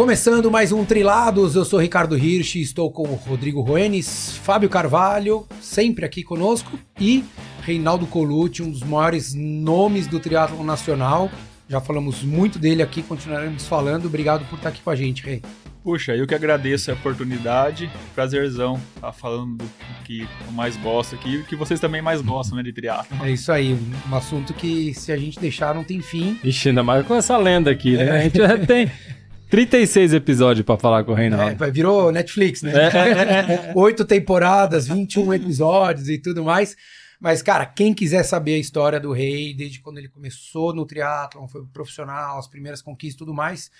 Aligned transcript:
Começando 0.00 0.50
mais 0.50 0.72
um 0.72 0.82
Trilados, 0.82 1.56
eu 1.56 1.62
sou 1.62 1.78
Ricardo 1.78 2.16
Hirsch, 2.16 2.56
estou 2.56 2.90
com 2.90 3.02
o 3.02 3.14
Rodrigo 3.16 3.60
Roenes, 3.60 4.34
Fábio 4.42 4.66
Carvalho, 4.70 5.46
sempre 5.60 6.06
aqui 6.06 6.22
conosco, 6.22 6.78
e 6.98 7.22
Reinaldo 7.60 8.06
Colucci, 8.06 8.62
um 8.62 8.70
dos 8.70 8.82
maiores 8.82 9.34
nomes 9.34 10.06
do 10.06 10.18
triatlo 10.18 10.64
nacional. 10.64 11.30
Já 11.68 11.82
falamos 11.82 12.22
muito 12.22 12.58
dele 12.58 12.82
aqui, 12.82 13.02
continuaremos 13.02 13.68
falando. 13.68 14.06
Obrigado 14.06 14.42
por 14.46 14.56
estar 14.56 14.70
aqui 14.70 14.80
com 14.80 14.88
a 14.88 14.96
gente, 14.96 15.22
Rei. 15.22 15.42
Puxa, 15.84 16.16
eu 16.16 16.26
que 16.26 16.34
agradeço 16.34 16.90
a 16.90 16.94
oportunidade, 16.94 17.90
prazerzão 18.14 18.80
estar 18.96 19.12
falando 19.12 19.58
do 19.58 19.70
que 20.06 20.22
eu 20.22 20.52
mais 20.52 20.78
gosto 20.78 21.14
aqui 21.14 21.36
e 21.36 21.42
que 21.42 21.54
vocês 21.54 21.78
também 21.78 22.00
mais 22.00 22.22
gostam, 22.22 22.56
né, 22.56 22.62
de 22.62 22.72
triatlo. 22.72 23.18
É 23.22 23.30
isso 23.30 23.52
aí, 23.52 23.78
um 24.10 24.16
assunto 24.16 24.54
que 24.54 24.94
se 24.94 25.12
a 25.12 25.16
gente 25.18 25.38
deixar 25.38 25.74
não 25.74 25.84
tem 25.84 26.00
fim. 26.00 26.38
Ixi, 26.42 26.70
ainda 26.70 26.82
mais 26.82 27.06
com 27.06 27.14
essa 27.14 27.36
lenda 27.36 27.70
aqui, 27.70 27.98
né? 27.98 28.10
A 28.10 28.20
gente 28.22 28.38
já 28.38 28.56
tem 28.56 28.90
36 29.50 30.14
episódios 30.14 30.64
pra 30.64 30.78
falar 30.78 31.02
com 31.02 31.10
o 31.10 31.14
Reinaldo. 31.14 31.62
É, 31.62 31.70
virou 31.72 32.12
Netflix, 32.12 32.62
né? 32.62 32.72
Oito 33.74 34.04
temporadas, 34.04 34.86
21 34.86 35.34
episódios 35.34 36.08
e 36.08 36.18
tudo 36.18 36.44
mais. 36.44 36.76
Mas, 37.20 37.42
cara, 37.42 37.66
quem 37.66 37.92
quiser 37.92 38.22
saber 38.22 38.54
a 38.54 38.58
história 38.58 39.00
do 39.00 39.12
Rei, 39.12 39.52
desde 39.52 39.80
quando 39.80 39.98
ele 39.98 40.08
começou 40.08 40.72
no 40.72 40.86
triatlon, 40.86 41.48
foi 41.48 41.66
profissional, 41.66 42.38
as 42.38 42.46
primeiras 42.46 42.80
conquistas 42.80 43.16
e 43.16 43.18
tudo 43.18 43.34
mais, 43.34 43.70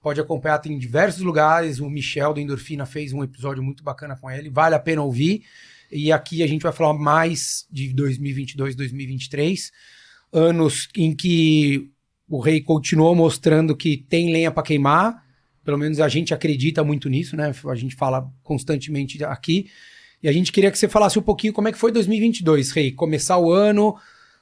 pode 0.00 0.20
acompanhar, 0.20 0.58
tem 0.58 0.74
em 0.74 0.78
diversos 0.78 1.22
lugares. 1.22 1.80
O 1.80 1.88
Michel 1.88 2.34
do 2.34 2.40
Endorfina 2.40 2.84
fez 2.84 3.14
um 3.14 3.24
episódio 3.24 3.62
muito 3.62 3.82
bacana 3.82 4.14
com 4.16 4.30
ele, 4.30 4.50
vale 4.50 4.74
a 4.74 4.78
pena 4.78 5.02
ouvir. 5.02 5.42
E 5.90 6.12
aqui 6.12 6.42
a 6.42 6.46
gente 6.46 6.62
vai 6.62 6.72
falar 6.72 6.92
mais 6.92 7.66
de 7.70 7.94
2022, 7.94 8.76
2023, 8.76 9.72
anos 10.32 10.88
em 10.94 11.14
que 11.14 11.93
o 12.28 12.40
Rei 12.40 12.60
continuou 12.60 13.14
mostrando 13.14 13.76
que 13.76 13.96
tem 13.96 14.32
lenha 14.32 14.50
para 14.50 14.62
queimar. 14.62 15.22
Pelo 15.64 15.78
menos 15.78 16.00
a 16.00 16.08
gente 16.08 16.34
acredita 16.34 16.84
muito 16.84 17.08
nisso, 17.08 17.36
né? 17.36 17.52
A 17.66 17.74
gente 17.74 17.94
fala 17.94 18.30
constantemente 18.42 19.22
aqui. 19.24 19.66
E 20.22 20.28
a 20.28 20.32
gente 20.32 20.52
queria 20.52 20.70
que 20.70 20.78
você 20.78 20.88
falasse 20.88 21.18
um 21.18 21.22
pouquinho 21.22 21.52
como 21.52 21.68
é 21.68 21.72
que 21.72 21.78
foi 21.78 21.92
2022, 21.92 22.70
Rei. 22.70 22.92
Começar 22.92 23.38
o 23.38 23.52
ano, 23.52 23.96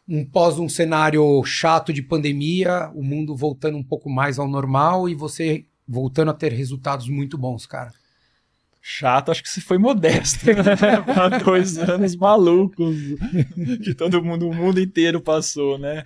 um 0.09 0.25
pós 0.25 0.59
um 0.59 0.69
cenário 0.69 1.43
chato 1.45 1.93
de 1.93 2.03
pandemia, 2.03 2.91
o 2.95 3.03
mundo 3.03 3.37
voltando 3.37 3.77
um 3.77 3.83
pouco 3.83 4.09
mais 4.09 4.39
ao 4.39 4.49
normal 4.49 5.09
e 5.09 5.15
você 5.15 5.65
voltando 5.87 6.31
a 6.31 6.35
ter 6.35 6.53
resultados 6.53 7.09
muito 7.09 7.37
bons, 7.37 7.67
cara. 7.67 7.93
Chato, 8.81 9.31
acho 9.31 9.43
que 9.43 9.49
você 9.49 9.61
foi 9.61 9.79
modesto. 9.79 10.47
Né? 10.47 11.39
dois 11.45 11.79
anos 11.79 12.17
malucos 12.17 12.97
que 13.83 13.95
todo 13.95 14.23
mundo, 14.23 14.49
o 14.49 14.55
mundo 14.55 14.81
inteiro 14.81 15.21
passou, 15.21 15.79
né? 15.79 16.03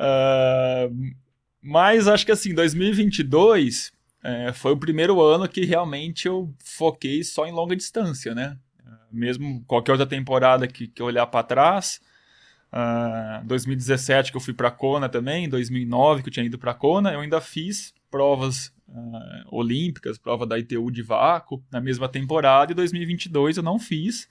Uh, 0.00 1.14
mas 1.60 2.08
acho 2.08 2.24
que 2.24 2.32
assim, 2.32 2.54
2022 2.54 3.92
é, 4.22 4.52
foi 4.52 4.72
o 4.72 4.76
primeiro 4.76 5.20
ano 5.20 5.48
que 5.48 5.64
realmente 5.64 6.26
eu 6.26 6.52
foquei 6.64 7.22
só 7.22 7.46
em 7.46 7.52
longa 7.52 7.76
distância, 7.76 8.34
né? 8.34 8.56
Mesmo 9.12 9.62
qualquer 9.66 9.92
outra 9.92 10.06
temporada 10.06 10.66
que, 10.66 10.86
que 10.88 11.02
eu 11.02 11.06
olhar 11.06 11.26
para 11.26 11.42
trás, 11.42 12.00
Uh, 12.72 13.44
2017 13.46 14.30
que 14.30 14.36
eu 14.36 14.40
fui 14.40 14.54
para 14.54 14.70
Kona 14.70 15.08
também, 15.08 15.48
2009 15.48 16.22
que 16.22 16.28
eu 16.28 16.32
tinha 16.32 16.46
ido 16.46 16.56
para 16.56 16.72
Kona, 16.72 17.12
eu 17.12 17.18
ainda 17.18 17.40
fiz 17.40 17.92
provas 18.08 18.68
uh, 18.88 19.48
olímpicas, 19.50 20.18
prova 20.18 20.46
da 20.46 20.56
ITU 20.56 20.88
de 20.90 21.02
vácuo 21.02 21.60
na 21.70 21.80
mesma 21.80 22.08
temporada 22.08 22.70
e 22.70 22.74
2022 22.74 23.56
eu 23.56 23.62
não 23.62 23.78
fiz. 23.78 24.28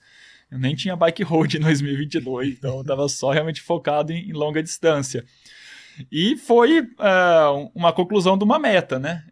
Eu 0.50 0.58
nem 0.58 0.74
tinha 0.74 0.96
bike 0.96 1.22
road 1.22 1.58
em 1.58 1.60
2022, 1.60 2.56
então 2.58 2.76
eu 2.76 2.80
estava 2.80 3.06
só 3.08 3.30
realmente 3.30 3.60
focado 3.60 4.10
em, 4.10 4.30
em, 4.30 4.32
longa 4.32 4.62
distância. 4.62 5.24
E 6.10 6.36
foi 6.36 6.80
uh, 6.80 7.70
uma 7.74 7.92
conclusão 7.92 8.36
de 8.36 8.44
uma 8.44 8.58
meta, 8.58 8.98
né? 8.98 9.24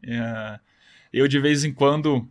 eu 1.13 1.27
de 1.27 1.41
vez 1.41 1.65
em 1.65 1.73
quando 1.73 2.29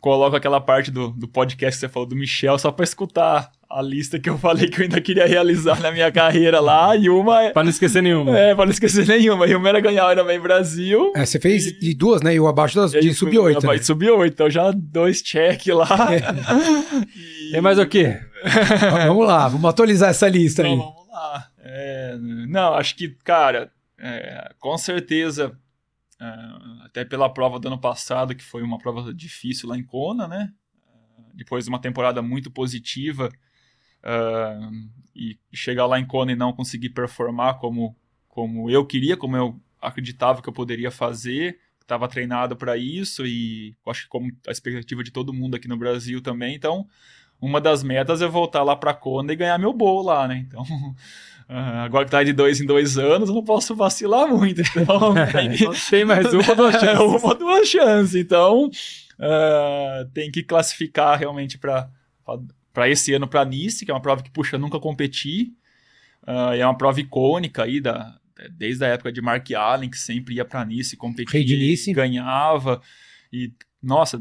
coloco 0.00 0.34
aquela 0.34 0.60
parte 0.60 0.90
do, 0.90 1.10
do 1.10 1.28
podcast 1.28 1.78
que 1.78 1.86
você 1.86 1.88
falou 1.88 2.08
do 2.08 2.16
Michel 2.16 2.58
só 2.58 2.72
para 2.72 2.84
escutar 2.84 3.52
a 3.70 3.80
lista 3.80 4.18
que 4.18 4.28
eu 4.28 4.36
falei 4.36 4.68
que 4.68 4.80
eu 4.80 4.82
ainda 4.82 5.00
queria 5.00 5.26
realizar 5.26 5.80
na 5.80 5.90
minha 5.90 6.12
carreira 6.12 6.60
lá, 6.60 6.94
e 6.94 7.08
uma... 7.08 7.44
É 7.44 7.50
pra 7.50 7.62
não 7.62 7.70
esquecer 7.70 8.02
nenhuma. 8.02 8.36
É, 8.36 8.54
pra 8.54 8.66
não 8.66 8.72
esquecer 8.72 9.06
nenhuma. 9.06 9.46
E 9.46 9.54
uma 9.54 9.66
era 9.68 9.80
ganhar 9.80 10.06
o 10.06 10.12
Ironman 10.12 10.40
Brasil. 10.40 11.12
É, 11.16 11.24
você 11.24 11.40
fez 11.40 11.68
e... 11.68 11.78
de 11.78 11.94
duas, 11.94 12.20
né? 12.20 12.34
E 12.34 12.40
o 12.40 12.46
abaixo 12.46 12.76
das, 12.76 12.90
de 12.90 13.14
sub-8. 13.14 13.56
Abaixo 13.56 13.80
de 13.80 13.86
sub-8, 13.86 14.28
então 14.28 14.50
já 14.50 14.70
dois 14.72 15.22
check 15.22 15.68
lá. 15.68 16.08
É. 16.12 16.20
E... 17.16 17.52
Tem 17.52 17.60
mais 17.60 17.78
o 17.78 17.86
quê? 17.86 18.18
vamos 19.06 19.26
lá, 19.26 19.48
vamos 19.48 19.68
atualizar 19.68 20.10
essa 20.10 20.28
lista 20.28 20.62
aí. 20.62 20.72
Então, 20.72 20.84
vamos. 20.86 21.01
É, 21.74 22.18
não, 22.18 22.74
acho 22.74 22.94
que, 22.94 23.08
cara, 23.08 23.72
é, 23.98 24.52
com 24.58 24.76
certeza, 24.76 25.58
é, 26.20 26.84
até 26.84 27.02
pela 27.02 27.32
prova 27.32 27.58
do 27.58 27.68
ano 27.68 27.80
passado, 27.80 28.34
que 28.34 28.44
foi 28.44 28.62
uma 28.62 28.76
prova 28.78 29.12
difícil 29.14 29.70
lá 29.70 29.78
em 29.78 29.82
Kona, 29.82 30.28
né? 30.28 30.52
Depois 31.32 31.64
de 31.64 31.70
uma 31.70 31.80
temporada 31.80 32.20
muito 32.20 32.50
positiva, 32.50 33.30
uh, 34.02 34.90
e 35.14 35.38
chegar 35.52 35.86
lá 35.86 35.98
em 35.98 36.06
Kona 36.06 36.32
e 36.32 36.36
não 36.36 36.52
conseguir 36.52 36.90
performar 36.90 37.58
como, 37.58 37.96
como 38.28 38.70
eu 38.70 38.84
queria, 38.84 39.16
como 39.16 39.34
eu 39.36 39.58
acreditava 39.80 40.42
que 40.42 40.48
eu 40.48 40.52
poderia 40.52 40.90
fazer, 40.90 41.58
estava 41.80 42.06
treinado 42.06 42.54
para 42.54 42.76
isso 42.76 43.26
e 43.26 43.74
acho 43.86 44.02
que 44.02 44.08
como 44.08 44.30
a 44.46 44.50
expectativa 44.50 45.02
de 45.02 45.10
todo 45.10 45.32
mundo 45.32 45.56
aqui 45.56 45.68
no 45.68 45.76
Brasil 45.76 46.20
também, 46.20 46.54
então 46.54 46.86
uma 47.40 47.60
das 47.60 47.82
metas 47.82 48.22
é 48.22 48.28
voltar 48.28 48.62
lá 48.62 48.76
para 48.76 48.94
Kona 48.94 49.32
e 49.32 49.36
ganhar 49.36 49.58
meu 49.58 49.72
bolo 49.72 50.02
lá, 50.02 50.28
né? 50.28 50.44
Então, 50.46 50.64
uh, 51.52 51.84
agora 51.84 52.04
que 52.04 52.10
tá 52.10 52.22
de 52.22 52.32
dois 52.32 52.60
em 52.60 52.66
dois 52.66 52.96
anos, 52.96 53.28
eu 53.28 53.34
não 53.34 53.44
posso 53.44 53.76
vacilar 53.76 54.26
muito. 54.26 54.62
Então, 54.62 55.14
tem 55.90 56.04
mais 56.04 56.32
uma 56.32 56.54
duas 56.54 56.74
chances. 56.80 57.22
uma 57.22 57.34
duas 57.34 57.68
chances. 57.68 58.14
Então, 58.14 58.66
uh, 58.66 60.10
tem 60.12 60.30
que 60.30 60.42
classificar 60.42 61.18
realmente 61.18 61.58
para 61.58 62.88
esse 62.88 63.12
ano 63.12 63.28
para 63.28 63.44
Nice, 63.44 63.84
que 63.84 63.90
é 63.90 63.94
uma 63.94 64.00
prova 64.00 64.22
que, 64.22 64.30
puxa, 64.30 64.56
nunca 64.56 64.80
competi. 64.80 65.52
Uh, 66.22 66.54
é 66.54 66.64
uma 66.64 66.76
prova 66.76 67.00
icônica 67.00 67.64
aí, 67.64 67.80
da, 67.80 68.16
desde 68.50 68.84
a 68.84 68.88
época 68.88 69.12
de 69.12 69.20
Mark 69.20 69.50
Allen, 69.52 69.90
que 69.90 69.98
sempre 69.98 70.36
ia 70.36 70.44
para 70.44 70.64
Nice 70.64 70.96
competir, 70.96 71.44
de 71.44 71.56
Nice. 71.56 71.92
ganhava. 71.92 72.80
E, 73.32 73.52
nossa, 73.82 74.20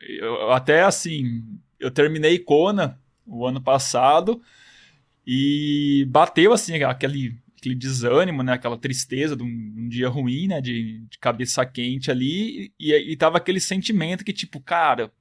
eu, 0.00 0.50
até 0.52 0.82
assim, 0.82 1.44
eu 1.78 1.90
terminei 1.90 2.38
Kona 2.38 2.98
o 3.26 3.46
ano 3.46 3.60
passado 3.60 4.40
e 5.32 6.04
bateu 6.06 6.52
assim 6.52 6.82
aquele, 6.82 7.38
aquele 7.56 7.76
desânimo, 7.76 8.42
né, 8.42 8.54
aquela 8.54 8.76
tristeza 8.76 9.36
de 9.36 9.44
um, 9.44 9.46
um 9.46 9.88
dia 9.88 10.08
ruim, 10.08 10.48
né, 10.48 10.60
de, 10.60 11.06
de, 11.08 11.18
cabeça 11.20 11.64
quente 11.64 12.10
ali, 12.10 12.72
e, 12.80 12.92
e 12.92 13.16
tava 13.16 13.38
aquele 13.38 13.60
sentimento 13.60 14.24
que, 14.24 14.32
tipo, 14.32 14.58
cara. 14.58 15.12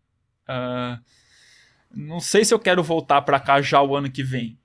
Uh, 0.50 1.00
não 1.94 2.20
sei 2.20 2.44
se 2.44 2.52
eu 2.52 2.58
quero 2.58 2.82
voltar 2.82 3.22
para 3.22 3.40
cá 3.40 3.62
já 3.62 3.84
o 3.84 3.96
ano 3.96 4.10
que 4.10 4.24
vem. 4.24 4.58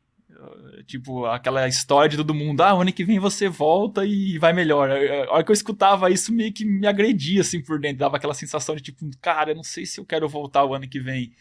Tipo, 0.87 1.27
aquela 1.27 1.69
história 1.69 2.09
de 2.09 2.17
todo 2.17 2.35
mundo, 2.35 2.63
ah, 2.63 2.75
o 2.75 2.81
ano 2.81 2.93
que 2.93 3.05
vem 3.05 3.19
você 3.19 3.47
volta 3.47 4.05
e 4.05 4.39
vai 4.39 4.55
melhor. 4.55 4.91
A 4.91 5.35
hora 5.35 5.45
que 5.45 5.51
eu 5.51 5.55
escutava 5.55 6.11
isso, 6.11 6.33
meio 6.33 6.53
que 6.55 6.65
me 6.65 6.87
agredia, 6.87 7.43
assim, 7.43 7.63
por 7.63 7.79
dentro. 7.79 7.99
Dava 7.99 8.17
aquela 8.17 8.35
sensação 8.35 8.75
de, 8.77 8.83
tipo, 8.83 9.07
cara, 9.21 9.51
eu 9.51 9.57
não 9.57 9.63
sei 9.63 9.85
se 9.85 10.01
eu 10.01 10.07
quero 10.07 10.27
voltar 10.27 10.65
o 10.65 10.75
ano 10.75 10.89
que 10.89 11.01
vem. 11.01 11.35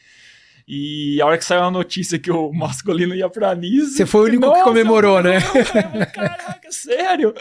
E 0.68 1.22
a 1.22 1.26
hora 1.26 1.38
que 1.38 1.44
saiu 1.44 1.64
a 1.64 1.72
notícia 1.72 2.18
que 2.18 2.32
o 2.32 2.52
masculino 2.54 3.14
ia 3.14 3.30
pra 3.30 3.54
Nice... 3.54 3.96
Você 3.96 4.06
foi 4.06 4.22
o 4.22 4.24
único 4.26 4.54
que 4.54 4.64
comemorou, 4.64 5.22
né? 5.22 5.40
Caraca, 6.14 6.72
sério? 6.72 7.34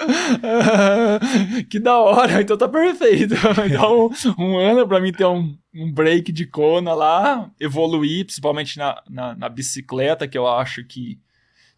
que 1.71 1.79
da 1.79 1.99
hora, 1.99 2.43
então 2.43 2.57
tá 2.57 2.69
perfeito. 2.69 3.35
Então, 3.65 4.11
um 4.39 4.59
ano 4.59 4.87
pra 4.87 5.01
mim 5.01 5.13
ter 5.13 5.25
um, 5.25 5.57
um 5.75 5.93
break 5.93 6.33
de 6.33 6.47
Kona 6.47 6.95
lá, 6.95 7.51
evoluir, 7.61 8.25
principalmente 8.25 8.77
na, 8.77 9.01
na, 9.09 9.35
na, 9.35 9.49
bicicleta, 9.49 10.27
que 10.27 10.37
eu 10.37 10.47
acho 10.47 10.85
que, 10.85 11.19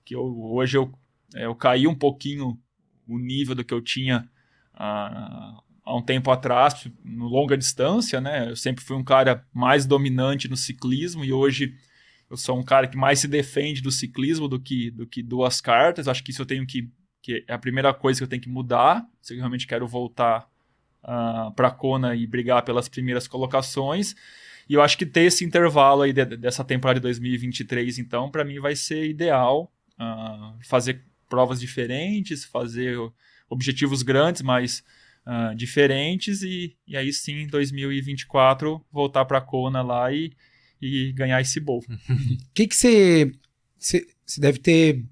que 0.05 0.15
eu, 0.15 0.23
hoje 0.23 0.79
eu, 0.79 0.91
é, 1.35 1.45
eu 1.45 1.55
caí 1.55 1.87
um 1.87 1.95
pouquinho 1.95 2.59
o 3.07 3.19
nível 3.19 3.55
do 3.55 3.65
que 3.65 3.75
eu 3.75 3.83
tinha 3.83 4.29
uh, 4.75 5.63
há 5.85 5.97
um 5.97 6.03
tempo 6.03 6.31
atrás, 6.31 6.89
no 7.05 7.27
longa 7.27 7.57
distância, 7.57 8.21
né? 8.21 8.51
Eu 8.51 8.57
sempre 8.57 8.85
fui 8.85 8.97
um 8.97 9.05
cara 9.05 9.47
mais 9.53 9.85
dominante 9.85 10.49
no 10.49 10.57
ciclismo 10.57 11.25
e 11.25 11.33
hoje 11.33 11.75
eu 12.31 12.37
sou 12.37 12.59
um 12.59 12.63
cara 12.63 12.89
que 12.89 12.97
mais 12.97 13.21
se 13.21 13.29
defende 13.29 13.83
do 13.83 13.91
ciclismo 13.91 14.49
do 14.49 14.59
que, 14.59 14.91
do 14.91 15.07
que 15.07 15.23
duas 15.23 15.61
cartas. 15.61 16.09
Acho 16.09 16.25
que 16.25 16.31
isso 16.31 16.43
eu 16.43 16.47
tenho 16.47 16.67
que. 16.67 16.91
que 17.21 17.45
é 17.47 17.53
a 17.53 17.59
primeira 17.59 17.93
coisa 17.93 18.19
que 18.19 18.25
eu 18.25 18.29
tenho 18.29 18.43
que 18.43 18.49
mudar. 18.49 19.07
Se 19.21 19.35
eu 19.35 19.39
realmente 19.39 19.67
quero 19.67 19.87
voltar 19.87 20.41
uh, 20.41 20.47
ah, 21.05 21.53
para 21.55 21.69
a 21.69 21.71
Kona 21.71 22.17
e 22.17 22.27
brigar 22.27 22.63
pelas 22.65 22.89
primeiras 22.89 23.29
colocações. 23.29 24.15
E 24.69 24.73
eu 24.73 24.81
acho 24.81 24.97
que 24.97 25.05
ter 25.05 25.25
esse 25.25 25.45
intervalo 25.45 26.03
aí 26.03 26.13
de, 26.13 26.25
dessa 26.25 26.65
temporada 26.65 26.99
de 26.99 27.03
2023, 27.03 27.99
então, 27.99 28.31
para 28.31 28.45
mim 28.45 28.59
vai 28.59 28.75
ser 28.75 29.07
ideal. 29.07 29.71
Uh, 30.01 30.59
fazer 30.65 31.05
provas 31.29 31.61
diferentes, 31.61 32.45
fazer 32.45 32.97
objetivos 33.49 34.03
grandes, 34.03 34.43
mas 34.43 34.83
uh, 35.27 35.55
diferentes 35.55 36.43
e, 36.43 36.77
e 36.87 36.97
aí 36.97 37.13
sim, 37.13 37.43
em 37.43 37.47
2024, 37.47 38.85
voltar 38.91 39.25
para 39.25 39.39
a 39.39 39.43
Kona 39.43 39.83
lá 39.83 40.13
e, 40.13 40.33
e 40.81 41.13
ganhar 41.13 41.41
esse 41.41 41.61
bowl. 41.61 41.85
O 42.51 42.55
que 42.55 42.75
você 42.75 43.31
deve 44.39 44.59
ter 44.59 45.05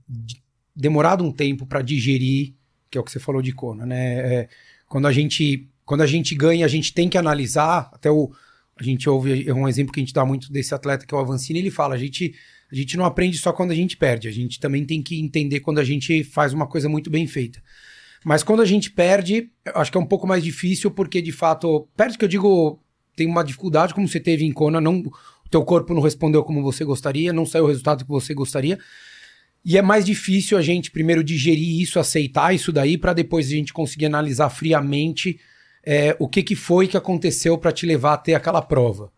demorado 0.75 1.23
um 1.23 1.31
tempo 1.31 1.67
para 1.67 1.83
digerir, 1.83 2.55
que 2.91 2.97
é 2.97 3.01
o 3.01 3.05
que 3.05 3.11
você 3.11 3.21
falou 3.21 3.43
de 3.43 3.53
Kona, 3.53 3.85
né? 3.85 4.35
É, 4.35 4.49
quando 4.89 5.07
a 5.07 5.13
gente 5.13 5.69
quando 5.85 6.03
a 6.03 6.07
gente 6.07 6.35
ganha, 6.35 6.65
a 6.65 6.69
gente 6.69 6.93
tem 6.93 7.09
que 7.09 7.19
analisar. 7.19 7.91
Até 7.93 8.11
o. 8.11 8.33
A 8.75 8.83
gente 8.83 9.09
ouve 9.09 9.47
é 9.47 9.53
um 9.53 9.69
exemplo 9.69 9.93
que 9.93 10.01
a 10.01 10.03
gente 10.03 10.15
dá 10.15 10.25
muito 10.25 10.51
desse 10.51 10.75
atleta 10.75 11.05
que 11.07 11.15
é 11.15 11.17
o 11.17 11.21
Avancini, 11.21 11.59
ele 11.59 11.71
fala: 11.71 11.95
a 11.95 11.99
gente, 11.99 12.35
a 12.71 12.75
gente 12.75 12.97
não 12.97 13.05
aprende 13.05 13.37
só 13.37 13.53
quando 13.53 13.71
a 13.73 13.75
gente 13.75 13.97
perde, 13.97 14.29
a 14.29 14.33
gente 14.33 14.59
também 14.59 14.85
tem 14.85 15.03
que 15.03 15.21
entender 15.21 15.61
quando 15.61 15.79
a 15.79 15.85
gente 15.85 16.25
faz 16.25 16.53
uma 16.53 16.67
coisa 16.67 16.89
muito 16.89 17.11
bem 17.11 17.27
feita. 17.27 17.63
Mas 18.25 18.43
quando 18.43 18.63
a 18.63 18.67
gente 18.67 18.91
perde, 18.91 19.51
acho 19.75 19.91
que 19.91 19.99
é 19.99 20.01
um 20.01 20.07
pouco 20.07 20.27
mais 20.27 20.43
difícil, 20.43 20.91
porque 20.91 21.21
de 21.21 21.33
fato, 21.33 21.89
perde 21.97 22.17
que 22.17 22.25
eu 22.25 22.29
digo, 22.29 22.81
tem 23.17 23.27
uma 23.27 23.43
dificuldade, 23.43 23.95
como 23.95 24.07
você 24.07 24.21
teve 24.21 24.45
em 24.45 24.53
Kona, 24.53 24.81
não, 24.81 25.01
o 25.01 25.49
teu 25.51 25.65
corpo 25.65 25.93
não 25.93 26.03
respondeu 26.03 26.45
como 26.45 26.63
você 26.63 26.85
gostaria, 26.85 27.33
não 27.33 27.45
saiu 27.45 27.65
o 27.65 27.69
resultado 27.69 28.05
que 28.05 28.11
você 28.11 28.33
gostaria. 28.33 28.79
E 29.65 29.79
é 29.79 29.83
mais 29.83 30.05
difícil 30.05 30.59
a 30.59 30.63
gente 30.63 30.91
primeiro 30.91 31.23
digerir 31.23 31.81
isso, 31.81 31.99
aceitar 31.99 32.55
isso 32.55 32.73
daí, 32.73 32.99
para 32.99 33.13
depois 33.13 33.47
a 33.47 33.51
gente 33.51 33.73
conseguir 33.73 34.07
analisar 34.07 34.51
friamente 34.51 35.39
é, 35.85 36.17
o 36.19 36.29
que, 36.29 36.43
que 36.43 36.55
foi 36.55 36.89
que 36.89 36.97
aconteceu 36.97 37.57
para 37.59 37.73
te 37.73 37.87
levar 37.87 38.15
a 38.15 38.19
ter 38.19 38.35
aquela 38.35 38.63
prova. 38.63 39.13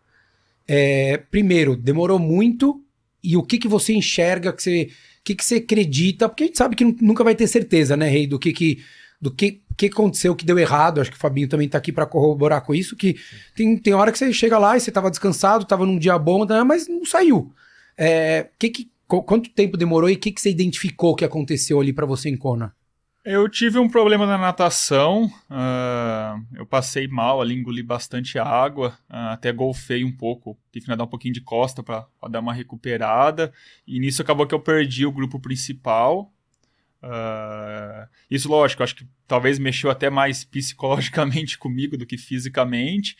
É, 0.67 1.17
primeiro, 1.17 1.75
demorou 1.75 2.19
muito 2.19 2.83
e 3.23 3.37
o 3.37 3.43
que, 3.43 3.57
que 3.57 3.67
você 3.67 3.93
enxerga, 3.93 4.53
que 4.53 4.61
você, 4.61 4.89
que, 5.25 5.35
que 5.35 5.43
você 5.43 5.55
acredita, 5.55 6.29
porque 6.29 6.43
a 6.43 6.47
gente 6.47 6.57
sabe 6.57 6.75
que 6.75 6.85
nunca 7.01 7.23
vai 7.23 7.35
ter 7.35 7.47
certeza, 7.47 7.97
né, 7.97 8.07
Rei, 8.07 8.27
do 8.27 8.37
que, 8.37 8.53
que 8.53 8.83
do 9.19 9.31
que, 9.31 9.61
que 9.75 9.87
aconteceu, 9.87 10.35
que 10.35 10.45
deu 10.45 10.59
errado. 10.59 11.01
Acho 11.01 11.09
que 11.09 11.17
o 11.17 11.19
Fabinho 11.19 11.47
também 11.47 11.67
tá 11.67 11.79
aqui 11.79 11.91
para 11.91 12.05
corroborar 12.05 12.61
com 12.63 12.75
isso, 12.75 12.95
que 12.95 13.15
tem, 13.55 13.75
tem 13.75 13.93
hora 13.93 14.11
que 14.11 14.19
você 14.19 14.31
chega 14.31 14.59
lá 14.59 14.77
e 14.77 14.79
você 14.79 14.91
tava 14.91 15.09
descansado, 15.09 15.65
tava 15.65 15.85
num 15.85 15.97
dia 15.97 16.17
bom, 16.19 16.45
né, 16.45 16.63
mas 16.63 16.87
não 16.87 17.03
saiu. 17.03 17.51
É, 17.97 18.49
que, 18.59 18.69
que, 18.69 18.91
quanto 19.07 19.49
tempo 19.49 19.77
demorou 19.77 20.09
e 20.09 20.13
o 20.13 20.19
que, 20.19 20.31
que 20.31 20.39
você 20.39 20.51
identificou 20.51 21.15
que 21.15 21.25
aconteceu 21.25 21.81
ali 21.81 21.91
para 21.91 22.05
você 22.05 22.29
em 22.29 22.37
Kona? 22.37 22.75
Eu 23.25 23.49
tive 23.49 23.79
um 23.79 23.89
problema 23.89 24.27
na 24.27 24.37
natação, 24.37 25.25
uh, 25.49 26.45
eu 26.53 26.63
passei 26.63 27.07
mal 27.07 27.41
ali, 27.41 27.55
engoli 27.55 27.81
bastante 27.81 28.37
água, 28.37 28.89
uh, 29.09 29.33
até 29.33 29.51
golfei 29.51 30.03
um 30.03 30.11
pouco, 30.11 30.55
tive 30.71 30.85
que 30.85 30.89
nadar 30.91 31.05
um 31.05 31.09
pouquinho 31.09 31.33
de 31.33 31.41
costa 31.41 31.81
para 31.81 32.05
dar 32.29 32.39
uma 32.39 32.53
recuperada, 32.53 33.51
e 33.87 33.99
nisso 33.99 34.21
acabou 34.21 34.45
que 34.45 34.53
eu 34.53 34.59
perdi 34.59 35.07
o 35.07 35.11
grupo 35.11 35.39
principal. 35.39 36.31
Uh, 37.01 38.07
isso, 38.29 38.47
lógico, 38.47 38.83
acho 38.83 38.95
que 38.95 39.07
talvez 39.27 39.57
mexeu 39.57 39.89
até 39.89 40.07
mais 40.07 40.43
psicologicamente 40.43 41.57
comigo 41.59 41.97
do 41.97 42.05
que 42.05 42.19
fisicamente, 42.19 43.17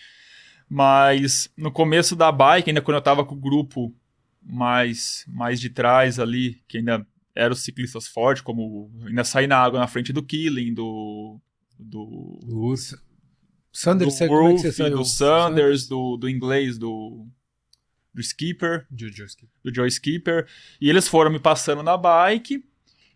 mas 0.69 1.51
no 1.57 1.71
começo 1.71 2.15
da 2.15 2.31
bike, 2.31 2.69
ainda 2.69 2.81
quando 2.81 2.97
eu 2.97 2.99
estava 2.99 3.25
com 3.25 3.33
o 3.33 3.41
grupo 3.41 3.91
mais, 4.39 5.25
mais 5.27 5.59
de 5.59 5.71
trás 5.71 6.19
ali, 6.19 6.61
que 6.67 6.77
ainda 6.77 7.07
eram 7.35 7.53
os 7.53 7.63
ciclistas 7.63 8.07
fortes, 8.07 8.41
como 8.41 8.89
ainda 9.05 9.23
sair 9.23 9.47
na 9.47 9.57
água 9.57 9.79
na 9.79 9.87
frente 9.87 10.13
do 10.13 10.23
Killing, 10.23 10.73
do. 10.73 11.39
do. 11.77 12.39
do 12.41 12.75
Sanders, 13.71 14.19
do, 14.19 14.27
Wolf, 14.27 14.63
é 14.63 14.89
do 14.89 15.03
Sanders, 15.03 15.87
do, 15.87 16.15
do 16.15 16.29
inglês, 16.29 16.77
do. 16.77 17.27
do 18.13 18.21
Skipper. 18.21 18.87
Do 18.89 19.09
Joe 19.11 19.27
Skipper. 19.27 19.49
Do 19.63 19.75
Joe 19.75 19.87
Skipper. 19.89 20.47
E 20.79 20.89
eles 20.89 21.07
foram 21.09 21.29
me 21.29 21.39
passando 21.39 21.83
na 21.83 21.97
bike. 21.97 22.63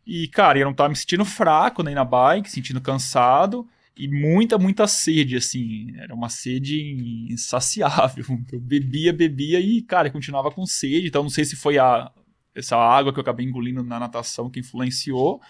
E, 0.05 0.27
cara, 0.27 0.59
eu 0.59 0.65
não 0.65 0.73
tava 0.73 0.89
me 0.89 0.95
sentindo 0.95 1.23
fraco 1.23 1.81
nem 1.81 1.95
na 1.95 2.03
bike, 2.03 2.51
sentindo 2.51 2.81
cansado. 2.81 3.65
E 3.95 4.07
muita, 4.07 4.57
muita 4.57 4.85
sede, 4.87 5.37
assim. 5.37 5.93
Era 5.97 6.13
uma 6.13 6.29
sede 6.29 7.27
insaciável. 7.29 8.25
Eu 8.51 8.59
bebia, 8.59 9.13
bebia 9.13 9.59
e, 9.59 9.81
cara, 9.81 10.09
continuava 10.09 10.51
com 10.51 10.65
sede. 10.65 11.07
Então, 11.07 11.23
não 11.23 11.29
sei 11.29 11.45
se 11.45 11.55
foi 11.55 11.77
a, 11.77 12.11
essa 12.55 12.77
água 12.77 13.13
que 13.13 13.19
eu 13.19 13.21
acabei 13.21 13.45
engolindo 13.45 13.83
na 13.83 13.99
natação 13.99 14.49
que 14.49 14.59
influenciou. 14.59 15.41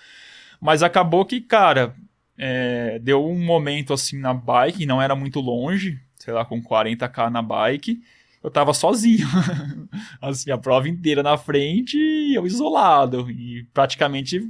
Mas 0.59 0.83
acabou 0.83 1.25
que, 1.25 1.41
cara, 1.41 1.95
é, 2.37 2.99
deu 2.99 3.25
um 3.25 3.39
momento 3.43 3.93
assim 3.93 4.17
na 4.17 4.33
bike, 4.33 4.85
não 4.85 5.01
era 5.01 5.15
muito 5.15 5.39
longe, 5.39 5.99
sei 6.17 6.33
lá, 6.33 6.45
com 6.45 6.61
40k 6.61 7.29
na 7.29 7.41
bike, 7.41 8.01
eu 8.43 8.49
tava 8.49 8.73
sozinho. 8.73 9.27
assim, 10.21 10.51
a 10.51 10.57
prova 10.57 10.87
inteira 10.87 11.21
na 11.21 11.37
frente 11.37 11.97
e 11.97 12.35
eu 12.35 12.45
isolado. 12.45 13.29
E 13.29 13.65
praticamente, 13.73 14.41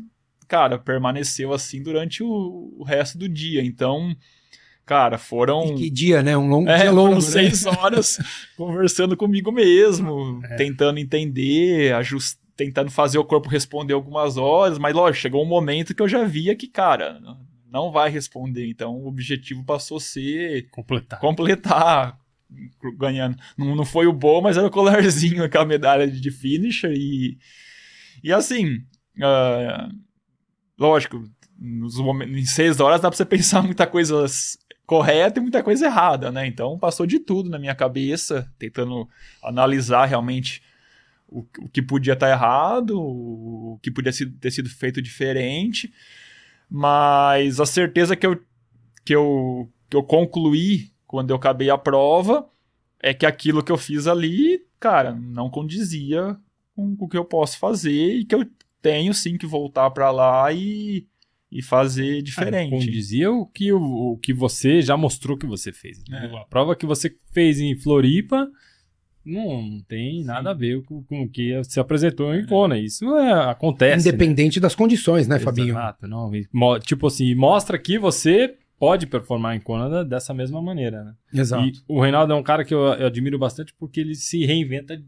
cara, 0.48 0.78
permaneceu 0.78 1.54
assim 1.54 1.82
durante 1.82 2.24
o, 2.24 2.76
o 2.78 2.84
resto 2.84 3.18
do 3.18 3.28
dia. 3.28 3.64
Então, 3.64 4.16
Cara, 4.90 5.20
foram. 5.20 5.66
E 5.66 5.76
que 5.76 5.90
dia, 5.92 6.24
né? 6.24 6.36
Um 6.36 6.50
longo 6.50 6.68
é, 6.68 6.80
dia 6.80 6.92
longo. 6.92 7.22
Foram 7.22 7.42
né? 7.44 7.50
seis 7.52 7.64
horas 7.68 8.18
conversando 8.58 9.16
comigo 9.16 9.52
mesmo, 9.52 10.42
é. 10.44 10.56
tentando 10.56 10.98
entender, 10.98 11.94
ajust... 11.94 12.40
tentando 12.58 12.90
fazer 12.90 13.20
o 13.20 13.24
corpo 13.24 13.48
responder 13.48 13.94
algumas 13.94 14.36
horas, 14.36 14.80
mas 14.80 14.96
lógico, 14.96 15.22
chegou 15.22 15.44
um 15.44 15.48
momento 15.48 15.94
que 15.94 16.02
eu 16.02 16.08
já 16.08 16.24
via 16.24 16.56
que, 16.56 16.68
cara, 16.68 17.22
não 17.72 17.92
vai 17.92 18.10
responder. 18.10 18.68
Então 18.68 18.96
o 18.96 19.08
objetivo 19.08 19.64
passou 19.64 19.98
a 19.98 20.02
ser 20.02 20.68
completar. 20.72 21.20
Completar. 21.20 22.18
Ganhando. 22.98 23.38
Não, 23.56 23.76
não 23.76 23.86
foi 23.86 24.08
o 24.08 24.12
bom, 24.12 24.42
mas 24.42 24.58
era 24.58 24.66
o 24.66 24.72
colarzinho, 24.72 25.44
aquela 25.46 25.66
medalha 25.66 26.08
de 26.08 26.32
finisher. 26.32 26.94
E, 26.96 27.38
e 28.24 28.34
assim, 28.34 28.78
uh, 29.20 29.96
lógico, 30.80 31.24
nos 31.60 32.00
momentos, 32.00 32.36
em 32.36 32.46
seis 32.46 32.80
horas 32.80 33.02
dá 33.02 33.08
pra 33.08 33.16
você 33.16 33.24
pensar 33.24 33.62
muita 33.62 33.86
coisa 33.86 34.26
correta 34.90 35.40
e 35.40 35.42
muita 35.42 35.62
coisa 35.62 35.86
errada, 35.86 36.32
né? 36.32 36.48
Então 36.48 36.76
passou 36.80 37.06
de 37.06 37.20
tudo 37.20 37.48
na 37.48 37.60
minha 37.60 37.76
cabeça, 37.76 38.52
tentando 38.58 39.08
analisar 39.44 40.06
realmente 40.06 40.64
o, 41.28 41.46
o 41.60 41.70
que 41.70 41.80
podia 41.80 42.14
estar 42.14 42.28
errado, 42.28 43.00
o 43.00 43.80
que 43.84 43.92
podia 43.92 44.12
ter 44.42 44.50
sido 44.50 44.68
feito 44.68 45.00
diferente, 45.00 45.94
mas 46.68 47.60
a 47.60 47.68
certeza 47.68 48.16
que 48.16 48.26
eu, 48.26 48.42
que 49.06 49.16
eu, 49.16 49.72
que 49.88 49.96
eu 49.96 50.02
concluí 50.02 50.92
quando 51.06 51.30
eu 51.30 51.36
acabei 51.36 51.70
a 51.70 51.78
prova 51.78 52.50
é 53.00 53.14
que 53.14 53.28
aquilo 53.28 53.64
que 53.64 53.72
eu 53.72 53.78
fiz 53.78 54.08
ali, 54.08 54.66
cara, 54.80 55.14
não 55.14 55.52
condizia 55.52 56.36
com 56.76 56.96
o 56.98 57.08
que 57.08 57.18
eu 57.18 57.26
posso 57.26 57.60
fazer 57.60 58.16
e 58.16 58.26
que 58.26 58.34
eu 58.34 58.44
tenho 58.82 59.14
sim 59.14 59.38
que 59.38 59.46
voltar 59.46 59.92
para 59.92 60.10
lá 60.10 60.52
e 60.52 61.08
e 61.52 61.62
fazer 61.62 62.22
diferente. 62.22 62.74
É, 62.74 62.78
condizia 62.78 63.32
o 63.32 63.46
que, 63.46 63.72
o, 63.74 63.82
o, 63.82 64.18
que 64.18 64.34
você 64.34 64.82
já 64.82 64.96
mostrou 64.96 65.38
que 65.38 65.48
você 65.48 65.72
fez. 65.72 66.02
É. 66.12 66.26
A 66.38 66.46
prova 66.46 66.76
que 66.76 66.86
você 66.86 67.16
fez 67.32 67.60
em 67.60 67.76
Floripa 67.76 68.48
não 69.26 69.82
tem 69.88 70.22
Sim. 70.22 70.26
nada 70.26 70.52
a 70.52 70.54
ver 70.54 70.82
com, 70.84 71.04
com 71.04 71.24
o 71.24 71.30
que 71.30 71.62
se 71.64 71.80
apresentou 71.80 72.34
em 72.34 72.42
é. 72.42 72.46
Kona. 72.46 72.78
Isso 72.78 73.06
é, 73.18 73.50
acontece. 73.50 74.06
Né? 74.06 74.10
Independente 74.10 74.60
né? 74.60 74.62
das 74.62 74.76
condições, 74.76 75.28
né, 75.28 75.40
Fabinho? 75.40 75.70
Exato, 75.70 76.08
não. 76.08 76.32
Tipo 76.80 77.08
assim, 77.08 77.34
mostra 77.36 77.78
que 77.78 77.98
você 77.98 78.56
pode 78.78 79.08
performar 79.08 79.56
em 79.56 79.60
Kona 79.60 80.06
dessa 80.06 80.34
mesma 80.34 80.62
maneira, 80.62 81.04
né? 81.04 81.14
Exato. 81.34 81.66
E 81.66 81.74
o 81.88 82.02
Reinaldo 82.02 82.32
é 82.32 82.36
um 82.36 82.44
cara 82.44 82.64
que 82.64 82.74
eu, 82.74 82.80
eu 82.80 83.08
admiro 83.08 83.38
bastante 83.38 83.74
porque 83.78 84.00
ele 84.00 84.16
se 84.16 84.46
reinventa 84.46 85.02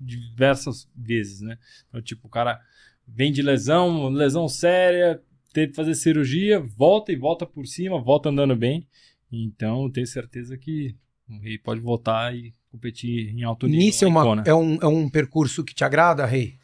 diversas 0.00 0.88
vezes, 0.96 1.40
né? 1.40 1.58
Então, 1.88 2.00
tipo, 2.00 2.26
o 2.26 2.30
cara 2.30 2.60
vem 3.06 3.32
de 3.32 3.42
lesão, 3.42 4.08
lesão 4.08 4.48
séria, 4.48 5.20
teve 5.58 5.70
que 5.70 5.76
fazer 5.76 5.94
cirurgia, 5.96 6.60
volta 6.60 7.10
e 7.10 7.16
volta 7.16 7.44
por 7.44 7.66
cima, 7.66 8.00
volta 8.00 8.28
andando 8.28 8.54
bem. 8.54 8.86
Então, 9.30 9.90
tenho 9.90 10.06
certeza 10.06 10.56
que 10.56 10.94
o 11.28 11.38
Rei 11.40 11.58
pode 11.58 11.80
voltar 11.80 12.34
e 12.34 12.54
competir 12.70 13.34
em 13.34 13.42
alto 13.42 13.66
nível. 13.66 13.80
Nisso 13.80 14.04
é, 14.04 14.08
uma, 14.08 14.42
é, 14.46 14.54
um, 14.54 14.78
é 14.80 14.86
um 14.86 15.08
percurso 15.08 15.64
que 15.64 15.74
te 15.74 15.82
agrada, 15.82 16.24
Rei? 16.24 16.56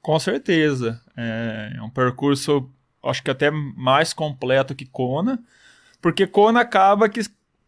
Com 0.00 0.18
certeza. 0.18 1.00
É, 1.14 1.74
é 1.76 1.82
um 1.82 1.90
percurso, 1.90 2.70
acho 3.04 3.22
que 3.22 3.30
até 3.30 3.50
mais 3.50 4.14
completo 4.14 4.74
que 4.74 4.86
Kona, 4.86 5.38
porque 6.00 6.26
Kona 6.26 6.60
acaba 6.60 7.08
que 7.08 7.20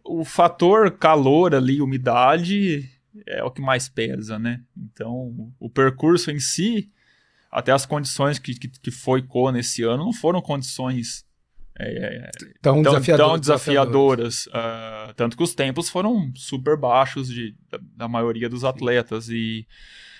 o 0.02 0.25
fator 0.25 0.90
calor 0.92 1.54
ali, 1.54 1.82
umidade, 1.82 2.88
é 3.26 3.44
o 3.44 3.50
que 3.50 3.60
mais 3.60 3.87
pesa, 3.87 4.38
né? 4.38 4.62
Então, 4.75 5.52
o 5.60 5.68
percurso 5.68 6.30
em 6.30 6.40
si 6.40 6.90
até 7.50 7.73
as 7.73 7.85
condições 7.85 8.38
que, 8.38 8.54
que, 8.54 8.69
que 8.69 8.90
foi 8.90 9.23
Kona 9.23 9.59
esse 9.59 9.83
ano 9.83 10.04
não 10.04 10.12
foram 10.12 10.40
condições 10.40 11.25
é, 11.78 12.30
tão, 12.61 12.83
tão, 12.83 12.92
desafiador, 12.92 13.26
tão 13.26 13.38
desafiadoras. 13.38 14.47
Uh, 14.47 15.14
tanto 15.16 15.37
que 15.37 15.42
os 15.42 15.54
tempos 15.54 15.88
foram 15.88 16.30
super 16.35 16.76
baixos 16.76 17.28
de, 17.28 17.54
da, 17.71 17.78
da 17.97 18.09
maioria 18.09 18.49
dos 18.49 18.64
atletas. 18.64 19.28
E, 19.30 19.66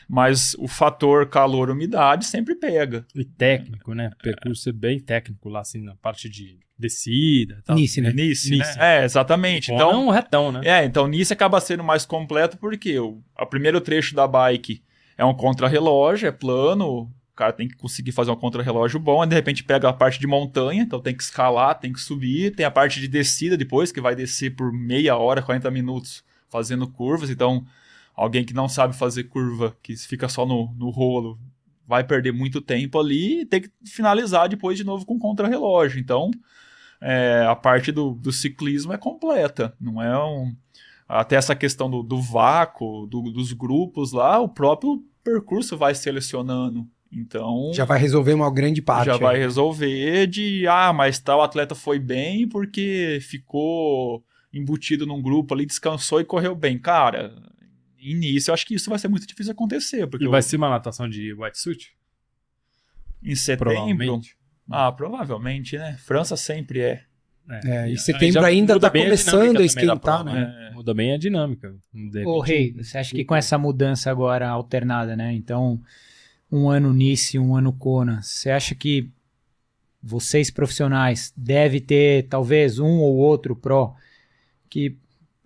mas 0.09 0.55
o 0.59 0.67
fator 0.67 1.29
calor-umidade 1.29 2.25
sempre 2.25 2.55
pega. 2.55 3.07
E 3.15 3.25
técnico, 3.25 3.95
né? 3.95 4.11
O 4.19 4.23
percurso 4.23 4.69
é 4.71 4.73
bem 4.73 4.99
técnico 4.99 5.49
lá, 5.49 5.61
assim, 5.61 5.83
na 5.83 5.95
parte 5.97 6.29
de 6.29 6.59
descida. 6.79 7.63
Tal. 7.65 7.77
Nice, 7.77 8.01
né? 8.01 8.11
Nice, 8.13 8.51
Nice. 8.51 8.79
Né? 8.79 9.03
É, 9.03 9.05
exatamente. 9.05 9.71
Então, 9.71 9.91
é 9.91 9.97
um 9.97 10.11
retão, 10.11 10.51
né? 10.51 10.63
É, 10.65 10.85
então 10.85 11.07
Nice 11.07 11.33
acaba 11.33 11.61
sendo 11.61 11.85
mais 11.85 12.07
completo 12.07 12.57
porque 12.57 12.99
o, 12.99 13.23
o 13.39 13.47
primeiro 13.47 13.81
trecho 13.81 14.15
da 14.15 14.27
bike 14.27 14.83
é 15.19 15.25
um 15.25 15.35
contrarrelógio, 15.35 16.27
é 16.27 16.33
plano, 16.33 17.13
cara 17.41 17.55
tem 17.55 17.67
que 17.67 17.75
conseguir 17.75 18.13
fazer 18.13 18.31
um 18.31 18.37
contrarrelógio 18.37 19.01
bom, 19.01 19.23
aí 19.23 19.29
de 19.29 19.35
repente 19.35 19.65
pega 19.65 19.89
a 19.89 19.95
parte 19.95 20.21
de 20.21 20.27
montanha, 20.27 20.83
então 20.83 21.01
tem 21.01 21.17
que 21.17 21.23
escalar, 21.23 21.79
tem 21.79 21.91
que 21.91 21.99
subir, 21.99 22.55
tem 22.55 22.67
a 22.67 22.71
parte 22.71 23.01
de 23.01 23.09
descida 23.09 23.57
depois, 23.57 23.91
que 23.91 23.99
vai 23.99 24.15
descer 24.15 24.55
por 24.55 24.71
meia 24.71 25.17
hora, 25.17 25.41
40 25.41 25.71
minutos 25.71 26.23
fazendo 26.51 26.87
curvas, 26.87 27.31
então 27.31 27.65
alguém 28.15 28.45
que 28.45 28.53
não 28.53 28.69
sabe 28.69 28.95
fazer 28.95 29.25
curva, 29.25 29.75
que 29.83 29.97
fica 29.97 30.29
só 30.29 30.45
no, 30.45 30.71
no 30.75 30.91
rolo, 30.91 31.41
vai 31.89 32.05
perder 32.05 32.31
muito 32.31 32.61
tempo 32.61 32.99
ali 32.99 33.41
e 33.41 33.47
tem 33.47 33.63
que 33.63 33.71
finalizar 33.87 34.47
depois 34.47 34.77
de 34.77 34.85
novo 34.85 35.07
com 35.07 35.19
contrarrelógio. 35.19 35.99
Então, 35.99 36.31
é, 37.01 37.47
a 37.49 37.57
parte 37.57 37.91
do, 37.91 38.11
do 38.11 38.31
ciclismo 38.31 38.93
é 38.93 38.99
completa, 38.99 39.75
não 39.81 40.03
é 40.03 40.23
um 40.23 40.55
até 41.09 41.37
essa 41.37 41.57
questão 41.57 41.91
do, 41.91 42.03
do 42.03 42.21
vácuo, 42.21 43.07
do, 43.07 43.23
dos 43.33 43.53
grupos 43.55 44.13
lá, 44.13 44.39
o 44.39 44.49
próprio 44.49 45.03
percurso 45.25 45.77
vai 45.77 45.95
selecionando. 45.95 46.87
Então. 47.13 47.73
Já 47.75 47.85
vai 47.85 47.99
resolver 47.99 48.35
uma 48.35 48.53
grande 48.53 48.81
parte. 48.81 49.07
Já 49.07 49.17
vai 49.17 49.37
resolver 49.37 50.27
de, 50.27 50.67
ah, 50.69 50.93
mas 50.93 51.19
tal 51.19 51.43
atleta 51.43 51.75
foi 51.75 51.99
bem 51.99 52.49
porque 52.49 53.19
ficou 53.23 54.25
embutido 54.53 55.07
num 55.07 55.21
grupo 55.21 55.55
ali, 55.55 55.67
descansou 55.67 56.21
e 56.21 56.25
correu 56.25 56.55
bem. 56.55 56.79
Cara, 56.79 57.35
início 57.99 58.51
eu 58.51 58.55
acho 58.55 58.67
que 58.67 58.75
isso 58.75 58.91
vai 58.91 58.99
ser 58.99 59.09
muito 59.09 59.27
difícil 59.27 59.53
acontecer. 59.53 60.07
Porque 60.07 60.25
e 60.25 60.29
vai 60.29 60.39
eu... 60.39 60.43
ser 60.43 60.57
uma 60.57 60.71
natação 60.71 61.09
de 61.09 61.33
wetsuit? 61.35 61.93
Em 63.23 63.35
setembro? 63.35 63.75
Provavelmente. 63.75 64.37
Ah, 64.71 64.93
provavelmente, 64.93 65.77
né? 65.77 65.97
França 65.99 66.37
sempre 66.37 66.81
é. 66.81 67.05
É, 67.49 67.69
é, 67.69 67.91
e 67.91 67.99
setembro 67.99 68.45
ainda 68.45 68.77
está 68.77 68.89
começando 68.89 69.57
a, 69.57 69.61
a 69.61 69.65
esquentar, 69.65 69.99
prova, 69.99 70.25
né? 70.25 70.69
É. 70.71 70.75
Muda 70.75 70.95
bem 70.95 71.13
a 71.13 71.19
dinâmica. 71.19 71.75
Ô, 72.25 72.39
Rei, 72.39 72.73
você 72.73 72.99
acha 72.99 73.13
que 73.13 73.25
com 73.25 73.35
essa 73.35 73.59
mudança 73.59 74.09
agora 74.09 74.49
alternada, 74.49 75.17
né? 75.17 75.33
Então, 75.33 75.81
um 76.51 76.69
ano 76.69 76.93
Nice, 76.93 77.39
um 77.39 77.55
ano 77.55 77.73
Kona, 77.73 78.23
você 78.23 78.51
acha 78.51 78.75
que 78.75 79.11
vocês 80.03 80.51
profissionais 80.51 81.33
deve 81.37 81.81
ter 81.81 82.27
talvez 82.29 82.79
um 82.79 82.99
ou 82.99 83.17
outro 83.17 83.55
pró 83.55 83.95
que 84.69 84.97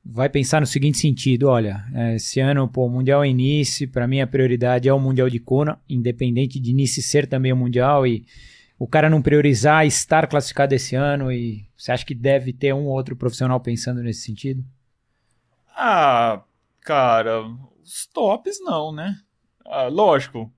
vai 0.04 0.28
pensar 0.28 0.61
no 0.61 0.66
seguinte 0.66 0.99
sentido, 0.99 1.49
olha, 1.49 1.84
é, 1.94 2.16
esse 2.16 2.38
ano, 2.38 2.68
pô, 2.68 2.87
o 2.87 2.90
Mundial 2.90 3.25
é 3.25 3.32
Nice, 3.32 3.87
para 3.87 4.06
mim 4.06 4.20
a 4.20 4.26
prioridade 4.26 4.88
é 4.88 4.92
o 4.92 5.00
Mundial 5.00 5.30
de 5.30 5.40
Kona, 5.40 5.80
independente 5.88 6.61
de 6.61 6.73
Nice 6.73 7.02
ser 7.02 7.26
também 7.26 7.52
o 7.52 7.56
Mundial 7.56 8.06
e 8.06 8.26
o 8.78 8.87
cara 8.87 9.08
não 9.08 9.23
priorizar 9.23 9.87
estar 9.87 10.26
classificado 10.26 10.75
esse 10.75 10.94
ano 10.94 11.32
e 11.32 11.66
você 11.76 11.92
acha 11.92 12.04
que 12.04 12.14
deve 12.14 12.52
ter 12.52 12.75
um 12.75 12.87
outro 12.87 13.16
profissional 13.16 13.58
pensando 13.61 14.02
nesse 14.02 14.23
sentido? 14.23 14.64
Ah, 15.75 16.42
cara, 16.80 17.42
os 17.82 18.06
tops 18.06 18.61
não, 18.62 18.92
né? 18.92 19.16
Ah, 19.64 19.88
lógico, 19.88 20.52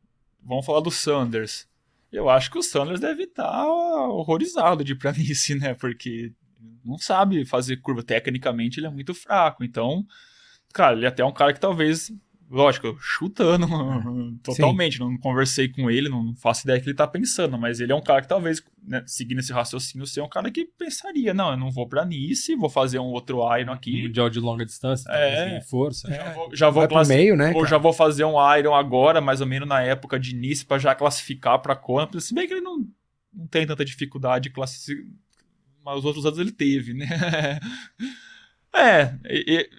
vamos 0.47 0.65
falar 0.65 0.81
do 0.81 0.91
Sanders. 0.91 1.69
Eu 2.13 2.31
acho 2.31 2.51
que 2.51 2.59
o 2.59 2.63
Sanders 2.63 3.01
deve 3.01 3.25
estar 3.25 3.67
horrorizado 3.67 4.85
de 4.85 4.95
planície, 4.95 5.57
né? 5.59 5.75
Porque 5.75 6.33
não 6.85 6.97
sabe 6.97 7.45
fazer 7.45 7.79
curva. 7.79 8.03
Tecnicamente, 8.03 8.79
ele 8.79 8.87
é 8.87 8.91
muito 8.91 9.13
fraco. 9.13 9.65
Então, 9.65 10.07
cara, 10.73 10.97
ele 10.97 11.05
é 11.05 11.09
até 11.09 11.25
um 11.25 11.33
cara 11.33 11.53
que 11.53 11.61
talvez 11.61 12.13
lógico, 12.51 12.97
chutando 13.01 13.67
totalmente. 14.43 14.99
Sim. 14.99 15.05
Não 15.05 15.19
conversei 15.19 15.69
com 15.69 15.91
ele, 15.91 16.09
não 16.09 16.35
faço 16.37 16.63
ideia 16.65 16.79
do 16.79 16.83
que 16.83 16.89
ele 16.91 16.97
tá 16.97 17.07
pensando, 17.07 17.59
mas 17.59 17.81
ele 17.81 17.93
é 17.93 17.95
um 17.95 18.01
cara 18.01 18.23
que 18.23 18.29
talvez, 18.29 18.63
né, 18.83 19.03
seguindo 19.07 19.39
esse 19.39 19.53
raciocínio, 19.53 20.07
seja 20.07 20.25
um 20.25 20.29
cara 20.29 20.51
que 20.51 20.65
pensaria: 20.65 21.35
não, 21.35 21.51
eu 21.51 21.57
não 21.57 21.71
vou 21.71 21.89
pra 21.89 22.05
Nice, 22.05 22.55
vou 22.57 22.69
fazer 22.69 22.99
um 22.99 23.07
outro 23.07 23.41
Iron 23.59 23.73
aqui. 23.73 24.01
Um 24.01 24.03
mundial 24.05 24.31
de 24.31 24.41
longa 24.41 24.65
distância, 24.65 25.11
é, 25.11 25.61
força. 25.63 26.09
Já 26.09 26.33
vou, 26.33 26.57
já 26.57 26.71
vou 26.71 26.89
class... 26.89 27.09
meio, 27.09 27.37
né? 27.37 27.49
Ou 27.49 27.55
cara? 27.55 27.67
já 27.67 27.79
vou 27.79 27.93
fazer 27.93 28.25
um 28.25 28.37
Iron 28.57 28.75
agora, 28.75 29.21
mais 29.21 29.41
ou 29.41 29.47
menos 29.47 29.69
na 29.69 29.83
época 29.83 30.19
de 30.19 30.35
Nice, 30.35 30.65
para 30.65 30.79
já 30.79 30.95
classificar 30.95 31.59
pra 31.61 31.77
Kona. 31.77 32.09
Se 32.21 32.35
bem 32.35 32.47
que 32.47 32.55
ele 32.55 32.61
não, 32.61 32.87
não 33.33 33.47
tem 33.47 33.67
tanta 33.67 33.85
dificuldade 33.85 34.45
de 34.45 34.51
classificar. 34.51 35.05
Mas 35.85 35.99
os 35.99 36.05
outros 36.05 36.27
anos 36.27 36.41
ele 36.41 36.51
teve, 36.51 36.95
né? 36.95 37.07
É, 38.77 39.15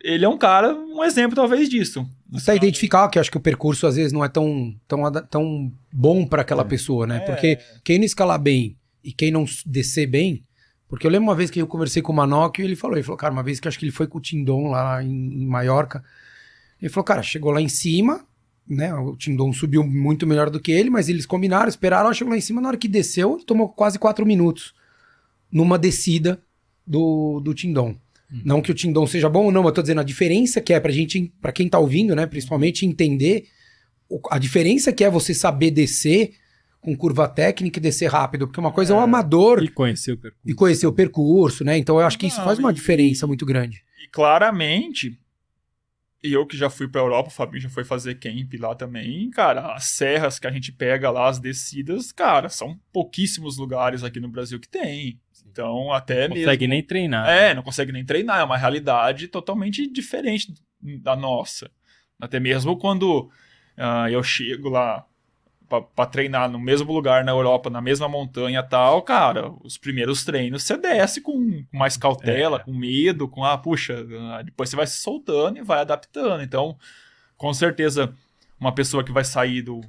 ele 0.04 0.26
é 0.26 0.30
um 0.30 0.38
cara, 0.38 0.74
um 0.74 1.04
exemplo 1.04 1.36
talvez 1.36 1.70
disso. 1.70 2.08
Você 2.30 2.56
identificar 2.56 3.08
que 3.10 3.20
acho 3.20 3.30
que 3.30 3.38
o 3.38 3.42
percurso 3.42 3.86
às 3.86 3.96
vezes 3.96 4.12
não 4.12 4.26
é 4.26 4.28
tão, 4.28 4.76
tão, 4.88 5.12
tão 5.30 5.74
bom 5.94 6.26
para 6.26 6.42
aquela 6.42 6.64
é. 6.64 6.66
pessoa, 6.66 7.06
né? 7.06 7.18
É. 7.18 7.20
Porque 7.20 7.60
quem 7.84 8.00
não 8.00 8.06
escalar 8.06 8.40
bem 8.40 8.76
e 9.04 9.14
quem 9.14 9.32
não 9.32 9.46
descer 9.66 10.08
bem. 10.08 10.44
Porque 10.90 11.06
eu 11.06 11.12
lembro 11.12 11.28
uma 11.28 11.36
vez 11.36 11.50
que 11.52 11.62
eu 11.62 11.68
conversei 11.68 12.02
com 12.02 12.12
o 12.12 12.16
Manoc 12.16 12.60
e 12.60 12.64
ele 12.64 12.76
falou: 12.76 12.98
ele 12.98 13.04
falou, 13.04 13.18
cara, 13.18 13.32
uma 13.32 13.44
vez 13.44 13.60
que 13.60 13.68
acho 13.68 13.78
que 13.78 13.86
ele 13.86 13.92
foi 13.92 14.08
com 14.08 14.18
o 14.18 14.22
Tindon 14.22 14.70
lá 14.70 15.04
em, 15.04 15.44
em 15.44 15.46
Maiorca. 15.46 16.04
Ele 16.82 16.90
falou, 16.90 17.06
cara, 17.06 17.22
chegou 17.22 17.52
lá 17.52 17.62
em 17.62 17.70
cima, 17.70 18.26
né? 18.68 18.94
O 18.94 19.16
Tindon 19.16 19.54
subiu 19.54 19.84
muito 19.84 20.26
melhor 20.26 20.50
do 20.50 20.60
que 20.60 20.72
ele, 20.72 20.90
mas 20.90 21.08
eles 21.08 21.26
combinaram, 21.26 21.70
esperaram, 21.70 22.14
chegou 22.14 22.32
lá 22.32 22.38
em 22.38 22.42
cima. 22.42 22.62
Na 22.62 22.70
hora 22.70 22.78
que 22.78 22.88
desceu, 22.88 23.36
ele 23.36 23.46
tomou 23.46 23.70
quase 23.70 24.00
quatro 24.00 24.26
minutos 24.26 24.74
numa 25.52 25.78
descida 25.78 26.42
do, 26.86 27.40
do 27.40 27.54
Tindon. 27.54 27.96
Uhum. 28.32 28.42
Não 28.44 28.62
que 28.62 28.72
o 28.72 28.74
Tindon 28.74 29.08
seja 29.08 29.30
bom 29.30 29.46
ou 29.46 29.52
não, 29.52 29.66
eu 29.66 29.72
tô 29.72 29.82
dizendo 29.82 30.02
a 30.02 30.04
diferença 30.04 30.60
que 30.60 30.74
é 30.74 30.80
pra 30.80 30.92
gente, 30.92 31.32
pra 31.42 31.52
quem 31.52 31.70
tá 31.70 31.80
ouvindo, 31.80 32.16
né, 32.16 32.26
principalmente 32.26 32.86
entender 32.86 33.46
a 34.30 34.38
diferença 34.38 34.92
que 34.92 35.04
é 35.04 35.10
você 35.10 35.34
saber 35.34 35.72
descer 35.72 36.34
com 36.80 36.96
curva 36.96 37.28
técnica 37.28 37.80
e 37.80 37.82
descer 37.82 38.10
rápido, 38.10 38.48
porque 38.48 38.60
uma 38.60 38.72
coisa 38.72 38.94
é, 38.94 38.96
é 38.96 39.00
um 39.00 39.02
amador 39.02 39.64
e 39.64 39.68
conhecer 39.68 40.14
o 40.14 40.18
percurso. 40.18 40.42
E 40.46 40.54
conhecer 40.54 40.88
o 40.88 40.94
percurso, 40.94 41.64
né? 41.64 41.78
Então 41.78 42.00
eu 42.00 42.06
acho 42.06 42.18
que 42.18 42.28
isso 42.28 42.42
faz 42.44 42.60
uma 42.60 42.72
diferença 42.72 43.28
muito 43.28 43.46
grande. 43.46 43.84
E 44.02 44.08
claramente, 44.08 45.20
e 46.24 46.32
eu 46.32 46.46
que 46.46 46.56
já 46.56 46.70
fui 46.70 46.88
pra 46.88 47.02
Europa, 47.02 47.30
o 47.30 47.34
Fabinho 47.34 47.62
já 47.62 47.70
foi 47.70 47.84
fazer 47.84 48.16
camp 48.16 48.54
lá 48.60 48.74
também, 48.74 49.30
cara, 49.32 49.74
as 49.74 49.86
serras 49.86 50.40
que 50.40 50.48
a 50.48 50.52
gente 50.52 50.72
pega 50.72 51.10
lá, 51.10 51.28
as 51.28 51.40
descidas, 51.40 52.12
cara, 52.12 52.48
são 52.48 52.80
pouquíssimos 52.94 53.58
lugares 53.58 54.04
aqui 54.04 54.20
no 54.20 54.30
Brasil 54.30 54.60
que 54.60 54.70
tem. 54.70 55.20
Então, 55.58 55.92
até 55.92 56.28
não 56.28 56.36
mesmo. 56.36 56.46
consegue 56.46 56.68
nem 56.68 56.84
treinar. 56.84 57.28
É, 57.28 57.54
não 57.56 57.64
consegue 57.64 57.92
nem 57.92 58.06
treinar. 58.06 58.40
É 58.40 58.44
uma 58.44 58.58
realidade 58.58 59.28
totalmente 59.28 59.92
diferente 59.92 60.54
da 61.02 61.16
nossa. 61.16 61.72
Até 62.22 62.40
mesmo 62.40 62.78
quando 62.78 63.32
uh, 63.78 64.08
eu 64.12 64.22
chego 64.22 64.70
lá 64.70 65.04
para 65.68 66.06
treinar 66.06 66.50
no 66.50 66.60
mesmo 66.60 66.94
lugar 66.94 67.26
na 67.26 67.32
Europa, 67.32 67.70
na 67.70 67.82
mesma 67.82 68.08
montanha 68.08 68.64
tal, 68.64 69.02
cara, 69.02 69.52
os 69.62 69.78
primeiros 69.78 70.24
treinos 70.24 70.64
você 70.64 70.78
desce 70.78 71.20
com, 71.20 71.66
mais 71.74 71.98
cautela, 71.98 72.58
é. 72.58 72.64
com 72.64 72.72
medo, 72.72 73.28
com, 73.28 73.44
ah, 73.44 73.58
puxa, 73.58 74.06
ah, 74.32 74.42
depois 74.44 74.70
você 74.70 74.78
vai 74.78 74.88
se 74.88 75.00
soltando 75.00 75.58
e 75.58 75.64
vai 75.64 75.80
adaptando. 75.82 76.42
Então, 76.42 76.78
com 77.36 77.54
certeza, 77.54 78.14
uma 78.60 78.74
pessoa 78.74 79.04
que 79.04 79.12
vai 79.12 79.26
sair 79.26 79.62
do, 79.62 79.82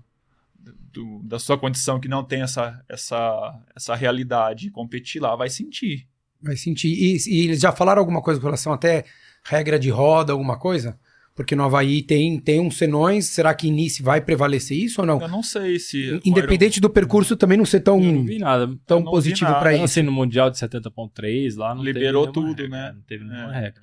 do, 0.92 1.22
da 1.24 1.38
sua 1.38 1.58
condição 1.58 2.00
que 2.00 2.08
não 2.08 2.24
tem 2.24 2.42
essa, 2.42 2.82
essa, 2.88 3.60
essa 3.74 3.94
realidade 3.94 4.70
competir 4.70 5.20
lá 5.20 5.34
vai 5.36 5.48
sentir. 5.48 6.06
Vai 6.40 6.56
sentir. 6.56 6.88
E, 6.88 7.16
e, 7.26 7.44
eles 7.44 7.60
já 7.60 7.72
falaram 7.72 8.00
alguma 8.00 8.22
coisa 8.22 8.40
com 8.40 8.46
relação 8.46 8.72
até 8.72 9.04
regra 9.44 9.78
de 9.78 9.90
roda, 9.90 10.32
alguma 10.32 10.58
coisa? 10.58 10.98
Porque 11.34 11.54
no 11.54 11.62
Havaí 11.62 12.02
tem, 12.02 12.40
tem 12.40 12.58
uns 12.58 12.76
senões, 12.76 13.26
será 13.26 13.54
que 13.54 13.70
Nice 13.70 14.02
vai 14.02 14.20
prevalecer 14.20 14.76
isso 14.76 15.00
ou 15.00 15.06
não? 15.06 15.20
Eu 15.20 15.28
não 15.28 15.42
sei 15.42 15.78
se... 15.78 16.20
Independente 16.24 16.80
do 16.80 16.90
percurso 16.90 17.36
também 17.36 17.56
não 17.56 17.64
ser 17.64 17.80
tão, 17.80 18.00
não 18.00 18.24
vi 18.24 18.38
nada. 18.38 18.68
tão 18.84 19.04
positivo 19.04 19.50
para 19.52 19.72
isso. 19.72 19.84
Assim, 19.84 20.02
no 20.02 20.10
Mundial 20.10 20.50
de 20.50 20.58
70.3 20.58 21.56
lá 21.56 21.74
não 21.76 21.82
Liberou 21.84 22.32
tudo, 22.32 22.48
regra, 22.48 22.68
né? 22.68 22.92
Não 22.92 23.02
teve 23.02 23.24
nenhuma 23.24 23.56
é. 23.56 23.60
regra. 23.60 23.82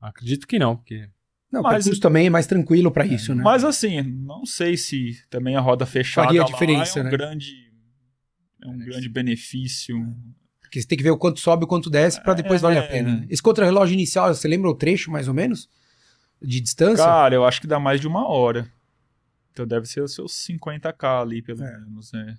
Acredito 0.00 0.46
que 0.46 0.58
não, 0.58 0.76
porque 0.76 1.06
não, 1.50 1.62
mas, 1.62 1.72
o 1.72 1.76
percurso 1.76 2.00
também 2.00 2.26
é 2.26 2.30
mais 2.30 2.46
tranquilo 2.46 2.90
para 2.90 3.04
é, 3.04 3.08
isso, 3.08 3.34
né? 3.34 3.42
Mas 3.42 3.64
assim, 3.64 4.02
não 4.02 4.46
sei 4.46 4.76
se 4.76 5.22
também 5.28 5.56
a 5.56 5.60
roda 5.60 5.84
fechada 5.84 6.28
Faria 6.28 6.42
a 6.42 6.44
diferença, 6.44 6.98
é 6.98 7.02
um 7.02 7.04
né? 7.04 7.10
grande 7.10 7.70
é 8.62 8.68
um 8.68 8.80
é. 8.80 8.84
grande 8.84 9.08
benefício. 9.08 10.14
Porque 10.60 10.80
você 10.80 10.86
tem 10.86 10.96
que 10.96 11.02
ver 11.02 11.10
o 11.10 11.18
quanto 11.18 11.40
sobe 11.40 11.62
e 11.62 11.64
o 11.64 11.68
quanto 11.68 11.90
desce 11.90 12.22
para 12.22 12.34
depois 12.34 12.60
é, 12.60 12.62
valer 12.62 12.78
a 12.78 12.86
pena. 12.86 13.26
Esse 13.28 13.42
contra-relógio 13.42 13.94
inicial, 13.94 14.32
você 14.32 14.46
lembra 14.46 14.70
o 14.70 14.74
trecho 14.74 15.10
mais 15.10 15.26
ou 15.26 15.34
menos 15.34 15.68
de 16.40 16.60
distância? 16.60 17.04
Cara, 17.04 17.34
eu 17.34 17.44
acho 17.44 17.60
que 17.60 17.66
dá 17.66 17.80
mais 17.80 18.00
de 18.00 18.06
uma 18.06 18.28
hora. 18.28 18.70
Então 19.50 19.66
deve 19.66 19.86
ser 19.86 20.02
os 20.02 20.14
seus 20.14 20.32
50k 20.32 21.22
ali, 21.22 21.42
pelo 21.42 21.64
é. 21.64 21.78
menos, 21.80 22.12
né? 22.12 22.38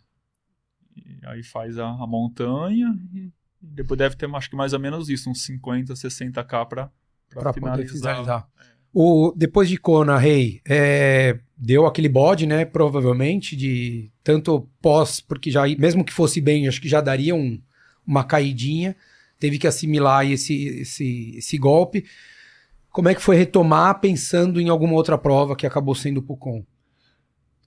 E 0.95 1.19
aí 1.25 1.43
faz 1.43 1.77
a, 1.77 1.87
a 1.87 2.07
montanha 2.07 2.97
e 3.13 3.31
depois 3.61 3.97
deve 3.97 4.15
ter, 4.15 4.33
acho 4.33 4.49
que 4.49 4.55
mais 4.55 4.73
ou 4.73 4.79
menos 4.79 5.09
isso, 5.09 5.29
uns 5.29 5.43
50, 5.43 5.93
60k 5.93 6.67
para 6.67 6.91
para 7.33 7.53
finalizar. 7.53 8.15
finalizar. 8.15 8.49
É. 8.59 8.70
O, 8.93 9.33
depois 9.35 9.69
de 9.69 9.77
Kona, 9.77 10.17
Rei, 10.17 10.61
é, 10.67 11.39
deu 11.57 11.85
aquele 11.85 12.09
bode, 12.09 12.45
né? 12.45 12.65
Provavelmente, 12.65 13.55
de 13.55 14.11
tanto 14.23 14.67
pós, 14.81 15.21
porque 15.21 15.49
já, 15.49 15.63
mesmo 15.77 16.03
que 16.03 16.11
fosse 16.11 16.41
bem, 16.41 16.67
acho 16.67 16.81
que 16.81 16.89
já 16.89 16.99
daria 16.99 17.33
um, 17.33 17.61
uma 18.05 18.23
caidinha. 18.23 18.95
Teve 19.39 19.57
que 19.57 19.67
assimilar 19.67 20.29
esse, 20.29 20.81
esse, 20.81 21.37
esse 21.37 21.57
golpe. 21.57 22.05
Como 22.91 23.07
é 23.07 23.15
que 23.15 23.21
foi 23.21 23.37
retomar 23.37 23.99
pensando 24.01 24.59
em 24.59 24.67
alguma 24.67 24.93
outra 24.93 25.17
prova 25.17 25.55
que 25.55 25.65
acabou 25.65 25.95
sendo 25.95 26.17
o 26.17 26.23
Pucon? 26.23 26.65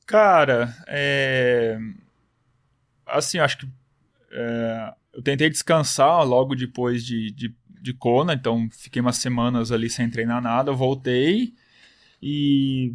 Cara, 0.06 0.74
é... 0.86 1.78
assim, 3.06 3.38
acho 3.38 3.58
que 3.58 3.68
é... 4.30 4.92
eu 5.14 5.22
tentei 5.22 5.48
descansar 5.48 6.22
logo 6.26 6.54
depois 6.54 7.02
de, 7.02 7.30
de 7.30 7.54
de 7.84 7.92
Kona, 7.92 8.32
então 8.32 8.66
fiquei 8.70 9.02
umas 9.02 9.18
semanas 9.18 9.70
ali 9.70 9.90
sem 9.90 10.08
treinar 10.08 10.40
nada, 10.40 10.72
voltei 10.72 11.52
e 12.22 12.94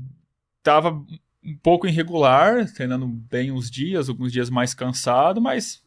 tava 0.64 1.06
um 1.44 1.56
pouco 1.62 1.88
irregular, 1.88 2.66
treinando 2.74 3.06
bem 3.08 3.52
uns 3.52 3.70
dias, 3.70 4.10
alguns 4.10 4.32
dias 4.32 4.50
mais 4.50 4.74
cansado, 4.74 5.40
mas 5.40 5.84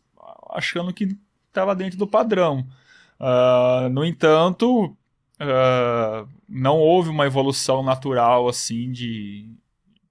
achando 0.51 0.95
que 0.95 1.19
estava 1.49 1.75
dentro 1.75 1.99
do 1.99 2.07
padrão. 2.07 2.65
Uh, 3.19 3.89
no 3.91 4.05
entanto, 4.05 4.85
uh, 4.87 6.29
não 6.49 6.79
houve 6.79 7.09
uma 7.11 7.27
evolução 7.27 7.83
natural 7.83 8.49
assim 8.49 8.93
de, 8.93 9.53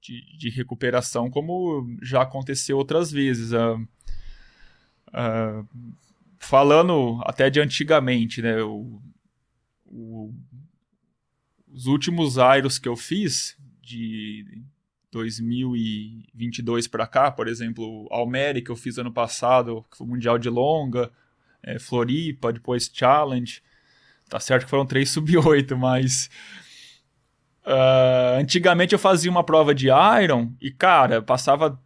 de, 0.01 0.37
de 0.37 0.49
recuperação 0.49 1.31
como 1.31 1.95
já 2.01 2.23
aconteceu 2.23 2.77
outras 2.77 3.09
vezes. 3.09 3.53
Uh, 3.53 3.87
falando 6.41 7.21
até 7.23 7.49
de 7.49 7.61
antigamente, 7.61 8.41
né? 8.41 8.61
O, 8.61 9.01
o, 9.85 10.33
os 11.71 11.85
últimos 11.85 12.37
Airos 12.37 12.77
que 12.77 12.89
eu 12.89 12.95
fiz, 12.97 13.57
de 13.81 14.63
2022 15.11 16.87
para 16.87 17.05
cá, 17.05 17.31
por 17.31 17.47
exemplo, 17.47 18.07
Almere, 18.11 18.61
que 18.61 18.71
eu 18.71 18.75
fiz 18.75 18.97
ano 18.97 19.11
passado, 19.11 19.85
que 19.89 19.97
foi 19.97 20.07
o 20.07 20.09
Mundial 20.09 20.37
de 20.37 20.49
Longa, 20.49 21.11
é, 21.61 21.77
Floripa, 21.77 22.51
depois 22.51 22.89
Challenge. 22.91 23.61
Tá 24.27 24.39
certo 24.39 24.63
que 24.63 24.69
foram 24.69 24.85
três 24.85 25.09
sub-8, 25.11 25.75
mas. 25.75 26.29
Uh, 27.63 28.39
antigamente 28.39 28.93
eu 28.93 28.99
fazia 28.99 29.29
uma 29.29 29.43
prova 29.43 29.75
de 29.75 29.87
Iron 30.23 30.51
e, 30.59 30.71
cara, 30.71 31.21
passava 31.21 31.79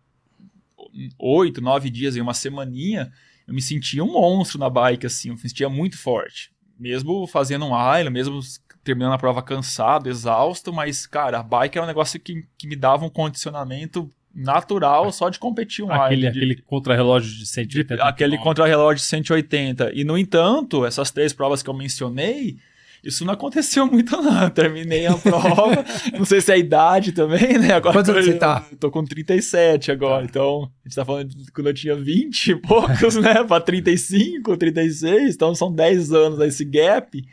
oito, 1.19 1.59
nove 1.59 1.89
dias 1.89 2.15
em 2.15 2.21
uma 2.21 2.33
semaninha, 2.33 3.11
eu 3.47 3.53
me 3.53 3.61
sentia 3.61 4.03
um 4.03 4.13
monstro 4.13 4.59
na 4.59 4.69
bike, 4.69 5.05
assim, 5.05 5.29
eu 5.29 5.35
me 5.35 5.39
sentia 5.39 5.69
muito 5.69 5.97
forte. 5.97 6.51
Mesmo 6.79 7.25
fazendo 7.27 7.65
um 7.65 7.97
Iron, 7.99 8.11
mesmo 8.11 8.39
terminando 8.83 9.13
a 9.13 9.17
prova 9.17 9.41
cansado, 9.41 10.09
exausto, 10.09 10.73
mas, 10.73 11.07
cara, 11.07 11.39
a 11.39 11.43
bike 11.43 11.77
era 11.77 11.85
um 11.85 11.87
negócio 11.87 12.19
que, 12.19 12.45
que 12.57 12.67
me 12.67 12.75
dava 12.75 13.05
um 13.05 13.09
condicionamento 13.09 14.11
natural 14.33 15.11
só 15.13 15.29
de 15.29 15.39
competir 15.39 15.85
um 15.85 15.91
aquele, 15.91 16.21
Iron. 16.21 16.29
Aquele 16.29 16.55
contra-relógio 16.61 17.37
de 17.37 17.45
180. 17.45 17.95
De, 17.95 18.01
aquele 18.01 18.37
contra-relógio 18.37 18.97
de 18.97 19.07
180. 19.07 19.91
E, 19.93 20.03
no 20.03 20.17
entanto, 20.17 20.85
essas 20.85 21.09
três 21.09 21.31
provas 21.31 21.63
que 21.63 21.69
eu 21.69 21.73
mencionei, 21.73 22.57
isso 23.05 23.23
não 23.23 23.35
aconteceu 23.35 23.85
muito, 23.89 24.19
não. 24.19 24.49
Terminei 24.49 25.05
a 25.05 25.15
prova. 25.15 25.85
não 26.17 26.25
sei 26.25 26.41
se 26.41 26.51
é 26.51 26.55
a 26.55 26.57
idade 26.57 27.11
também, 27.11 27.59
né? 27.59 27.73
Agora 27.73 27.93
Quanto 27.93 28.11
você 28.11 28.33
tá? 28.33 28.67
Tô 28.79 28.89
com 28.89 29.05
37 29.05 29.91
agora. 29.91 30.23
Tá. 30.23 30.25
Então, 30.29 30.71
a 30.83 30.87
gente 30.87 30.95
tá 30.95 31.05
falando 31.05 31.29
de 31.29 31.51
quando 31.51 31.67
eu 31.67 31.73
tinha 31.73 31.95
20 31.95 32.47
e 32.47 32.55
poucos, 32.55 33.15
né? 33.21 33.43
Pra 33.43 33.61
35, 33.61 34.57
36. 34.57 35.35
Então, 35.35 35.53
são 35.53 35.71
10 35.71 36.11
anos 36.13 36.39
esse 36.39 36.65
gap. 36.65 37.23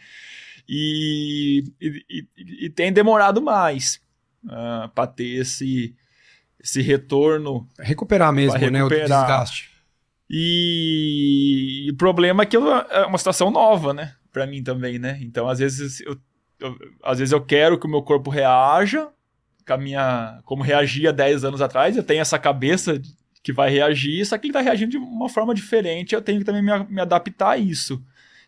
E, 0.69 1.65
e, 1.81 2.05
e, 2.09 2.67
e 2.67 2.71
tem 2.71 2.93
demorado 2.93 3.41
mais 3.41 3.99
uh, 4.45 4.89
para 4.95 5.07
ter 5.07 5.41
esse, 5.41 5.95
esse 6.63 6.83
retorno. 6.83 7.67
Recuperar 7.79 8.33
mesmo, 8.33 8.59
recuperar. 8.59 8.73
né? 8.73 8.85
O 8.85 8.89
desgaste. 8.89 9.71
E, 10.29 11.87
e 11.87 11.91
o 11.91 11.97
problema 11.97 12.43
é 12.43 12.47
que 12.47 12.57
é 12.57 12.61
uma 13.07 13.19
situação 13.19 13.51
nova, 13.51 13.93
né? 13.93 14.15
Para 14.33 14.47
mim 14.47 14.63
também, 14.63 14.99
né? 14.99 15.19
Então, 15.21 15.49
às 15.49 15.59
vezes 15.59 16.01
eu, 16.01 16.17
eu, 16.59 16.77
às 17.03 17.19
vezes 17.19 17.33
eu 17.33 17.41
quero 17.41 17.79
que 17.79 17.87
o 17.87 17.91
meu 17.91 18.03
corpo 18.03 18.31
reaja, 18.31 19.09
com 19.67 19.73
a 19.73 19.77
minha, 19.77 20.41
como 20.45 20.63
reagia 20.63 21.13
10 21.13 21.45
anos 21.45 21.61
atrás, 21.61 21.97
eu 21.97 22.03
tenho 22.03 22.21
essa 22.21 22.39
cabeça 22.39 23.01
que 23.43 23.53
vai 23.53 23.71
reagir, 23.71 24.25
só 24.25 24.39
que 24.39 24.47
ele 24.47 24.53
vai 24.53 24.63
reagindo 24.63 24.93
de 24.93 24.97
uma 24.99 25.29
forma 25.29 25.55
diferente, 25.55 26.15
eu 26.15 26.23
tenho 26.23 26.39
que 26.39 26.45
também 26.45 26.63
me, 26.63 26.85
me 26.89 27.01
adaptar 27.01 27.51
a 27.51 27.59
isso. 27.59 28.03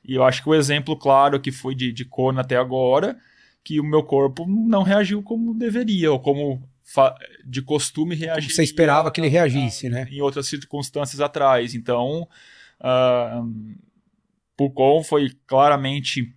E 0.05 0.15
eu 0.15 0.23
acho 0.23 0.43
que 0.43 0.49
o 0.49 0.55
exemplo 0.55 0.97
claro 0.97 1.41
que 1.41 1.51
foi 1.51 1.75
de, 1.75 1.93
de 1.93 2.05
Kona 2.05 2.43
até 2.43 2.57
agora, 2.57 3.17
que 3.63 3.81
o 3.81 3.85
meu 3.85 4.03
corpo 4.03 4.47
não 4.47 4.83
reagiu 4.83 5.23
como 5.23 5.55
deveria, 5.55 6.13
ou 6.13 6.21
como 6.21 6.63
de 7.45 7.63
costume 7.63 8.15
reagir. 8.15 8.53
Você 8.53 8.63
esperava 8.63 9.11
que 9.11 9.21
ele 9.21 9.29
reagisse, 9.29 9.89
né? 9.89 10.07
Em 10.11 10.21
outras 10.21 10.47
circunstâncias 10.47 11.21
atrás. 11.21 11.75
Então, 11.75 12.29
uh, 12.81 13.75
Pucon 14.57 15.03
foi 15.03 15.31
claramente 15.47 16.35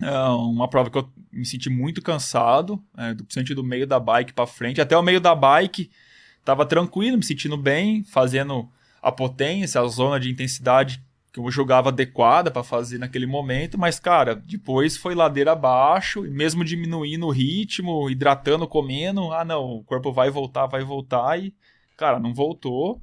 uh, 0.00 0.36
uma 0.48 0.68
prova 0.68 0.90
que 0.90 0.98
eu 0.98 1.08
me 1.32 1.44
senti 1.46 1.70
muito 1.70 2.02
cansado, 2.02 2.82
é, 2.96 3.14
principalmente 3.14 3.54
do 3.54 3.64
meio 3.64 3.86
da 3.86 3.98
bike 3.98 4.34
para 4.34 4.46
frente. 4.46 4.80
Até 4.80 4.96
o 4.96 5.02
meio 5.02 5.20
da 5.20 5.34
bike 5.34 5.90
estava 6.38 6.66
tranquilo, 6.66 7.16
me 7.16 7.24
sentindo 7.24 7.56
bem, 7.56 8.04
fazendo 8.04 8.70
a 9.00 9.10
potência, 9.10 9.80
a 9.80 9.86
zona 9.86 10.20
de 10.20 10.30
intensidade 10.30 11.02
que 11.32 11.40
eu 11.40 11.50
jogava 11.50 11.88
adequada 11.88 12.50
para 12.50 12.62
fazer 12.62 12.98
naquele 12.98 13.26
momento, 13.26 13.78
mas 13.78 13.98
cara, 13.98 14.36
depois 14.36 14.98
foi 14.98 15.14
ladeira 15.14 15.52
abaixo, 15.52 16.20
mesmo 16.22 16.62
diminuindo 16.62 17.26
o 17.26 17.30
ritmo, 17.30 18.10
hidratando, 18.10 18.68
comendo, 18.68 19.32
ah 19.32 19.44
não, 19.44 19.76
o 19.76 19.84
corpo 19.84 20.12
vai 20.12 20.28
voltar, 20.28 20.66
vai 20.66 20.84
voltar 20.84 21.40
e 21.42 21.54
cara, 21.96 22.20
não 22.20 22.34
voltou. 22.34 23.00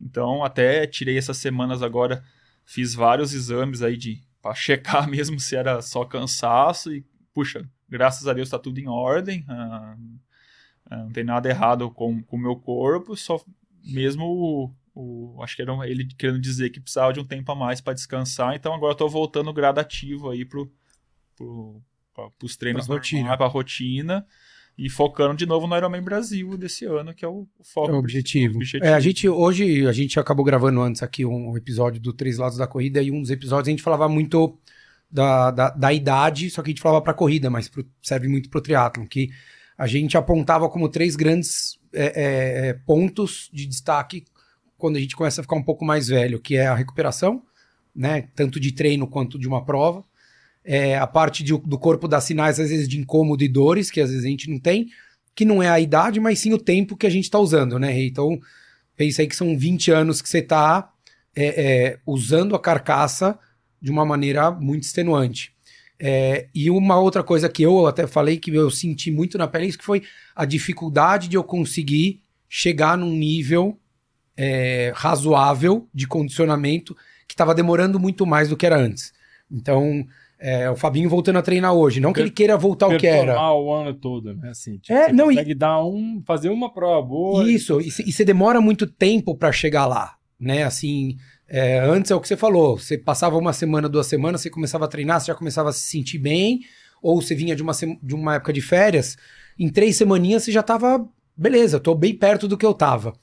Então 0.00 0.44
até 0.44 0.86
tirei 0.86 1.18
essas 1.18 1.36
semanas 1.38 1.82
agora 1.82 2.22
Fiz 2.64 2.94
vários 2.94 3.32
exames 3.32 3.82
aí 3.82 3.96
de 3.96 4.22
para 4.40 4.54
checar 4.54 5.08
mesmo 5.10 5.38
se 5.40 5.56
era 5.56 5.80
só 5.80 6.04
cansaço 6.04 6.92
e 6.92 7.04
puxa, 7.32 7.68
graças 7.88 8.28
a 8.28 8.32
Deus 8.32 8.48
está 8.48 8.58
tudo 8.58 8.78
em 8.78 8.88
ordem. 8.88 9.44
Ah, 9.48 9.96
ah, 10.90 10.96
não 10.98 11.10
tem 11.10 11.24
nada 11.24 11.48
errado 11.48 11.90
com 11.90 12.22
o 12.30 12.38
meu 12.38 12.56
corpo, 12.56 13.16
só 13.16 13.42
mesmo 13.82 14.24
o, 14.24 14.74
o, 14.94 15.42
acho 15.42 15.56
que 15.56 15.62
era 15.62 15.72
ele 15.88 16.06
querendo 16.06 16.40
dizer 16.40 16.70
que 16.70 16.80
precisava 16.80 17.12
de 17.12 17.20
um 17.20 17.24
tempo 17.24 17.50
a 17.50 17.54
mais 17.54 17.80
para 17.80 17.94
descansar, 17.94 18.54
então 18.54 18.74
agora 18.74 18.92
estou 18.92 19.08
voltando 19.08 19.52
gradativo 19.52 20.30
aí 20.30 20.44
pro, 20.44 20.70
pro, 21.36 21.82
para 22.14 22.30
os 22.42 22.56
treinos 22.56 22.86
para 22.86 22.94
rotina. 22.94 23.32
a 23.32 23.46
rotina 23.46 24.26
e 24.76 24.90
focando 24.90 25.36
de 25.36 25.46
novo 25.46 25.66
no 25.66 25.76
Ironman 25.76 26.02
Brasil 26.02 26.56
desse 26.56 26.84
ano, 26.84 27.14
que 27.14 27.24
é 27.24 27.28
o, 27.28 27.46
o 27.58 27.64
foco. 27.64 27.90
É 27.90 27.94
o 27.94 27.98
objetivo. 27.98 28.56
objetivo. 28.56 28.84
É, 28.84 28.92
a 28.92 29.00
gente, 29.00 29.28
hoje, 29.28 29.86
a 29.86 29.92
gente 29.92 30.18
acabou 30.18 30.44
gravando 30.44 30.80
antes 30.80 31.02
aqui 31.02 31.24
um 31.24 31.56
episódio 31.56 32.00
do 32.00 32.12
Três 32.12 32.38
Lados 32.38 32.58
da 32.58 32.66
Corrida 32.66 33.00
e 33.00 33.10
um 33.10 33.20
dos 33.20 33.30
episódios 33.30 33.68
a 33.68 33.70
gente 33.70 33.82
falava 33.82 34.08
muito 34.08 34.58
da, 35.10 35.52
da, 35.52 35.70
da 35.70 35.92
idade, 35.92 36.50
só 36.50 36.60
que 36.60 36.70
a 36.70 36.72
gente 36.72 36.82
falava 36.82 37.00
para 37.00 37.14
corrida, 37.14 37.48
mas 37.48 37.68
pro, 37.68 37.86
serve 38.02 38.26
muito 38.26 38.50
para 38.50 38.58
o 38.58 38.62
triatlon, 38.62 39.06
que 39.06 39.30
a 39.78 39.86
gente 39.86 40.16
apontava 40.16 40.68
como 40.68 40.88
três 40.88 41.14
grandes 41.14 41.78
é, 41.92 42.04
é, 42.04 42.68
é, 42.68 42.72
pontos 42.72 43.48
de 43.52 43.64
destaque 43.66 44.24
quando 44.76 44.96
a 44.96 45.00
gente 45.00 45.14
começa 45.14 45.40
a 45.40 45.44
ficar 45.44 45.56
um 45.56 45.62
pouco 45.62 45.84
mais 45.84 46.08
velho, 46.08 46.40
que 46.40 46.56
é 46.56 46.66
a 46.66 46.74
recuperação, 46.74 47.42
né, 47.94 48.28
tanto 48.34 48.58
de 48.58 48.72
treino 48.72 49.06
quanto 49.06 49.38
de 49.38 49.46
uma 49.46 49.64
prova, 49.64 50.04
é, 50.64 50.96
a 50.96 51.06
parte 51.06 51.44
de, 51.44 51.52
do 51.52 51.78
corpo 51.78 52.08
dar 52.08 52.20
sinais, 52.20 52.58
às 52.58 52.70
vezes, 52.70 52.88
de 52.88 52.98
incômodo 52.98 53.44
e 53.44 53.48
dores, 53.48 53.90
que 53.90 54.00
às 54.00 54.10
vezes 54.10 54.24
a 54.24 54.28
gente 54.28 54.50
não 54.50 54.58
tem, 54.58 54.88
que 55.34 55.44
não 55.44 55.62
é 55.62 55.68
a 55.68 55.78
idade, 55.78 56.20
mas 56.20 56.38
sim 56.38 56.52
o 56.52 56.58
tempo 56.58 56.96
que 56.96 57.06
a 57.06 57.10
gente 57.10 57.24
está 57.24 57.38
usando, 57.38 57.78
né? 57.78 58.02
Então, 58.02 58.40
pensa 58.96 59.22
aí 59.22 59.28
que 59.28 59.36
são 59.36 59.58
20 59.58 59.90
anos 59.90 60.22
que 60.22 60.28
você 60.28 60.38
está 60.38 60.90
é, 61.36 61.46
é, 61.46 61.98
usando 62.06 62.54
a 62.54 62.60
carcaça 62.60 63.38
de 63.80 63.90
uma 63.90 64.04
maneira 64.04 64.50
muito 64.50 64.84
extenuante. 64.84 65.52
É, 65.98 66.48
e 66.54 66.70
uma 66.70 66.98
outra 66.98 67.22
coisa 67.22 67.48
que 67.48 67.62
eu 67.62 67.86
até 67.86 68.06
falei 68.06 68.38
que 68.38 68.54
eu 68.54 68.70
senti 68.70 69.10
muito 69.10 69.38
na 69.38 69.46
pele, 69.46 69.66
isso 69.66 69.78
que 69.78 69.84
foi 69.84 70.02
a 70.34 70.44
dificuldade 70.44 71.28
de 71.28 71.36
eu 71.36 71.44
conseguir 71.44 72.22
chegar 72.48 72.96
num 72.96 73.10
nível 73.10 73.78
é, 74.36 74.92
razoável 74.94 75.88
de 75.94 76.06
condicionamento 76.06 76.96
que 77.26 77.34
estava 77.34 77.54
demorando 77.54 77.98
muito 78.00 78.26
mais 78.26 78.48
do 78.48 78.56
que 78.56 78.66
era 78.66 78.76
antes. 78.76 79.12
Então, 79.50 80.06
é, 80.46 80.70
o 80.70 80.76
Fabinho 80.76 81.08
voltando 81.08 81.38
a 81.38 81.42
treinar 81.42 81.72
hoje. 81.72 82.00
Não 82.00 82.12
que 82.12 82.20
ele 82.20 82.30
queira 82.30 82.54
voltar 82.54 82.84
ao 82.84 82.98
que 82.98 83.06
era. 83.06 83.50
o 83.54 83.72
ano 83.72 83.94
todo, 83.94 84.34
né? 84.34 84.50
Assim, 84.50 84.76
tipo, 84.76 84.92
é, 84.92 85.06
você 85.06 85.12
não, 85.14 85.28
consegue 85.28 85.52
e... 85.52 85.54
dar 85.54 85.82
um, 85.82 86.22
fazer 86.26 86.50
uma 86.50 86.70
prova 86.70 87.00
boa. 87.00 87.50
Isso, 87.50 87.80
e, 87.80 87.88
e 87.88 88.12
você 88.12 88.26
demora 88.26 88.60
muito 88.60 88.86
tempo 88.86 89.34
para 89.34 89.50
chegar 89.50 89.86
lá, 89.86 90.16
né? 90.38 90.64
Assim, 90.64 91.16
é, 91.48 91.78
antes 91.78 92.10
é 92.10 92.14
o 92.14 92.20
que 92.20 92.28
você 92.28 92.36
falou, 92.36 92.76
você 92.76 92.98
passava 92.98 93.38
uma 93.38 93.54
semana, 93.54 93.88
duas 93.88 94.06
semanas, 94.06 94.42
você 94.42 94.50
começava 94.50 94.84
a 94.84 94.88
treinar, 94.88 95.18
você 95.18 95.28
já 95.28 95.34
começava 95.34 95.70
a 95.70 95.72
se 95.72 95.80
sentir 95.80 96.18
bem, 96.18 96.60
ou 97.00 97.22
você 97.22 97.34
vinha 97.34 97.56
de 97.56 97.62
uma, 97.62 97.72
de 98.02 98.14
uma 98.14 98.34
época 98.34 98.52
de 98.52 98.60
férias, 98.60 99.16
em 99.58 99.70
três 99.70 99.96
semaninhas 99.96 100.42
você 100.42 100.52
já 100.52 100.62
tava, 100.62 101.08
beleza, 101.34 101.80
tô 101.80 101.94
bem 101.94 102.14
perto 102.14 102.46
do 102.46 102.58
que 102.58 102.66
eu 102.66 102.74
tava. 102.74 103.14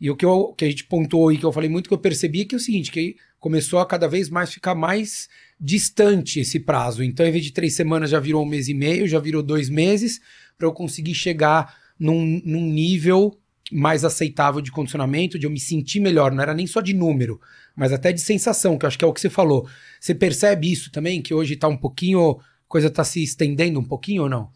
E 0.00 0.10
o 0.10 0.16
que, 0.16 0.24
eu, 0.24 0.54
que 0.56 0.64
a 0.64 0.70
gente 0.70 0.84
pontuou 0.84 1.30
e 1.30 1.36
que 1.36 1.44
eu 1.44 1.52
falei 1.52 1.68
muito 1.68 1.88
que 1.88 1.94
eu 1.94 1.98
percebi 1.98 2.40
é 2.40 2.44
que 2.46 2.54
é 2.54 2.56
o 2.56 2.60
seguinte, 2.60 2.90
que 2.90 3.16
começou 3.38 3.80
a 3.80 3.86
cada 3.86 4.08
vez 4.08 4.30
mais 4.30 4.50
ficar 4.50 4.74
mais 4.74 5.28
distante 5.60 6.40
esse 6.40 6.58
prazo. 6.58 7.04
Então, 7.04 7.26
em 7.26 7.30
vez 7.30 7.44
de 7.44 7.52
três 7.52 7.74
semanas, 7.74 8.10
já 8.10 8.18
virou 8.18 8.42
um 8.42 8.48
mês 8.48 8.68
e 8.68 8.74
meio, 8.74 9.06
já 9.06 9.18
virou 9.18 9.42
dois 9.42 9.68
meses, 9.68 10.20
para 10.56 10.66
eu 10.66 10.72
conseguir 10.72 11.14
chegar 11.14 11.76
num, 11.98 12.40
num 12.44 12.64
nível 12.64 13.38
mais 13.70 14.04
aceitável 14.04 14.60
de 14.60 14.72
condicionamento, 14.72 15.38
de 15.38 15.46
eu 15.46 15.50
me 15.50 15.60
sentir 15.60 16.00
melhor. 16.00 16.32
Não 16.32 16.42
era 16.42 16.54
nem 16.54 16.66
só 16.66 16.80
de 16.80 16.94
número, 16.94 17.40
mas 17.76 17.92
até 17.92 18.10
de 18.12 18.20
sensação, 18.20 18.78
que 18.78 18.84
eu 18.84 18.88
acho 18.88 18.98
que 18.98 19.04
é 19.04 19.08
o 19.08 19.12
que 19.12 19.20
você 19.20 19.30
falou. 19.30 19.68
Você 20.00 20.14
percebe 20.14 20.72
isso 20.72 20.90
também, 20.90 21.20
que 21.20 21.34
hoje 21.34 21.54
está 21.54 21.68
um 21.68 21.76
pouquinho, 21.76 22.38
coisa 22.66 22.88
está 22.88 23.04
se 23.04 23.22
estendendo 23.22 23.78
um 23.78 23.84
pouquinho 23.84 24.22
ou 24.22 24.28
não? 24.28 24.50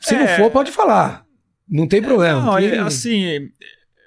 Se 0.00 0.14
é... 0.14 0.18
não 0.18 0.26
for, 0.36 0.50
pode 0.50 0.70
falar. 0.70 1.26
Não 1.68 1.86
tem 1.86 2.02
problema. 2.02 2.40
Não, 2.40 2.56
que... 2.56 2.76
assim, 2.76 3.50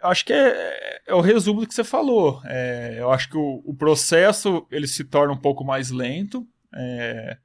acho 0.03 0.25
que 0.25 0.33
é, 0.33 0.94
é, 1.05 1.13
o 1.13 1.21
resumo 1.21 1.61
do 1.61 1.67
que 1.67 1.73
você 1.73 1.83
falou. 1.83 2.41
É, 2.45 2.97
eu 2.99 3.11
acho 3.11 3.29
que 3.29 3.37
o, 3.37 3.61
o, 3.65 3.73
processo 3.73 4.65
ele 4.71 4.87
se 4.87 5.03
torna 5.03 5.33
um 5.33 5.37
pouco 5.37 5.63
mais 5.63 5.91
lento. 5.91 6.47
É, 6.73 7.37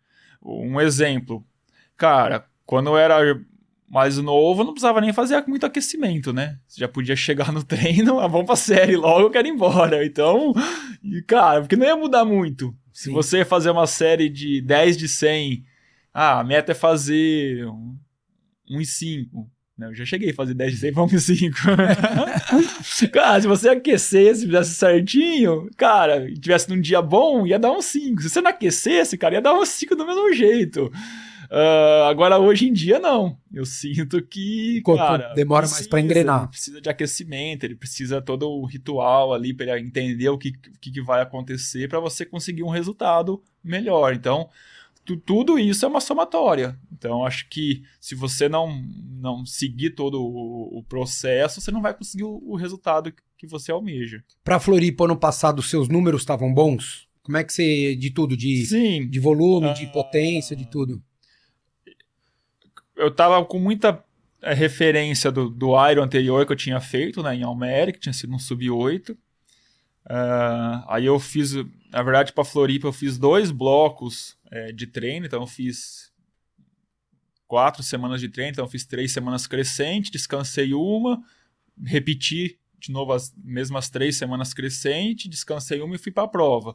um 0.43 0.81
exemplo, 0.81 1.45
cara, 1.97 2.47
quando 2.65 2.89
eu 2.89 2.97
era 2.97 3.39
mais 3.89 4.17
novo, 4.19 4.65
não 4.65 4.73
precisava 4.73 5.01
nem 5.01 5.13
fazer 5.13 5.45
muito 5.47 5.67
aquecimento, 5.67 6.33
né? 6.33 6.59
Você 6.67 6.81
já 6.81 6.89
podia 6.89 7.17
chegar 7.17 7.53
no 7.53 7.63
treino, 7.65 8.21
ah, 8.21 8.27
vamos 8.27 8.47
pra 8.47 8.57
série 8.57 8.97
logo, 8.97 9.27
eu 9.27 9.31
quero 9.31 9.49
ir 9.49 9.51
embora. 9.51 10.05
Então, 10.05 10.55
cara, 11.27 11.61
porque 11.61 11.77
não 11.77 11.87
ia 11.87 11.97
mudar 11.97 12.25
muito. 12.25 12.75
Sim. 12.93 13.11
Se 13.11 13.11
você 13.11 13.45
fazer 13.45 13.71
uma 13.71 13.87
série 13.87 14.29
de 14.29 14.61
10 14.63 14.97
de 14.97 15.09
100, 15.09 15.65
ah, 16.15 16.41
a 16.41 16.45
meta 16.45 16.73
é 16.73 16.75
fazer 16.75 17.67
1 18.69 18.81
e 18.81 18.87
5 18.87 19.51
Eu 19.89 19.95
já 19.95 20.05
cheguei 20.05 20.31
a 20.31 20.35
fazer 20.35 20.55
10 20.55 20.73
de 20.73 20.79
100, 20.79 20.93
vamos 20.93 21.23
5. 21.23 21.57
cara, 23.13 23.41
se 23.41 23.47
você 23.47 23.69
aquecesse, 23.69 24.47
fizesse 24.47 24.75
certinho, 24.75 25.69
cara, 25.77 26.29
e 26.29 26.35
tivesse 26.35 26.69
num 26.69 26.81
dia 26.81 27.01
bom, 27.01 27.47
ia 27.47 27.59
dar 27.59 27.73
um 27.73 27.83
5. 27.83 28.23
Se 28.23 28.31
você 28.31 28.41
não 28.41 28.51
aquecesse, 28.51 29.17
cara, 29.17 29.35
ia 29.35 29.41
dar 29.41 29.55
um 29.55 29.65
5 29.65 29.97
do 29.97 30.07
mesmo 30.07 30.33
jeito. 30.33 30.91
Uh, 31.51 32.05
agora, 32.09 32.39
hoje 32.39 32.69
em 32.69 32.73
dia, 32.73 33.01
não. 33.01 33.37
Eu 33.53 33.67
sinto 33.67 34.23
que. 34.23 34.81
O 34.87 34.95
cara, 34.95 35.35
demora 35.35 35.67
mais 35.67 35.85
para 35.89 36.01
engrenar. 36.01 36.43
Ele 36.43 36.49
precisa 36.51 36.81
de 36.81 36.89
aquecimento, 36.89 37.65
ele 37.65 37.75
precisa 37.75 38.23
todo 38.23 38.49
o 38.49 38.65
ritual 38.65 39.35
ali 39.35 39.53
para 39.53 39.77
ele 39.77 39.89
entender 39.89 40.29
o 40.29 40.39
que, 40.39 40.53
que, 40.81 40.93
que 40.93 41.03
vai 41.03 41.21
acontecer 41.21 41.89
para 41.89 41.99
você 41.99 42.25
conseguir 42.25 42.63
um 42.63 42.69
resultado 42.69 43.43
melhor. 43.65 44.15
Então, 44.15 44.49
tudo 45.17 45.59
isso 45.59 45.85
é 45.85 45.89
uma 45.89 46.01
somatória. 46.01 46.79
Então, 46.93 47.25
acho 47.25 47.49
que 47.49 47.83
se 48.01 48.15
você 48.15 48.49
não, 48.49 48.83
não 49.11 49.45
seguir 49.47 49.91
todo 49.91 50.21
o, 50.21 50.79
o 50.79 50.83
processo, 50.83 51.61
você 51.61 51.71
não 51.71 51.83
vai 51.83 51.95
conseguir 51.95 52.25
o, 52.25 52.43
o 52.45 52.57
resultado 52.57 53.13
que 53.37 53.47
você 53.47 53.73
almeja. 53.73 54.23
Para 54.45 54.61
Floripa, 54.61 55.05
ano 55.05 55.17
passado, 55.17 55.63
seus 55.63 55.89
números 55.89 56.23
estavam 56.23 56.53
bons? 56.53 57.09
Como 57.23 57.37
é 57.37 57.45
que 57.45 57.53
você. 57.53 57.95
De 57.97 58.11
tudo? 58.11 58.37
De, 58.37 58.67
Sim. 58.67 59.09
de 59.09 59.21
volume, 59.21 59.73
de 59.75 59.87
potência, 59.87 60.57
de 60.57 60.67
tudo? 60.67 61.03
eu 63.01 63.11
tava 63.11 63.43
com 63.45 63.59
muita 63.59 64.05
é, 64.43 64.53
referência 64.53 65.33
do, 65.33 65.49
do 65.49 65.89
Iron 65.91 66.03
anterior 66.03 66.45
que 66.45 66.53
eu 66.53 66.57
tinha 66.57 66.81
feito, 66.81 67.23
né, 67.23 67.35
em 67.35 67.43
Almere, 67.43 67.93
que 67.93 67.99
tinha 67.99 68.13
sido 68.13 68.35
um 68.35 68.39
sub-8. 68.39 69.13
Uh, 69.13 69.17
ah, 70.07 70.85
aí 70.89 71.07
eu 71.07 71.19
fiz, 71.19 71.55
na 71.91 72.03
verdade, 72.03 72.33
para 72.33 72.45
Floripa, 72.45 72.87
eu 72.87 72.93
fiz 72.93 73.19
dois 73.19 73.51
blocos 73.51 74.37
é, 74.51 74.73
de 74.73 74.87
treino, 74.87 75.27
então 75.27 75.41
eu 75.41 75.47
fiz 75.47 76.11
quatro 77.47 77.83
semanas 77.83 78.21
de 78.21 78.29
treino, 78.29 78.53
então 78.53 78.65
eu 78.65 78.71
fiz 78.71 78.85
três 78.85 79.13
semanas 79.13 79.47
crescente, 79.47 80.11
descansei 80.11 80.73
uma, 80.75 81.23
repeti 81.85 82.59
de 82.79 82.91
novo 82.91 83.13
as 83.13 83.35
mesmas 83.37 83.91
três 83.91 84.17
semanas 84.17 84.55
crescente, 84.55 85.29
descansei 85.29 85.81
uma 85.83 85.95
e 85.95 85.99
fui 85.99 86.11
para 86.11 86.23
a 86.25 86.29
prova. 86.29 86.75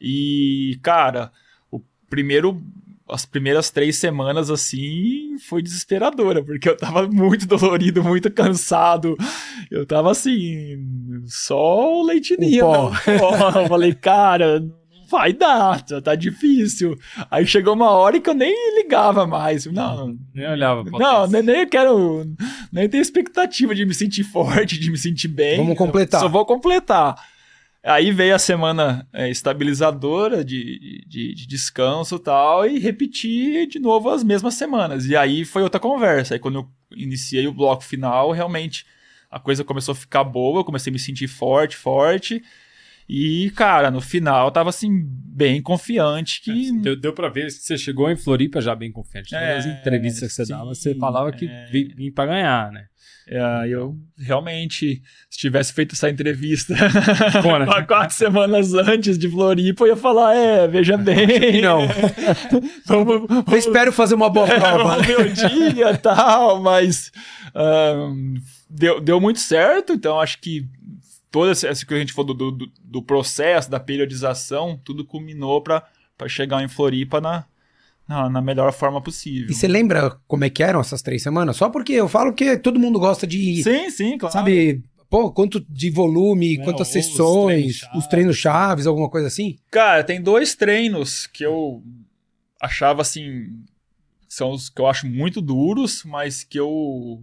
E, 0.00 0.78
cara, 0.82 1.32
o 1.70 1.80
primeiro 2.10 2.62
as 3.08 3.26
primeiras 3.26 3.70
três 3.70 3.96
semanas, 3.96 4.50
assim, 4.50 5.36
foi 5.38 5.62
desesperadora, 5.62 6.42
porque 6.42 6.68
eu 6.68 6.76
tava 6.76 7.06
muito 7.06 7.46
dolorido, 7.46 8.02
muito 8.02 8.30
cansado. 8.30 9.16
Eu 9.70 9.84
tava 9.84 10.10
assim, 10.10 11.22
só 11.26 12.00
o 12.00 12.02
leitinho. 12.02 12.66
Um 12.66 13.60
eu 13.60 13.68
falei, 13.68 13.94
cara, 13.94 14.64
vai 15.12 15.32
dar, 15.32 15.82
tá 15.82 16.14
difícil. 16.14 16.98
Aí 17.30 17.46
chegou 17.46 17.74
uma 17.74 17.90
hora 17.90 18.18
que 18.18 18.28
eu 18.28 18.34
nem 18.34 18.76
ligava 18.76 19.26
mais. 19.26 19.66
Não, 19.66 20.16
nem 20.34 20.48
olhava. 20.48 20.82
Não, 20.90 21.26
nem, 21.26 21.42
nem 21.42 21.68
quero, 21.68 22.24
nem 22.72 22.88
tenho 22.88 23.02
expectativa 23.02 23.74
de 23.74 23.84
me 23.84 23.94
sentir 23.94 24.24
forte, 24.24 24.80
de 24.80 24.90
me 24.90 24.96
sentir 24.98 25.28
bem. 25.28 25.58
Vamos 25.58 25.76
completar. 25.76 26.20
Só 26.20 26.28
vou 26.28 26.44
completar. 26.46 27.14
Aí 27.84 28.12
veio 28.12 28.34
a 28.34 28.38
semana 28.38 29.06
é, 29.12 29.28
estabilizadora 29.28 30.44
de, 30.44 31.04
de, 31.06 31.34
de 31.34 31.46
descanso 31.46 32.14
e 32.16 32.18
tal, 32.20 32.66
e 32.66 32.78
repeti 32.78 33.66
de 33.66 33.78
novo 33.78 34.08
as 34.08 34.24
mesmas 34.24 34.54
semanas. 34.54 35.06
E 35.06 35.16
aí 35.16 35.44
foi 35.44 35.62
outra 35.62 35.80
conversa. 35.80 36.34
Aí 36.34 36.40
quando 36.40 36.60
eu 36.60 36.68
iniciei 36.96 37.46
o 37.46 37.52
bloco 37.52 37.84
final, 37.84 38.30
realmente 38.30 38.86
a 39.30 39.38
coisa 39.40 39.64
começou 39.64 39.92
a 39.92 39.96
ficar 39.96 40.24
boa, 40.24 40.60
eu 40.60 40.64
comecei 40.64 40.90
a 40.90 40.94
me 40.94 40.98
sentir 40.98 41.26
forte, 41.26 41.76
forte. 41.76 42.42
E, 43.08 43.50
cara, 43.50 43.90
no 43.90 44.00
final 44.00 44.50
tava 44.50 44.70
assim, 44.70 45.02
bem 45.04 45.60
confiante 45.60 46.40
que. 46.40 46.68
É, 46.68 46.72
deu, 46.80 46.96
deu 46.96 47.12
pra 47.12 47.28
ver 47.28 47.46
que 47.46 47.52
você 47.52 47.76
chegou 47.76 48.10
em 48.10 48.16
Floripa 48.16 48.60
já 48.60 48.74
bem 48.74 48.92
confiante. 48.92 49.34
É, 49.34 49.56
Nas 49.56 49.66
entrevistas 49.66 50.28
que 50.28 50.34
você 50.34 50.46
sim, 50.46 50.52
dava, 50.52 50.66
você 50.66 50.94
falava 50.94 51.32
que 51.32 51.46
é... 51.46 51.66
vim 51.66 52.10
pra 52.12 52.26
ganhar, 52.26 52.70
né? 52.70 52.86
É, 53.28 53.68
eu 53.68 53.96
realmente, 54.18 55.00
se 55.30 55.38
tivesse 55.38 55.72
feito 55.72 55.94
essa 55.94 56.10
entrevista 56.10 56.74
né? 56.74 57.82
quatro 57.86 58.16
semanas 58.16 58.74
antes 58.74 59.16
de 59.16 59.28
Floripa, 59.28 59.84
eu 59.84 59.88
ia 59.88 59.96
falar: 59.96 60.34
é, 60.34 60.66
veja 60.66 60.96
bem. 60.98 61.62
Não. 61.62 61.86
vamos, 62.84 63.26
vamos, 63.28 63.44
eu 63.52 63.58
espero 63.58 63.92
fazer 63.92 64.16
uma 64.16 64.28
boa 64.28 64.48
é, 64.48 64.58
prova. 64.58 65.00
Ver 65.02 65.20
o 65.20 65.32
dia 65.32 65.92
e 65.92 65.98
tal, 65.98 66.60
mas 66.60 67.12
um, 67.54 68.34
deu, 68.68 69.00
deu 69.00 69.20
muito 69.20 69.38
certo, 69.38 69.92
então 69.92 70.20
acho 70.20 70.40
que 70.40 70.66
toda 71.32 71.50
essa 71.50 71.84
que 71.86 71.94
a 71.94 71.98
gente 71.98 72.12
falou 72.12 72.34
do, 72.34 72.52
do, 72.52 72.72
do 72.78 73.02
processo, 73.02 73.70
da 73.70 73.80
periodização, 73.80 74.78
tudo 74.84 75.04
culminou 75.04 75.62
para 75.62 75.82
chegar 76.28 76.62
em 76.62 76.68
Floripa 76.68 77.20
na, 77.20 77.46
na, 78.06 78.28
na, 78.28 78.40
melhor 78.42 78.70
forma 78.72 79.00
possível. 79.00 79.50
E 79.50 79.54
você 79.54 79.66
lembra 79.66 80.16
como 80.28 80.44
é 80.44 80.50
que 80.50 80.62
eram 80.62 80.78
essas 80.78 81.00
três 81.00 81.22
semanas? 81.22 81.56
Só 81.56 81.70
porque 81.70 81.94
eu 81.94 82.08
falo 82.08 82.34
que 82.34 82.56
todo 82.58 82.78
mundo 82.78 83.00
gosta 83.00 83.26
de. 83.26 83.62
Sim, 83.62 83.90
sim, 83.90 84.18
claro. 84.18 84.32
Sabe, 84.32 84.84
pô, 85.08 85.32
quanto 85.32 85.58
de 85.68 85.90
volume, 85.90 86.60
é, 86.60 86.64
quantas 86.64 86.88
sessões, 86.88 87.80
treinos 87.80 87.96
os 87.96 88.06
treinos 88.06 88.36
chaves, 88.36 88.86
alguma 88.86 89.08
coisa 89.08 89.26
assim? 89.26 89.56
Cara, 89.70 90.04
tem 90.04 90.20
dois 90.20 90.54
treinos 90.54 91.26
que 91.26 91.44
eu 91.44 91.82
achava 92.60 93.00
assim. 93.00 93.48
São 94.28 94.50
os 94.50 94.68
que 94.68 94.80
eu 94.80 94.86
acho 94.86 95.06
muito 95.06 95.40
duros, 95.40 96.04
mas 96.04 96.44
que 96.44 96.60
eu. 96.60 97.22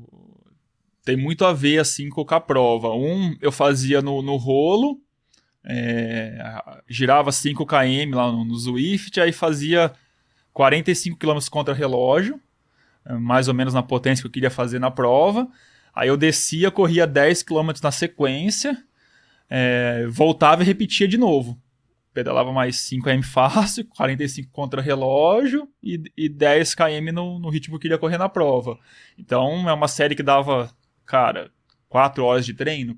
Tem 1.10 1.18
muito 1.18 1.44
a 1.44 1.52
ver 1.52 1.80
assim 1.80 2.08
com 2.08 2.24
a 2.30 2.40
prova. 2.40 2.94
Um 2.94 3.36
eu 3.42 3.52
fazia 3.52 4.00
no, 4.00 4.22
no 4.22 4.36
rolo, 4.36 5.02
é, 5.66 6.38
girava 6.88 7.32
5 7.32 7.66
km 7.66 8.14
lá 8.14 8.32
no, 8.32 8.46
no 8.46 8.56
Zwift, 8.56 9.20
aí 9.20 9.32
fazia 9.32 9.92
45 10.54 11.18
km 11.18 11.40
contra 11.50 11.74
relógio, 11.74 12.40
eh, 13.04 13.16
mais 13.16 13.48
ou 13.48 13.56
menos 13.56 13.74
na 13.74 13.82
potência 13.82 14.22
que 14.22 14.28
eu 14.28 14.32
queria 14.32 14.52
fazer 14.52 14.78
na 14.78 14.92
prova. 14.92 15.48
Aí 15.96 16.10
eu 16.10 16.16
descia, 16.16 16.70
corria 16.70 17.08
10 17.08 17.42
km 17.42 17.72
na 17.82 17.90
sequência, 17.90 18.78
é, 19.50 20.06
voltava 20.10 20.62
e 20.62 20.66
repetia 20.66 21.08
de 21.08 21.18
novo. 21.18 21.60
Pedalava 22.14 22.52
mais 22.52 22.78
5 22.82 23.04
km 23.10 23.24
fácil, 23.24 23.84
45 23.98 24.52
contra 24.52 24.80
relógio 24.80 25.68
e, 25.82 26.04
e 26.16 26.30
10 26.30 26.76
km 26.76 27.12
no, 27.12 27.40
no 27.40 27.50
ritmo 27.50 27.72
que 27.72 27.76
eu 27.78 27.80
queria 27.80 27.98
correr 27.98 28.20
na 28.20 28.30
prova. 28.30 28.78
Então 29.18 29.68
é 29.68 29.74
uma 29.74 29.88
série 29.88 30.14
que 30.14 30.22
dava, 30.22 30.70
cara, 31.10 31.50
4 31.90 32.24
horas 32.24 32.46
de 32.46 32.54
treino, 32.54 32.96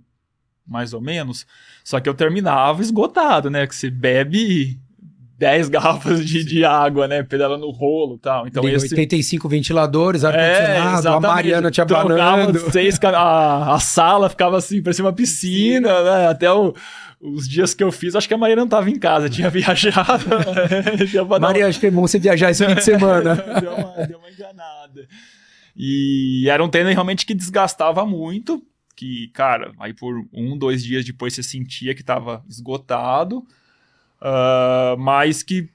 mais 0.68 0.94
ou 0.94 1.00
menos. 1.00 1.48
Só 1.82 2.00
que 2.02 2.10
eu 2.10 2.14
terminava 2.14 2.82
esgotado, 2.82 3.50
né? 3.50 3.66
Que 3.66 3.74
você 3.74 3.90
bebe 3.90 4.78
10 5.38 5.70
garrafas 5.72 6.26
de, 6.26 6.44
de 6.44 6.66
água, 6.66 7.08
né? 7.08 7.24
Pedalando 7.24 7.66
no 7.66 7.72
rolo 7.72 8.16
e 8.16 8.20
tal. 8.20 8.48
Então, 8.48 8.62
Tem 8.64 8.74
esse... 8.74 8.94
85 8.94 9.48
ventiladores, 9.48 10.26
ar-condicionado, 10.26 11.08
é, 11.08 11.12
a 11.12 11.20
Mariana 11.22 11.72
te 11.72 11.80
abanando. 11.80 12.60
Seis, 12.70 13.00
a, 13.02 13.74
a 13.76 13.80
sala 13.80 14.30
ficava 14.30 14.58
assim, 14.58 14.84
parecia 14.84 15.06
uma 15.06 15.14
piscina, 15.14 16.04
né? 16.04 16.28
Até 16.28 16.52
o, 16.52 16.74
os 17.22 17.48
dias 17.48 17.74
que 17.74 17.82
eu 17.84 17.94
fiz, 17.94 18.14
acho 18.14 18.28
que 18.28 18.34
a 18.34 18.38
Mariana 18.38 18.64
não 18.64 18.68
estava 18.68 18.90
em 18.90 19.00
casa, 19.00 19.30
tinha 19.30 19.48
viajado. 19.50 20.26
Maria, 21.40 21.68
acho 21.68 21.80
que 21.80 21.88
é 21.88 21.92
bom 21.92 22.02
você 22.02 22.20
viajar 22.20 22.52
esse 22.52 22.66
fim 22.66 22.76
de 22.76 22.84
semana. 22.84 23.36
deu, 23.36 23.74
uma, 23.74 24.06
deu 24.06 24.18
uma 24.20 24.30
enganada. 24.30 25.08
E 25.84 26.48
era 26.48 26.64
um 26.64 26.70
treino 26.70 26.92
realmente 26.92 27.26
que 27.26 27.34
desgastava 27.34 28.06
muito, 28.06 28.64
que, 28.96 29.30
cara, 29.30 29.74
aí 29.80 29.96
por 29.96 30.24
um, 30.32 30.56
dois 30.56 30.84
dias 30.84 31.04
depois 31.04 31.34
você 31.34 31.42
sentia 31.42 31.96
que 31.96 32.02
estava 32.02 32.46
esgotado. 32.48 33.40
Uh, 34.22 34.96
mas 35.00 35.42
que 35.42 35.68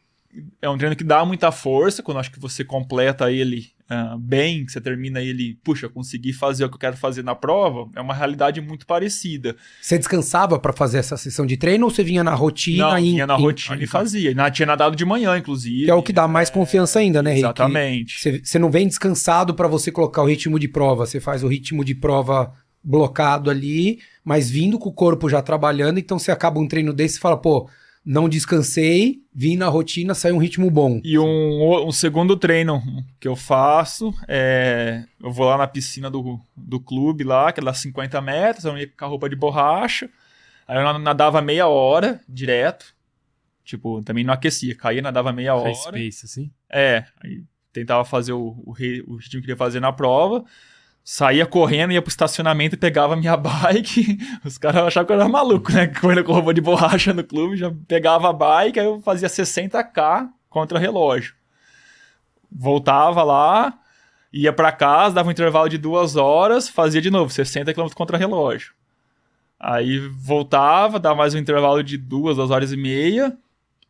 é 0.63 0.71
um 0.71 0.79
treino 0.79 0.95
que 0.95 1.03
dá 1.03 1.25
muita 1.25 1.51
força 1.51 2.05
quando 2.05 2.21
acho 2.21 2.31
que 2.31 2.39
você 2.39 2.65
completa 2.65 3.33
ele 3.33 3.73
uh, 3.91 4.19
bem, 4.19 4.65
que 4.65 4.73
você 4.73 4.81
termina 4.81 5.21
ele, 5.21 5.59
puxa, 5.63 5.89
consegui 5.89 6.33
fazer 6.33 6.65
o 6.65 6.69
que 6.69 6.75
eu 6.75 6.81
quero 6.81 6.97
fazer 6.97 7.23
na 7.23 7.35
prova, 7.35 7.89
é 7.95 8.01
uma 8.01 8.15
realidade 8.15 8.61
muito 8.61 8.87
parecida. 8.87 9.57
Você 9.81 9.99
descansava 9.99 10.59
para 10.59 10.73
fazer 10.73 10.99
essa 10.99 11.17
sessão 11.17 11.47
de 11.47 11.57
treino 11.57 11.85
ou 11.85 11.91
você 11.91 12.03
vinha 12.03 12.23
na 12.23 12.35
rotina? 12.35 12.91
Não, 12.91 12.97
vinha 12.97 13.27
na 13.27 13.35
rotina 13.35 13.83
e 13.83 13.87
fazia. 13.87 14.35
Na, 14.35 14.51
tinha 14.51 14.67
nadado 14.67 14.97
de 14.97 15.05
manhã, 15.05 15.37
inclusive. 15.37 15.85
Que 15.85 15.91
é 15.91 15.95
o 15.95 16.03
que 16.03 16.13
dá 16.13 16.27
mais 16.29 16.51
confiança 16.51 16.99
ainda, 16.99 17.23
né, 17.23 17.31
Rick? 17.31 17.45
Exatamente. 17.45 18.21
Você, 18.21 18.41
você 18.43 18.59
não 18.59 18.71
vem 18.71 18.87
descansado 18.87 19.55
para 19.55 19.69
você 19.69 19.91
colocar 19.91 20.23
o 20.23 20.27
ritmo 20.27 20.59
de 20.59 20.69
prova, 20.69 21.07
você 21.07 21.21
faz 21.21 21.43
o 21.43 21.49
ritmo 21.49 21.85
de 21.85 21.95
prova 21.95 22.53
blocado 22.83 23.51
ali, 23.51 23.99
mas 24.25 24.49
vindo 24.49 24.79
com 24.79 24.89
o 24.89 24.93
corpo 24.93 25.29
já 25.29 25.43
trabalhando, 25.43 25.99
então 25.99 26.19
você 26.19 26.31
acaba 26.31 26.61
um 26.61 26.69
treino 26.69 26.93
desse 26.93 27.17
e 27.19 27.21
fala, 27.21 27.37
pô, 27.37 27.69
não 28.07 28.29
descansei, 28.29 29.21
vim 29.35 29.57
na 29.57 29.67
rotina, 29.67 30.15
saiu 30.15 30.37
um 30.37 30.39
ritmo 30.39 30.71
bom. 30.71 31.01
E 31.03 31.19
um, 31.19 31.87
um 31.89 31.91
segundo 31.91 32.37
treino 32.37 32.81
que 33.19 33.27
eu 33.27 33.35
faço 33.35 34.15
é. 34.29 35.05
Eu 35.21 35.33
vou 35.33 35.47
lá 35.47 35.59
na 35.59 35.67
piscina 35.67 36.09
do, 36.09 36.41
do 36.57 36.79
clube 36.79 37.25
lá, 37.25 37.51
que 37.51 37.59
é 37.59 37.65
lá 37.65 37.75
50 37.75 38.21
metros, 38.21 38.65
eu 38.65 38.79
ia 38.79 38.87
com 38.87 39.05
a 39.05 39.09
roupa 39.09 39.29
de 39.29 39.35
borracha. 39.35 40.09
Aí 40.69 40.79
eu 40.79 40.99
nadava 41.01 41.43
meia 41.43 41.67
hora 41.67 42.21
direto. 42.29 42.95
Tipo, 43.65 44.01
também 44.05 44.23
não 44.23 44.33
aquecia, 44.33 44.77
caía, 44.77 45.03
nadava 45.03 45.33
meia 45.33 45.57
hora. 45.57 45.75
space, 45.75 46.25
assim? 46.25 46.53
É, 46.71 47.05
aí 47.21 47.43
tentava 47.73 48.05
fazer 48.05 48.33
o, 48.33 48.57
o, 48.65 48.71
o 48.71 48.73
ritmo 48.73 49.19
que 49.19 49.37
eu 49.37 49.41
queria 49.41 49.57
fazer 49.57 49.81
na 49.81 49.93
prova 49.93 50.45
saía 51.09 51.47
correndo, 51.47 51.93
ia 51.93 52.03
pro 52.03 52.11
estacionamento 52.11 52.75
e 52.75 52.79
pegava 52.79 53.15
minha 53.15 53.37
bike. 53.39 54.19
Os 54.45 54.59
caras 54.59 54.89
achavam 54.89 55.07
que 55.07 55.13
eu 55.13 55.21
era 55.21 55.29
maluco, 55.29 55.71
né? 55.71 55.87
Correndo 55.87 56.25
com 56.25 56.33
roupa 56.33 56.53
de 56.53 56.61
borracha 56.61 57.15
no 57.15 57.23
clube, 57.23 57.57
já 57.57 57.73
pegava 57.87 58.29
a 58.29 58.33
bike, 58.33 58.81
aí 58.81 58.87
eu 58.87 59.01
fazia 59.01 59.29
60k 59.29 60.29
contra 60.51 60.81
relógio. 60.81 61.37
Voltava 62.51 63.23
lá 63.23 63.79
ia 64.33 64.53
para 64.53 64.73
casa, 64.73 65.15
dava 65.15 65.29
um 65.29 65.33
intervalo 65.33 65.69
de 65.69 65.79
duas 65.79 66.17
horas, 66.17 66.69
fazia 66.69 67.01
de 67.01 67.11
novo, 67.11 67.31
60 67.31 67.73
km 67.73 67.89
contra 67.95 68.19
relógio. 68.19 68.75
Aí 69.59 69.99
voltava, 69.99 70.99
dava 70.99 71.15
mais 71.15 71.35
um 71.35 71.39
intervalo 71.39 71.83
de 71.83 71.97
duas, 71.97 72.37
duas 72.37 72.51
horas 72.51 72.73
e 72.73 72.77
meia, 72.77 73.39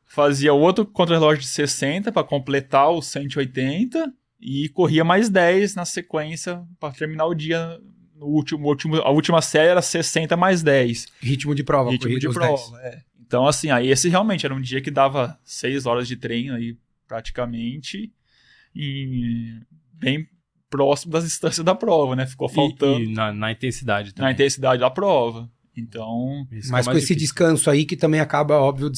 fazia 0.05 0.53
outro 0.53 0.85
contra-relógio 0.85 1.41
de 1.41 1.49
60 1.49 2.13
para 2.13 2.23
completar 2.23 2.91
os 2.91 3.07
180 3.07 4.13
e 4.41 4.69
corria 4.69 5.05
mais 5.05 5.29
10 5.29 5.75
na 5.75 5.85
sequência 5.85 6.63
para 6.79 6.93
terminar 6.93 7.27
o 7.27 7.35
dia. 7.35 7.81
No 8.15 8.27
último, 8.27 8.67
último, 8.67 8.97
a 8.97 9.11
última 9.11 9.43
série 9.43 9.69
era 9.69 9.83
60 9.83 10.37
mais 10.37 10.63
10. 10.63 11.07
Ritmo 11.21 11.55
de 11.55 11.63
prova, 11.63 11.91
Ritmo 11.91 12.19
de 12.19 12.29
prova, 12.31 12.81
é. 12.81 13.03
Então, 13.27 13.47
assim, 13.47 13.71
aí 13.71 13.89
esse 13.89 14.09
realmente 14.09 14.47
era 14.47 14.55
um 14.55 14.61
dia 14.61 14.81
que 14.81 14.91
dava 14.91 15.39
6 15.45 15.85
horas 15.85 16.07
de 16.07 16.17
treino 16.17 16.55
aí, 16.55 16.79
praticamente, 17.09 18.13
e 18.75 19.59
bem 19.93 20.29
próximo 20.71 21.13
das 21.13 21.25
distâncias 21.25 21.65
da 21.65 21.75
prova, 21.75 22.15
né? 22.15 22.27
Ficou 22.27 22.49
faltando. 22.49 23.01
E, 23.01 23.05
e 23.05 23.13
na, 23.13 23.33
na, 23.33 23.51
intensidade 23.51 24.15
também. 24.15 24.29
Na 24.29 24.33
intensidade 24.33 24.81
da 24.81 24.91
prova. 24.91 25.51
Então. 25.77 26.47
Isso 26.51 26.73
mas 26.73 26.87
é 26.87 26.91
com 26.91 26.97
esse 26.97 27.09
difícil. 27.09 27.21
descanso 27.21 27.69
aí 27.69 27.85
que 27.85 27.97
também 27.97 28.19
acaba, 28.19 28.59
óbvio, 28.59 28.91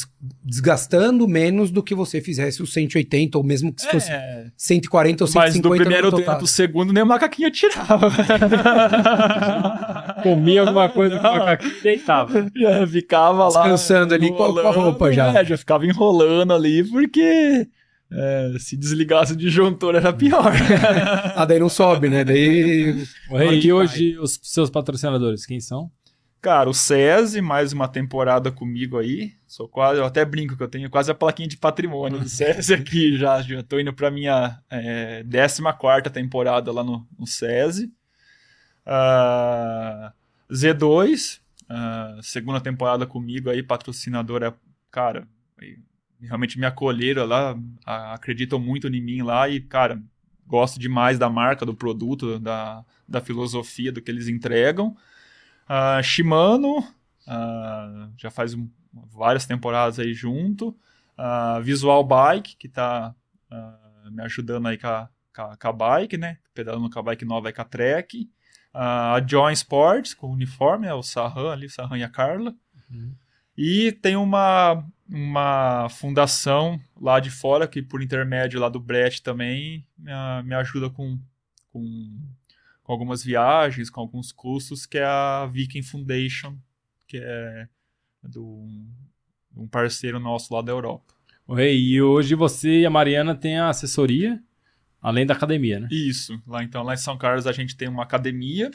desgastando 0.45 1.27
menos 1.27 1.73
do 1.73 1.83
que 1.83 1.93
você 1.93 2.21
fizesse 2.21 2.63
os 2.63 2.73
180, 2.73 3.37
ou 3.37 3.43
mesmo 3.43 3.73
que 3.73 3.83
se 3.83 3.91
fosse 3.91 4.13
é. 4.13 4.47
140 4.57 5.25
ou 5.25 5.29
150. 5.29 5.51
Mas 5.51 5.61
do 5.61 5.71
primeiro 5.71 6.15
tempo 6.15 6.37
pro 6.37 6.47
segundo, 6.47 6.93
nem 6.93 7.03
o 7.03 7.07
macaquinho 7.07 7.51
tirava. 7.51 8.09
Comia 10.23 10.61
alguma 10.61 10.89
coisa 10.89 11.19
com 11.19 11.27
o 11.27 11.39
macaquinho 11.39 11.79
e 11.79 11.83
deitava. 11.83 12.49
Já 12.55 12.87
ficava 12.87 13.49
lá. 13.49 13.63
Descansando 13.63 14.15
ali 14.15 14.31
com 14.31 14.45
a 14.45 14.71
roupa 14.71 15.13
já. 15.13 15.41
É, 15.41 15.45
já 15.45 15.57
ficava 15.57 15.85
enrolando 15.85 16.53
ali, 16.53 16.85
porque. 16.85 17.67
É, 18.11 18.53
se 18.59 18.75
desligasse 18.75 19.35
o 19.35 19.37
disjuntor 19.37 19.95
era 19.95 20.11
pior. 20.15 20.51
ah, 21.37 21.45
daí 21.45 21.59
não 21.59 21.69
sobe, 21.69 22.09
né? 22.09 22.25
Daí. 22.25 23.05
e 23.63 23.73
hoje 23.73 24.19
os 24.19 24.41
seus 24.43 24.71
patrocinadores, 24.71 25.45
quem 25.45 25.61
são? 25.61 25.91
Cara, 26.41 26.71
o 26.71 26.75
SESI, 26.75 27.41
mais 27.41 27.73
uma 27.73 27.89
temporada 27.89 28.53
comigo 28.53 28.97
aí. 28.97 29.35
Sou 29.45 29.69
quase, 29.69 30.01
eu 30.01 30.05
até 30.05 30.25
brinco 30.25 30.57
que 30.57 30.63
eu 30.63 30.69
tenho 30.69 30.89
quase 30.89 31.11
a 31.11 31.15
plaquinha 31.15 31.49
de 31.49 31.57
patrimônio 31.57 32.21
do 32.21 32.29
SESI 32.31 32.75
aqui 32.75 33.19
já. 33.19 33.43
Já 33.43 33.61
tô 33.63 33.81
indo 33.81 33.93
pra 33.93 34.09
minha 34.09 34.61
é, 34.71 35.25
14 35.25 36.03
temporada 36.13 36.71
lá 36.71 36.85
no, 36.85 37.05
no 37.19 37.27
SESI. 37.27 37.93
Uh, 38.87 40.13
Z2, 40.51 41.41
uh, 41.69 42.23
segunda 42.23 42.61
temporada 42.61 43.05
comigo 43.05 43.51
aí, 43.51 43.61
patrocinadora, 43.61 44.57
cara, 44.93 45.27
realmente 46.21 46.59
me 46.59 46.67
acolheram 46.67 47.27
lá, 47.27 47.59
acreditam 47.85 48.61
muito 48.61 48.87
em 48.87 49.01
mim 49.01 49.23
lá 49.23 49.49
e, 49.49 49.61
cara, 49.61 50.01
gosto 50.47 50.79
demais 50.79 51.19
da 51.19 51.29
marca, 51.29 51.67
do 51.67 51.75
produto, 51.75 52.39
da, 52.39 52.85
da 53.07 53.21
filosofia 53.21 53.91
do 53.91 54.01
que 54.01 54.11
eles 54.11 54.29
entregam. 54.29 54.97
Uh, 55.69 56.03
Shimano, 56.03 56.79
uh, 56.79 58.13
já 58.17 58.31
faz 58.31 58.55
um, 58.55 58.69
várias 58.93 59.47
temporadas 59.47 59.99
aí 59.99 60.15
junto. 60.15 60.69
Uh, 61.19 61.63
Visual 61.63 62.03
Bike, 62.03 62.57
que 62.57 62.67
está 62.67 63.15
me 64.11 64.23
ajudando 64.23 64.69
aí 64.69 64.79
com 64.79 64.87
a, 64.87 65.09
com, 65.35 65.69
a, 65.69 65.73
bike, 65.73 66.17
né? 66.17 66.39
Pedalando 66.55 66.89
com 66.89 66.99
a 66.99 67.03
bike 67.03 67.25
nova 67.25 67.49
aí 67.49 67.53
com 67.53 67.63
a 67.63 67.65
Trek. 67.65 68.31
a 68.73 69.21
Join 69.27 69.53
Sports, 69.53 70.15
com 70.15 70.29
o 70.29 70.33
uniforme, 70.33 70.87
é 70.87 70.95
o 70.95 71.03
Sarran 71.03 71.53
ali, 71.53 71.67
o 71.67 71.71
Sarran 71.71 71.99
e 71.99 72.05
a 72.05 72.09
Carla. 72.09 72.55
Uhum. 72.91 73.15
E 73.57 73.93
tem 73.93 74.17
uma, 74.17 74.85
uma 75.11 75.89
fundação 75.89 76.81
lá 76.99 77.19
de 77.19 77.29
fora, 77.29 77.67
que 77.67 77.83
por 77.83 78.03
intermédio 78.03 78.61
lá 78.61 78.69
do 78.69 78.79
Brett 78.79 79.23
também 79.23 79.85
me, 79.99 80.13
me 80.45 80.55
ajuda 80.55 80.89
com, 80.89 81.19
com 81.73 82.17
com 82.89 82.93
algumas 82.95 83.23
viagens, 83.23 83.91
com 83.91 84.01
alguns 84.01 84.33
cursos, 84.33 84.87
que 84.87 84.97
é 84.97 85.05
a 85.05 85.45
Viking 85.45 85.83
Foundation, 85.83 86.57
que 87.07 87.19
é 87.23 87.69
do 88.23 88.67
um 89.55 89.69
parceiro 89.69 90.19
nosso 90.19 90.55
lá 90.55 90.63
da 90.63 90.73
Europa. 90.73 91.13
Oi, 91.47 91.77
e 91.77 92.01
hoje 92.01 92.35
você 92.35 92.81
e 92.81 92.87
a 92.87 92.91
Mariana 92.91 93.35
têm 93.35 93.59
a 93.59 93.69
assessoria, 93.69 94.43
além 95.03 95.27
da 95.27 95.35
academia, 95.35 95.81
né? 95.81 95.89
Isso. 95.91 96.43
Lá 96.47 96.65
então, 96.65 96.83
lá 96.83 96.95
em 96.95 96.97
São 96.97 97.19
Carlos 97.19 97.47
a 97.47 97.53
gente 97.53 97.77
tem 97.77 97.89
uma 97.89 98.05
academia 98.05 98.71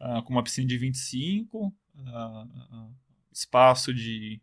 uh, 0.00 0.22
com 0.22 0.32
uma 0.32 0.44
piscina 0.44 0.68
de 0.68 0.78
25, 0.78 1.58
uh, 1.58 1.72
uh, 2.06 2.94
espaço 3.32 3.92
de, 3.92 4.40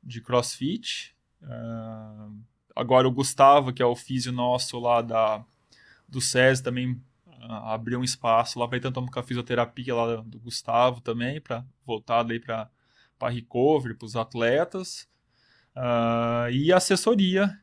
de 0.00 0.20
crossfit. 0.20 1.16
Ah, 1.42 2.28
agora 2.76 3.08
o 3.08 3.12
Gustavo, 3.12 3.72
que 3.72 3.82
é 3.82 3.86
o 3.86 3.96
físio 3.96 4.30
nosso 4.30 4.78
lá 4.78 5.02
da, 5.02 5.44
do 6.08 6.20
SES, 6.20 6.60
também 6.60 7.02
abrir 7.40 7.96
um 7.96 8.04
espaço 8.04 8.58
lá 8.58 8.68
para 8.68 8.76
ir 8.76 8.80
tanto 8.80 9.04
com 9.04 9.20
a 9.20 9.22
fisioterapia 9.22 9.94
lá 9.94 10.16
do 10.16 10.38
Gustavo 10.38 11.00
também, 11.00 11.40
para 11.40 11.64
voltar 11.86 12.22
daí 12.22 12.38
para 12.38 12.68
recovery, 13.22 13.94
para 13.94 14.06
os 14.06 14.16
atletas. 14.16 15.08
Uh, 15.76 16.50
e 16.50 16.72
assessoria 16.72 17.56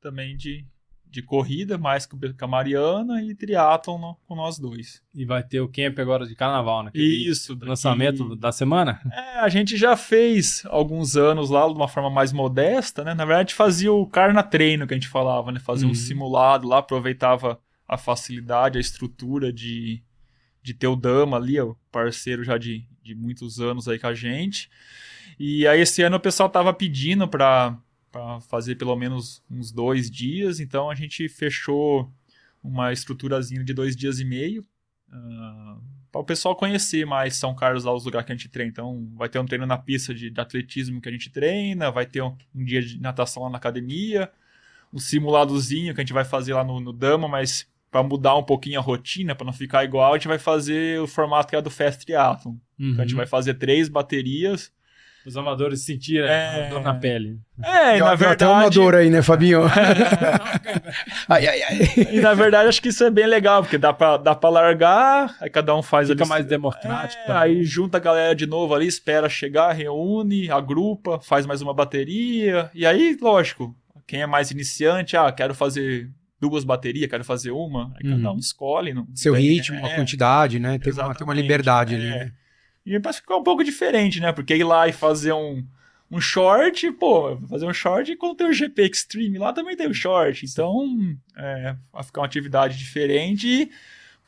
também 0.00 0.36
de, 0.36 0.64
de 1.04 1.22
corrida, 1.22 1.76
mais 1.76 2.06
com 2.06 2.16
a 2.40 2.46
Mariana 2.46 3.22
e 3.22 3.34
triatlon 3.34 4.14
com 4.26 4.36
nós 4.36 4.58
dois. 4.58 5.02
E 5.14 5.24
vai 5.24 5.42
ter 5.42 5.60
o 5.60 5.68
camp 5.68 5.98
agora 5.98 6.26
de 6.26 6.34
carnaval, 6.34 6.84
né? 6.84 6.90
Isso. 6.94 7.54
Daqui... 7.54 7.68
Lançamento 7.68 8.36
da 8.36 8.52
semana? 8.52 9.00
É, 9.12 9.40
a 9.40 9.48
gente 9.48 9.76
já 9.76 9.96
fez 9.96 10.62
alguns 10.66 11.16
anos 11.16 11.50
lá 11.50 11.66
de 11.66 11.74
uma 11.74 11.88
forma 11.88 12.10
mais 12.10 12.32
modesta, 12.32 13.04
né? 13.04 13.12
Na 13.12 13.24
verdade, 13.24 13.54
fazia 13.54 13.92
o 13.92 14.06
carna 14.06 14.42
treino 14.42 14.86
que 14.86 14.94
a 14.94 14.96
gente 14.96 15.08
falava, 15.08 15.50
né? 15.50 15.58
Fazia 15.60 15.86
uhum. 15.86 15.92
um 15.92 15.96
simulado 15.96 16.68
lá, 16.68 16.78
aproveitava 16.78 17.60
a 17.88 17.96
facilidade, 17.96 18.76
a 18.76 18.80
estrutura 18.80 19.52
de, 19.52 20.02
de 20.62 20.74
ter 20.74 20.86
o 20.86 20.94
Dama 20.94 21.38
ali, 21.38 21.58
o 21.58 21.74
parceiro 21.90 22.44
já 22.44 22.58
de, 22.58 22.86
de 23.02 23.14
muitos 23.14 23.58
anos 23.58 23.88
aí 23.88 23.98
com 23.98 24.06
a 24.06 24.14
gente. 24.14 24.70
E 25.38 25.66
aí 25.66 25.80
esse 25.80 26.02
ano 26.02 26.16
o 26.16 26.20
pessoal 26.20 26.50
tava 26.50 26.74
pedindo 26.74 27.26
para 27.26 27.78
fazer 28.48 28.74
pelo 28.74 28.94
menos 28.94 29.42
uns 29.50 29.72
dois 29.72 30.10
dias, 30.10 30.60
então 30.60 30.90
a 30.90 30.94
gente 30.94 31.28
fechou 31.28 32.12
uma 32.62 32.92
estruturazinha 32.92 33.64
de 33.64 33.72
dois 33.72 33.96
dias 33.96 34.20
e 34.20 34.24
meio. 34.24 34.62
Uh, 35.08 35.14
ah, 35.14 35.78
para 36.10 36.20
o 36.20 36.24
pessoal 36.24 36.56
conhecer 36.56 37.06
mais 37.06 37.36
São 37.36 37.54
Carlos 37.54 37.84
lá, 37.84 37.94
os 37.94 38.04
lugares 38.04 38.26
que 38.26 38.32
a 38.32 38.34
gente 38.34 38.48
treina. 38.48 38.70
Então, 38.70 39.08
vai 39.14 39.28
ter 39.28 39.38
um 39.38 39.46
treino 39.46 39.66
na 39.66 39.78
pista 39.78 40.14
de, 40.14 40.30
de 40.30 40.40
atletismo 40.40 41.00
que 41.00 41.08
a 41.08 41.12
gente 41.12 41.30
treina, 41.30 41.90
vai 41.90 42.06
ter 42.06 42.22
um, 42.22 42.36
um, 42.54 42.64
dia 42.64 42.82
de 42.82 43.00
natação 43.00 43.44
lá 43.44 43.50
na 43.50 43.58
academia, 43.58 44.30
um 44.92 44.98
simuladozinho 44.98 45.94
que 45.94 46.00
a 46.00 46.04
gente 46.04 46.12
vai 46.12 46.24
fazer 46.24 46.54
lá 46.54 46.64
no, 46.64 46.80
no 46.80 46.92
Dama, 46.92 47.28
mas 47.28 47.66
para 47.90 48.02
mudar 48.02 48.36
um 48.36 48.42
pouquinho 48.42 48.78
a 48.78 48.82
rotina, 48.82 49.34
para 49.34 49.46
não 49.46 49.52
ficar 49.52 49.84
igual, 49.84 50.12
a 50.12 50.16
gente 50.16 50.28
vai 50.28 50.38
fazer 50.38 51.00
o 51.00 51.06
formato 51.06 51.48
que 51.48 51.56
é 51.56 51.62
do 51.62 51.70
Fast 51.70 52.04
Triathlon. 52.04 52.52
Uhum. 52.52 52.58
Então 52.78 53.00
a 53.00 53.02
gente 53.02 53.14
uhum. 53.14 53.18
vai 53.18 53.26
fazer 53.26 53.54
três 53.54 53.88
baterias. 53.88 54.70
Os 55.26 55.36
amadores 55.36 55.82
sentirem 55.82 56.30
é... 56.30 56.68
dor 56.70 56.80
na 56.80 56.94
pele. 56.94 57.38
É, 57.62 57.96
e 57.96 58.00
na 58.00 58.14
verdade... 58.14 58.44
Até 58.44 58.48
uma 58.48 58.70
dor 58.70 58.94
aí, 58.94 59.10
né, 59.10 59.20
Fabinho? 59.20 59.62
ai, 61.28 61.46
ai, 61.46 61.62
ai. 61.62 61.78
E 62.12 62.20
na 62.20 62.32
verdade 62.32 62.68
acho 62.68 62.80
que 62.80 62.88
isso 62.88 63.04
é 63.04 63.10
bem 63.10 63.26
legal, 63.26 63.62
porque 63.62 63.76
dá 63.76 63.92
pra, 63.92 64.16
dá 64.16 64.34
pra 64.34 64.48
largar, 64.48 65.36
aí 65.40 65.50
cada 65.50 65.74
um 65.74 65.82
faz... 65.82 66.08
Fica 66.08 66.22
ali... 66.22 66.30
mais 66.30 66.46
democrático. 66.46 67.30
É, 67.30 67.36
aí 67.36 67.64
junta 67.64 67.98
a 67.98 68.00
galera 68.00 68.34
de 68.34 68.46
novo 68.46 68.74
ali, 68.74 68.86
espera 68.86 69.28
chegar, 69.28 69.72
reúne, 69.72 70.50
agrupa, 70.50 71.20
faz 71.20 71.44
mais 71.44 71.60
uma 71.60 71.74
bateria. 71.74 72.70
E 72.72 72.86
aí, 72.86 73.18
lógico, 73.20 73.76
quem 74.06 74.22
é 74.22 74.26
mais 74.26 74.50
iniciante, 74.50 75.16
ah, 75.16 75.30
quero 75.30 75.54
fazer 75.54 76.08
duas 76.40 76.64
baterias, 76.64 77.10
quero 77.10 77.24
fazer 77.24 77.50
uma, 77.50 77.94
aí 77.96 78.08
uhum. 78.08 78.16
cada 78.16 78.32
um 78.32 78.38
escolhe. 78.38 78.94
Não, 78.94 79.06
Seu 79.14 79.34
tem, 79.34 79.42
ritmo, 79.42 79.76
é, 79.76 79.92
a 79.92 79.96
quantidade, 79.96 80.58
né? 80.58 80.78
Tem 80.78 80.92
uma, 80.92 81.14
tem 81.14 81.26
uma 81.26 81.34
liberdade 81.34 81.94
é. 81.94 81.98
ali. 81.98 82.10
Né? 82.10 82.32
E 82.86 83.00
parece 83.00 83.20
ficar 83.20 83.36
um 83.36 83.42
pouco 83.42 83.62
diferente, 83.62 84.20
né? 84.20 84.32
Porque 84.32 84.56
ir 84.56 84.64
lá 84.64 84.88
e 84.88 84.92
fazer 84.92 85.32
um, 85.32 85.64
um 86.10 86.20
short, 86.20 86.90
pô, 86.92 87.36
fazer 87.48 87.66
um 87.66 87.72
short 87.72 88.16
quando 88.16 88.36
tem 88.36 88.48
o 88.48 88.52
GP 88.52 88.82
Extreme 88.82 89.38
lá 89.38 89.52
também 89.52 89.76
tem 89.76 89.88
o 89.88 89.94
short. 89.94 90.46
Então, 90.46 91.16
é, 91.36 91.76
vai 91.92 92.02
ficar 92.02 92.20
uma 92.20 92.26
atividade 92.26 92.78
diferente 92.78 93.46
e 93.46 93.70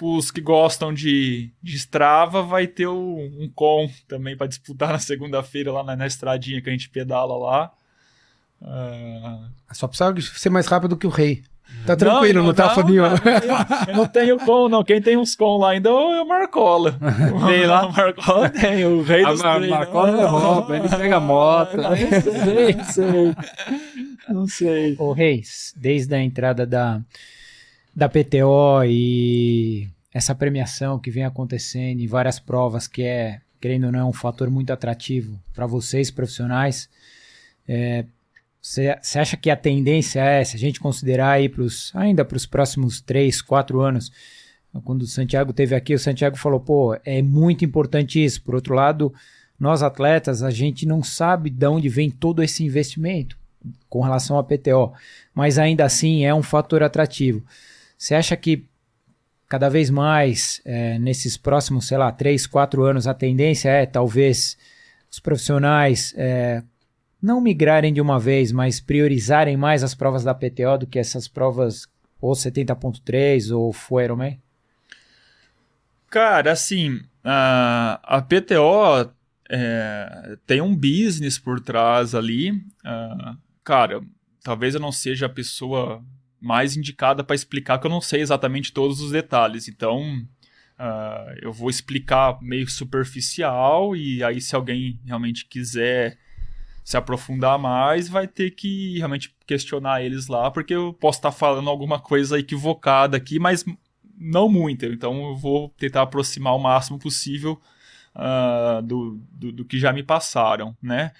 os 0.02 0.30
que 0.30 0.40
gostam 0.40 0.92
de, 0.92 1.50
de 1.62 1.76
Strava 1.76 2.42
vai 2.42 2.66
ter 2.66 2.86
o, 2.86 3.18
um 3.18 3.50
com 3.54 3.90
também 4.08 4.36
para 4.36 4.46
disputar 4.46 4.88
na 4.92 4.98
segunda-feira 4.98 5.72
lá 5.72 5.84
na, 5.84 5.96
na 5.96 6.06
estradinha 6.06 6.60
que 6.60 6.68
a 6.68 6.72
gente 6.72 6.88
pedala 6.88 7.36
lá. 7.36 7.72
Uh... 8.60 9.50
Só 9.72 9.86
precisa 9.86 10.14
ser 10.38 10.50
mais 10.50 10.66
rápido 10.66 10.96
que 10.96 11.06
o 11.06 11.10
rei. 11.10 11.42
Tá 11.86 11.96
tranquilo, 11.96 12.34
não, 12.34 12.40
não, 12.42 12.46
não 12.48 12.54
tá, 12.54 12.70
Fabinho? 12.70 13.02
Eu 13.88 13.96
não 13.96 14.06
tenho 14.06 14.38
com, 14.38 14.68
não. 14.68 14.84
Quem 14.84 15.00
tem 15.00 15.16
uns 15.16 15.34
com 15.34 15.56
lá 15.56 15.70
ainda 15.70 15.88
é 15.88 15.92
o 15.92 16.26
Marcola. 16.26 16.96
Tem 17.46 17.66
lá? 17.66 17.86
O 17.90 17.92
Marcola 17.92 18.48
tem, 18.50 18.84
o 18.84 19.02
rei 19.02 19.24
dos 19.24 19.42
A 19.42 19.58
Marcola 19.58 20.20
é 20.20 20.26
roupa, 20.26 20.76
ele 20.76 20.88
pega 20.88 21.18
moto. 21.20 21.76
Não 21.76 21.96
sei, 21.96 22.74
não 22.74 22.84
sei. 22.84 23.36
Não 24.28 24.46
sei. 24.46 24.96
Ô 24.98 25.12
Reis, 25.12 25.74
desde 25.76 26.14
a 26.14 26.22
entrada 26.22 26.66
da, 26.66 27.00
da 27.94 28.08
PTO 28.08 28.84
e 28.84 29.88
essa 30.12 30.34
premiação 30.34 30.98
que 30.98 31.10
vem 31.10 31.24
acontecendo 31.24 32.00
e 32.00 32.06
várias 32.06 32.38
provas 32.38 32.86
que 32.86 33.02
é, 33.02 33.40
querendo 33.60 33.86
ou 33.86 33.92
não, 33.92 34.10
um 34.10 34.12
fator 34.12 34.50
muito 34.50 34.72
atrativo 34.72 35.40
para 35.54 35.66
vocês 35.66 36.10
profissionais, 36.10 36.88
é, 37.66 38.04
Você 38.62 39.18
acha 39.18 39.36
que 39.36 39.50
a 39.50 39.56
tendência 39.56 40.20
é, 40.20 40.44
se 40.44 40.56
a 40.56 40.58
gente 40.58 40.80
considerar 40.80 41.30
aí 41.30 41.48
pros, 41.48 41.90
ainda 41.94 42.24
para 42.24 42.36
os 42.36 42.44
próximos 42.44 43.00
três, 43.00 43.40
quatro 43.40 43.80
anos, 43.80 44.12
quando 44.84 45.02
o 45.02 45.06
Santiago 45.06 45.52
teve 45.52 45.74
aqui, 45.74 45.94
o 45.94 45.98
Santiago 45.98 46.36
falou, 46.36 46.60
pô, 46.60 46.96
é 47.04 47.22
muito 47.22 47.64
importante 47.64 48.22
isso. 48.22 48.42
Por 48.42 48.54
outro 48.54 48.74
lado, 48.74 49.12
nós 49.58 49.82
atletas, 49.82 50.42
a 50.42 50.50
gente 50.50 50.86
não 50.86 51.02
sabe 51.02 51.50
de 51.50 51.66
onde 51.66 51.88
vem 51.88 52.10
todo 52.10 52.42
esse 52.42 52.62
investimento 52.62 53.36
com 53.88 54.00
relação 54.00 54.38
à 54.38 54.44
PTO, 54.44 54.92
mas 55.34 55.58
ainda 55.58 55.84
assim 55.84 56.24
é 56.24 56.34
um 56.34 56.42
fator 56.42 56.82
atrativo. 56.82 57.44
Você 57.98 58.14
acha 58.14 58.36
que 58.36 58.64
cada 59.48 59.68
vez 59.68 59.90
mais, 59.90 60.62
é, 60.64 60.98
nesses 60.98 61.36
próximos, 61.36 61.88
sei 61.88 61.98
lá, 61.98 62.12
três, 62.12 62.46
quatro 62.46 62.84
anos, 62.84 63.06
a 63.06 63.12
tendência 63.12 63.68
é 63.68 63.84
talvez 63.84 64.56
os 65.10 65.18
profissionais 65.18 66.14
é, 66.16 66.62
não 67.22 67.40
migrarem 67.40 67.92
de 67.92 68.00
uma 68.00 68.18
vez, 68.18 68.52
mas 68.52 68.80
priorizarem 68.80 69.56
mais 69.56 69.82
as 69.82 69.94
provas 69.94 70.24
da 70.24 70.34
PTO 70.34 70.78
do 70.80 70.86
que 70.86 70.98
essas 70.98 71.28
provas 71.28 71.86
ou 72.20 72.32
70.3 72.32 73.54
ou 73.56 73.72
Full 73.72 74.00
Ironman? 74.00 74.40
Cara, 76.08 76.52
assim, 76.52 77.00
a, 77.22 78.00
a 78.02 78.22
PTO 78.22 79.12
é, 79.48 80.36
tem 80.46 80.60
um 80.60 80.74
business 80.74 81.38
por 81.38 81.60
trás 81.60 82.14
ali. 82.14 82.62
Cara, 83.64 84.00
talvez 84.42 84.74
eu 84.74 84.80
não 84.80 84.92
seja 84.92 85.26
a 85.26 85.30
pessoa 85.30 86.02
mais 86.40 86.76
indicada 86.76 87.22
para 87.22 87.36
explicar, 87.36 87.78
que 87.78 87.86
eu 87.86 87.90
não 87.90 88.00
sei 88.00 88.20
exatamente 88.20 88.72
todos 88.72 89.00
os 89.00 89.12
detalhes. 89.12 89.68
Então, 89.68 90.24
eu 91.42 91.52
vou 91.52 91.68
explicar 91.68 92.40
meio 92.40 92.68
superficial 92.68 93.94
e 93.94 94.22
aí 94.24 94.40
se 94.40 94.56
alguém 94.56 94.98
realmente 95.04 95.44
quiser 95.46 96.16
se 96.84 96.96
aprofundar 96.96 97.58
mais, 97.58 98.08
vai 98.08 98.26
ter 98.26 98.50
que 98.52 98.98
realmente 98.98 99.34
questionar 99.46 100.02
eles 100.02 100.26
lá, 100.26 100.50
porque 100.50 100.74
eu 100.74 100.92
posso 100.92 101.18
estar 101.18 101.32
falando 101.32 101.68
alguma 101.70 102.00
coisa 102.00 102.38
equivocada 102.38 103.16
aqui, 103.16 103.38
mas 103.38 103.64
não 104.18 104.48
muito. 104.48 104.86
Então 104.86 105.30
eu 105.30 105.36
vou 105.36 105.68
tentar 105.76 106.02
aproximar 106.02 106.54
o 106.54 106.58
máximo 106.58 106.98
possível 106.98 107.60
uh, 108.14 108.82
do, 108.82 109.20
do, 109.32 109.52
do, 109.52 109.64
que 109.64 109.78
já 109.78 109.92
me 109.92 110.02
passaram, 110.02 110.76
né? 110.82 111.12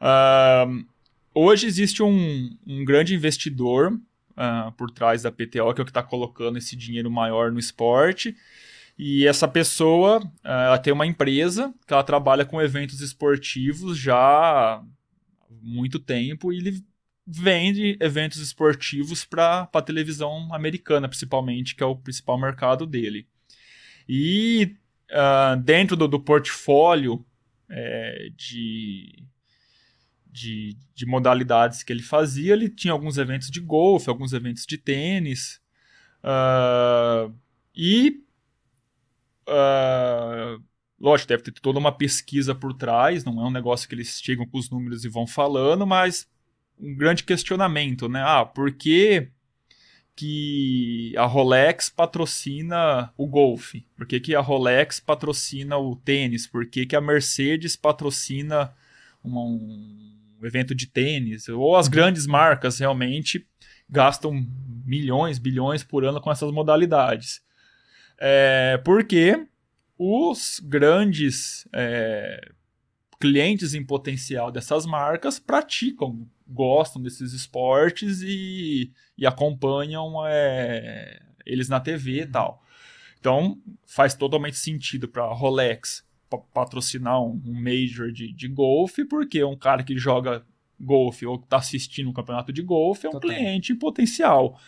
Uh, 0.00 0.84
hoje 1.34 1.66
existe 1.66 2.02
um, 2.02 2.56
um 2.66 2.84
grande 2.84 3.14
investidor 3.14 3.92
uh, 3.92 4.72
por 4.72 4.90
trás 4.90 5.22
da 5.22 5.30
PTO, 5.30 5.74
que 5.74 5.80
é 5.80 5.82
o 5.82 5.84
que 5.84 5.90
está 5.90 6.02
colocando 6.02 6.56
esse 6.56 6.74
dinheiro 6.76 7.10
maior 7.10 7.52
no 7.52 7.58
esporte. 7.58 8.34
E 9.02 9.26
essa 9.26 9.48
pessoa, 9.48 10.20
ela 10.44 10.76
tem 10.76 10.92
uma 10.92 11.06
empresa 11.06 11.72
que 11.86 11.94
ela 11.94 12.04
trabalha 12.04 12.44
com 12.44 12.60
eventos 12.60 13.00
esportivos 13.00 13.96
já 13.96 14.14
há 14.14 14.84
muito 15.62 15.98
tempo 15.98 16.52
e 16.52 16.58
ele 16.58 16.84
vende 17.26 17.96
eventos 17.98 18.42
esportivos 18.42 19.24
para 19.24 19.66
a 19.72 19.80
televisão 19.80 20.54
americana, 20.54 21.08
principalmente, 21.08 21.74
que 21.74 21.82
é 21.82 21.86
o 21.86 21.96
principal 21.96 22.38
mercado 22.38 22.84
dele. 22.84 23.26
E 24.06 24.76
uh, 25.10 25.58
dentro 25.58 25.96
do, 25.96 26.06
do 26.06 26.20
portfólio 26.20 27.24
é, 27.70 28.28
de, 28.36 29.24
de, 30.26 30.76
de, 30.94 31.06
modalidades 31.06 31.82
que 31.82 31.90
ele 31.90 32.02
fazia, 32.02 32.52
ele 32.52 32.68
tinha 32.68 32.92
alguns 32.92 33.16
eventos 33.16 33.50
de 33.50 33.60
golfe, 33.60 34.10
alguns 34.10 34.34
eventos 34.34 34.66
de 34.66 34.76
tênis. 34.76 35.58
Uh, 36.22 37.34
e 37.74 38.28
uh, 39.50 40.62
lógico, 41.00 41.28
deve 41.28 41.42
ter 41.42 41.52
toda 41.52 41.78
uma 41.78 41.92
pesquisa 41.92 42.54
por 42.54 42.74
trás, 42.74 43.24
não 43.24 43.40
é 43.40 43.44
um 43.44 43.50
negócio 43.50 43.88
que 43.88 43.94
eles 43.94 44.20
chegam 44.22 44.46
com 44.46 44.58
os 44.58 44.70
números 44.70 45.04
e 45.04 45.08
vão 45.08 45.26
falando, 45.26 45.86
mas 45.86 46.28
um 46.78 46.94
grande 46.94 47.24
questionamento, 47.24 48.08
né? 48.08 48.22
Ah, 48.24 48.44
por 48.44 48.72
que, 48.72 49.28
que 50.14 51.14
a 51.16 51.24
Rolex 51.24 51.90
patrocina 51.90 53.12
o 53.16 53.26
golfe? 53.26 53.86
Por 53.96 54.06
que, 54.06 54.20
que 54.20 54.34
a 54.34 54.40
Rolex 54.40 55.00
patrocina 55.00 55.78
o 55.78 55.96
tênis? 55.96 56.46
Por 56.46 56.66
que, 56.66 56.86
que 56.86 56.96
a 56.96 57.00
Mercedes 57.00 57.76
patrocina 57.76 58.72
uma, 59.22 59.42
um 59.42 60.38
evento 60.42 60.74
de 60.74 60.86
tênis? 60.86 61.48
Ou 61.48 61.76
as 61.76 61.88
grandes 61.88 62.26
marcas 62.26 62.78
realmente 62.78 63.46
gastam 63.88 64.46
milhões, 64.84 65.38
bilhões 65.38 65.82
por 65.82 66.04
ano 66.04 66.20
com 66.20 66.30
essas 66.30 66.50
modalidades? 66.50 67.42
É, 68.20 68.78
porque 68.84 69.46
os 69.98 70.60
grandes 70.62 71.66
é, 71.72 72.52
clientes 73.18 73.74
em 73.74 73.84
potencial 73.84 74.52
dessas 74.52 74.84
marcas 74.84 75.38
praticam, 75.38 76.26
gostam 76.46 77.02
desses 77.02 77.32
esportes 77.32 78.22
e, 78.22 78.92
e 79.16 79.26
acompanham 79.26 80.26
é, 80.26 81.20
eles 81.46 81.68
na 81.68 81.80
TV 81.80 82.22
e 82.22 82.26
tal. 82.26 82.62
Então 83.18 83.58
faz 83.86 84.14
totalmente 84.14 84.56
sentido 84.56 85.08
para 85.08 85.24
a 85.24 85.34
Rolex 85.34 86.04
patrocinar 86.54 87.20
um, 87.20 87.40
um 87.44 87.52
major 87.52 88.12
de, 88.12 88.32
de 88.32 88.48
golfe, 88.48 89.04
porque 89.04 89.42
um 89.42 89.56
cara 89.56 89.82
que 89.82 89.98
joga 89.98 90.44
golfe 90.78 91.26
ou 91.26 91.36
está 91.36 91.58
assistindo 91.58 92.08
um 92.08 92.12
campeonato 92.12 92.52
de 92.52 92.62
golfe 92.62 93.06
é 93.06 93.10
um 93.10 93.12
Total. 93.12 93.30
cliente 93.30 93.72
em 93.72 93.76
potencial. 93.76 94.58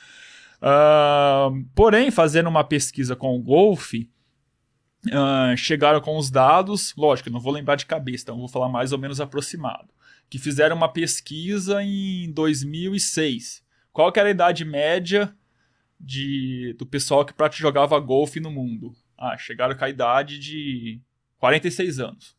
Uh, 0.63 1.65
porém, 1.75 2.13
fazendo 2.13 2.49
uma 2.49 2.63
pesquisa 2.63 3.17
com 3.17 3.37
o 3.37 3.43
Golf, 3.43 3.95
uh, 3.95 5.57
chegaram 5.57 6.01
com 6.01 6.17
os 6.17 6.31
dados, 6.31 6.95
lógico, 6.97 7.31
não 7.31 7.41
vou 7.41 7.53
lembrar 7.53 7.75
de 7.75 7.85
cabeça, 7.85 8.23
então 8.23 8.39
vou 8.39 8.49
falar 8.49 8.69
mais 8.69 8.93
ou 8.93 8.99
menos 8.99 9.21
aproximado, 9.21 9.89
que 10.31 10.39
fizeram 10.39 10.77
uma 10.77 10.89
pesquisa 10.89 11.83
em 11.83 12.33
2006. 12.33 13.65
Qual 13.93 14.13
era 14.15 14.29
a 14.29 14.31
idade 14.31 14.65
média 14.65 15.35
de, 15.99 16.77
do 16.79 16.87
pessoal 16.87 17.25
que 17.25 17.59
jogava 17.59 17.99
golfe 17.99 18.39
no 18.39 18.51
mundo? 18.51 18.95
Ah, 19.19 19.37
chegaram 19.37 19.77
com 19.77 19.85
a 19.85 19.91
idade 19.91 20.39
de 20.39 21.01
46 21.39 21.99
anos. 21.99 22.37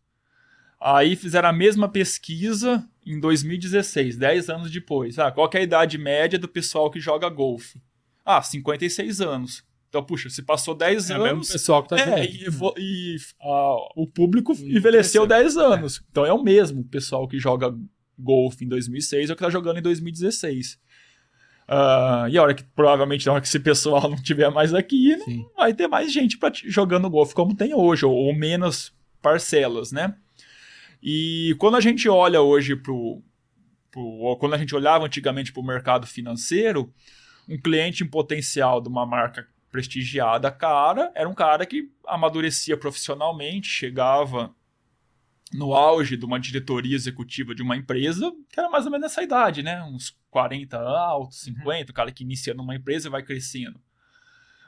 Aí 0.79 1.15
fizeram 1.15 1.49
a 1.49 1.53
mesma 1.53 1.88
pesquisa 1.88 2.88
em 3.05 3.19
2016, 3.19 4.17
10 4.17 4.49
anos 4.49 4.71
depois. 4.71 5.19
Ah, 5.19 5.31
qual 5.31 5.49
é 5.53 5.57
a 5.57 5.62
idade 5.62 5.97
média 5.97 6.39
do 6.39 6.47
pessoal 6.47 6.89
que 6.89 6.99
joga 6.99 7.29
golfe? 7.29 7.81
Ah, 8.25 8.41
56 8.41 9.21
anos. 9.21 9.63
Então, 9.89 10.03
puxa, 10.03 10.29
se 10.29 10.41
passou 10.41 10.73
10 10.73 11.09
é 11.09 11.13
anos. 11.13 11.27
É 11.27 11.31
o 11.33 11.38
mesmo 11.38 11.53
pessoal 11.53 11.83
que 11.83 11.89
tá 11.89 11.99
é, 11.99 12.25
e, 12.25 12.47
e 12.79 13.17
a, 13.39 13.75
o 13.95 14.07
público 14.07 14.53
envelheceu 14.53 15.27
10 15.27 15.57
anos. 15.57 15.97
É. 15.97 16.01
Então 16.09 16.25
é 16.25 16.33
o 16.33 16.41
mesmo 16.41 16.83
pessoal 16.86 17.27
que 17.27 17.38
joga 17.38 17.71
golfe 18.17 18.65
em 18.65 18.67
2006 18.67 19.29
é 19.29 19.33
o 19.33 19.36
que 19.36 19.43
tá 19.43 19.49
jogando 19.49 19.77
em 19.77 19.81
2016. 19.81 20.73
Uh, 20.73 21.67
ah, 21.67 22.27
e 22.29 22.38
a 22.38 22.41
hora 22.41 22.53
que, 22.53 22.63
provavelmente, 22.63 23.25
na 23.25 23.33
hora 23.33 23.41
que 23.41 23.47
esse 23.47 23.59
pessoal 23.59 24.01
não 24.09 24.21
tiver 24.21 24.49
mais 24.49 24.73
aqui, 24.73 25.15
não 25.15 25.51
vai 25.55 25.73
ter 25.73 25.88
mais 25.88 26.12
gente 26.12 26.38
pra, 26.38 26.51
jogando 26.53 27.09
golfe 27.09 27.33
como 27.33 27.55
tem 27.55 27.73
hoje, 27.73 28.05
ou, 28.05 28.13
ou, 28.13 28.36
menos 28.36 28.93
parcelas, 29.21 29.91
né? 29.91 30.15
E 31.01 31.55
quando 31.59 31.77
a 31.77 31.81
gente 31.81 32.09
olha 32.09 32.41
hoje 32.41 32.75
pro, 32.75 33.21
pro. 33.91 34.38
Quando 34.39 34.55
a 34.55 34.57
gente 34.57 34.75
olhava 34.75 35.05
antigamente 35.05 35.53
para 35.53 35.62
o 35.62 35.65
mercado 35.65 36.07
financeiro, 36.07 36.91
um 37.47 37.58
cliente 37.58 38.03
em 38.03 38.08
potencial 38.08 38.82
de 38.82 38.89
uma 38.89 39.06
marca 39.06 39.47
prestigiada, 39.71 40.51
cara, 40.51 41.12
era 41.15 41.27
um 41.27 41.34
cara 41.34 41.65
que 41.65 41.91
amadurecia 42.06 42.77
profissionalmente, 42.77 43.67
chegava 43.67 44.53
no 45.53 45.73
auge 45.73 46.17
de 46.17 46.25
uma 46.25 46.39
diretoria 46.39 46.95
executiva 46.95 47.53
de 47.53 47.62
uma 47.62 47.75
empresa, 47.75 48.32
que 48.49 48.60
era 48.60 48.69
mais 48.69 48.86
ou 48.86 48.91
menos 48.91 49.06
nessa 49.06 49.23
idade, 49.23 49.62
né? 49.62 49.84
Uns 49.84 50.15
40 50.29 50.77
altos, 50.77 51.41
50, 51.41 51.69
uhum. 51.69 51.82
o 51.89 51.93
cara 51.93 52.12
que 52.12 52.23
inicia 52.23 52.53
numa 52.53 52.75
empresa 52.75 53.08
e 53.08 53.12
vai 53.12 53.23
crescendo. 53.23 53.79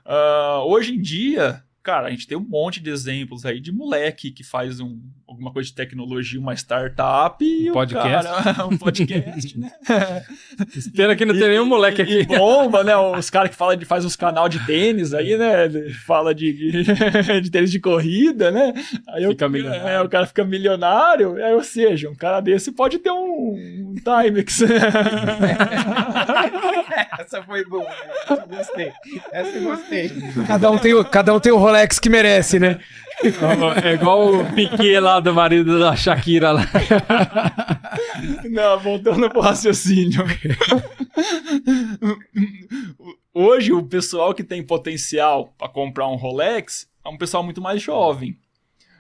Uh, 0.06 0.62
hoje 0.68 0.94
em 0.94 1.02
dia, 1.02 1.64
cara, 1.82 2.08
a 2.08 2.12
gente 2.12 2.28
tem 2.28 2.38
um 2.38 2.48
monte 2.48 2.80
de 2.80 2.90
exemplos 2.90 3.46
aí 3.46 3.60
de 3.60 3.72
moleque 3.72 4.32
que 4.32 4.44
faz 4.44 4.80
um, 4.80 5.02
alguma 5.36 5.52
coisa 5.52 5.70
de 5.70 5.76
tecnologia, 5.76 6.40
uma 6.40 6.54
startup 6.54 7.44
e 7.44 7.70
um 7.70 7.74
podcast. 7.74 8.44
Cara, 8.44 8.66
um 8.66 8.78
podcast, 8.78 9.60
né? 9.60 9.72
Espera 10.76 11.16
que 11.16 11.26
não 11.26 11.36
tenha 11.36 11.50
nenhum 11.50 11.66
moleque 11.66 12.02
aqui. 12.02 12.22
E 12.22 12.26
bomba, 12.26 12.84
né? 12.84 12.96
Os 12.96 13.30
caras 13.30 13.52
que 13.52 13.56
falam 13.56 13.76
de 13.76 13.86
faz 13.86 14.06
uns 14.06 14.16
canal 14.16 14.48
de 14.48 14.66
tênis 14.66 15.14
aí, 15.14 15.38
né? 15.38 15.70
Fala 16.06 16.34
de, 16.34 16.84
de, 17.42 17.52
tênis 17.52 17.72
de 17.72 17.80
corrida, 17.80 18.50
né? 18.50 18.74
Aí 19.10 19.28
fica 19.28 19.48
o, 19.48 19.50
milionário. 19.50 19.88
É, 19.88 20.02
o 20.02 20.10
cara 20.10 20.26
fica 20.26 20.44
milionário, 20.46 21.36
aí, 21.44 21.54
ou 21.54 21.64
seja, 21.64 22.10
um 22.10 22.16
cara 22.16 22.40
desse 22.40 22.72
pode 22.72 22.98
ter 23.00 23.12
um, 23.12 23.56
um 23.56 23.96
Timex. 23.96 24.62
Essa 27.20 27.44
foi 27.44 27.66
boa. 27.66 27.88
Essa 27.90 28.34
eu 28.34 28.48
gostei. 28.48 28.94
Essa 29.32 29.58
eu 29.58 29.64
gostei. 29.64 30.12
Cada 30.48 30.72
um 30.72 30.78
tem, 30.78 31.04
cada 31.06 31.34
um 31.34 31.40
tem 31.40 31.52
o 31.52 31.58
Rolex 31.58 32.00
que 32.00 32.10
merece, 32.10 32.60
né? 32.60 32.80
É 33.84 33.94
igual 33.94 34.34
o 34.34 34.54
Piquet 34.54 35.00
lá 35.00 35.20
do 35.20 35.34
marido 35.34 35.80
da 35.80 35.96
Shakira 35.96 36.52
lá. 36.52 36.64
Não, 38.50 38.80
voltando 38.80 39.30
pro 39.30 39.42
raciocínio. 39.42 40.24
Hoje, 43.34 43.72
o 43.72 43.84
pessoal 43.84 44.34
que 44.34 44.44
tem 44.44 44.64
potencial 44.64 45.54
para 45.58 45.70
comprar 45.70 46.08
um 46.08 46.16
Rolex 46.16 46.88
é 47.06 47.10
um 47.10 47.18
pessoal 47.18 47.44
muito 47.44 47.62
mais 47.62 47.82
jovem. 47.82 48.38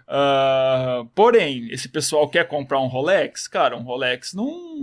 Uh, 0.07 1.05
porém, 1.15 1.67
esse 1.71 1.89
pessoal 1.89 2.29
quer 2.29 2.47
comprar 2.47 2.79
um 2.79 2.87
Rolex, 2.87 3.47
cara, 3.47 3.75
um 3.75 3.81
Rolex 3.81 4.33
não, 4.33 4.77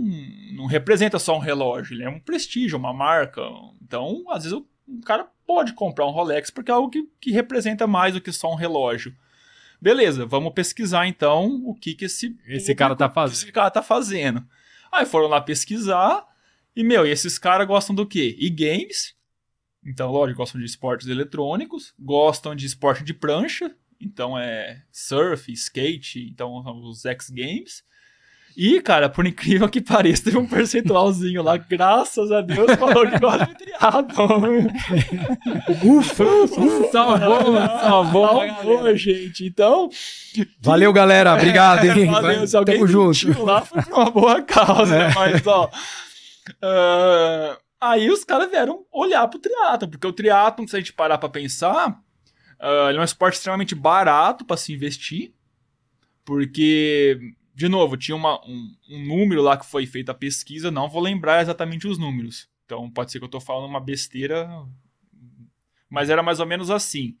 não 0.53 0.65
representa 0.65 1.17
só 1.17 1.37
um 1.37 1.39
relógio, 1.39 1.95
ele 1.95 2.03
é 2.03 2.09
um 2.09 2.19
prestígio, 2.19 2.77
uma 2.77 2.93
marca. 2.93 3.41
Então, 3.81 4.25
às 4.29 4.43
vezes, 4.43 4.57
o, 4.57 4.67
o 4.87 5.01
cara 5.01 5.27
pode 5.47 5.73
comprar 5.73 6.05
um 6.05 6.11
Rolex 6.11 6.49
porque 6.49 6.71
é 6.71 6.73
algo 6.73 6.89
que, 6.89 7.09
que 7.21 7.31
representa 7.31 7.87
mais 7.87 8.13
do 8.13 8.21
que 8.21 8.31
só 8.31 8.51
um 8.51 8.55
relógio. 8.55 9.15
Beleza, 9.81 10.25
vamos 10.25 10.53
pesquisar 10.53 11.07
então 11.07 11.61
o 11.65 11.75
que, 11.75 11.93
que 11.93 12.05
esse, 12.05 12.37
esse 12.47 12.73
cara 12.73 12.95
tá 12.95 13.09
fazendo. 13.09 13.35
Esse 13.35 13.51
cara 13.51 13.71
tá 13.71 13.81
fazendo. 13.81 14.45
Aí 14.91 15.05
foram 15.05 15.27
lá 15.27 15.41
pesquisar 15.41 16.25
e, 16.75 16.83
meu, 16.83 17.05
e 17.05 17.11
esses 17.11 17.37
caras 17.37 17.67
gostam 17.67 17.95
do 17.95 18.05
quê? 18.05 18.35
E 18.39 18.49
games. 18.49 19.15
Então, 19.85 20.09
lógico, 20.11 20.37
gostam 20.37 20.59
de 20.59 20.65
esportes 20.65 21.07
eletrônicos, 21.07 21.93
gostam 21.99 22.55
de 22.55 22.65
esporte 22.65 23.03
de 23.03 23.13
prancha, 23.13 23.75
então 24.03 24.37
é 24.37 24.81
surf, 24.91 25.51
skate, 25.51 26.29
então 26.31 26.63
os 26.81 27.05
X 27.05 27.29
Games. 27.29 27.83
E, 28.55 28.79
cara, 28.81 29.09
por 29.09 29.25
incrível 29.25 29.67
que 29.67 29.81
pareça, 29.81 30.25
teve 30.25 30.37
um 30.37 30.45
percentualzinho 30.45 31.41
lá, 31.41 31.57
graças 31.57 32.31
a 32.31 32.41
Deus, 32.41 32.71
falou 32.75 33.09
que 33.09 33.19
gosta 33.19 33.47
de 33.47 33.55
triatlon. 33.55 34.67
ufa, 35.83 36.23
ufa, 36.23 36.91
salvou, 36.91 37.55
salvou, 37.55 38.27
salvou 38.27 38.95
gente. 38.95 39.45
Então... 39.45 39.89
Valeu, 40.59 40.93
galera, 40.93 41.33
obrigado, 41.35 41.85
hein? 41.85 42.05
Valeu, 42.05 42.45
se 42.45 42.55
alguém 42.55 42.75
Tamo 42.75 42.87
junto. 42.87 43.43
lá, 43.43 43.61
foi 43.61 43.81
por 43.81 43.93
uma 43.93 44.11
boa 44.11 44.41
causa, 44.43 44.95
é. 44.95 45.13
mas, 45.13 45.47
ó... 45.47 45.69
Uh, 46.61 47.57
aí 47.81 48.09
os 48.09 48.23
caras 48.23 48.51
vieram 48.51 48.85
olhar 48.91 49.27
pro 49.29 49.39
triatlon, 49.39 49.89
porque 49.89 50.05
o 50.05 50.13
triatlon, 50.13 50.67
se 50.67 50.75
a 50.75 50.79
gente 50.79 50.93
parar 50.93 51.17
pra 51.17 51.29
pensar, 51.29 51.97
uh, 52.63 52.89
ele 52.89 52.97
é 52.97 53.01
um 53.01 53.05
esporte 53.05 53.35
extremamente 53.35 53.75
barato 53.75 54.45
para 54.45 54.57
se 54.57 54.73
investir, 54.73 55.33
porque 56.23 57.35
de 57.55 57.69
novo, 57.69 57.95
tinha 57.95 58.15
uma, 58.15 58.43
um, 58.47 58.75
um, 58.89 59.05
número 59.05 59.41
lá 59.41 59.55
que 59.55 59.65
foi 59.65 59.85
feita 59.85 60.11
a 60.11 60.15
pesquisa, 60.15 60.71
não 60.71 60.89
vou 60.89 61.01
lembrar 61.01 61.41
exatamente 61.41 61.87
os 61.87 61.97
números. 61.97 62.49
Então 62.65 62.89
pode 62.89 63.11
ser 63.11 63.19
que 63.19 63.25
eu 63.25 63.27
estou 63.27 63.41
falando 63.41 63.69
uma 63.69 63.79
besteira, 63.79 64.49
mas 65.89 66.09
era 66.09 66.23
mais 66.23 66.39
ou 66.39 66.47
menos 66.47 66.71
assim. 66.71 67.15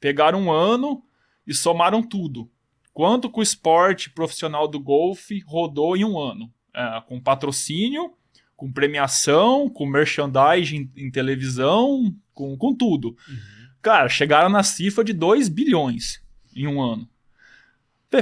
Pegaram 0.00 0.42
um 0.42 0.50
ano 0.50 1.04
e 1.46 1.54
somaram 1.54 2.02
tudo. 2.02 2.50
Quanto 2.92 3.30
que 3.30 3.38
o 3.38 3.42
esporte 3.42 4.10
profissional 4.10 4.66
do 4.66 4.80
golfe 4.80 5.40
rodou 5.46 5.96
em 5.96 6.04
um 6.04 6.18
ano? 6.18 6.52
É, 6.74 7.00
com 7.06 7.20
patrocínio, 7.20 8.12
com 8.56 8.72
premiação, 8.72 9.68
com 9.68 9.86
merchandising 9.86 10.90
em, 10.96 11.06
em 11.06 11.10
televisão, 11.10 12.12
com, 12.34 12.56
com 12.56 12.74
tudo. 12.74 13.16
Uhum. 13.28 13.55
Cara, 13.86 14.08
chegaram 14.08 14.48
na 14.48 14.64
cifra 14.64 15.04
de 15.04 15.12
2 15.12 15.48
bilhões 15.48 16.20
em 16.56 16.66
um 16.66 16.82
ano 16.82 17.08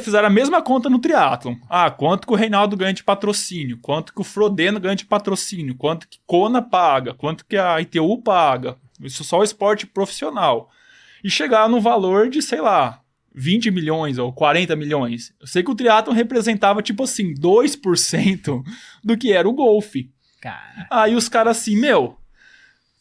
fizeram 0.00 0.26
a 0.26 0.30
mesma 0.30 0.62
conta 0.62 0.90
no 0.90 0.98
triatlon. 0.98 1.56
Ah, 1.68 1.90
quanto 1.90 2.26
que 2.26 2.32
o 2.32 2.36
Reinaldo 2.36 2.76
ganha 2.76 2.92
de 2.92 3.04
patrocínio, 3.04 3.78
quanto 3.80 4.12
que 4.12 4.20
o 4.20 4.24
Frodeno 4.24 4.80
ganha 4.80 4.96
de 4.96 5.04
patrocínio, 5.04 5.76
quanto 5.76 6.08
que 6.08 6.18
Kona 6.26 6.62
paga, 6.62 7.14
quanto 7.14 7.44
que 7.46 7.56
a 7.56 7.80
ITU 7.80 8.20
paga. 8.22 8.76
Isso 9.00 9.24
só 9.24 9.38
o 9.38 9.44
esporte 9.44 9.86
profissional. 9.86 10.68
E 11.22 11.30
chegar 11.30 11.68
no 11.68 11.80
valor 11.80 12.28
de, 12.28 12.42
sei 12.42 12.60
lá, 12.60 13.00
20 13.34 13.70
milhões 13.70 14.18
ou 14.18 14.32
40 14.32 14.76
milhões. 14.76 15.32
Eu 15.40 15.46
sei 15.46 15.62
que 15.62 15.70
o 15.70 15.74
triatlon 15.74 16.12
representava, 16.14 16.82
tipo 16.82 17.04
assim, 17.04 17.34
2% 17.34 18.62
do 19.02 19.16
que 19.16 19.32
era 19.32 19.48
o 19.48 19.52
golfe. 19.52 20.10
Cara. 20.40 20.86
Aí 20.90 21.14
os 21.14 21.28
caras 21.28 21.58
assim, 21.58 21.76
meu, 21.76 22.18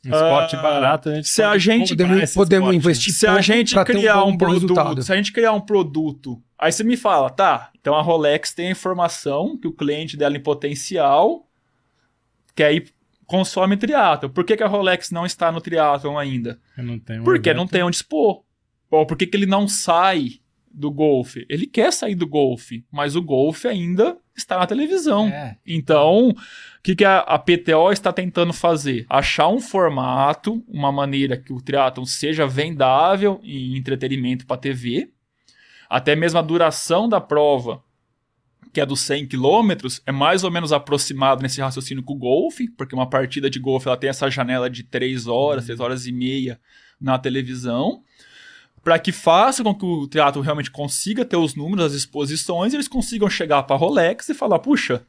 um 0.06 0.12
esporte 0.12 0.56
uh, 0.56 0.62
barato, 0.62 1.10
a 1.10 1.16
gente 1.16 1.30
se 1.30 1.42
a 1.42 1.58
gente 1.58 1.96
podemos, 1.96 2.34
podemos 2.34 2.76
investir 2.76 3.14
se 3.14 3.26
a 3.26 3.40
gente 3.42 3.76
criar 3.86 4.24
um, 4.24 4.30
um 4.30 4.38
produto, 4.38 4.62
resultado. 4.62 5.04
se 5.04 5.14
a 5.14 5.16
gente 5.16 5.32
criar 5.32 5.54
um 5.54 5.62
produto 5.62 6.42
Aí 6.64 6.72
você 6.72 6.82
me 6.82 6.96
fala, 6.96 7.30
tá, 7.30 7.72
então 7.78 7.94
a 7.94 8.02
Rolex 8.02 8.54
tem 8.54 8.68
a 8.68 8.72
informação 8.72 9.58
que 9.58 9.68
o 9.68 9.74
cliente 9.74 10.16
dela 10.16 10.38
em 10.38 10.40
potencial 10.40 11.46
que 12.56 12.64
aí 12.64 12.86
consome 13.26 13.76
triatlo. 13.76 14.30
Por 14.30 14.46
que, 14.46 14.56
que 14.56 14.64
a 14.64 14.68
Rolex 14.68 15.12
não 15.12 15.26
está 15.26 15.52
no 15.52 15.60
triatlo 15.60 16.18
ainda? 16.18 16.58
Eu 16.78 16.86
não 16.86 16.98
tenho 16.98 17.22
Porque 17.24 17.50
evento. 17.50 17.58
não 17.58 17.68
tem 17.68 17.84
onde 17.84 17.98
expor. 17.98 18.44
Bom, 18.90 19.06
por 19.06 19.18
que, 19.18 19.28
que 19.28 19.36
ele 19.36 19.46
não 19.46 19.68
sai 19.68 20.40
do 20.74 20.90
golfe? 20.90 21.46
Ele 21.48 21.68
quer 21.68 21.94
sair 21.94 22.16
do 22.16 22.28
golfe, 22.28 22.84
mas 22.92 23.16
o 23.16 23.22
golfe 23.22 23.68
ainda 23.68 24.18
está 24.36 24.58
na 24.58 24.66
televisão. 24.66 25.28
É. 25.28 25.58
Então, 25.66 26.30
o 26.30 26.36
que, 26.82 26.96
que 26.96 27.06
a, 27.06 27.20
a, 27.20 27.38
PTO 27.38 27.92
está 27.92 28.12
tentando 28.12 28.52
fazer? 28.52 29.06
Achar 29.10 29.48
um 29.48 29.60
formato, 29.60 30.64
uma 30.68 30.92
maneira 30.92 31.38
que 31.38 31.54
o 31.54 31.62
triatlon 31.62 32.06
seja 32.06 32.48
vendável 32.48 33.40
em 33.44 33.78
entretenimento 33.78 34.46
para 34.46 34.58
TV, 34.58 35.12
até 35.90 36.16
mesmo 36.16 36.40
a 36.40 36.42
duração 36.42 37.08
da 37.08 37.22
prova, 37.22 37.84
que 38.74 38.82
é 38.82 38.86
dos 38.86 39.02
100 39.02 39.28
km, 39.28 39.72
é 40.08 40.12
mais 40.12 40.44
ou 40.44 40.50
menos 40.50 40.74
aproximado 40.74 41.44
nesse 41.44 41.62
raciocínio 41.62 42.04
com 42.04 42.14
o 42.14 42.18
golfe, 42.18 42.68
porque 42.72 42.96
uma 42.96 43.08
partida 43.08 43.48
de 43.48 43.60
golfe 43.60 43.88
ela 43.88 43.98
tem 43.98 44.10
essa 44.10 44.30
janela 44.32 44.68
de 44.68 44.84
3 44.84 45.28
horas, 45.28 45.66
3 45.66 45.80
horas 45.80 46.08
e 46.08 46.12
meia 46.12 46.60
na 47.00 47.20
televisão, 47.20 48.02
para 48.84 49.00
que 49.00 49.12
faça 49.12 49.64
com 49.64 49.74
que 49.74 49.86
o 49.86 50.08
teatro 50.08 50.42
realmente 50.42 50.70
consiga 50.70 51.24
ter 51.24 51.38
os 51.38 51.56
números, 51.56 51.86
as 51.86 51.94
exposições, 51.94 52.74
e 52.74 52.76
eles 52.76 52.88
consigam 52.88 53.30
chegar 53.30 53.64
para 53.64 53.76
Rolex 53.76 54.30
e 54.30 54.34
falar, 54.34 54.60
puxa, 54.60 55.02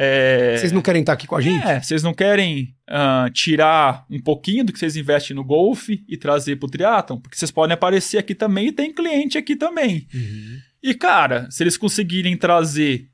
é... 0.00 0.56
Vocês 0.56 0.70
não 0.70 0.80
querem 0.80 1.00
estar 1.00 1.14
aqui 1.14 1.26
com 1.26 1.34
a 1.34 1.40
gente? 1.40 1.66
É, 1.66 1.80
vocês 1.80 2.04
não 2.04 2.14
querem 2.14 2.72
uh, 2.88 3.28
tirar 3.32 4.06
um 4.08 4.20
pouquinho 4.20 4.64
do 4.64 4.72
que 4.72 4.78
vocês 4.78 4.94
investem 4.94 5.34
no 5.34 5.42
golfe 5.42 6.04
e 6.06 6.16
trazer 6.16 6.54
para 6.54 6.68
o 6.68 6.70
triatlon? 6.70 7.18
Porque 7.18 7.36
vocês 7.36 7.50
podem 7.50 7.74
aparecer 7.74 8.16
aqui 8.16 8.32
também 8.32 8.68
e 8.68 8.72
tem 8.72 8.92
cliente 8.92 9.36
aqui 9.36 9.56
também. 9.56 10.06
Uhum. 10.14 10.58
E, 10.80 10.94
cara, 10.94 11.50
se 11.50 11.64
eles 11.64 11.76
conseguirem 11.76 12.36
trazer 12.36 13.10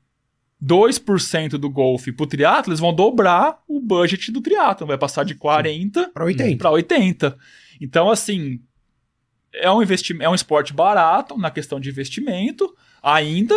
2% 0.63 1.57
do 1.57 1.71
golfe 1.71 2.11
para 2.11 2.23
o 2.23 2.27
triatlon, 2.27 2.69
eles 2.71 2.79
vão 2.79 2.93
dobrar 2.93 3.57
o 3.67 3.79
budget 3.79 4.31
do 4.31 4.39
triatlon. 4.39 4.85
Vai 4.85 4.97
passar 4.99 5.25
de 5.25 5.33
40 5.33 6.11
para 6.13 6.25
80. 6.25 6.57
Para 6.57 6.69
80. 6.69 7.37
Então, 7.81 8.11
assim, 8.11 8.59
é 9.61 9.71
um, 9.71 9.81
investimento, 9.81 10.25
é 10.25 10.29
um 10.29 10.35
esporte 10.35 10.73
barato 10.73 11.37
na 11.37 11.51
questão 11.51 11.79
de 11.79 11.89
investimento 11.89 12.75
ainda 13.01 13.55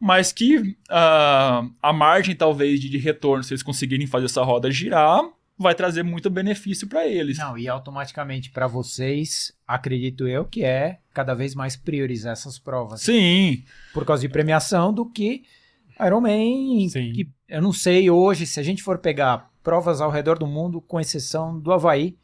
mas 0.00 0.30
que 0.30 0.58
uh, 0.58 1.74
a 1.82 1.92
margem 1.92 2.34
talvez 2.34 2.80
de, 2.80 2.88
de 2.88 2.98
retorno, 2.98 3.42
se 3.42 3.52
eles 3.52 3.62
conseguirem 3.62 4.06
fazer 4.06 4.26
essa 4.26 4.42
roda 4.42 4.70
girar, 4.70 5.20
vai 5.58 5.74
trazer 5.74 6.04
muito 6.04 6.30
benefício 6.30 6.86
para 6.86 7.06
eles. 7.06 7.36
Não, 7.36 7.58
e 7.58 7.68
automaticamente 7.68 8.50
para 8.50 8.68
vocês, 8.68 9.52
acredito 9.66 10.28
eu 10.28 10.44
que 10.44 10.62
é 10.62 11.00
cada 11.12 11.34
vez 11.34 11.54
mais 11.54 11.76
priorizar 11.76 12.32
essas 12.32 12.58
provas. 12.58 13.02
Sim. 13.02 13.64
Por 13.92 14.04
causa 14.04 14.20
de 14.20 14.28
premiação 14.28 14.92
do 14.92 15.04
que 15.04 15.42
Ironman, 16.00 16.88
Sim. 16.88 17.12
que 17.12 17.28
eu 17.48 17.60
não 17.60 17.72
sei 17.72 18.08
hoje, 18.08 18.46
se 18.46 18.60
a 18.60 18.62
gente 18.62 18.84
for 18.84 18.98
pegar 18.98 19.50
provas 19.64 20.00
ao 20.00 20.10
redor 20.10 20.38
do 20.38 20.46
mundo, 20.46 20.80
com 20.80 21.00
exceção 21.00 21.58
do 21.58 21.72
Havaí, 21.72 22.16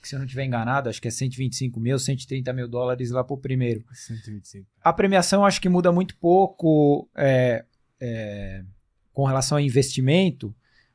que 0.00 0.08
se 0.08 0.14
eu 0.14 0.18
não 0.18 0.26
estiver 0.26 0.44
enganado, 0.44 0.88
acho 0.88 1.00
que 1.00 1.08
é 1.08 1.10
125 1.10 1.78
mil, 1.78 1.98
130 1.98 2.52
mil 2.52 2.66
dólares 2.66 3.10
lá 3.10 3.22
pro 3.22 3.36
primeiro. 3.36 3.84
125. 3.92 4.66
A 4.82 4.92
premiação 4.92 5.44
acho 5.44 5.60
que 5.60 5.68
muda 5.68 5.92
muito 5.92 6.16
pouco 6.16 7.08
é, 7.16 7.64
é, 8.00 8.62
com 9.12 9.24
relação 9.24 9.58
ao 9.58 9.62
investimento 9.62 10.54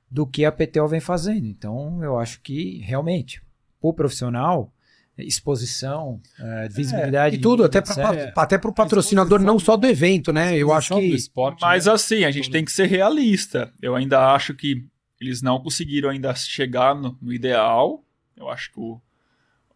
do 0.09 0.25
que 0.25 0.45
a 0.45 0.51
PTO 0.51 0.87
vem 0.87 0.99
fazendo. 0.99 1.45
Então, 1.45 2.03
eu 2.03 2.17
acho 2.17 2.41
que 2.41 2.79
realmente, 2.79 3.41
o 3.81 3.93
profissional, 3.93 4.73
exposição, 5.17 6.19
é, 6.39 6.67
visibilidade. 6.69 7.35
É, 7.35 7.39
e 7.39 7.41
tudo, 7.41 7.63
até 7.63 7.81
para 7.81 8.33
até 8.35 8.55
o 8.55 8.73
patrocinador, 8.73 9.39
não 9.39 9.59
só 9.59 9.77
do 9.77 9.87
evento, 9.87 10.33
né? 10.33 10.57
Eu 10.57 10.73
acho 10.73 10.95
que. 10.95 11.05
Esporte, 11.07 11.61
Mas 11.61 11.85
né? 11.85 11.93
assim, 11.93 12.23
a 12.23 12.31
gente 12.31 12.49
tem 12.49 12.65
que 12.65 12.71
ser 12.71 12.87
realista. 12.87 13.71
Eu 13.81 13.95
ainda 13.95 14.33
acho 14.33 14.53
que 14.53 14.85
eles 15.19 15.41
não 15.41 15.61
conseguiram 15.61 16.09
ainda 16.09 16.33
chegar 16.35 16.93
no, 16.95 17.17
no 17.21 17.33
ideal 17.33 18.04
eu 18.37 18.49
acho 18.49 18.71
que 18.71 18.79
o, 18.79 18.99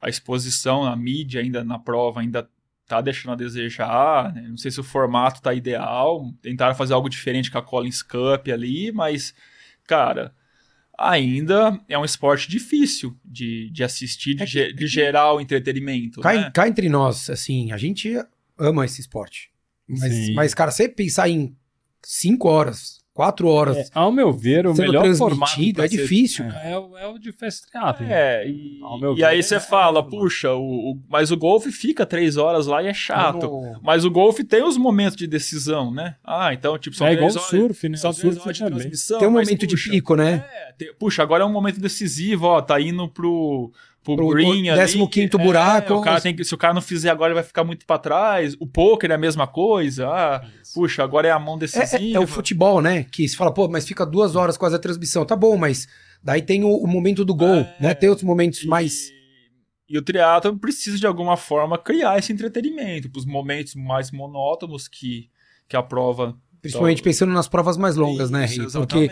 a 0.02 0.10
exposição, 0.10 0.84
a 0.84 0.96
mídia 0.96 1.42
ainda 1.42 1.64
na 1.64 1.80
prova 1.80 2.22
ainda 2.22 2.50
tá 2.88 3.02
deixando 3.02 3.34
a 3.34 3.36
desejar. 3.36 4.34
Né? 4.34 4.48
Não 4.50 4.58
sei 4.58 4.72
se 4.72 4.80
o 4.80 4.84
formato 4.84 5.42
tá 5.42 5.54
ideal. 5.54 6.34
Tentaram 6.42 6.76
fazer 6.76 6.94
algo 6.94 7.10
diferente 7.10 7.52
com 7.52 7.58
a 7.58 7.62
Collins 7.62 8.02
Cup 8.02 8.48
ali, 8.52 8.92
mas, 8.92 9.34
cara, 9.86 10.34
ainda 10.98 11.80
é 11.88 11.98
um 11.98 12.04
esporte 12.04 12.50
difícil 12.50 13.18
de, 13.24 13.70
de 13.70 13.84
assistir, 13.84 14.36
de, 14.36 14.60
é 14.60 14.74
de 14.74 14.88
gerar 14.88 15.34
o 15.34 15.40
entretenimento. 15.40 16.20
Cá, 16.22 16.34
né? 16.34 16.52
cá 16.54 16.68
entre 16.68 16.90
nós, 16.90 17.30
assim, 17.30 17.72
a 17.72 17.78
gente 17.78 18.14
ama 18.58 18.86
esse 18.86 19.00
esporte. 19.00 19.52
Mas, 19.88 20.34
mas, 20.36 20.54
cara, 20.54 20.72
você 20.72 20.88
pensar 20.88 21.30
em 21.30 21.56
cinco 22.04 22.48
horas 22.48 22.99
quatro 23.14 23.48
horas. 23.48 23.78
É, 23.78 23.86
ao 23.94 24.12
meu 24.12 24.32
ver, 24.32 24.66
o 24.66 24.74
melhor 24.74 25.14
formato 25.16 25.82
é 25.82 25.88
difícil. 25.88 26.46
É, 26.46 26.72
é, 26.72 27.04
é, 27.04 27.08
o 27.08 27.18
de 27.18 27.32
fast 27.32 27.68
triathlon. 27.70 28.08
É, 28.10 28.48
e, 28.48 28.80
e 29.18 29.24
aí 29.24 29.44
você 29.44 29.56
é 29.56 29.60
fala, 29.60 30.02
puxa, 30.02 30.54
o, 30.54 30.92
o, 30.92 31.00
mas 31.10 31.32
o 31.32 31.38
golfe 31.38 31.72
fica 31.72 32.06
três 32.06 32.38
horas 32.38 32.68
lá 32.68 32.82
e 32.82 32.88
é 32.88 32.94
chato. 32.94 33.48
No... 33.48 33.80
Mas 33.82 34.06
o 34.06 34.12
golfe 34.12 34.44
tem 34.44 34.64
os 34.64 34.78
momentos 34.78 35.18
de 35.18 35.28
decisão, 35.28 35.94
né? 35.94 36.16
Ah, 36.24 36.54
então, 36.54 36.78
tipo, 36.78 36.96
são 36.96 37.08
é 37.08 37.14
igual 37.14 37.30
horas, 37.30 37.44
surf, 37.44 37.90
né? 37.90 37.98
São 37.98 38.14
surf 38.14 38.40
horas 38.40 38.58
de 38.58 38.66
transmissão. 38.66 39.20
Tem 39.20 39.28
um 39.28 39.32
momento 39.32 39.50
mas, 39.50 39.60
puxa, 39.60 39.84
de 39.84 39.90
pico, 39.90 40.16
né? 40.16 40.46
Tem, 40.78 40.94
puxa, 40.96 41.24
agora 41.24 41.44
é 41.44 41.46
um 41.46 41.52
momento 41.52 41.80
decisivo, 41.80 42.46
ó, 42.46 42.62
tá 42.62 42.80
indo 42.80 43.08
pro 43.10 43.72
pro, 44.04 44.16
Pro 44.16 44.30
green 44.30 44.70
ali. 44.70 44.82
15º 44.82 45.38
buraco. 45.38 45.94
o 45.96 46.02
cara 46.02 46.20
tem 46.22 46.36
que, 46.36 46.44
se 46.44 46.54
o 46.54 46.58
cara 46.58 46.74
não 46.74 46.82
fizer 46.82 47.10
agora, 47.10 47.30
ele 47.32 47.36
vai 47.40 47.44
ficar 47.44 47.64
muito 47.64 47.86
pra 47.86 47.98
trás. 47.98 48.56
O 48.60 48.66
poker 48.68 49.12
é 49.12 49.14
a 49.14 49.18
mesma 49.18 49.46
coisa. 49.48 50.08
Ah, 50.08 50.42
puxa, 50.74 51.04
agora 51.04 51.28
é 51.28 51.32
a 51.32 51.40
mão 51.40 51.56
É, 51.56 51.60
decisiva. 51.60 51.98
é- 52.04 52.12
é 52.14 52.20
o 52.20 52.28
futebol, 52.28 52.82
né? 52.82 53.04
Que 53.04 53.28
se 53.28 53.36
fala, 53.36 53.54
pô, 53.54 53.68
mas 53.68 53.88
fica 53.88 54.06
duas 54.06 54.36
horas 54.36 54.58
quase 54.58 54.76
a 54.76 54.80
transmissão. 54.80 55.26
Tá 55.26 55.36
bom, 55.36 55.58
mas 55.58 55.88
daí 56.24 56.42
tem 56.42 56.64
o, 56.64 56.70
o 56.70 56.88
momento 56.88 57.24
do 57.26 57.36
gol, 57.36 57.48
É. 57.60 57.76
né? 57.80 57.94
Tem 57.94 58.10
outros 58.10 58.26
momentos 58.26 58.64
E- 58.64 58.68
mais. 58.68 59.12
E 59.92 59.98
o 59.98 60.02
triatlo 60.04 60.56
precisa 60.58 60.98
de 61.00 61.08
alguma 61.08 61.36
forma 61.36 61.76
criar 61.78 62.20
esse 62.20 62.32
entretenimento 62.32 63.10
para 63.10 63.20
os 63.20 63.26
momentos 63.26 63.74
mais 63.76 64.12
monótonos 64.12 64.88
que, 64.88 65.30
que 65.68 65.76
a 65.76 65.82
prova. 65.82 66.38
Principalmente 66.62 67.02
pensando 67.02 67.32
nas 67.32 67.48
provas 67.48 67.78
mais 67.78 67.96
longas, 67.96 68.30
né, 68.30 68.46
Rei? 68.46 68.58
Porque 68.88 69.08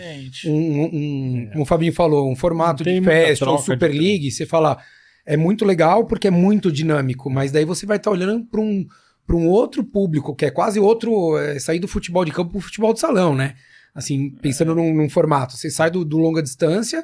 um, 0.45 0.83
um- 0.83 1.49
como 1.51 1.63
o 1.63 1.65
Fabinho 1.65 1.93
falou, 1.93 2.29
um 2.31 2.35
formato 2.35 2.83
de 2.83 2.89
festa 3.05 3.45
ou 3.45 3.51
troca 3.57 3.73
Super 3.73 3.91
de- 3.91 3.97
League, 3.97 4.31
você 4.31 4.45
fala, 4.45 4.77
é 5.25 5.37
muito 5.37 5.63
legal 5.65 6.05
porque 6.05 6.27
é 6.27 6.31
muito 6.31 6.71
dinâmico, 6.71 7.29
mas 7.29 7.51
daí 7.51 7.63
você 7.65 7.85
vai 7.85 7.97
estar 7.97 8.11
olhando 8.11 8.45
para 8.45 8.59
um, 8.61 8.85
pra 9.25 9.35
um 9.35 9.47
outro 9.47 9.83
público, 9.83 10.35
que 10.35 10.45
é 10.45 10.51
quase 10.51 10.79
outro, 10.79 11.37
é, 11.37 11.57
sair 11.59 11.79
do 11.79 11.87
futebol 11.87 12.25
de 12.25 12.31
campo 12.31 12.51
para 12.51 12.57
o 12.59 12.61
futebol 12.61 12.93
de 12.93 12.99
salão, 12.99 13.33
né? 13.35 13.55
Assim, 13.95 14.29
pensando 14.29 14.75
num, 14.75 14.93
num 14.93 15.09
formato. 15.09 15.53
Você 15.57 15.69
sai 15.71 15.89
do, 15.89 16.03
do 16.05 16.17
longa 16.17 16.43
distância 16.43 17.03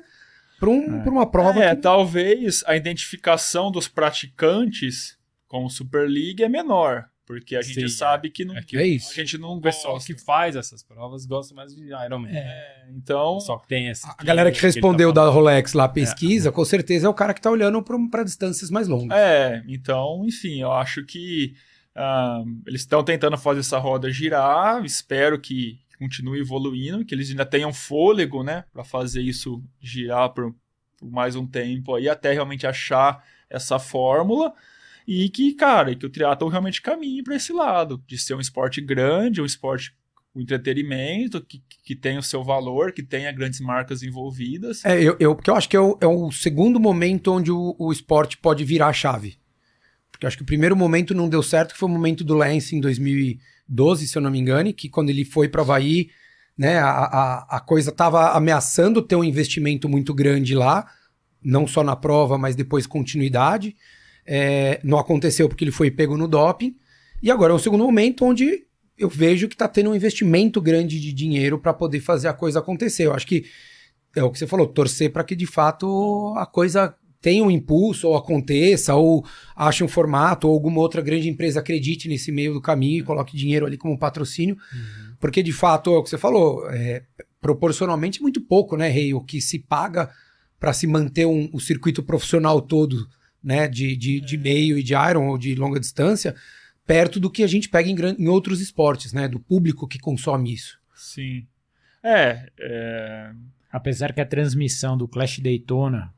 para 0.59 0.69
um, 0.69 1.01
pra 1.01 1.11
uma 1.11 1.25
prova 1.25 1.63
É, 1.63 1.75
que- 1.75 1.81
talvez 1.81 2.63
a 2.67 2.75
identificação 2.75 3.71
dos 3.71 3.87
praticantes 3.87 5.17
com 5.47 5.65
o 5.65 5.69
Super 5.69 6.07
League 6.09 6.43
é 6.43 6.49
menor, 6.49 7.05
porque 7.25 7.55
a 7.55 7.61
gente 7.61 7.89
Sim, 7.89 7.95
sabe 7.97 8.29
que 8.29 8.43
não, 8.43 8.55
é 8.57 8.61
que 8.61 8.77
É 8.77 8.85
isso. 8.85 9.11
a 9.11 9.13
gente 9.15 9.37
não 9.37 9.57
O 9.57 9.61
pessoal 9.61 9.93
gosta. 9.93 10.13
que 10.13 10.19
faz 10.21 10.55
essas 10.55 10.83
provas 10.83 11.25
gosta 11.25 11.55
mais 11.55 11.73
de 11.75 11.83
Ironman. 11.85 12.29
É, 12.31 12.87
então, 12.95 13.39
Só 13.39 13.57
que 13.57 13.67
tem 13.67 13.87
esse. 13.87 14.05
A 14.17 14.23
galera 14.23 14.51
que 14.51 14.57
ele 14.57 14.61
tá 14.61 14.67
respondeu 14.67 15.11
da 15.13 15.21
falando. 15.21 15.35
Rolex 15.35 15.73
lá, 15.73 15.87
pesquisa, 15.87 16.51
com 16.51 16.65
certeza 16.65 17.07
é 17.07 17.09
o 17.09 17.13
cara 17.13 17.33
que 17.33 17.41
tá 17.41 17.49
olhando 17.49 17.81
para 18.09 18.23
distâncias 18.23 18.69
mais 18.69 18.87
longas. 18.87 19.17
É, 19.17 19.63
então, 19.67 20.23
enfim, 20.25 20.61
eu 20.61 20.71
acho 20.71 21.05
que 21.05 21.53
ah, 21.95 22.43
eles 22.67 22.81
estão 22.81 23.03
tentando 23.03 23.37
fazer 23.37 23.61
essa 23.61 23.77
roda 23.77 24.11
girar. 24.11 24.83
Espero 24.83 25.39
que 25.39 25.79
continue 25.97 26.39
evoluindo, 26.41 27.05
que 27.05 27.15
eles 27.15 27.29
ainda 27.29 27.45
tenham 27.45 27.71
fôlego, 27.71 28.43
né, 28.43 28.65
para 28.73 28.83
fazer 28.83 29.21
isso 29.21 29.63
girar 29.79 30.29
por, 30.31 30.53
por 30.97 31.09
mais 31.09 31.35
um 31.35 31.47
tempo 31.47 31.95
aí, 31.95 32.09
até 32.09 32.33
realmente 32.33 32.67
achar 32.67 33.23
essa 33.49 33.79
fórmula. 33.79 34.53
E 35.07 35.29
que, 35.29 35.53
cara, 35.53 35.95
que 35.95 36.05
o 36.05 36.09
triatlon 36.09 36.49
realmente 36.49 36.81
caminhe 36.81 37.23
para 37.23 37.35
esse 37.35 37.51
lado, 37.51 38.01
de 38.07 38.17
ser 38.17 38.35
um 38.35 38.39
esporte 38.39 38.79
grande, 38.79 39.41
um 39.41 39.45
esporte 39.45 39.93
com 40.33 40.41
entretenimento, 40.41 41.41
que, 41.41 41.61
que 41.83 41.95
tenha 41.95 42.19
o 42.19 42.23
seu 42.23 42.43
valor, 42.43 42.91
que 42.91 43.03
tenha 43.03 43.31
grandes 43.31 43.59
marcas 43.59 44.01
envolvidas. 44.01 44.83
É, 44.83 45.01
eu, 45.01 45.15
eu, 45.19 45.35
porque 45.35 45.49
eu 45.49 45.55
acho 45.55 45.69
que 45.69 45.77
é 45.77 45.79
o, 45.79 45.97
é 46.01 46.07
o 46.07 46.31
segundo 46.31 46.79
momento 46.79 47.31
onde 47.31 47.51
o, 47.51 47.75
o 47.77 47.91
esporte 47.91 48.37
pode 48.37 48.63
virar 48.63 48.87
a 48.87 48.93
chave. 48.93 49.37
Porque 50.11 50.25
eu 50.25 50.27
acho 50.27 50.37
que 50.37 50.43
o 50.43 50.47
primeiro 50.47 50.75
momento 50.75 51.13
não 51.13 51.29
deu 51.29 51.43
certo, 51.43 51.73
que 51.73 51.79
foi 51.79 51.87
o 51.87 51.91
momento 51.91 52.23
do 52.23 52.35
Lance 52.35 52.75
em 52.75 52.79
2012, 52.79 54.07
se 54.07 54.17
eu 54.17 54.21
não 54.21 54.31
me 54.31 54.39
engane, 54.39 54.73
que 54.73 54.89
quando 54.89 55.09
ele 55.09 55.23
foi 55.23 55.47
para 55.47 55.61
Havaí, 55.61 56.09
né, 56.57 56.77
a, 56.77 56.89
a, 56.89 57.57
a 57.57 57.59
coisa 57.59 57.89
estava 57.89 58.31
ameaçando 58.31 59.01
ter 59.01 59.15
um 59.15 59.23
investimento 59.23 59.87
muito 59.89 60.13
grande 60.13 60.55
lá, 60.55 60.87
não 61.43 61.67
só 61.67 61.83
na 61.83 61.95
prova, 61.95 62.37
mas 62.37 62.55
depois 62.55 62.87
continuidade. 62.87 63.75
É, 64.25 64.79
não 64.83 64.97
aconteceu 64.97 65.49
porque 65.49 65.63
ele 65.63 65.71
foi 65.71 65.91
pego 65.91 66.17
no 66.17 66.27
doping. 66.27 66.75
E 67.21 67.31
agora 67.31 67.53
é 67.53 67.55
o 67.55 67.59
segundo 67.59 67.83
momento 67.83 68.25
onde 68.25 68.65
eu 68.97 69.09
vejo 69.09 69.47
que 69.47 69.55
está 69.55 69.67
tendo 69.67 69.89
um 69.89 69.95
investimento 69.95 70.61
grande 70.61 70.99
de 70.99 71.11
dinheiro 71.11 71.57
para 71.57 71.73
poder 71.73 71.99
fazer 71.99 72.27
a 72.27 72.33
coisa 72.33 72.59
acontecer. 72.59 73.05
Eu 73.05 73.13
acho 73.13 73.27
que 73.27 73.45
é 74.15 74.23
o 74.23 74.31
que 74.31 74.37
você 74.37 74.47
falou, 74.47 74.67
torcer 74.67 75.11
para 75.11 75.23
que 75.23 75.35
de 75.35 75.47
fato 75.47 76.33
a 76.37 76.45
coisa 76.45 76.95
tenha 77.19 77.41
um 77.41 77.49
impulso, 77.49 78.09
ou 78.09 78.17
aconteça, 78.17 78.93
ou 78.95 79.25
ache 79.55 79.81
um 79.81 79.87
formato, 79.87 80.45
ou 80.45 80.53
alguma 80.53 80.81
outra 80.81 81.01
grande 81.01 81.29
empresa 81.29 81.61
acredite 81.61 82.09
nesse 82.09 82.33
meio 82.33 82.53
do 82.53 82.61
caminho 82.61 82.99
e 82.99 83.03
coloque 83.03 83.37
dinheiro 83.37 83.65
ali 83.65 83.77
como 83.77 83.97
patrocínio. 83.97 84.57
Porque 85.21 85.41
de 85.41 85.53
fato, 85.53 85.91
é 85.91 85.97
o 85.97 86.03
que 86.03 86.09
você 86.09 86.17
falou, 86.17 86.69
é, 86.69 87.03
proporcionalmente 87.39 88.21
muito 88.21 88.41
pouco, 88.41 88.75
né, 88.75 88.89
Rei? 88.89 89.13
O 89.13 89.21
que 89.21 89.39
se 89.39 89.57
paga 89.57 90.09
para 90.59 90.73
se 90.73 90.85
manter 90.85 91.25
um, 91.25 91.49
o 91.53 91.61
circuito 91.61 92.03
profissional 92.03 92.61
todo, 92.61 93.07
né, 93.43 93.67
de, 93.67 93.95
de, 93.95 94.21
de 94.21 94.37
meio 94.37 94.77
e 94.77 94.83
de 94.83 94.93
iron 94.93 95.27
ou 95.27 95.37
de 95.37 95.53
longa 95.55 95.79
distância, 95.79 96.35
perto 96.85 97.19
do 97.19 97.29
que 97.29 97.43
a 97.43 97.47
gente 97.47 97.69
pega 97.69 97.89
em, 97.89 97.95
em 98.17 98.27
outros 98.27 98.61
esportes, 98.61 99.13
né, 99.13 99.27
do 99.27 99.39
público 99.39 99.87
que 99.87 99.99
consome 99.99 100.53
isso. 100.53 100.79
Sim. 100.95 101.45
É, 102.03 102.49
é, 102.59 103.31
Apesar 103.73 104.13
que 104.13 104.21
a 104.21 104.25
transmissão 104.25 104.95
do 104.95 105.07
Clash 105.07 105.39
Daytona, 105.39 106.13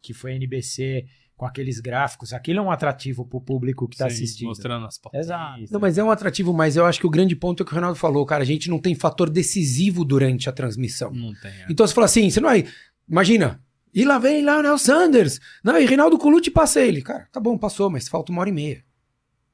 que 0.00 0.14
foi 0.14 0.32
NBC 0.36 1.04
com 1.36 1.44
aqueles 1.44 1.78
gráficos, 1.78 2.32
aquilo 2.32 2.60
é 2.60 2.62
um 2.62 2.70
atrativo 2.70 3.26
pro 3.26 3.42
público 3.42 3.86
que 3.86 3.98
tá 3.98 4.08
Sim, 4.08 4.14
assistindo. 4.14 4.48
Mostrando 4.48 4.86
as 4.86 4.96
fotos. 4.96 5.20
Exato. 5.20 5.64
Não, 5.70 5.80
mas 5.80 5.98
é 5.98 6.02
um 6.02 6.10
atrativo, 6.10 6.54
mas 6.54 6.76
eu 6.76 6.86
acho 6.86 6.98
que 6.98 7.06
o 7.06 7.10
grande 7.10 7.36
ponto 7.36 7.60
é 7.60 7.62
o 7.62 7.66
que 7.66 7.72
o 7.72 7.74
Ronaldo 7.74 7.98
falou, 7.98 8.24
cara. 8.24 8.42
A 8.42 8.46
gente 8.46 8.70
não 8.70 8.78
tem 8.78 8.94
fator 8.94 9.28
decisivo 9.28 10.02
durante 10.02 10.48
a 10.48 10.52
transmissão. 10.52 11.10
Não 11.12 11.34
tem. 11.34 11.50
é. 11.50 11.66
Então 11.68 11.86
você 11.86 11.92
fala 11.92 12.06
assim, 12.06 12.30
você 12.30 12.40
não 12.40 12.48
vai. 12.48 12.64
Imagina, 13.06 13.60
e 13.94 14.04
lá 14.04 14.18
vem 14.18 14.42
lá 14.44 14.58
o 14.58 14.62
Nel 14.62 14.76
Sanders. 14.76 15.40
Não, 15.62 15.78
e 15.78 15.86
Reinaldo 15.86 16.18
Colucci 16.18 16.50
passa 16.50 16.80
ele. 16.80 17.00
Cara, 17.00 17.28
tá 17.30 17.38
bom, 17.38 17.56
passou, 17.56 17.88
mas 17.88 18.08
falta 18.08 18.32
uma 18.32 18.40
hora 18.40 18.50
e 18.50 18.52
meia. 18.52 18.84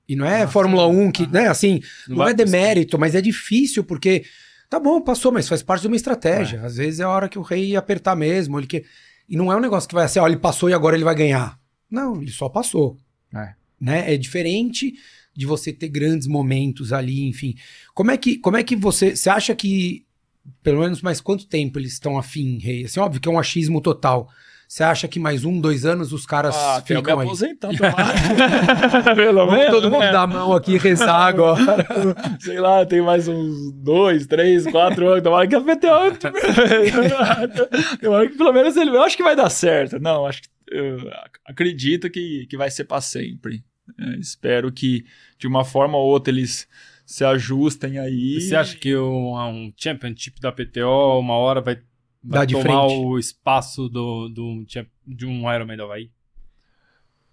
E 0.09 0.17
não 0.17 0.25
é 0.25 0.43
Ah, 0.43 0.49
Fórmula 0.49 0.91
sim. 0.93 0.99
1 0.99 1.13
que, 1.13 1.27
né, 1.27 1.47
assim, 1.49 1.81
não, 2.09 2.17
vai 2.17 2.33
é 2.33 2.35
demérito, 2.35 2.99
mas 2.99 3.15
é 3.15 3.21
difícil, 3.21 3.85
porque 3.85 4.25
tá 4.69 4.81
bom, 4.81 5.01
passou, 5.01 5.31
mas 5.31 5.49
faz 5.49 5.63
parte 5.63 5.83
de 5.83 5.89
uma 5.89 5.97
estratégia. 5.97 6.63
Às 6.65 6.77
vezes 6.77 7.01
é 7.01 7.05
a 7.05 7.09
hora 7.09 7.29
que 7.29 7.39
o 7.39 7.43
rei 7.43 7.71
ia 7.71 7.79
apertar 7.79 8.17
mesmo. 8.17 8.59
Ele 8.59 8.67
que... 8.67 8.85
E 9.29 9.37
não 9.37 9.53
é 9.53 9.57
um 9.57 9.61
negócio 9.61 9.89
que 9.89 9.95
vai 9.95 10.05
assim, 10.05 10.19
ó, 10.19 10.27
ele 10.27 10.37
passou 10.37 10.69
e 10.69 10.73
agora 10.73 10.97
ele 10.97 11.05
vai 11.05 11.15
ganhar. 11.15 11.57
Não, 11.89 12.21
ele 12.21 12.33
só 12.33 12.49
passou. 12.49 12.97
É. 13.35 13.55
Né? 13.81 14.15
É 14.15 14.17
diferente 14.17 14.95
de 15.35 15.47
você 15.47 15.73
ter 15.73 15.89
grandes 15.89 16.27
momentos 16.27 16.93
ali, 16.93 17.29
enfim. 17.29 17.55
Como 17.95 18.11
é 18.11 18.17
que, 18.17 18.39
como 18.39 18.57
é 18.57 18.63
que 18.63 18.75
você. 18.75 19.15
Você 19.15 19.31
acha 19.31 19.55
que, 19.55 20.05
pelo 20.63 20.81
menos 20.81 21.03
mais 21.03 21.21
quanto 21.21 21.47
tempo 21.47 21.79
eles 21.79 21.93
estão 21.93 22.19
afim, 22.19 22.59
rei? 22.59 22.85
Assim, 22.85 23.01
óbvio 23.01 23.21
que 23.21 23.29
é 23.29 23.33
um 23.33 23.39
achismo 23.39 23.81
total. 23.81 24.29
Você 24.71 24.85
acha 24.85 25.09
que 25.09 25.19
mais 25.19 25.45
um, 25.45 25.61
dois 25.61 25.85
anos 25.85 26.13
os 26.13 26.25
caras 26.25 26.55
ah, 26.57 26.81
eu 26.89 26.95
me 26.95 27.03
ficam 27.03 27.19
aí? 27.19 27.27
aposentando, 27.27 27.75
tomara. 27.77 29.15
Pelo 29.17 29.35
Vamos 29.35 29.55
menos, 29.55 29.71
todo 29.75 29.91
mundo 29.91 30.01
né? 30.01 30.13
dar 30.13 30.23
a 30.23 30.27
mão 30.29 30.53
aqui 30.53 30.75
e 30.75 30.79
rezar 30.79 31.27
agora. 31.27 31.85
Sei 32.39 32.61
lá, 32.61 32.87
tem 32.87 33.03
mais 33.03 33.27
uns 33.27 33.73
dois, 33.73 34.29
três, 34.29 34.65
quatro 34.69 35.09
anos. 35.09 35.25
Tomara 35.25 35.49
que 35.49 35.57
a 35.57 35.61
PTO. 35.61 36.19
Tomara 38.01 38.29
que 38.29 38.37
pelo 38.37 38.53
menos 38.53 38.77
ele. 38.77 38.91
Eu 38.91 39.03
acho 39.03 39.17
que 39.17 39.25
vai 39.25 39.35
dar 39.35 39.51
certo. 39.51 39.99
Não, 39.99 40.25
acho 40.25 40.43
que. 40.43 40.49
Eu 40.71 40.99
acredito 41.47 42.09
que, 42.09 42.47
que 42.49 42.57
vai 42.57 42.71
ser 42.71 42.85
para 42.85 43.01
sempre. 43.01 43.65
É, 43.99 44.21
espero 44.21 44.71
que 44.71 45.05
de 45.37 45.49
uma 45.49 45.65
forma 45.65 45.99
ou 45.99 46.09
outra 46.09 46.33
eles 46.33 46.69
se 47.11 47.25
ajustem 47.25 47.99
aí. 47.99 48.37
E 48.37 48.41
Você 48.41 48.55
acha 48.55 48.77
que 48.77 48.97
um, 48.97 49.37
um 49.37 49.73
championship 49.77 50.41
da 50.41 50.53
PTO 50.53 51.19
uma 51.19 51.35
hora 51.35 51.61
vai, 51.61 51.77
vai 52.23 52.47
de 52.47 52.55
tomar 52.55 52.87
frente. 52.87 53.05
o 53.05 53.19
espaço 53.19 53.89
do, 53.89 54.29
do, 54.29 54.65
de 55.05 55.27
um 55.27 55.53
Ironman 55.53 55.77
do 55.77 55.83
Havaí? 55.83 56.09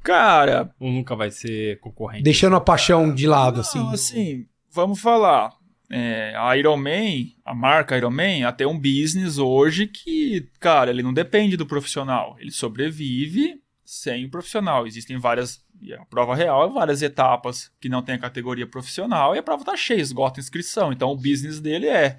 Cara, 0.04 0.74
Ou 0.80 0.92
nunca 0.92 1.16
vai 1.16 1.30
ser 1.30 1.80
concorrente? 1.80 2.24
Deixando 2.24 2.56
a 2.56 2.62
paixão 2.62 3.14
de 3.14 3.28
lado, 3.28 3.60
assim. 3.60 3.78
Não, 3.78 3.92
assim, 3.92 4.48
vamos 4.72 5.00
falar. 5.00 5.54
É, 5.92 6.34
a 6.36 6.58
Iron 6.58 6.78
Man, 6.78 7.28
a 7.46 7.54
marca 7.54 7.96
Iron 7.96 8.10
Man, 8.10 8.40
ela 8.40 8.52
tem 8.54 8.66
um 8.66 8.80
business 8.80 9.38
hoje 9.38 9.86
que, 9.86 10.50
cara, 10.60 10.90
ele 10.90 11.04
não 11.04 11.14
depende 11.14 11.56
do 11.56 11.68
profissional. 11.68 12.36
Ele 12.40 12.52
sobrevive 12.52 13.62
sem 13.86 14.26
o 14.26 14.32
profissional. 14.32 14.88
Existem 14.88 15.20
várias. 15.20 15.64
E 15.82 15.94
A 15.94 16.06
prova 16.06 16.36
real 16.36 16.70
é 16.70 16.74
várias 16.74 17.02
etapas 17.02 17.72
que 17.80 17.90
não 17.90 18.02
tem 18.02 18.16
a 18.16 18.20
categoria 18.20 18.68
profissional 18.68 19.36
e 19.36 19.40
a 19.40 19.44
prova 19.44 19.64
tá 19.64 19.76
cheia, 19.76 20.02
esgota 20.02 20.40
a 20.40 20.42
inscrição. 20.42 20.92
Então 20.92 21.12
o 21.12 21.16
business 21.16 21.60
dele 21.60 21.88
é 21.88 22.18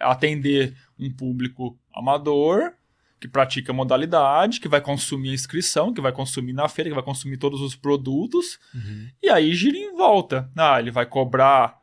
atender 0.00 0.76
um 0.98 1.10
público 1.10 1.78
amador 1.94 2.72
que 3.18 3.26
pratica 3.26 3.72
a 3.72 3.74
modalidade, 3.74 4.60
que 4.60 4.68
vai 4.68 4.80
consumir 4.80 5.30
a 5.30 5.34
inscrição, 5.34 5.92
que 5.92 6.00
vai 6.00 6.12
consumir 6.12 6.52
na 6.52 6.68
feira, 6.68 6.90
que 6.90 6.94
vai 6.94 7.04
consumir 7.04 7.38
todos 7.38 7.60
os 7.60 7.74
produtos. 7.74 8.58
Uhum. 8.74 9.08
E 9.22 9.30
aí 9.30 9.54
gira 9.54 9.76
em 9.76 9.96
volta. 9.96 10.50
Ah, 10.56 10.78
ele 10.78 10.90
vai 10.90 11.06
cobrar 11.06 11.80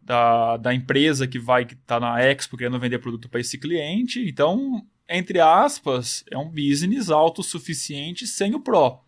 da, 0.00 0.56
da 0.56 0.72
empresa 0.72 1.26
que 1.26 1.38
vai 1.38 1.64
estar 1.64 1.76
tá 1.86 2.00
na 2.00 2.22
Expo 2.22 2.56
querendo 2.56 2.78
vender 2.78 3.00
produto 3.00 3.28
para 3.28 3.40
esse 3.40 3.58
cliente. 3.58 4.26
Então, 4.28 4.86
entre 5.08 5.40
aspas, 5.40 6.24
é 6.30 6.38
um 6.38 6.48
business 6.48 7.10
autossuficiente 7.10 8.26
sem 8.26 8.54
o 8.54 8.60
Pro. 8.60 9.00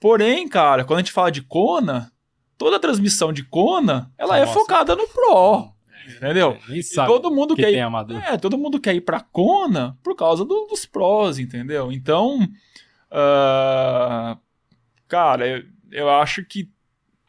Porém, 0.00 0.48
cara, 0.48 0.84
quando 0.84 0.98
a 0.98 1.02
gente 1.02 1.12
fala 1.12 1.30
de 1.30 1.42
Kona, 1.42 2.12
toda 2.56 2.78
transmissão 2.78 3.32
de 3.32 3.42
Kona, 3.44 4.12
ela 4.16 4.36
é 4.38 4.40
Nossa. 4.44 4.52
focada 4.54 4.94
no 4.94 5.06
Pro. 5.08 5.72
Entendeu? 6.08 6.56
Nem 6.68 6.78
E 6.80 6.84
todo 6.94 7.30
mundo 7.30 7.54
que 7.54 7.62
quer 7.62 7.72
ir 7.72 7.80
amador. 7.80 8.16
é, 8.22 8.38
todo 8.38 8.56
mundo 8.56 8.80
quer 8.80 8.94
ir 8.94 9.02
pra 9.02 9.20
Kona 9.20 9.98
por 10.02 10.16
causa 10.16 10.42
do- 10.44 10.66
dos 10.66 10.86
prós, 10.86 11.38
entendeu? 11.38 11.92
Então, 11.92 12.48
ah, 13.10 14.38
cara, 15.06 15.46
eu, 15.46 15.62
eu 15.90 16.10
acho 16.10 16.44
que 16.44 16.68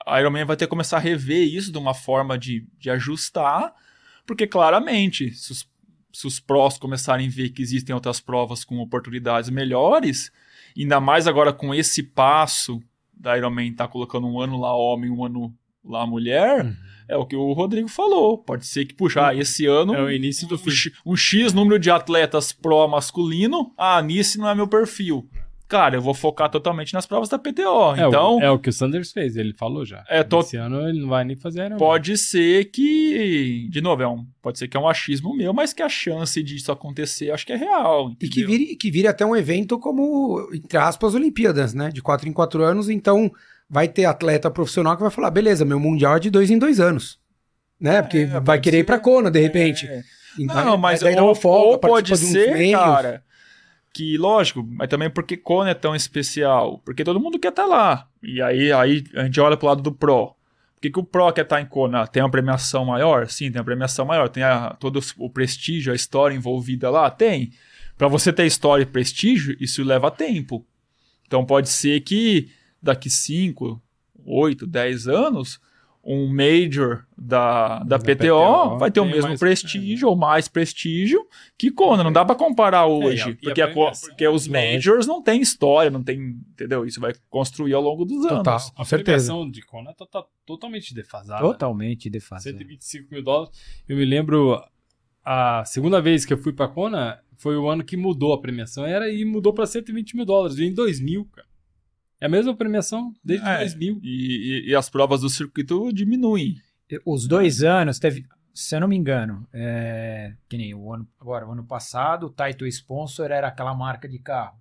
a 0.06 0.20
Iron 0.22 0.32
Man 0.32 0.46
vai 0.46 0.56
ter 0.56 0.66
que 0.66 0.70
começar 0.70 0.98
a 0.98 1.02
rever 1.02 1.44
isso 1.48 1.72
de 1.72 1.78
uma 1.78 1.94
forma 1.94 2.38
de, 2.38 2.66
de 2.80 2.90
ajustar, 2.90 3.74
porque 4.26 4.48
claramente, 4.48 5.34
se 5.34 5.52
os, 5.52 5.70
se 6.14 6.28
os 6.28 6.40
prós 6.40 6.78
começarem 6.78 7.28
a 7.28 7.32
ver 7.32 7.50
que 7.50 7.62
existem 7.62 7.94
outras 7.94 8.20
provas 8.22 8.64
com 8.64 8.78
oportunidades 8.80 9.50
melhores, 9.50 10.32
Ainda 10.78 11.00
mais 11.00 11.28
agora 11.28 11.52
com 11.54 11.74
esse 11.74 12.04
passo 12.04 12.82
da 13.14 13.38
Ironman 13.38 13.74
tá 13.74 13.88
colocando 13.88 14.28
um 14.28 14.40
ano 14.40 14.60
lá 14.60 14.74
homem, 14.76 15.10
um 15.10 15.24
ano 15.26 15.54
lá 15.84 16.06
mulher, 16.06 16.66
Uhum. 16.66 16.76
é 17.08 17.18
o 17.18 17.26
que 17.26 17.36
o 17.36 17.52
Rodrigo 17.54 17.88
falou. 17.88 18.38
Pode 18.38 18.66
ser 18.66 18.86
que, 18.86 18.94
puxa, 18.94 19.28
ah, 19.28 19.36
esse 19.36 19.66
ano 19.66 19.94
É 19.96 20.04
o 20.04 20.12
início 20.12 20.48
do 20.48 20.56
um, 20.56 20.60
um 21.06 21.16
X 21.16 21.54
número 21.54 21.80
de 21.80 21.90
atletas 21.90 22.52
pró 22.52 22.88
masculino, 22.88 23.74
ah, 23.78 24.02
nisso 24.02 24.40
não 24.40 24.48
é 24.48 24.56
meu 24.56 24.68
perfil. 24.68 25.28
Cara, 25.70 25.96
eu 25.96 26.02
vou 26.02 26.16
focar 26.16 26.50
totalmente 26.50 26.96
nas 26.96 27.06
provas 27.06 27.30
da 27.30 27.38
PTO. 27.38 27.96
É, 27.96 28.08
então, 28.08 28.38
o, 28.38 28.42
é 28.42 28.50
o 28.50 28.58
que 28.58 28.70
o 28.70 28.74
Sanders 28.74 29.12
fez, 29.12 29.38
ele 29.38 29.54
falou 29.54 29.86
já. 29.86 30.04
É, 30.10 30.24
tô- 30.24 30.40
Esse 30.40 30.58
ano 30.58 30.82
ele 30.90 31.00
não 31.00 31.08
vai 31.10 31.24
nem 31.24 31.36
fazer 31.36 31.70
pode 31.78 32.18
ser 32.18 32.66
que, 32.72 33.68
de 33.70 33.80
novo, 33.80 34.02
é 34.02 34.08
um, 34.08 34.26
pode 34.42 34.58
ser 34.58 34.68
que 34.68 34.76
é 34.76 34.80
um 34.80 34.88
achismo 34.88 35.36
meu, 35.36 35.54
mas 35.54 35.72
que 35.72 35.84
a 35.84 35.88
chance 35.88 36.42
disso 36.42 36.72
acontecer 36.72 37.30
acho 37.30 37.46
que 37.46 37.54
é 37.54 37.56
real. 37.56 38.12
E 38.20 38.28
que 38.28 38.42
entendeu? 38.42 38.50
vire, 38.50 38.76
que 38.76 38.90
vire 38.90 39.08
até 39.08 39.24
um 39.24 39.36
evento 39.36 39.78
como, 39.78 40.50
entre 40.52 40.78
aspas, 40.80 41.14
Olimpíadas, 41.14 41.74
né? 41.76 41.90
De 41.90 42.02
quatro 42.02 42.28
em 42.28 42.34
quatro 42.34 42.64
anos, 42.64 42.90
então 42.90 43.32
vai 43.70 43.88
ter 43.88 44.06
atleta 44.06 44.50
profissional 44.50 44.96
que 44.96 45.04
vai 45.04 45.12
falar, 45.12 45.30
beleza, 45.30 45.64
meu 45.64 45.80
mundial 45.80 46.16
é 46.16 46.20
de 46.20 46.32
dois 46.32 46.50
em 46.50 46.58
dois 46.58 46.80
anos. 46.80 47.20
Né? 47.80 48.02
Porque 48.02 48.18
É, 48.20 48.40
vai 48.40 48.60
querer 48.60 48.78
ir 48.78 48.82
ser. 48.82 48.86
pra 48.86 49.00
Kona, 49.00 49.30
de 49.30 49.40
repente. 49.40 49.86
É. 49.88 50.02
Então, 50.40 50.66
Não, 50.66 50.78
mas 50.78 51.00
daí 51.02 51.16
dá 51.16 51.22
ou, 51.22 51.30
uma 51.30 51.36
folga, 51.36 51.68
ou 51.74 51.78
pode 51.80 52.18
ser, 52.18 52.54
meios. 52.54 52.80
cara, 52.80 53.24
que 53.94 54.18
lógico, 54.18 54.64
mas 54.72 54.88
também 54.88 55.10
porque 55.10 55.36
Kona 55.36 55.72
é 55.72 55.74
tão 55.74 55.96
especial, 55.96 56.80
porque 56.86 57.04
todo 57.04 57.20
mundo 57.20 57.40
quer 57.40 57.50
estar 57.50 57.66
lá. 57.66 58.08
E 58.22 58.42
aí, 58.42 58.72
aí 58.72 59.04
a 59.16 59.24
gente 59.26 59.40
olha 59.40 59.58
pro 59.58 59.68
lado 59.68 59.82
do 59.82 59.92
Pro. 59.92 60.28
Por 60.28 60.82
que, 60.82 60.90
que 60.92 61.00
o 61.00 61.04
Pro 61.04 61.32
quer 61.34 61.42
estar 61.42 61.60
em 61.60 61.66
Kona? 61.66 62.08
Tem 62.08 62.24
uma 62.24 62.30
premiação 62.32 62.86
maior? 62.86 63.28
Sim, 63.28 63.52
tem 63.52 63.60
uma 63.60 63.66
premiação 63.66 64.06
maior. 64.06 64.30
Tem 64.30 64.44
a- 64.44 64.76
todo 64.80 65.00
o 65.18 65.30
prestígio, 65.30 65.92
a 65.92 65.96
história 65.96 66.36
envolvida 66.36 66.90
lá? 66.90 67.10
Tem. 67.12 67.52
Pra 67.98 68.08
você 68.08 68.32
ter 68.32 68.46
história 68.46 68.84
e 68.84 68.86
prestígio, 68.86 69.58
isso 69.60 69.84
leva 69.84 70.10
tempo. 70.10 70.66
Então 71.28 71.46
pode 71.46 71.68
ser 71.70 72.00
que 72.02 72.50
daqui 72.82 73.10
5, 73.10 73.82
8, 74.26 74.66
10 74.66 75.08
anos, 75.08 75.60
um 76.04 76.28
Major 76.34 77.06
da, 77.18 77.80
da, 77.80 77.98
Da 77.98 78.00
PTO, 78.00 78.16
PTO 78.16 78.78
vai 78.78 78.90
ter 78.90 79.00
o 79.02 79.06
mesmo 79.06 79.28
mais- 79.28 79.40
prestígio 79.40 80.08
ou 80.08 80.16
mais 80.16 80.48
prestígio 80.48 81.28
que 81.58 81.70
Kona. 81.70 82.04
Não 82.04 82.12
dá 82.12 82.24
pra 82.24 82.36
comparar 82.36 82.86
hoje. 82.88 83.18
e 83.18 83.22
a- 83.22 83.30
e 83.32 83.36
porque, 83.36 83.62
a 83.62 83.68
premiação, 83.68 84.10
porque 84.10 84.28
os. 84.28 84.48
Majors 84.48 85.06
não 85.06 85.22
tem 85.22 85.42
história, 85.42 85.92
não 85.92 86.02
tem. 86.02 86.38
Entendeu? 86.54 86.86
Isso 86.86 87.00
vai 87.02 87.14
construir 87.30 87.74
ao 87.74 87.82
longo 87.82 88.06
dos 88.06 88.22
Total, 88.24 88.54
anos. 88.54 88.72
A 88.76 88.86
certeza. 88.86 89.28
premiação 89.34 89.52
de 89.52 89.62
Kona 89.62 89.94
tá, 89.94 90.06
tá 90.06 90.24
totalmente 90.46 90.94
defasada. 90.96 91.42
Totalmente 91.42 92.10
defasado. 92.10 92.44
125 92.58 93.08
mil 93.14 93.22
dólares. 93.24 93.52
Eu 93.88 93.98
me 93.98 94.06
lembro, 94.06 94.60
a 95.24 95.64
segunda 95.66 96.02
vez 96.02 96.26
que 96.26 96.34
eu 96.34 96.38
fui 96.38 96.54
pra 96.54 96.68
Kona 96.68 97.20
foi 97.38 97.58
o 97.58 97.70
ano 97.70 97.84
que 97.84 97.98
mudou 97.98 98.34
a 98.34 98.42
premiação. 98.42 98.86
Era 98.86 99.10
e 99.12 99.24
mudou 99.26 99.54
pra 99.54 99.66
120 99.66 100.16
mil 100.16 100.26
dólares. 100.26 100.58
Em 100.60 100.74
2000, 100.74 101.26
cara. 101.26 101.48
É 102.22 102.26
a 102.26 102.30
mesma 102.30 102.56
premiação 102.56 103.14
desde 103.24 103.48
É. 103.48 103.60
2000. 103.60 104.00
E, 104.04 104.08
e- 104.68 104.70
e 104.72 104.76
as 104.76 104.90
provas 104.90 105.22
do 105.22 105.30
circuito 105.30 105.92
diminuem. 105.94 106.56
Os 107.06 107.28
dois 107.28 107.64
anos, 107.64 108.00
teve, 108.00 108.26
se 108.54 108.76
eu 108.76 108.80
não 108.82 108.88
me 108.88 108.96
engano, 108.96 109.48
é, 109.54 110.34
que 110.50 110.58
nem 110.58 110.74
o 110.74 110.92
ano, 110.94 111.08
agora, 111.20 111.48
o 111.48 111.52
ano 111.52 111.64
passado, 111.64 112.26
o 112.28 112.30
Title 112.30 112.68
Sponsor 112.68 113.32
era 113.32 113.48
aquela 113.48 113.74
marca 113.76 114.08
de 114.08 114.18
carro. 114.20 114.58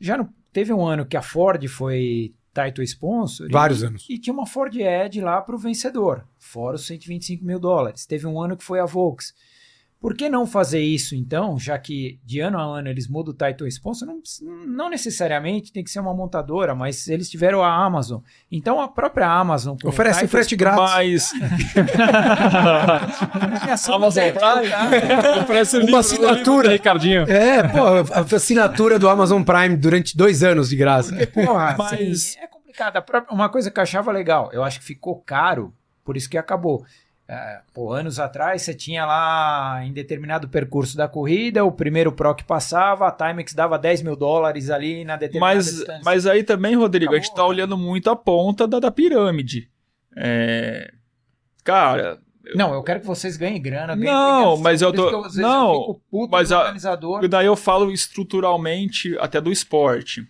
Já 0.00 0.16
não, 0.16 0.28
teve 0.52 0.72
um 0.72 0.84
ano 0.86 1.06
que 1.06 1.16
a 1.16 1.22
Ford 1.22 1.64
foi 1.68 2.34
Title 2.54 2.82
Sponsor. 2.84 3.48
Vários 3.50 3.82
e, 3.82 3.86
anos. 3.86 4.06
E 4.08 4.18
tinha 4.18 4.32
uma 4.32 4.46
Ford 4.46 4.74
Edge 4.74 5.20
lá 5.20 5.40
para 5.42 5.54
o 5.54 5.58
vencedor, 5.58 6.26
fora 6.38 6.76
os 6.76 6.86
125 6.86 7.44
mil 7.44 7.58
dólares. 7.60 8.06
Teve 8.06 8.26
um 8.26 8.40
ano 8.40 8.56
que 8.56 8.64
foi 8.64 8.80
a 8.80 8.86
Volks. 8.86 9.34
Por 9.98 10.14
que 10.14 10.28
não 10.28 10.46
fazer 10.46 10.80
isso 10.80 11.14
então, 11.16 11.58
já 11.58 11.76
que 11.78 12.20
de 12.24 12.38
ano 12.38 12.58
a 12.58 12.78
ano 12.78 12.88
eles 12.88 13.08
mudam 13.08 13.32
o 13.32 13.36
title 13.36 13.66
sponsor? 13.66 14.06
Não, 14.06 14.20
não 14.66 14.90
necessariamente 14.90 15.72
tem 15.72 15.82
que 15.82 15.90
ser 15.90 16.00
uma 16.00 16.14
montadora, 16.14 16.74
mas 16.74 17.08
eles 17.08 17.30
tiveram 17.30 17.62
a 17.62 17.74
Amazon. 17.84 18.20
Então 18.52 18.78
a 18.80 18.86
própria 18.88 19.26
Amazon 19.26 19.74
Oferece 19.82 20.28
frete 20.28 20.54
grátis. 20.54 21.32
Mas. 21.32 21.32
Amazon 23.88 24.24
Prime. 24.32 25.44
Parece 25.46 25.78
Uma 25.78 25.98
assinatura. 26.00 26.70
Ricardinho. 26.70 27.22
É, 27.22 27.62
pô, 27.66 27.78
a 28.12 28.20
assinatura 28.36 28.98
do 28.98 29.08
Amazon 29.08 29.42
Prime 29.42 29.76
durante 29.76 30.16
dois 30.16 30.42
anos 30.42 30.68
de 30.68 30.76
graça. 30.76 31.14
Porra, 31.28 31.74
Mas- 31.78 31.92
assim, 31.92 32.38
é 32.40 32.46
complicado. 32.46 33.02
Uma 33.30 33.48
coisa 33.48 33.70
que 33.70 33.78
eu 33.78 33.82
achava 33.82 34.12
legal, 34.12 34.50
eu 34.52 34.62
acho 34.62 34.80
que 34.80 34.84
ficou 34.84 35.16
caro, 35.20 35.72
por 36.04 36.16
isso 36.16 36.28
que 36.28 36.38
acabou. 36.38 36.84
É, 37.28 37.60
pô, 37.74 37.92
anos 37.92 38.20
atrás 38.20 38.62
você 38.62 38.72
tinha 38.72 39.04
lá 39.04 39.80
em 39.84 39.92
determinado 39.92 40.48
percurso 40.48 40.96
da 40.96 41.08
corrida, 41.08 41.64
o 41.64 41.72
primeiro 41.72 42.12
Pro 42.12 42.34
que 42.36 42.44
passava, 42.44 43.08
a 43.08 43.10
Timex 43.10 43.52
dava 43.52 43.76
10 43.76 44.02
mil 44.02 44.14
dólares 44.14 44.70
ali 44.70 45.04
na 45.04 45.16
determinada 45.16 45.56
Mas, 45.56 45.66
distância. 45.66 46.02
mas 46.04 46.24
aí 46.26 46.44
também, 46.44 46.76
Rodrigo, 46.76 47.12
a 47.12 47.16
gente 47.16 47.24
Acabou, 47.26 47.36
tá 47.36 47.42
cara. 47.42 47.48
olhando 47.50 47.76
muito 47.76 48.08
a 48.10 48.14
ponta 48.14 48.68
da, 48.68 48.78
da 48.78 48.90
pirâmide. 48.92 49.68
É, 50.16 50.92
Cara, 51.64 52.20
Não, 52.54 52.72
eu 52.72 52.80
quero 52.84 53.00
que 53.00 53.06
vocês 53.06 53.36
ganhem 53.36 53.60
grana. 53.60 53.96
ganhem 53.96 54.04
Não, 54.08 54.56
mas 54.58 54.80
eu 54.80 54.92
tô- 54.92 55.10
não, 55.34 55.72
eu 55.74 55.80
fico 55.80 56.02
puto 56.08 56.30
mas 56.30 56.52
a- 56.52 56.60
organizador. 56.60 57.26
daí 57.26 57.46
eu 57.46 57.56
falo 57.56 57.90
estruturalmente 57.90 59.18
até 59.18 59.40
do 59.40 59.50
esporte. 59.50 60.24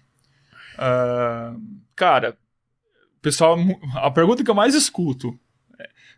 Ah, 0.78 1.54
cara, 1.94 2.36
pessoal, 3.20 3.56
a 3.96 4.10
pergunta 4.10 4.42
que 4.42 4.50
eu 4.50 4.54
mais 4.54 4.74
escuto 4.74 5.38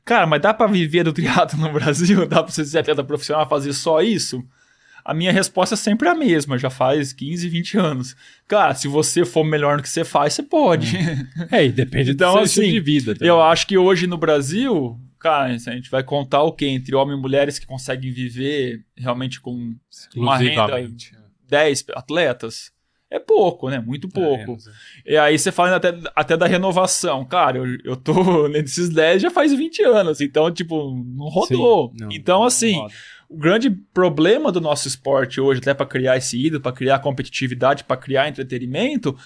cara, 0.09 0.27
mas 0.27 0.41
dá 0.41 0.55
pra 0.55 0.67
viver 0.67 1.05
do 1.05 1.13
triatlo 1.13 1.59
no 1.61 1.73
Brasil? 1.73 2.27
Dá 2.27 2.43
pra 2.43 2.51
você 2.53 2.65
ser 2.65 2.79
atleta 2.79 3.05
profissional 3.05 3.45
e 3.45 3.49
fazer 3.49 3.73
só 3.73 4.01
isso? 4.01 4.43
A 5.05 5.15
minha 5.15 5.33
resposta 5.33 5.75
é 5.75 5.77
sempre 5.77 6.09
a 6.09 6.15
mesma, 6.15 6.59
já 6.59 6.69
faz 6.69 7.13
15, 7.13 7.49
20 7.49 7.79
anos. 7.79 8.17
Cara, 8.47 8.75
se 8.75 8.87
você 8.89 9.25
for 9.25 9.43
melhor 9.45 9.77
no 9.77 9.83
que 9.83 9.89
você 9.89 10.05
faz, 10.05 10.35
você 10.35 10.43
pode. 10.43 10.97
É, 11.51 11.65
e 11.65 11.73
depende 11.73 12.11
Então, 12.11 12.33
do 12.43 12.47
seu 12.47 12.63
assim, 12.63 12.73
de 12.73 12.81
vida. 12.81 13.15
também. 13.15 13.29
Eu 13.29 13.41
acho 13.41 13.67
que 13.67 13.79
hoje 13.79 14.07
no 14.07 14.19
Brasil, 14.19 14.99
cara, 15.19 15.47
a 15.47 15.57
gente 15.57 15.91
vai 15.91 16.03
contar 16.03 16.43
o 16.43 16.53
quê? 16.53 16.67
Entre 16.67 16.95
homens 16.95 17.19
e 17.19 17.23
mulheres 17.23 17.59
que 17.59 17.67
conseguem 17.67 18.11
viver 18.13 18.81
realmente 18.97 19.41
com 19.41 19.75
uma 20.17 20.37
renda 20.37 20.53
Exclusivamente. 20.65 21.13
10 21.49 21.85
atletas, 21.95 22.71
é 23.11 23.19
pouco, 23.19 23.71
né? 23.71 23.81
Muito 23.81 24.09
pouco. 24.09 24.43
É, 24.43 24.47
não 24.47 24.59
sei. 24.59 24.73
E 25.07 25.17
aí 25.17 25.39
você 25.39 25.51
fala 25.51 25.77
até, 25.77 25.95
até 26.15 26.37
da 26.37 26.47
renovação. 26.47 27.25
Cara, 27.25 27.59
eu, 27.59 27.67
eu 27.85 27.97
tô 27.97 28.49
nesses 28.49 28.89
10 28.91 29.23
já 29.23 29.31
faz 29.31 29.53
20 29.53 29.83
anos, 29.83 30.21
então, 30.21 30.51
tipo, 30.51 30.95
não 30.95 31.27
rodou. 31.29 31.91
Sim, 31.91 32.05
não, 32.05 32.09
então, 32.13 32.41
não 32.41 32.47
assim, 32.47 32.75
roda. 32.75 32.95
o 33.29 33.37
grande 33.37 33.71
problema 33.71 34.53
do 34.53 34.61
nosso 34.61 34.87
esporte 34.87 35.41
hoje, 35.41 35.61
até 35.61 35.73
para 35.73 35.87
criar 35.87 36.17
esse 36.19 36.39
ídolo, 36.39 36.63
para 36.63 36.73
criar 36.73 36.99
competitividade, 36.99 37.85
para 37.85 37.97
criar 37.97 38.29
entretenimento, 38.29 39.17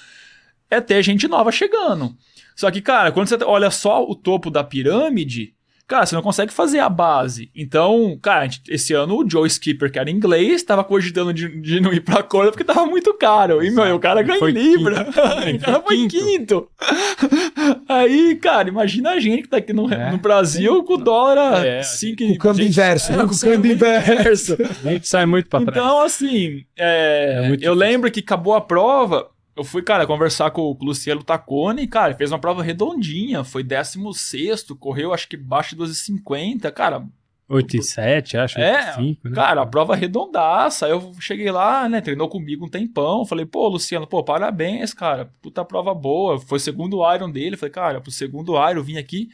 é 0.70 0.80
ter 0.80 1.02
gente 1.02 1.26
nova 1.26 1.50
chegando. 1.50 2.16
Só 2.54 2.70
que, 2.70 2.80
cara, 2.80 3.10
quando 3.10 3.28
você 3.28 3.36
olha 3.44 3.70
só 3.70 4.04
o 4.04 4.14
topo 4.14 4.50
da 4.50 4.62
pirâmide, 4.62 5.54
cara, 5.92 6.06
você 6.06 6.14
não 6.14 6.22
consegue 6.22 6.52
fazer 6.52 6.78
a 6.78 6.88
base. 6.88 7.50
Então, 7.54 8.18
cara, 8.22 8.48
esse 8.68 8.94
ano 8.94 9.16
o 9.18 9.28
Joe 9.28 9.46
Skipper, 9.48 9.90
que 9.92 9.98
era 9.98 10.10
inglês, 10.10 10.54
estava 10.54 10.82
cogitando 10.82 11.32
de, 11.32 11.48
de 11.60 11.80
não 11.80 11.92
ir 11.92 12.00
pra 12.00 12.22
Cora 12.22 12.50
porque 12.50 12.64
tava 12.64 12.86
muito 12.86 13.12
caro. 13.14 13.62
E, 13.62 13.70
meu, 13.70 13.96
o 13.96 14.00
cara 14.00 14.22
ganha 14.22 14.38
em 14.48 14.52
Libra. 14.52 15.04
quinto. 15.44 15.56
o 15.56 15.60
cara 15.60 15.80
foi 15.82 15.96
Quinto. 16.08 16.16
quinto. 16.16 16.68
Aí, 17.88 18.36
cara, 18.36 18.68
imagina 18.68 19.10
a 19.10 19.20
gente 19.20 19.42
que 19.42 19.48
tá 19.48 19.58
aqui 19.58 19.72
no, 19.72 19.92
É. 19.92 20.10
no 20.10 20.18
Brasil 20.18 20.82
com 20.84 20.94
o 20.94 20.96
dólar 20.98 21.64
É, 21.64 21.82
cinco, 21.82 22.24
Com 22.26 22.32
o 22.32 22.38
câmbio 22.38 22.62
gente- 22.64 22.72
inverso, 22.72 23.12
É, 23.12 23.16
né? 23.16 23.24
com 23.26 23.34
o 23.34 23.38
câmbio 23.40 23.72
inverso. 23.72 24.56
A 24.84 24.88
gente 24.92 25.08
sai 25.08 25.26
muito 25.26 25.48
pra 25.48 25.60
trás. 25.60 25.76
Então, 25.76 26.00
assim, 26.02 26.64
é, 26.76 27.34
É 27.36 27.46
eu 27.48 27.50
difícil. 27.52 27.74
lembro 27.74 28.10
que 28.10 28.20
acabou 28.20 28.54
a 28.54 28.60
prova. 28.60 29.28
Eu 29.54 29.64
fui, 29.64 29.82
cara, 29.82 30.06
conversar 30.06 30.50
com 30.50 30.62
o 30.62 30.78
Luciano 30.80 31.22
Tacone, 31.22 31.86
cara, 31.86 32.14
fez 32.14 32.32
uma 32.32 32.38
prova 32.38 32.62
redondinha, 32.62 33.44
foi 33.44 33.62
16, 33.62 34.64
correu 34.78 35.12
acho 35.12 35.28
que 35.28 35.36
baixo 35.36 35.76
de 35.76 35.82
12,50, 35.82 36.70
cara, 36.72 37.06
8 37.52 37.76
e 37.76 37.82
7, 37.82 38.36
acho. 38.38 38.58
É, 38.58 38.96
8 38.96 39.00
e 39.00 39.08
5, 39.08 39.28
né? 39.28 39.34
cara, 39.34 39.60
a 39.60 39.66
prova 39.66 39.94
redondaça. 39.94 40.86
Aí 40.86 40.92
eu 40.92 41.12
cheguei 41.20 41.50
lá, 41.50 41.86
né, 41.86 42.00
treinou 42.00 42.26
comigo 42.26 42.64
um 42.64 42.68
tempão, 42.68 43.26
falei, 43.26 43.44
pô, 43.44 43.68
Luciano, 43.68 44.06
pô, 44.06 44.24
parabéns, 44.24 44.94
cara, 44.94 45.30
puta 45.42 45.62
prova 45.62 45.92
boa, 45.94 46.40
foi 46.40 46.56
o 46.56 46.60
segundo 46.60 47.14
Iron 47.14 47.30
dele, 47.30 47.58
falei, 47.58 47.72
cara, 47.72 48.00
pro 48.00 48.10
segundo 48.10 48.54
Iron 48.54 48.80
eu 48.80 48.84
vim 48.84 48.96
aqui. 48.96 49.28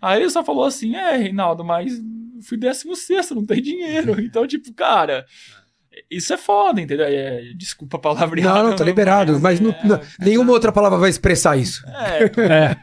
Aí 0.00 0.20
ele 0.20 0.30
só 0.30 0.44
falou 0.44 0.64
assim, 0.64 0.94
é, 0.94 1.16
Reinaldo, 1.16 1.64
mas 1.64 2.00
fui 2.42 2.56
16, 2.56 3.32
não 3.32 3.44
tem 3.44 3.60
dinheiro. 3.60 4.14
Então, 4.24 4.46
tipo, 4.46 4.72
cara, 4.72 5.26
isso 6.10 6.32
é 6.32 6.36
foda, 6.36 6.80
entendeu? 6.80 7.06
É, 7.06 7.42
desculpa 7.56 7.96
a 7.96 8.00
palavra 8.00 8.40
Não, 8.40 8.70
não, 8.70 8.76
tá 8.76 8.84
liberado. 8.84 9.38
Mas 9.40 9.60
não- 9.60 9.74
não- 9.84 10.00
nenhuma 10.20 10.52
outra 10.52 10.72
palavra 10.72 10.98
vai 10.98 11.10
expressar 11.10 11.56
isso. 11.56 11.84
É, 11.88 12.24
É, 12.42 12.76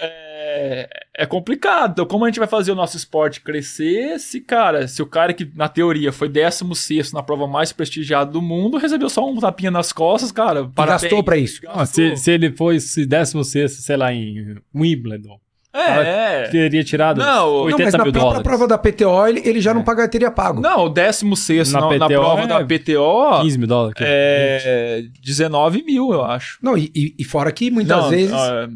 é, 0.00 0.88
é 1.18 1.26
complicado. 1.26 1.92
Então, 1.92 2.06
como 2.06 2.24
a 2.24 2.28
gente 2.28 2.38
vai 2.38 2.48
fazer 2.48 2.72
o 2.72 2.74
nosso 2.74 2.96
esporte 2.96 3.40
crescer 3.40 4.18
se, 4.18 4.40
cara, 4.40 4.88
se 4.88 5.00
o 5.02 5.06
cara 5.06 5.32
que, 5.32 5.48
na 5.54 5.68
teoria, 5.68 6.12
foi 6.12 6.28
16 6.28 7.12
na 7.12 7.22
prova 7.22 7.46
mais 7.46 7.72
prestigiada 7.72 8.30
do 8.30 8.42
mundo, 8.42 8.76
recebeu 8.76 9.08
só 9.08 9.28
um 9.28 9.38
tapinha 9.38 9.70
nas 9.70 9.92
costas, 9.92 10.32
cara, 10.32 10.68
parabéns. 10.74 11.02
gastou 11.02 11.22
pra 11.22 11.36
isso. 11.36 11.60
ó, 11.68 11.84
se, 11.84 12.16
se 12.16 12.30
ele 12.32 12.50
fosse 12.52 13.06
16, 13.06 13.72
sei 13.84 13.96
lá, 13.96 14.12
em 14.12 14.56
Wimbledon, 14.74 15.38
É, 15.74 16.44
é. 16.44 16.48
Teria 16.50 16.84
tirado 16.84 17.18
Não, 17.18 17.26
não, 17.26 17.52
80 17.64 17.76
Não, 17.78 17.84
mas 17.84 17.92
na 17.94 18.04
mil 18.04 18.12
própria 18.12 18.20
dólares. 18.42 18.42
prova 18.44 18.68
da 18.68 18.78
PTO 18.78 19.26
ele, 19.26 19.42
ele 19.44 19.60
já 19.60 19.74
não 19.74 19.82
paga, 19.82 20.06
teria 20.08 20.30
pago. 20.30 20.60
Não, 20.60 20.84
o 20.84 20.88
16 20.88 21.72
Na 21.72 21.80
na, 21.80 21.86
na 21.98 22.06
PTO 22.06 22.20
prova 22.20 22.42
é 22.42 22.46
da 22.46 22.64
PTO 22.64 23.40
15 23.42 23.58
mil 23.58 23.66
dólares. 23.66 23.96
é 24.00 25.02
19 25.20 25.82
mil, 25.82 26.12
eu 26.12 26.24
acho. 26.24 26.58
Não, 26.62 26.78
e, 26.78 26.92
e- 27.18 27.24
fora 27.24 27.50
que 27.50 27.70
muitas 27.72 27.96
não, 28.04 28.08
vezes. 28.10 28.32
ah, 28.32 28.68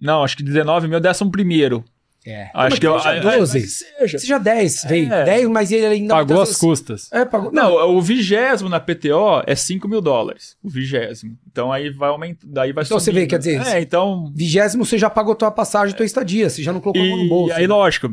não, 0.00 0.24
acho 0.24 0.36
que 0.36 0.42
19 0.42 0.88
mil 0.88 0.96
é 0.96 1.00
décimo 1.00 1.30
primeiro. 1.30 1.84
É. 2.26 2.44
Acho 2.52 2.70
mas 2.70 2.78
que 2.78 2.86
eu, 2.86 2.96
que 2.96 3.02
seja 3.02 3.30
ah, 3.30 3.36
12. 3.38 3.60
que 3.60 3.66
seja. 3.66 4.18
Seja 4.18 4.38
10, 4.38 4.84
veio. 4.84 5.12
É. 5.12 5.24
10, 5.24 5.48
mas 5.48 5.72
ele 5.72 5.86
ainda. 5.86 6.14
Pagou 6.14 6.36
muitas 6.36 6.42
as 6.42 6.48
vezes- 6.48 6.60
custas. 6.60 7.08
É, 7.12 7.24
pagou. 7.24 7.50
Não, 7.50 7.96
o 7.96 8.02
vigésimo 8.02 8.68
na 8.68 8.78
PTO 8.78 9.42
é 9.46 9.54
5 9.54 9.88
mil 9.88 10.02
dólares. 10.02 10.54
O 10.62 10.68
vigésimo. 10.68 11.36
Então 11.50 11.72
aí 11.72 11.88
vai 11.90 12.10
aumentar. 12.10 12.46
Daí 12.46 12.72
vai 12.72 12.84
Então 12.84 13.00
você 13.00 13.10
vê, 13.10 13.20
subindo. 13.20 13.30
quer 13.30 13.38
dizer, 13.38 13.66
É, 13.66 13.80
então. 13.80 14.30
Vigésimo 14.34 14.84
você 14.84 14.98
já 14.98 15.08
pagou 15.08 15.34
tua 15.34 15.50
passagem, 15.50 15.96
tua 15.96 16.04
estadia. 16.04 16.50
Você 16.50 16.62
já 16.62 16.72
não 16.74 16.80
colocou 16.80 17.02
a 17.02 17.06
mão 17.06 17.16
no 17.16 17.24
E 17.24 17.28
bolso. 17.28 17.54
aí, 17.54 17.66
lógico, 17.66 18.10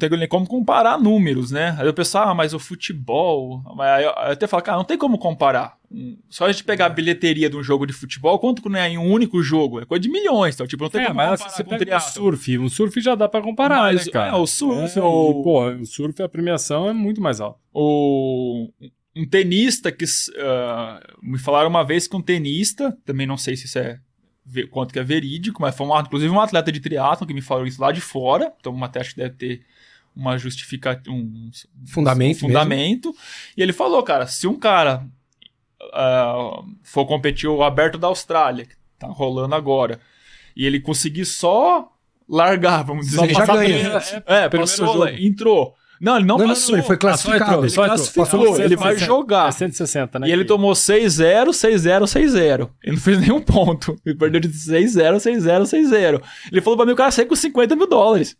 não 0.00 0.08
tem 0.08 0.18
nem 0.18 0.28
como 0.28 0.46
comparar 0.46 0.98
números, 0.98 1.50
né? 1.50 1.74
Aí 1.78 1.88
o 1.88 1.94
pessoal, 1.94 2.28
ah, 2.28 2.34
mas 2.34 2.52
o 2.52 2.58
futebol. 2.58 3.62
Aí 3.80 4.04
eu 4.04 4.10
aí 4.18 4.26
eu 4.28 4.32
até 4.32 4.46
falo, 4.46 4.62
cara, 4.62 4.76
não 4.78 4.84
tem 4.84 4.98
como 4.98 5.18
comparar. 5.18 5.76
Um- 5.90 6.18
Só 6.28 6.44
a 6.46 6.52
gente 6.52 6.64
pegar 6.64 6.86
a 6.86 6.88
bilheteria 6.90 7.48
de 7.48 7.56
um 7.56 7.62
jogo 7.62 7.86
de 7.86 7.92
futebol, 7.92 8.38
quanto 8.38 8.60
que 8.62 8.68
não 8.68 8.78
é 8.78 8.88
em 8.90 8.98
um 8.98 9.10
único 9.10 9.42
jogo? 9.42 9.80
É 9.80 9.86
coisa 9.86 10.02
de 10.02 10.08
milhões. 10.10 10.54
Então, 10.54 10.66
tipo, 10.66 10.82
não 10.82 10.90
tem 10.90 11.00
É, 11.02 11.06
como 11.06 11.16
mas 11.16 11.40
comparar 11.40 11.50
você 11.56 11.64
pega 11.64 11.76
o 11.76 11.78
triatlon. 11.78 12.10
surf. 12.12 12.58
O 12.58 12.68
surf 12.68 13.00
já 13.00 13.14
dá 13.14 13.28
pra 13.28 13.40
comparar, 13.40 13.82
Mas, 13.92 14.06
né, 14.06 14.12
cara? 14.12 14.30
é, 14.32 14.34
o 14.34 14.46
surf, 14.46 14.98
É, 14.98 15.02
o- 15.02 15.40
e, 15.40 15.42
porra, 15.42 15.70
o 15.76 15.86
surf, 15.86 16.22
a 16.22 16.28
premiação 16.28 16.88
é 16.88 16.92
muito 16.92 17.20
mais 17.20 17.40
alta. 17.40 17.58
o, 17.72 18.68
um 19.14 19.26
tenista 19.26 19.90
que 19.90 20.04
ah, 20.38 21.00
me 21.22 21.38
falaram 21.38 21.70
uma 21.70 21.84
vez 21.84 22.06
que 22.06 22.14
um 22.16 22.20
tenista, 22.22 22.96
também 23.04 23.26
não 23.26 23.36
sei 23.38 23.56
se 23.56 23.64
isso 23.64 23.78
é 23.78 23.98
quanto 24.70 24.92
que 24.92 24.98
é 24.98 25.02
verídico, 25.02 25.60
mas 25.60 25.74
foi 25.76 25.86
um, 25.86 25.98
inclusive 26.00 26.32
um 26.32 26.40
atleta 26.40 26.70
de 26.70 26.78
triatlo 26.80 27.26
que 27.26 27.34
me 27.34 27.40
falou 27.42 27.66
isso 27.66 27.80
lá 27.80 27.90
de 27.90 28.00
fora, 28.00 28.52
então 28.60 28.72
uma 28.72 28.88
que 28.88 29.16
deve 29.16 29.34
ter 29.34 29.62
uma 30.16 30.38
justificativa, 30.38 31.14
um 31.14 31.50
Fundamento 31.86 32.36
um 32.38 32.48
fundamento. 32.48 33.14
E 33.56 33.62
ele 33.62 33.72
falou, 33.72 34.02
cara, 34.02 34.26
se 34.26 34.46
um 34.46 34.58
cara 34.58 35.06
ah, 35.92 36.62
for 36.82 37.04
competir 37.06 37.48
o 37.48 37.62
aberto 37.62 37.98
da 37.98 38.08
Austrália, 38.08 38.64
que 38.64 38.74
tá 38.98 39.06
rolando 39.08 39.54
agora, 39.54 40.00
e 40.56 40.64
ele 40.64 40.80
conseguir 40.80 41.26
só 41.26 41.92
largar, 42.28 42.82
vamos 42.82 43.06
dizer, 43.06 43.18
Só 43.18 43.26
já 43.28 43.46
ganha. 43.46 43.64
primeira- 43.64 44.00
primeiro 44.00 44.24
é, 44.26 44.48
passou, 44.48 44.86
jogo. 44.86 45.08
entrou. 45.08 45.74
Não, 46.00 46.16
ele 46.16 46.24
não, 46.26 46.36
Não, 46.38 46.46
passou. 46.48 46.72
não, 46.72 46.78
ele 46.78 46.86
foi 46.86 46.96
classificado. 46.96 47.62
Ele 47.62 47.68
só 47.70 47.82
entrou. 47.84 47.96
classificou, 47.96 48.24
Passou 48.24 48.40
ele 48.60 48.76
vai 48.76 48.92
160. 48.94 49.06
jogar. 49.06 49.48
É 49.48 49.52
160, 49.52 50.18
né? 50.18 50.28
E 50.28 50.32
ele 50.32 50.42
que- 50.42 50.48
tomou 50.48 50.72
6-0, 50.74 51.52
6-0, 51.52 52.06
6-0. 52.06 52.70
Ele 52.82 52.96
não 52.96 53.02
fez 53.02 53.18
nenhum 53.18 53.40
ponto. 53.40 53.96
Ele 54.04 54.14
perdeu 54.14 54.40
de 54.40 54.48
6-0, 54.48 55.16
6-0, 55.18 55.64
6-0. 55.66 56.20
Ele 56.52 56.60
falou 56.60 56.76
pra 56.76 56.86
mim, 56.86 56.92
o 56.92 56.96
cara 56.96 57.10
saiu 57.10 57.26
com 57.28 57.36
50 57.36 57.74
mil 57.76 57.86
dólares. 57.88 58.36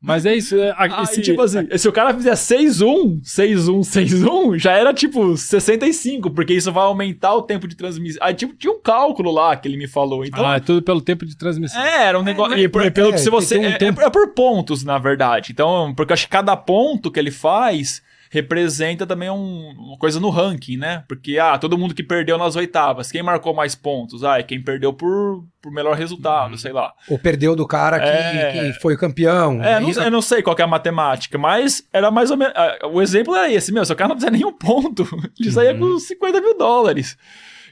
Mas 0.00 0.26
é 0.26 0.34
isso. 0.34 0.56
É, 0.56 0.70
a- 0.70 0.76
Aí, 0.98 1.02
esse- 1.04 1.22
tipo 1.22 1.40
assim, 1.42 1.66
se 1.76 1.88
o 1.88 1.92
cara 1.92 2.14
fizer 2.14 2.34
6-1, 2.36 3.20
6-1, 3.22 3.82
6-1, 3.82 4.58
já 4.58 4.72
era 4.72 4.92
tipo 4.94 5.36
65, 5.36 6.30
porque 6.30 6.54
isso 6.54 6.72
vai 6.72 6.84
aumentar 6.84 7.34
o 7.34 7.42
tempo 7.42 7.66
de 7.68 7.76
transmissão. 7.76 8.18
Aí, 8.24 8.34
tipo, 8.34 8.54
tinha 8.54 8.72
um 8.72 8.80
cálculo 8.80 9.30
lá 9.30 9.56
que 9.56 9.68
ele 9.68 9.76
me 9.76 9.86
falou. 9.86 10.24
Então, 10.24 10.46
Ah, 10.46 10.56
é 10.56 10.60
tudo 10.60 10.82
pelo 10.82 11.00
tempo 11.00 11.24
de 11.26 11.36
transmissão. 11.36 11.80
é, 11.80 12.04
era 12.06 12.18
um 12.18 12.22
negócio. 12.22 12.52
mas- 12.52 12.60
e 12.64 12.68
por- 12.68 12.90
pelo 12.90 13.10
é, 13.10 13.12
que 13.12 13.18
se 13.18 13.30
você. 13.30 13.58
um 13.58 13.64
é, 13.64 13.72
tempo- 13.76 14.00
é 14.00 14.10
por 14.10 14.28
pontos, 14.34 14.82
na 14.84 14.98
verdade. 14.98 15.52
Então, 15.52 15.92
porque 15.96 16.12
eu 16.12 16.14
acho 16.14 16.24
que 16.24 16.30
cada 16.30 16.56
ponto 16.56 16.87
que 16.96 17.18
ele 17.20 17.30
faz 17.30 18.00
representa 18.30 19.06
também 19.06 19.30
um- 19.30 19.70
uma 19.70 19.96
coisa 19.96 20.20
no 20.20 20.28
ranking, 20.28 20.76
né? 20.76 21.02
Porque, 21.08 21.38
ah, 21.38 21.56
todo 21.56 21.78
mundo 21.78 21.94
que 21.94 22.02
perdeu 22.02 22.36
nas 22.36 22.56
oitavas, 22.56 23.10
quem 23.10 23.22
marcou 23.22 23.54
mais 23.54 23.74
pontos? 23.74 24.22
Ah, 24.22 24.38
é 24.38 24.42
quem 24.42 24.62
perdeu 24.62 24.92
por, 24.92 25.44
por 25.62 25.72
melhor 25.72 25.96
resultado, 25.96 26.58
sei 26.58 26.70
lá. 26.72 26.92
Ou 27.08 27.18
perdeu 27.18 27.56
do 27.56 27.66
cara 27.66 27.98
que, 27.98 28.06
É. 28.06 28.52
que 28.72 28.80
foi 28.80 28.98
campeão. 28.98 29.64
É, 29.64 29.80
não, 29.80 29.90
eu 29.90 30.10
não 30.10 30.20
sei 30.20 30.42
qual 30.42 30.54
que 30.54 30.60
é 30.60 30.64
a 30.66 30.68
matemática, 30.68 31.38
mas 31.38 31.82
era 31.90 32.10
mais 32.10 32.30
ou 32.30 32.36
menos. 32.36 32.52
ah, 32.54 32.78
O 32.92 33.00
exemplo 33.00 33.34
era 33.34 33.50
esse, 33.50 33.72
meu. 33.72 33.82
Se 33.84 33.92
o 33.94 33.96
cara 33.96 34.08
não 34.10 34.16
fizer 34.16 34.30
nenhum 34.30 34.52
ponto, 34.52 35.08
ele 35.40 35.50
saía 35.50 35.72
Uhum. 35.72 35.92
com 35.94 35.98
50 35.98 36.38
mil 36.40 36.56
dólares. 36.58 37.16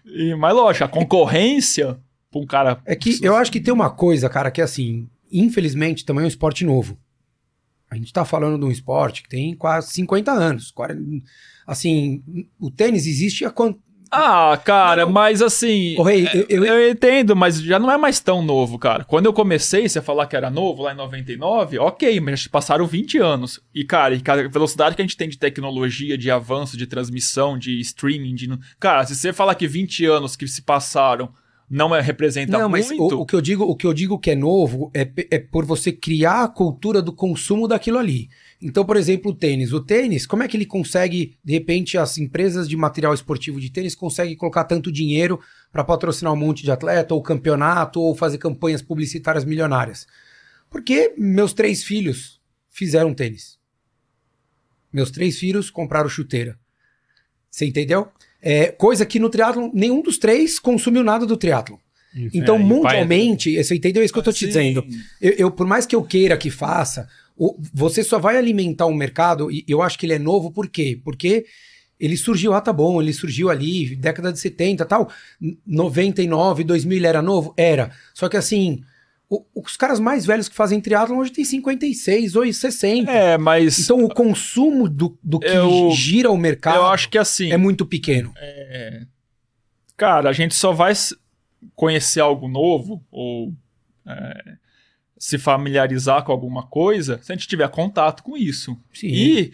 E, 0.06 0.34
mas 0.36 0.54
lógico, 0.54 0.84
a 0.86 0.88
concorrência 0.88 1.98
pra 2.30 2.40
um 2.40 2.46
cara. 2.46 2.78
É 2.86 2.96
que 2.96 3.18
eu 3.22 3.36
acho 3.36 3.52
que 3.52 3.60
tem 3.60 3.74
uma 3.74 3.90
coisa, 3.90 4.28
cara, 4.30 4.50
que 4.50 4.62
é 4.62 4.64
assim, 4.64 5.06
infelizmente 5.30 6.02
também 6.04 6.22
é 6.22 6.24
um 6.24 6.28
esporte 6.28 6.64
novo. 6.64 6.96
A 7.96 7.98
gente 7.98 8.12
tá 8.12 8.24
falando 8.24 8.58
de 8.58 8.64
um 8.64 8.70
esporte 8.70 9.22
que 9.22 9.28
tem 9.28 9.54
quase 9.54 9.90
50 9.92 10.30
anos. 10.32 10.70
40 10.70 11.22
assim, 11.66 12.22
o 12.60 12.70
tênis 12.70 13.06
existe 13.06 13.44
há 13.44 13.50
quanto. 13.50 13.80
Ah, 14.08 14.56
cara, 14.64 15.04
mas 15.04 15.42
assim. 15.42 15.96
Rei, 16.04 16.28
eu, 16.32 16.46
eu- 16.48 16.64
Eu 16.64 16.90
entendo, 16.92 17.34
mas 17.34 17.60
já 17.60 17.76
não 17.76 17.90
é 17.90 17.96
mais 17.96 18.20
tão 18.20 18.40
novo, 18.40 18.78
cara. 18.78 19.02
Quando 19.04 19.26
eu 19.26 19.32
comecei, 19.32 19.88
você 19.88 20.00
falar 20.00 20.26
que 20.26 20.36
era 20.36 20.48
novo 20.48 20.84
lá 20.84 20.92
em 20.92 20.96
99, 20.96 21.78
ok, 21.80 22.20
mas 22.20 22.46
passaram 22.46 22.86
20 22.86 23.18
anos. 23.18 23.58
E, 23.74 23.82
cara, 23.84 24.14
e 24.14 24.22
a 24.24 24.48
velocidade 24.48 24.94
que 24.94 25.02
a 25.02 25.04
gente 25.04 25.16
tem 25.16 25.28
de 25.28 25.36
tecnologia, 25.36 26.16
de 26.16 26.30
avanço, 26.30 26.76
de 26.76 26.86
transmissão, 26.86 27.58
de 27.58 27.80
streaming, 27.80 28.36
de. 28.36 28.48
Cara, 28.78 29.04
se 29.04 29.16
você 29.16 29.32
falar 29.32 29.56
que 29.56 29.66
20 29.66 30.04
anos 30.06 30.36
que 30.36 30.46
se 30.46 30.62
passaram 30.62 31.28
não 31.68 31.94
é, 31.94 32.00
representa 32.00 32.52
não, 32.52 32.68
mas 32.68 32.88
muito. 32.88 33.16
o, 33.16 33.22
o 33.22 33.26
que 33.26 33.34
eu 33.34 33.40
digo, 33.40 33.64
o 33.64 33.74
que 33.74 33.86
eu 33.86 33.92
digo 33.92 34.18
que 34.18 34.30
é 34.30 34.36
novo 34.36 34.90
é, 34.94 35.08
é 35.30 35.38
por 35.38 35.64
você 35.64 35.90
criar 35.90 36.44
a 36.44 36.48
cultura 36.48 37.02
do 37.02 37.12
consumo 37.12 37.66
daquilo 37.66 37.98
ali. 37.98 38.28
Então, 38.62 38.84
por 38.84 38.96
exemplo, 38.96 39.32
o 39.32 39.34
tênis. 39.34 39.72
O 39.72 39.80
tênis, 39.80 40.26
como 40.26 40.44
é 40.44 40.48
que 40.48 40.56
ele 40.56 40.64
consegue, 40.64 41.36
de 41.44 41.52
repente, 41.52 41.98
as 41.98 42.18
empresas 42.18 42.68
de 42.68 42.76
material 42.76 43.12
esportivo 43.12 43.60
de 43.60 43.70
tênis 43.70 43.94
conseguem 43.96 44.36
colocar 44.36 44.64
tanto 44.64 44.92
dinheiro 44.92 45.40
para 45.72 45.84
patrocinar 45.84 46.32
um 46.32 46.36
monte 46.36 46.62
de 46.62 46.70
atleta, 46.70 47.14
ou 47.14 47.22
campeonato, 47.22 48.00
ou 48.00 48.14
fazer 48.14 48.38
campanhas 48.38 48.80
publicitárias 48.80 49.44
milionárias? 49.44 50.06
Porque 50.70 51.14
meus 51.18 51.52
três 51.52 51.82
filhos 51.82 52.40
fizeram 52.70 53.12
tênis. 53.12 53.58
Meus 54.92 55.10
três 55.10 55.38
filhos 55.38 55.68
compraram 55.68 56.08
chuteira. 56.08 56.58
Você 57.50 57.66
entendeu? 57.66 58.08
É, 58.42 58.66
coisa 58.66 59.04
que 59.06 59.18
no 59.18 59.28
triatlon 59.30 59.70
nenhum 59.74 60.00
dos 60.02 60.18
três 60.18 60.58
consumiu 60.58 61.02
nada 61.02 61.26
do 61.26 61.36
triatlon. 61.36 61.76
Então, 62.32 62.56
É, 62.56 62.58
e 62.60 62.62
o 62.62 62.68
pai- 62.68 62.76
mundialmente, 62.76 63.62
você 63.62 63.74
entendeu 63.74 64.02
isso 64.02 64.12
que 64.12 64.18
eu 64.18 64.22
tô 64.22 64.32
te 64.32 64.40
Sim. 64.40 64.46
dizendo? 64.46 64.86
Eu, 65.20 65.32
eu, 65.32 65.50
por 65.50 65.66
mais 65.66 65.84
que 65.84 65.94
eu 65.94 66.02
queira 66.02 66.36
que 66.36 66.48
faça, 66.50 67.06
o- 67.36 67.56
você 67.74 68.02
só 68.02 68.18
vai 68.18 68.36
alimentar 68.38 68.86
um 68.86 68.94
mercado, 68.94 69.50
e 69.50 69.64
eu 69.68 69.82
acho 69.82 69.98
que 69.98 70.06
ele 70.06 70.14
é 70.14 70.18
novo, 70.18 70.50
por 70.50 70.68
quê? 70.68 70.98
Porque 71.04 71.44
ele 72.00 72.16
surgiu, 72.16 72.54
ah, 72.54 72.60
tá 72.60 72.72
bom, 72.72 73.02
ele 73.02 73.12
surgiu 73.12 73.50
ali, 73.50 73.94
década 73.96 74.32
de 74.32 74.38
70 74.38 74.84
tal, 74.86 75.10
N- 75.40 75.58
99, 75.66 76.64
2000 76.64 76.98
ele 76.98 77.06
era 77.06 77.20
novo? 77.20 77.52
Era. 77.56 77.90
Só 78.14 78.28
que 78.28 78.36
assim, 78.36 78.82
o- 79.28 79.44
os 79.54 79.76
caras 79.76 79.98
mais 79.98 80.24
velhos 80.24 80.48
que 80.48 80.54
fazem 80.54 80.80
triatlon 80.80 81.18
hoje 81.18 81.32
tem 81.32 81.44
56 81.44 82.36
ou 82.36 82.52
60. 82.52 83.10
É, 83.10 83.36
mas. 83.36 83.78
Então 83.78 84.04
o 84.04 84.08
consumo 84.12 84.88
do, 84.88 85.18
do 85.22 85.38
que 85.40 85.46
Eu- 85.48 85.90
gira 85.92 86.30
o 86.30 86.36
mercado 86.36 86.76
eu 86.76 86.86
acho 86.86 87.08
que 87.08 87.18
assim. 87.18 87.50
é 87.52 87.56
muito 87.56 87.84
pequeno. 87.84 88.32
Cara, 89.96 90.28
a 90.28 90.32
gente 90.32 90.54
só 90.54 90.72
vai 90.72 90.92
conhecer 91.74 92.20
algo 92.20 92.48
novo 92.48 93.02
ou 93.10 93.52
é, 94.06 94.56
se 95.18 95.38
familiarizar 95.38 96.22
com 96.22 96.30
alguma 96.32 96.66
coisa 96.66 97.18
se 97.22 97.32
a 97.32 97.34
gente 97.34 97.48
tiver 97.48 97.68
contato 97.70 98.22
com 98.22 98.36
isso. 98.36 98.76
Sim. 98.92 99.08
E, 99.08 99.52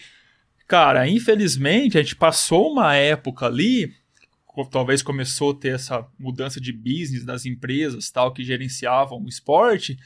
cara, 0.66 1.06
infelizmente, 1.08 1.96
a 1.96 2.02
gente 2.02 2.16
passou 2.16 2.72
uma 2.72 2.94
época 2.96 3.46
ali, 3.46 3.92
talvez 4.70 5.02
começou 5.02 5.52
a 5.52 5.54
ter 5.54 5.74
essa 5.74 6.06
mudança 6.18 6.60
de 6.60 6.72
business 6.72 7.24
das 7.24 7.46
empresas 7.46 8.10
tal 8.10 8.32
que 8.32 8.44
gerenciavam 8.44 9.22
o 9.22 9.28
esporte, 9.28 9.96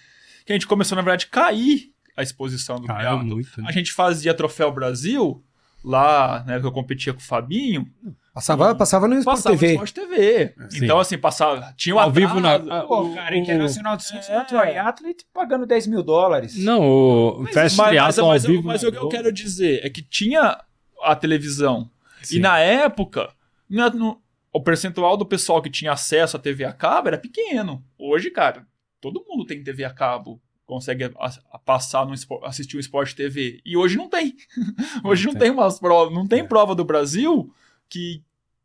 que 0.45 0.53
a 0.53 0.55
gente 0.55 0.67
começou, 0.67 0.95
na 0.97 1.03
verdade, 1.03 1.27
a 1.31 1.35
cair 1.35 1.93
a 2.17 2.23
exposição 2.23 2.77
do 2.81 2.87
Caiu 2.87 3.19
muito. 3.19 3.61
né? 3.61 3.67
A 3.69 3.73
gente 3.73 3.93
fazia 3.93 4.33
Troféu 4.33 4.73
Brasil, 4.73 5.43
lá, 5.85 6.43
né, 6.47 6.59
que 6.59 6.65
eu 6.67 6.73
competia 6.73 7.13
com 7.13 7.21
o 7.21 7.23
Fabinho, 7.23 7.87
Passava, 8.33 8.75
passava 8.75 9.09
no 9.09 9.19
Sport 9.19 9.37
passava 9.37 9.57
TV. 9.57 9.79
no 9.79 9.85
Sport 9.85 9.93
TV. 10.11 10.55
Sim. 10.69 10.85
Então, 10.85 10.99
assim, 10.99 11.17
passava. 11.17 11.73
Tinha 11.75 11.95
um 11.97 11.99
Ao 11.99 12.11
vivo 12.13 12.39
na- 12.39 12.57
atraso. 12.57 12.71
ah, 12.71 12.87
Pô, 12.87 13.03
o- 13.05 13.15
cara, 13.15 13.35
o- 13.35 13.39
Internacional 13.39 13.97
de 13.97 14.05
Ciência 14.05 14.31
É. 14.33 14.41
do 14.41 14.47
Triathlete 14.47 15.25
pagando 15.33 15.65
10 15.65 15.87
mil 15.87 16.03
dólares. 16.03 16.55
Não, 16.59 16.83
o 16.83 17.43
Mas, 17.45 17.55
Fast 17.55 17.79
mas, 17.79 17.97
mas, 17.97 18.19
ao 18.19 18.39
vivo. 18.39 18.63
mas 18.65 18.83
o 18.83 18.93
que 18.93 18.99
eu 18.99 19.09
quero 19.09 19.33
dizer 19.33 19.81
é 19.83 19.89
que 19.89 20.03
tinha 20.03 20.59
a 21.03 21.17
televisão. 21.17 21.91
Sim. 22.23 22.37
E 22.37 22.41
na 22.41 22.59
época, 22.59 23.31
na- 23.71 23.89
no- 23.89 24.21
o 24.57 24.61
percentual 24.63 25.17
do 25.17 25.27
pessoal 25.27 25.61
que 25.63 25.71
tinha 25.71 25.93
acesso 25.93 26.37
à 26.37 26.41
TV 26.41 26.65
a 26.65 26.73
cabo 26.73 27.09
era 27.09 27.19
pequeno. 27.19 27.85
Hoje, 27.99 28.31
cara, 28.31 28.67
todo 29.01 29.25
mundo 29.29 29.45
tem 29.45 29.63
TV 29.63 29.85
a 29.85 29.91
cabo. 29.91 30.41
Consegue 30.65 31.05
a- 31.05 31.11
a- 31.53 31.59
passar 31.59 32.05
no 32.07 32.13
assistir 32.45 32.77
o 32.77 32.81
Sport 32.81 33.13
TV. 33.15 33.61
E 33.65 33.77
hoje 33.77 33.97
não 33.97 34.09
tem. 34.09 34.35
hoje 35.05 35.27
não, 35.27 35.33
Não 35.33 35.41
tem 35.41 35.51
umas 35.51 35.79
provas. 35.79 36.13
Não 36.15 36.27
tem 36.27 36.45
prova 36.47 36.75
do 36.75 36.85
Brasil 36.85 37.53
que 37.89 38.23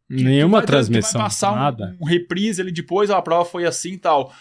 que- 0.10 0.24
Nenhuma 0.24 0.58
vai, 0.58 0.66
transmissão. 0.68 1.12
Que 1.12 1.18
vai 1.20 1.24
passar 1.26 1.52
um- 1.54 1.56
nada. 1.56 1.98
um, 2.02 2.06
reprise 2.06 2.62
ali 2.62 2.72
depois, 2.72 3.10
ó, 3.10 3.16
a 3.18 3.22
prova 3.22 3.46
foi 3.46 3.66
assim 3.66 3.94
e 3.94 3.98
tal. 3.98 4.34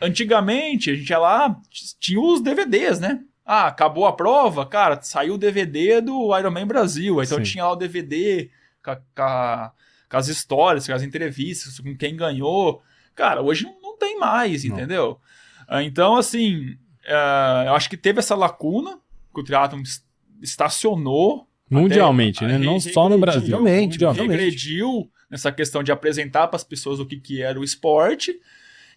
Antigamente, 0.00 0.90
a 0.90 0.94
gente 0.94 1.10
ia 1.10 1.18
lá, 1.18 1.60
tinha 1.98 2.20
os 2.20 2.40
DVDs, 2.40 3.00
né? 3.00 3.20
Ah, 3.44 3.66
acabou 3.66 4.06
a 4.06 4.12
prova, 4.12 4.64
cara, 4.64 5.00
saiu 5.02 5.34
o 5.34 5.38
DVD 5.38 6.00
do 6.00 6.36
Ironman 6.38 6.66
Brasil. 6.66 7.20
Então 7.22 7.38
Sim. 7.38 7.44
tinha 7.44 7.64
lá 7.64 7.72
o 7.72 7.76
DVD 7.76 8.48
com, 8.84 8.90
a- 9.22 9.72
com 10.10 10.16
as 10.16 10.28
histórias, 10.28 10.86
com 10.86 10.92
as 10.92 11.02
entrevistas, 11.02 11.78
com 11.78 11.96
quem 11.96 12.16
ganhou. 12.16 12.82
Cara, 13.14 13.40
hoje 13.42 13.64
não, 13.64 13.80
não 13.80 13.96
tem 13.98 14.18
mais, 14.18 14.64
Não. 14.64 14.76
entendeu? 14.76 15.20
Ah, 15.68 15.82
Então, 15.82 16.16
assim, 16.16 16.76
é, 17.04 17.64
eu 17.68 17.74
acho 17.74 17.88
que 17.88 17.96
teve 17.96 18.18
essa 18.18 18.34
lacuna, 18.34 18.98
que 19.32 19.40
o 19.40 19.44
triatlon 19.44 19.80
es- 19.82 20.04
estacionou. 20.42 21.46
Mundialmente, 21.70 22.44
até- 22.44 22.54
né? 22.54 22.58
Não 22.58 22.72
regrediu, 22.74 22.92
só 22.92 23.08
no 23.08 23.18
Brasil. 23.18 23.40
Mundialmente, 23.42 23.92
mundialmente. 23.92 24.28
regrediu 24.28 25.10
nessa 25.30 25.52
questão 25.52 25.82
de 25.84 25.92
apresentar 25.92 26.48
para 26.48 26.56
as 26.56 26.64
pessoas 26.64 26.98
o 26.98 27.06
que, 27.06 27.16
que 27.20 27.40
era 27.40 27.58
o 27.60 27.62
esporte, 27.62 28.40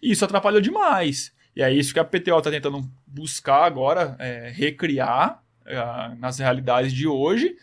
e 0.02 0.10
isso 0.10 0.24
atrapalhou 0.24 0.60
demais. 0.60 1.32
E 1.54 1.62
é 1.62 1.72
isso 1.72 1.92
que 1.94 2.00
a 2.00 2.04
PTO 2.04 2.38
está 2.38 2.50
tentando 2.50 2.80
buscar 3.06 3.62
agora, 3.64 4.16
é, 4.18 4.50
recriar 4.52 5.40
é, 5.64 5.76
nas 6.18 6.38
realidades 6.40 6.92
de 6.92 7.06
hoje. 7.06 7.56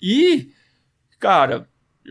E, 0.00 0.52
cara, 1.18 1.68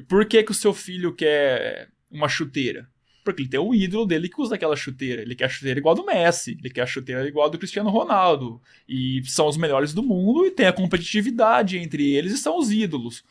por 0.07 0.25
que, 0.25 0.43
que 0.43 0.51
o 0.51 0.55
seu 0.55 0.73
filho 0.73 1.13
quer 1.13 1.89
uma 2.09 2.29
chuteira? 2.29 2.89
Porque 3.23 3.43
ele 3.43 3.49
tem 3.49 3.59
um 3.59 3.73
ídolo 3.73 4.05
dele 4.05 4.29
que 4.29 4.41
usa 4.41 4.55
aquela 4.55 4.75
chuteira. 4.75 5.21
Ele 5.21 5.35
quer 5.35 5.45
a 5.45 5.49
chuteira 5.49 5.79
igual 5.79 5.93
a 5.93 5.97
do 5.97 6.05
Messi, 6.05 6.57
ele 6.59 6.69
quer 6.69 6.81
a 6.81 6.87
chuteira 6.87 7.27
igual 7.27 7.47
a 7.47 7.49
do 7.49 7.57
Cristiano 7.57 7.89
Ronaldo. 7.89 8.61
E 8.87 9.21
são 9.25 9.47
os 9.47 9.57
melhores 9.57 9.93
do 9.93 10.01
mundo 10.01 10.45
e 10.45 10.51
tem 10.51 10.65
a 10.65 10.73
competitividade 10.73 11.77
entre 11.77 12.09
eles 12.11 12.33
e 12.33 12.37
são 12.37 12.57
os 12.57 12.71
ídolos. 12.71 13.23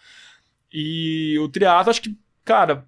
E 0.73 1.37
o 1.41 1.49
triatlo, 1.49 1.91
acho 1.91 2.03
que, 2.03 2.17
cara, 2.45 2.87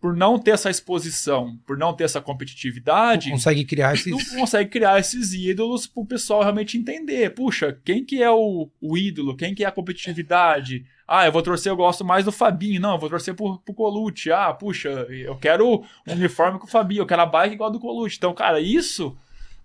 por 0.00 0.16
não 0.16 0.38
ter 0.38 0.52
essa 0.52 0.70
exposição, 0.70 1.58
por 1.66 1.76
não 1.76 1.92
ter 1.92 2.04
essa 2.04 2.20
competitividade, 2.22 3.30
Consegue 3.30 3.64
criar 3.64 3.92
esses. 3.94 4.06
não 4.10 4.40
consegue 4.40 4.70
criar 4.70 4.98
esses 4.98 5.34
ídolos 5.34 5.86
pro 5.86 6.06
pessoal 6.06 6.40
realmente 6.42 6.78
entender. 6.78 7.30
Puxa, 7.34 7.78
quem 7.84 8.04
que 8.04 8.22
é 8.22 8.30
o, 8.30 8.70
o 8.80 8.96
ídolo? 8.96 9.36
Quem 9.36 9.54
que 9.54 9.62
é 9.62 9.66
a 9.66 9.72
competitividade? 9.72 10.84
Ah, 11.06 11.26
eu 11.26 11.32
vou 11.32 11.42
torcer, 11.42 11.70
eu 11.70 11.76
gosto 11.76 12.04
mais 12.04 12.24
do 12.24 12.32
Fabinho. 12.32 12.80
Não, 12.80 12.92
eu 12.94 12.98
vou 12.98 13.10
torcer 13.10 13.34
pro, 13.34 13.58
pro 13.58 13.74
Colucci. 13.74 14.30
Ah, 14.32 14.52
puxa, 14.54 14.88
eu 15.10 15.36
quero 15.36 15.82
um 16.06 16.12
uniforme 16.12 16.58
com 16.58 16.66
o 16.66 16.70
Fabinho, 16.70 17.02
eu 17.02 17.06
quero 17.06 17.22
a 17.22 17.26
bike 17.26 17.54
igual 17.54 17.68
a 17.68 17.72
do 17.72 17.80
Colucci. 17.80 18.16
Então, 18.16 18.32
cara, 18.32 18.60
isso 18.60 19.14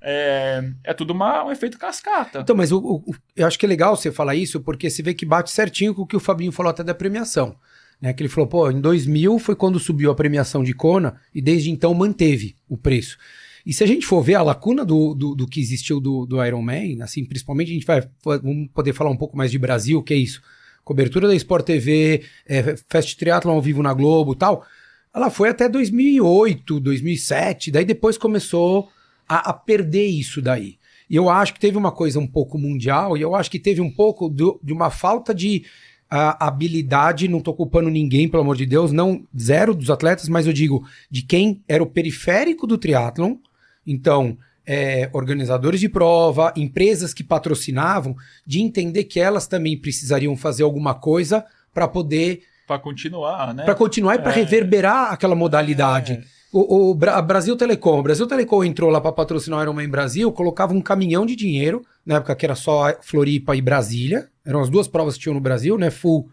é, 0.01 0.69
é 0.83 0.93
tudo 0.93 1.11
uma- 1.13 1.45
um 1.45 1.51
efeito 1.51 1.77
cascata. 1.77 2.39
Então, 2.39 2.55
mas 2.55 2.71
o- 2.71 2.79
o- 2.79 2.95
o- 3.11 3.15
eu 3.35 3.47
acho 3.47 3.57
que 3.57 3.65
é 3.65 3.69
legal 3.69 3.95
você 3.95 4.11
falar 4.11 4.35
isso, 4.35 4.59
porque 4.59 4.89
você 4.89 5.01
vê 5.01 5.13
que 5.13 5.25
bate 5.25 5.49
certinho 5.51 5.93
com 5.95 6.01
o 6.01 6.05
que 6.07 6.15
o 6.15 6.19
Fabinho 6.19 6.51
falou 6.51 6.69
até 6.71 6.83
da 6.83 6.93
premiação. 6.93 7.55
Né? 8.01 8.13
Que 8.13 8.23
ele 8.23 8.29
falou, 8.29 8.47
pô, 8.47 8.69
em 8.71 8.79
2000 8.81 9.39
foi 9.39 9.55
quando 9.55 9.79
subiu 9.79 10.11
a 10.11 10.15
premiação 10.15 10.63
de 10.63 10.73
Kona 10.73 11.15
e 11.33 11.41
desde 11.41 11.69
então 11.71 11.93
manteve 11.93 12.55
o 12.67 12.77
preço. 12.77 13.17
E 13.65 13.73
se 13.73 13.83
a 13.83 13.87
gente 13.87 14.05
for 14.05 14.21
ver 14.21 14.35
a 14.35 14.43
lacuna 14.43 14.85
do, 14.85 15.15
do, 15.15 15.33
do 15.33 15.47
que 15.47 15.59
existiu 15.59 15.99
do, 15.99 16.25
do 16.25 16.43
Iron 16.45 16.61
Man, 16.61 17.03
assim, 17.03 17.25
principalmente 17.25 17.71
a 17.71 17.73
gente 17.73 17.85
vai 17.85 18.07
vamos 18.23 18.69
poder 18.73 18.93
falar 18.93 19.09
um 19.09 19.17
pouco 19.17 19.35
mais 19.35 19.49
de 19.49 19.57
Brasil, 19.57 20.03
que 20.03 20.13
é 20.13 20.17
isso. 20.17 20.41
Cobertura 20.83 21.27
da 21.27 21.35
Sport 21.35 21.65
TV, 21.65 22.21
é, 22.45 22.75
Fast 22.87 23.17
Triathlon 23.17 23.53
ao 23.55 23.61
vivo 23.61 23.81
na 23.81 23.91
Globo 23.91 24.35
tal. 24.35 24.63
Ela 25.13 25.31
foi 25.31 25.49
até 25.49 25.67
2008, 25.67 26.79
2007, 26.79 27.71
daí 27.71 27.85
depois 27.85 28.17
começou 28.19 28.89
a, 29.27 29.49
a 29.49 29.53
perder 29.53 30.05
isso 30.05 30.41
daí. 30.43 30.77
E 31.09 31.15
eu 31.15 31.29
acho 31.29 31.53
que 31.53 31.59
teve 31.59 31.77
uma 31.77 31.91
coisa 31.91 32.19
um 32.19 32.27
pouco 32.27 32.57
mundial, 32.59 33.17
e 33.17 33.21
eu 33.21 33.33
acho 33.35 33.49
que 33.49 33.59
teve 33.59 33.81
um 33.81 33.89
pouco 33.91 34.29
do- 34.29 34.59
de 34.63 34.73
uma 34.73 34.89
falta 34.91 35.33
de 35.33 35.63
ah, 36.09 36.45
habilidade, 36.47 37.27
não 37.27 37.41
tô 37.41 37.53
culpando 37.53 37.89
ninguém, 37.89 38.27
pelo 38.29 38.43
amor 38.43 38.55
de 38.55 38.65
Deus, 38.65 38.91
não 38.91 39.23
zero 39.37 39.73
dos 39.73 39.89
atletas, 39.89 40.29
mas 40.29 40.45
eu 40.47 40.53
digo 40.53 40.85
de 41.09 41.21
quem 41.21 41.63
era 41.67 41.81
o 41.83 41.87
periférico 41.87 42.67
do 42.67 42.77
triatlon, 42.77 43.35
então, 43.85 44.37
é, 44.65 45.09
organizadores 45.13 45.79
de 45.79 45.87
prova, 45.89 46.51
empresas 46.55 47.13
que 47.13 47.23
patrocinavam, 47.23 48.15
de 48.45 48.61
entender 48.61 49.03
que 49.03 49.19
elas 49.19 49.45
também 49.47 49.77
precisariam 49.77 50.35
fazer 50.35 50.63
alguma 50.63 50.93
coisa 50.93 51.45
para 51.73 51.87
poder, 51.87 52.41
Pra 52.67 52.79
continuar, 52.79 53.53
né? 53.53 53.63
para 53.63 53.75
continuar 53.75 54.15
e 54.15 54.19
para 54.19 54.31
É. 54.31 54.35
reverberar 54.35 55.11
aquela 55.13 55.35
modalidade. 55.35 56.23
O, 56.57 56.91
o 56.91 56.95
Bra- 56.95 57.21
Brasil 57.21 57.53
Telecom, 57.57 57.99
o 57.99 58.03
Brasil 58.03 58.25
Telecom 58.25 58.63
entrou 58.63 58.89
lá 58.89 59.01
para 59.01 59.11
patrocinar 59.11 59.59
o 59.59 59.61
Ironman 59.61 59.89
Brasil, 59.89 60.31
colocava 60.31 60.73
um 60.73 60.79
caminhão 60.79 61.25
de 61.25 61.35
dinheiro, 61.35 61.81
na 62.05 62.15
época 62.15 62.33
que 62.33 62.45
era 62.45 62.55
só 62.55 62.97
Floripa 63.01 63.57
e 63.57 63.61
Brasília, 63.61 64.29
eram 64.45 64.61
as 64.61 64.69
duas 64.69 64.87
provas 64.87 65.15
que 65.15 65.19
tinham 65.19 65.33
no 65.33 65.41
Brasil, 65.41 65.77
né? 65.77 65.91
Full 65.91 66.29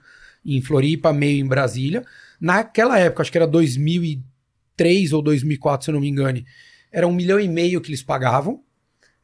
em 0.47 0.63
Floripa, 0.63 1.13
meio 1.13 1.45
em 1.45 1.49
Brasília. 1.49 2.05
Naquela 2.41 3.01
época, 3.01 3.23
acho 3.23 3.33
que 3.33 3.39
era 3.39 3.49
2003 3.49 5.13
ou 5.13 5.23
2004, 5.23 5.87
se 5.87 5.91
eu 5.91 5.95
não 5.95 6.01
me 6.01 6.09
engane, 6.09 6.47
era 6.93 7.05
um 7.05 7.13
milhão 7.13 7.41
e 7.41 7.49
meio 7.49 7.81
que 7.81 7.91
eles 7.91 8.05
pagavam 8.05 8.61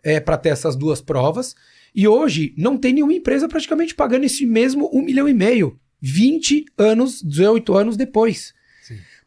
é, 0.02 0.18
para 0.18 0.36
ter 0.36 0.48
essas 0.48 0.74
duas 0.74 1.00
provas. 1.00 1.54
E 1.94 2.08
hoje 2.08 2.52
não 2.58 2.76
tem 2.76 2.92
nenhuma 2.92 3.14
empresa 3.14 3.46
praticamente 3.46 3.94
pagando 3.94 4.24
esse 4.24 4.44
mesmo 4.44 4.90
um 4.92 5.02
milhão 5.02 5.28
e 5.28 5.34
meio. 5.34 5.78
20 6.00 6.64
anos, 6.76 7.22
18 7.22 7.76
anos 7.76 7.96
depois. 7.96 8.52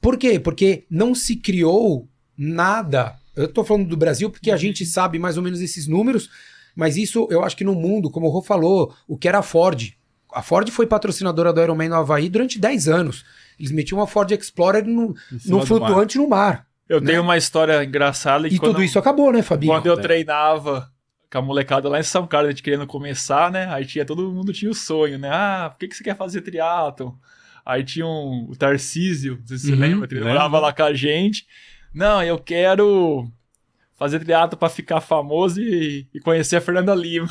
Por 0.01 0.17
quê? 0.17 0.39
Porque 0.39 0.85
não 0.89 1.13
se 1.13 1.35
criou 1.35 2.07
nada. 2.37 3.15
Eu 3.35 3.47
tô 3.47 3.63
falando 3.63 3.87
do 3.87 3.95
Brasil 3.95 4.29
porque 4.29 4.51
a 4.51 4.57
gente 4.57 4.85
sabe 4.85 5.19
mais 5.19 5.37
ou 5.37 5.43
menos 5.43 5.61
esses 5.61 5.87
números, 5.87 6.29
mas 6.75 6.97
isso 6.97 7.27
eu 7.29 7.43
acho 7.43 7.55
que 7.55 7.63
no 7.63 7.75
mundo, 7.75 8.09
como 8.09 8.27
o 8.27 8.29
Rô 8.29 8.41
falou, 8.41 8.93
o 9.07 9.17
que 9.17 9.27
era 9.27 9.39
a 9.39 9.43
Ford. 9.43 9.93
A 10.33 10.41
Ford 10.41 10.69
foi 10.69 10.87
patrocinadora 10.87 11.53
do 11.53 11.61
Ironman 11.61 11.89
no 11.89 11.95
Havaí 11.95 12.29
durante 12.29 12.57
10 12.59 12.87
anos. 12.87 13.25
Eles 13.59 13.71
metiam 13.71 13.99
uma 13.99 14.07
Ford 14.07 14.31
Explorer 14.31 14.85
no, 14.85 15.13
no 15.45 15.65
flutuante 15.65 16.17
no 16.17 16.27
mar. 16.27 16.65
Eu 16.89 17.01
tenho 17.01 17.21
uma 17.21 17.37
história 17.37 17.83
engraçada 17.83 18.49
que 18.49 18.55
E 18.55 18.59
tudo 18.59 18.81
isso 18.83 18.97
acabou, 18.99 19.31
né, 19.31 19.41
Fabinho? 19.41 19.71
quando 19.73 19.85
eu 19.85 19.93
É. 19.93 20.01
treinava 20.01 20.91
com 21.31 21.37
a 21.37 21.41
molecada 21.41 21.87
lá 21.87 21.99
em 21.99 22.03
São 22.03 22.27
Carlos, 22.27 22.49
a 22.49 22.51
gente 22.51 22.63
querendo 22.63 22.85
começar, 22.87 23.49
né? 23.51 23.67
Aí 23.71 23.85
tinha 23.85 24.03
todo 24.05 24.29
mundo 24.31 24.51
tinha 24.51 24.69
o 24.69 24.75
sonho, 24.75 25.17
né? 25.17 25.29
Ah, 25.31 25.69
por 25.71 25.79
que, 25.79 25.87
que 25.87 25.95
você 25.95 26.03
quer 26.03 26.17
fazer 26.17 26.41
triatlon? 26.41 27.11
Aí 27.71 27.83
tinha 27.85 28.05
um, 28.05 28.47
o 28.49 28.55
Tarcísio, 28.55 29.37
não 29.39 29.47
sei 29.47 29.57
se 29.57 29.67
você 29.67 29.71
Uhum, 29.73 29.79
lembra, 29.79 30.07
ele 30.11 30.25
morava 30.25 30.59
lá 30.59 30.73
com 30.73 30.83
a 30.83 30.93
gente. 30.93 31.45
Não, 31.93 32.21
eu 32.21 32.37
quero 32.37 33.31
fazer 33.97 34.19
triatlo 34.19 34.57
pra 34.57 34.67
ficar 34.67 34.99
famoso 34.99 35.61
e, 35.61 36.05
e 36.13 36.19
conhecer 36.19 36.57
a 36.57 36.61
Fernanda 36.61 36.93
Lima. 36.93 37.29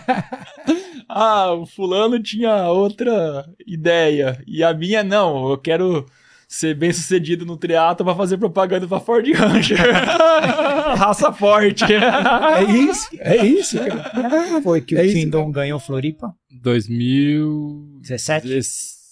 ah, 1.08 1.52
o 1.52 1.64
fulano 1.64 2.22
tinha 2.22 2.68
outra 2.68 3.46
ideia. 3.66 4.38
E 4.46 4.62
a 4.62 4.74
minha, 4.74 5.02
não, 5.02 5.48
eu 5.50 5.56
quero 5.56 6.04
ser 6.46 6.74
bem 6.74 6.92
sucedido 6.92 7.46
no 7.46 7.56
triatlo 7.56 8.04
pra 8.04 8.14
fazer 8.14 8.36
propaganda 8.36 8.86
pra 8.86 9.00
Ford 9.00 9.26
Ranger. 9.32 9.78
Raça 10.98 11.32
forte. 11.32 11.84
É 11.84 12.62
isso, 12.70 13.08
é 13.18 13.46
isso, 13.46 13.78
cara. 13.78 14.60
Foi 14.62 14.80
que 14.82 14.94
É 14.94 15.02
o 15.02 15.08
Tindon 15.12 15.50
ganhou 15.50 15.80
Floripa? 15.80 16.34
2017. 16.62 18.46
17? 18.48 19.03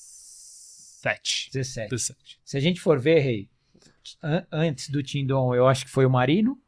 17. 1.52 1.88
17. 1.90 2.40
Se 2.44 2.56
a 2.56 2.60
gente 2.60 2.80
for 2.80 2.98
ver, 3.00 3.18
Rei, 3.20 3.48
an- 4.22 4.46
antes 4.50 4.88
do 4.88 5.02
Tindon, 5.02 5.54
eu 5.54 5.66
acho 5.66 5.84
que 5.84 5.90
foi 5.90 6.06
o 6.06 6.10
Marino, 6.10 6.58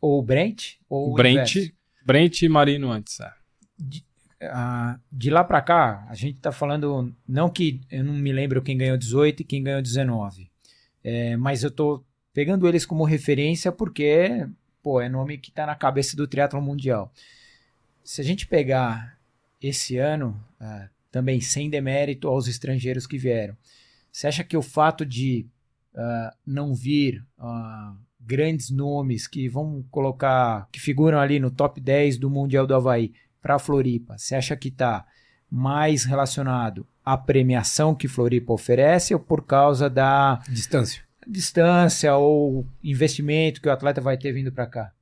ou 0.00 0.18
o 0.18 0.22
Brent, 0.22 0.74
ou 0.88 1.12
o 1.12 1.14
Brent. 1.14 1.72
Brent 2.04 2.42
e 2.42 2.48
Marino 2.48 2.90
antes. 2.90 3.20
É. 3.20 3.32
Ah, 4.42 4.98
de 5.12 5.28
lá 5.30 5.44
pra 5.44 5.60
cá, 5.60 6.06
a 6.08 6.14
gente 6.14 6.38
tá 6.38 6.50
falando, 6.50 7.14
não 7.28 7.50
que 7.50 7.80
eu 7.90 8.02
não 8.02 8.14
me 8.14 8.32
lembro 8.32 8.62
quem 8.62 8.76
ganhou 8.78 8.96
18 8.96 9.40
e 9.40 9.44
quem 9.44 9.62
ganhou 9.62 9.82
19, 9.82 10.50
é, 11.04 11.36
mas 11.36 11.62
eu 11.62 11.70
tô 11.70 12.02
pegando 12.32 12.66
eles 12.66 12.86
como 12.86 13.04
referência 13.04 13.70
porque, 13.70 14.46
pô, 14.82 14.98
é 14.98 15.10
nome 15.10 15.36
que 15.36 15.50
tá 15.50 15.66
na 15.66 15.74
cabeça 15.74 16.16
do 16.16 16.26
triatlon 16.26 16.62
mundial. 16.62 17.12
Se 18.02 18.22
a 18.22 18.24
gente 18.24 18.46
pegar 18.46 19.18
esse 19.60 19.98
ano, 19.98 20.42
ah, 20.58 20.88
também 21.10 21.40
sem 21.40 21.68
demérito 21.68 22.28
aos 22.28 22.46
estrangeiros 22.46 23.06
que 23.06 23.18
vieram, 23.18 23.56
você 24.12 24.26
acha 24.26 24.44
que 24.44 24.56
o 24.56 24.62
fato 24.62 25.04
de 25.04 25.46
ah, 25.94 26.34
não 26.46 26.74
vir 26.74 27.24
ah, 27.38 27.94
grandes 28.20 28.70
nomes 28.70 29.26
que 29.26 29.48
vão 29.48 29.84
colocar, 29.90 30.68
que 30.70 30.80
figuram 30.80 31.18
ali 31.18 31.40
no 31.40 31.50
top 31.50 31.80
10 31.80 32.18
do 32.18 32.30
Mundial 32.30 32.66
do 32.66 32.74
Havaí, 32.74 33.12
para 33.42 33.58
Floripa, 33.58 34.18
você 34.18 34.34
acha 34.34 34.54
que 34.56 34.68
está 34.68 35.06
mais 35.50 36.04
relacionado 36.04 36.86
à 37.04 37.16
premiação 37.16 37.94
que 37.94 38.06
Floripa 38.06 38.52
oferece 38.52 39.14
ou 39.14 39.20
por 39.20 39.44
causa 39.44 39.88
da 39.88 40.40
Distância. 40.48 41.02
distância 41.26 42.14
ou 42.14 42.66
investimento 42.84 43.60
que 43.60 43.68
o 43.68 43.72
atleta 43.72 44.00
vai 44.00 44.16
ter 44.16 44.32
vindo 44.32 44.52
para 44.52 44.66
cá? 44.66 44.92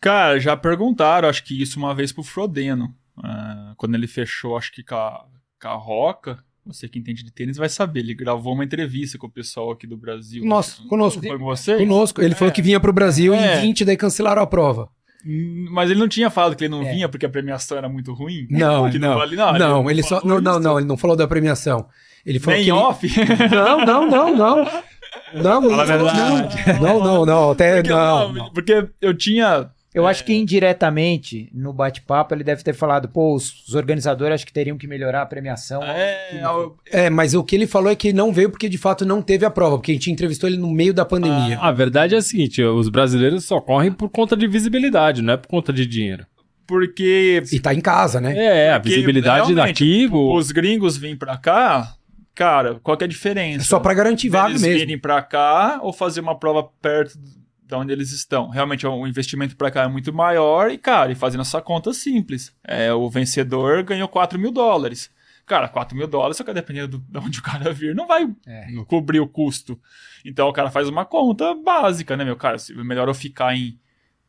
Cara, 0.00 0.38
já 0.38 0.56
perguntaram, 0.56 1.28
acho 1.28 1.42
que 1.44 1.60
isso 1.60 1.78
uma 1.78 1.94
vez 1.94 2.12
pro 2.12 2.22
Frodeno. 2.22 2.94
Ah, 3.18 3.74
quando 3.76 3.94
ele 3.94 4.06
fechou, 4.06 4.56
acho 4.56 4.72
que 4.72 4.82
com 4.82 4.94
a, 4.94 5.26
com 5.60 5.68
a 5.68 5.74
Roca. 5.74 6.38
Você 6.66 6.88
que 6.88 6.98
entende 6.98 7.22
de 7.22 7.30
tênis 7.30 7.58
vai 7.58 7.68
saber. 7.68 8.00
Ele 8.00 8.14
gravou 8.14 8.54
uma 8.54 8.64
entrevista 8.64 9.18
com 9.18 9.26
o 9.26 9.30
pessoal 9.30 9.70
aqui 9.72 9.86
do 9.86 9.96
Brasil. 9.98 10.44
Nossa, 10.46 10.82
conosco. 10.88 11.20
Foi 11.20 11.38
com 11.38 11.44
você? 11.44 11.76
Conosco. 11.76 12.22
Ele 12.22 12.34
falou 12.34 12.52
que 12.52 12.62
vinha 12.62 12.80
pro 12.80 12.92
Brasil 12.92 13.34
É. 13.34 13.58
em 13.58 13.60
20, 13.62 13.84
daí 13.84 13.96
cancelaram 13.98 14.40
a 14.42 14.46
prova. 14.46 14.88
Hum, 15.26 15.66
Mas 15.70 15.90
ele 15.90 16.00
não 16.00 16.08
tinha 16.08 16.30
falado 16.30 16.56
que 16.56 16.64
ele 16.64 16.70
não 16.70 16.82
É. 16.82 16.90
vinha 16.92 17.08
porque 17.08 17.26
a 17.26 17.28
premiação 17.28 17.76
era 17.76 17.88
muito 17.88 18.12
ruim? 18.14 18.46
Não, 18.50 18.90
Que 18.90 18.98
não. 18.98 19.14
vale- 19.14 19.36
Não, 19.36 19.90
ele 19.90 20.02
só. 20.02 20.20
falou 20.20 20.40
Não, 20.40 20.52
não, 20.54 20.60
não, 20.60 20.78
ele 20.78 20.86
não 20.88 20.96
falou 20.96 21.16
da 21.16 21.28
premiação. 21.28 21.86
Ele 22.24 22.38
falou 22.38 22.56
Nem 22.58 22.64
que. 22.64 22.70
ele- 22.70 22.78
off? 22.78 23.08
Não, 23.50 23.84
não, 23.84 24.10
não, 24.10 24.36
não. 24.36 24.64
Não, 25.32 25.60
não, 25.60 25.86
verdade. 25.86 26.80
não, 26.80 26.98
não, 27.04 27.26
não, 27.26 27.50
até 27.52 27.76
Porque, 27.76 27.90
não. 27.90 28.32
não, 28.32 28.52
porque 28.52 28.88
eu 29.00 29.14
tinha 29.16 29.70
Eu 29.94 30.06
acho 30.08 30.24
que 30.24 30.34
indiretamente, 30.34 31.48
no 31.54 31.72
bate-papo, 31.72 32.34
ele 32.34 32.42
deve 32.42 32.62
ter 32.64 32.74
falado, 32.74 33.08
pô, 33.08 33.34
os, 33.34 33.64
os 33.68 33.74
organizadores 33.74 34.34
acho 34.34 34.46
que 34.46 34.52
teriam 34.52 34.76
que 34.76 34.86
melhorar 34.88 35.22
a 35.22 35.26
premiação. 35.26 35.82
É, 35.84 36.40
eu- 36.42 36.76
É, 36.90 37.08
mas 37.08 37.32
o 37.34 37.44
que 37.44 37.54
ele 37.54 37.66
falou 37.66 37.90
é 37.92 37.94
que 37.96 38.12
não 38.12 38.32
veio 38.32 38.50
porque 38.50 38.68
de 38.68 38.76
fato 38.76 39.06
não 39.06 39.22
teve 39.22 39.46
a 39.46 39.50
prova, 39.50 39.76
porque 39.76 39.92
a 39.92 39.94
gente 39.94 40.10
entrevistou 40.10 40.48
ele 40.50 40.58
no 40.58 40.68
meio 40.70 40.92
da 40.92 41.04
pandemia. 41.04 41.58
A 41.60 41.70
verdade 41.70 42.14
é 42.14 42.18
a 42.18 42.22
seguinte: 42.22 42.62
os 42.62 42.88
brasileiros 42.88 43.44
só 43.44 43.60
correm 43.60 43.92
por 43.92 44.08
conta 44.10 44.36
de 44.36 44.46
visibilidade, 44.48 45.22
não 45.22 45.34
é 45.34 45.36
por 45.36 45.46
conta 45.48 45.72
de 45.72 45.86
dinheiro. 45.86 46.26
porque 46.66 47.42
E 47.52 47.60
tá 47.60 47.74
em 47.74 47.80
casa, 47.80 48.20
né? 48.20 48.34
É, 48.36 48.72
a 48.72 48.80
Porque, 48.80 48.94
visibilidade 48.94 49.54
daqui. 49.54 50.08
o- 50.10 50.34
os 50.34 50.50
gringos 50.50 50.96
vêm 50.96 51.14
pra 51.14 51.36
cá, 51.36 51.92
cara, 52.34 52.80
qual 52.82 52.96
que 52.96 53.04
é 53.04 53.06
a 53.06 53.08
É 53.08 53.10
diferença? 53.10 53.64
só 53.66 53.78
pra 53.78 53.92
garantir 53.94 54.28
vaga 54.30 54.48
eles 54.50 54.62
mesmo. 54.62 54.78
virem 54.78 54.98
pra 54.98 55.20
cá 55.22 55.78
ou 55.82 55.92
fazer 55.92 56.20
uma 56.20 56.38
prova 56.38 56.66
perto 56.80 57.18
de 57.66 57.74
onde 57.74 57.92
eles 57.92 58.12
estão. 58.12 58.48
Realmente 58.48 58.86
o 58.86 59.06
investimento 59.06 59.56
pra 59.56 59.70
cá 59.70 59.82
é 59.84 59.88
muito 59.88 60.12
maior 60.12 60.70
e, 60.70 60.76
cara, 60.78 61.10
e 61.10 61.14
fazendo 61.14 61.40
essa 61.40 61.60
conta 61.62 61.92
simples. 61.92 62.54
É, 62.62 62.92
o 62.92 63.08
vencedor 63.08 63.82
ganhou 63.82 64.06
4 64.08 64.38
mil 64.38 64.52
dólares. 64.52 65.10
Cara, 65.46 65.68
4 65.68 65.96
mil 65.96 66.06
dólares, 66.06 66.36
só 66.38 66.44
que 66.44 66.52
dependendo 66.54 66.98
do- 66.98 67.04
de 67.10 67.18
onde 67.18 67.38
o 67.38 67.42
cara 67.42 67.72
vir, 67.72 67.94
não 67.94 68.06
vai 68.06 68.26
É. 68.46 68.66
cobrir 68.86 69.20
o 69.20 69.28
custo. 69.28 69.78
Então 70.24 70.48
o 70.48 70.52
cara 70.52 70.70
faz 70.70 70.88
uma 70.88 71.04
conta 71.04 71.54
básica, 71.54 72.16
né, 72.16 72.24
meu 72.24 72.36
cara? 72.36 72.58
Se- 72.58 72.72
Melhor 72.74 73.08
eu 73.08 73.14
ficar 73.14 73.54
em 73.56 73.78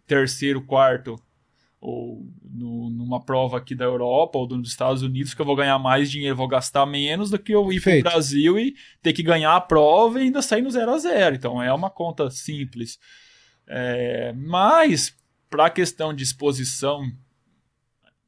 terceiro, 0.05 0.61
quarto, 0.61 1.15
ou 1.79 2.25
no- 2.43 2.89
numa 2.89 3.23
prova 3.23 3.57
aqui 3.57 3.75
da 3.75 3.85
Europa 3.85 4.37
ou 4.39 4.47
dos 4.47 4.69
Estados 4.69 5.03
Unidos, 5.03 5.33
que 5.33 5.41
eu 5.41 5.45
vou 5.45 5.55
ganhar 5.55 5.77
mais 5.79 6.09
dinheiro, 6.09 6.35
vou 6.35 6.47
gastar 6.47 6.85
menos 6.85 7.29
do 7.29 7.37
que 7.39 7.53
eu 7.53 7.71
ir 7.71 7.75
Perfeito. 7.75 8.03
pro 8.03 8.11
Brasil 8.11 8.57
e 8.59 8.75
ter 9.01 9.13
que 9.13 9.21
ganhar 9.23 9.55
a 9.55 9.61
prova 9.61 10.19
e 10.19 10.23
ainda 10.23 10.41
sair 10.41 10.61
no 10.61 10.71
zero 10.71 10.91
a 10.93 10.97
zero. 10.97 11.35
Então 11.35 11.61
é 11.61 11.71
uma 11.73 11.89
conta 11.89 12.29
simples. 12.29 12.97
É, 13.67 14.33
mas, 14.33 15.15
para 15.49 15.67
a 15.67 15.69
questão 15.69 16.13
de 16.13 16.23
exposição, 16.23 17.11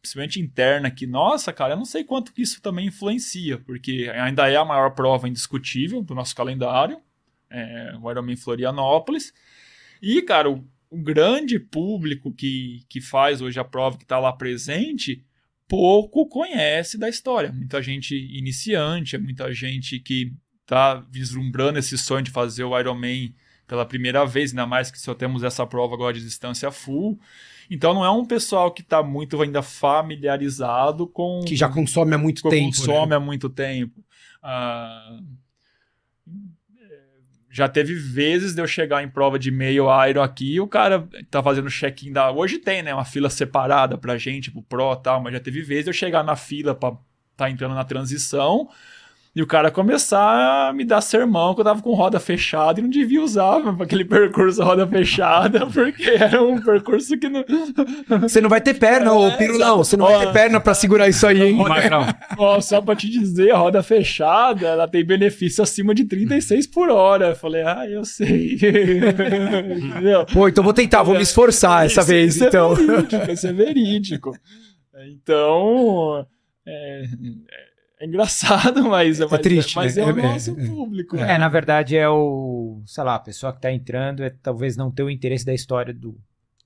principalmente 0.02 0.40
interna 0.40 0.88
aqui, 0.88 1.06
nossa, 1.06 1.52
cara, 1.52 1.74
eu 1.74 1.78
não 1.78 1.86
sei 1.86 2.04
quanto 2.04 2.34
que 2.34 2.42
isso 2.42 2.62
também 2.62 2.88
influencia, 2.88 3.58
porque 3.60 4.12
ainda 4.14 4.50
é 4.50 4.56
a 4.56 4.66
maior 4.66 4.92
prova 4.92 5.28
indiscutível 5.28 6.02
do 6.02 6.16
nosso 6.16 6.36
calendário, 6.36 7.00
é, 7.50 7.94
o 8.02 8.10
Ironman 8.10 8.36
Florianópolis. 8.36 9.34
E, 10.02 10.22
cara, 10.22 10.50
o, 10.50 10.66
o 10.90 10.98
grande 10.98 11.60
público 11.60 12.32
que, 12.32 12.84
que 12.90 13.02
faz 13.02 13.42
hoje 13.42 13.60
a 13.60 13.64
prova, 13.64 13.98
que 13.98 14.04
está 14.04 14.20
lá 14.20 14.32
presente, 14.32 15.24
pouco 15.68 16.28
conhece 16.28 16.98
da 16.98 17.10
história. 17.10 17.52
Muita 17.52 17.82
gente 17.82 18.16
iniciante, 18.16 19.16
é 19.16 19.20
muita 19.20 19.54
gente 19.54 20.00
que 20.00 20.34
está 20.62 20.96
vislumbrando 20.96 21.80
esse 21.80 21.98
sonho 21.98 22.24
de 22.24 22.32
fazer 22.32 22.64
o 22.64 22.78
Ironman 22.78 23.34
pela 23.68 23.86
primeira 23.86 24.26
vez, 24.26 24.52
ainda 24.52 24.66
mais 24.66 24.90
que 24.90 25.00
só 25.00 25.14
temos 25.14 25.44
essa 25.44 25.68
prova 25.68 25.94
agora 25.94 26.14
de 26.14 26.24
distância 26.24 26.72
full. 26.72 27.20
Então 27.70 27.94
não 27.94 28.04
é 28.04 28.10
um 28.10 28.26
pessoal 28.26 28.72
que 28.72 28.82
está 28.82 29.04
muito 29.04 29.42
ainda 29.42 29.62
familiarizado 29.62 31.06
com 31.06 31.42
Que 31.46 31.56
já 31.56 31.68
consome 31.68 32.16
há 32.16 32.18
muito 32.18 32.50
tempo. 32.50 32.68
consome 32.68 33.10
né? 33.10 33.16
há 33.18 33.20
muito 33.20 33.50
tempo. 33.50 34.02
Ah, 34.42 35.20
já 37.50 37.68
teve 37.68 37.96
vezes 37.96 38.54
de 38.54 38.62
eu 38.62 38.68
chegar 38.68 39.04
em 39.04 39.10
prova 39.10 39.38
de 39.38 39.52
meio 39.52 39.88
Iron 40.08 40.22
aqui 40.22 40.54
e 40.54 40.62
o 40.62 40.68
cara 40.68 41.08
tá 41.30 41.42
fazendo 41.44 41.70
check-in 41.70 42.14
da. 42.14 42.32
Hoje 42.32 42.60
tem, 42.60 42.84
né? 42.84 42.94
Uma 42.94 43.04
fila 43.04 43.30
separada 43.30 43.98
pra 43.98 44.18
gente, 44.18 44.52
pro 44.52 44.62
Pro 44.62 44.94
e 44.94 45.02
tal, 45.02 45.22
mas 45.22 45.34
já 45.34 45.40
teve 45.40 45.62
vezes 45.62 45.86
de 45.86 45.90
eu 45.90 45.94
chegar 45.94 46.24
na 46.24 46.36
fila 46.36 46.74
pra 46.74 46.96
tá 47.36 47.50
entrando 47.50 47.76
na 47.76 47.84
transição 47.84 48.70
e 49.38 49.42
o 49.44 49.46
cara 49.46 49.70
começar 49.70 50.70
a 50.70 50.74
me 50.74 50.84
dar 50.84 51.00
sermão 51.00 51.54
que 51.54 51.62
eu 51.62 51.66
tava 51.66 51.80
com 51.80 51.94
roda 51.94 52.20
fechada 52.20 52.80
e 52.80 52.82
não 52.84 52.90
devia 52.90 53.22
usar 53.22 53.58
aquele 53.80 54.04
percurso 54.04 54.64
roda 54.64 54.88
fechada, 54.88 55.68
porque 55.72 56.10
era 56.10 56.42
um 56.42 56.60
percurso 56.60 57.16
que 57.20 57.30
não. 57.30 57.46
Você 58.22 58.42
não 58.42 58.50
vai 58.50 58.60
ter 58.62 58.74
perna, 58.74 59.14
ô 59.14 59.28
É, 59.28 59.38
Pirulão. 59.38 59.78
Você 59.78 59.96
não 59.96 60.06
Ó. 60.06 60.10
vai 60.18 60.26
ter 60.26 60.34
perna 60.34 60.60
pra 60.60 60.74
segurar 60.74 61.08
isso 61.08 61.28
aí, 61.28 61.40
hein? 61.40 61.58
Ó, 62.36 62.60
só 62.60 62.82
pra 62.82 62.96
te 62.96 63.08
dizer, 63.08 63.52
a 63.52 63.58
roda 63.58 63.84
fechada, 63.84 64.66
ela 64.68 64.88
tem 64.88 65.06
benefício 65.06 65.62
acima 65.62 65.94
de 65.94 66.06
36 66.06 66.66
por 66.66 66.90
hora. 66.90 67.28
Eu 67.30 67.36
falei, 67.36 67.62
ah, 67.62 67.86
eu 67.88 68.04
sei. 68.04 68.56
Entendeu? 68.56 70.26
Pô, 70.34 70.48
então 70.48 70.64
vou 70.64 70.74
tentar, 70.74 71.04
vou 71.04 71.14
me 71.16 71.22
esforçar 71.22 71.86
essa 71.86 72.02
Isso- 72.02 72.10
vez, 72.10 72.36
isso 72.38 72.46
então. 72.46 72.72
É 72.74 72.76
verídico, 72.76 73.32
isso 73.32 73.48
é 73.48 73.54
verídico. 73.54 74.32
Então, 75.08 76.26
é, 76.66 77.04
é 78.00 78.06
engraçado, 78.06 78.84
mas, 78.90 79.20
mas, 79.20 79.42
triste, 79.42 79.76
mas 79.76 79.96
né? 79.96 80.04
é, 80.04 80.06
o 80.06 80.20
É- 80.20 80.22
nosso 80.22 80.52
é- 80.60 80.66
público. 80.68 81.18
É, 81.18 81.38
na 81.38 81.50
verdade 81.50 81.96
é 81.98 82.08
o, 82.10 82.82
sei 82.86 83.04
lá, 83.04 83.16
a 83.16 83.20
pessoa 83.20 83.54
que 83.54 83.62
tá 83.62 83.72
entrando 83.72 84.24
é 84.24 84.30
talvez 84.30 84.76
não 84.78 84.92
ter 84.92 85.04
o 85.04 85.10
interesse 85.10 85.46
da 85.46 85.54
história 85.54 85.94
do 85.94 86.18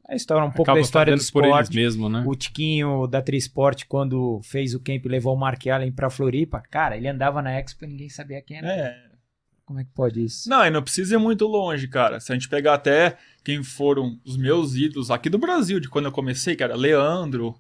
a 0.09 0.15
história 0.15 0.43
um 0.43 0.49
pouco 0.51 0.63
Acaba 0.63 0.77
da 0.79 0.82
história 0.82 1.13
do 1.15 1.17
fazendo 1.19 1.32
por 1.32 1.43
eles 1.45 1.53
esporte. 1.55 1.75
mesmo, 1.75 2.09
né? 2.09 2.23
O 2.27 2.36
Tiquinho 2.36 3.07
da 3.07 3.21
Trisport 3.21 3.86
quando 3.88 4.41
fez 4.43 4.73
o 4.75 4.79
camp 4.82 5.05
e 5.05 5.07
levou 5.07 5.34
o 5.34 5.39
Mark 5.39 5.65
Allen 5.67 5.89
pra 5.91 6.09
Floripa, 6.09 6.61
cara, 6.69 6.97
ele 6.97 7.07
andava 7.07 7.41
na 7.41 7.57
Expo 7.57 7.86
e 7.86 7.88
ninguém 7.88 8.09
sabia 8.09 8.41
quem 8.41 8.57
era. 8.57 8.67
É. 8.67 8.95
Como 9.65 9.79
é 9.79 9.86
que 9.86 9.91
pode 9.91 10.21
isso? 10.21 10.49
Não, 10.49 10.65
e 10.65 10.69
não 10.69 10.84
precisa 10.84 11.15
ir 11.15 11.17
muito 11.17 11.47
longe, 11.47 11.88
cara. 11.88 12.19
Se 12.19 12.29
a 12.29 12.36
gente 12.36 12.49
pegar 12.49 12.73
até 12.73 13.15
quem 13.41 13.63
foram 13.63 14.19
os 14.25 14.36
meus 14.36 14.75
ídolos 14.75 15.09
aqui 15.09 15.29
do 15.29 15.38
Brasil, 15.38 15.79
de 15.79 15.88
quando 15.88 16.05
eu 16.07 16.11
comecei, 16.11 16.57
que 16.57 16.63
era 16.63 16.75
Leandro, 16.75 17.55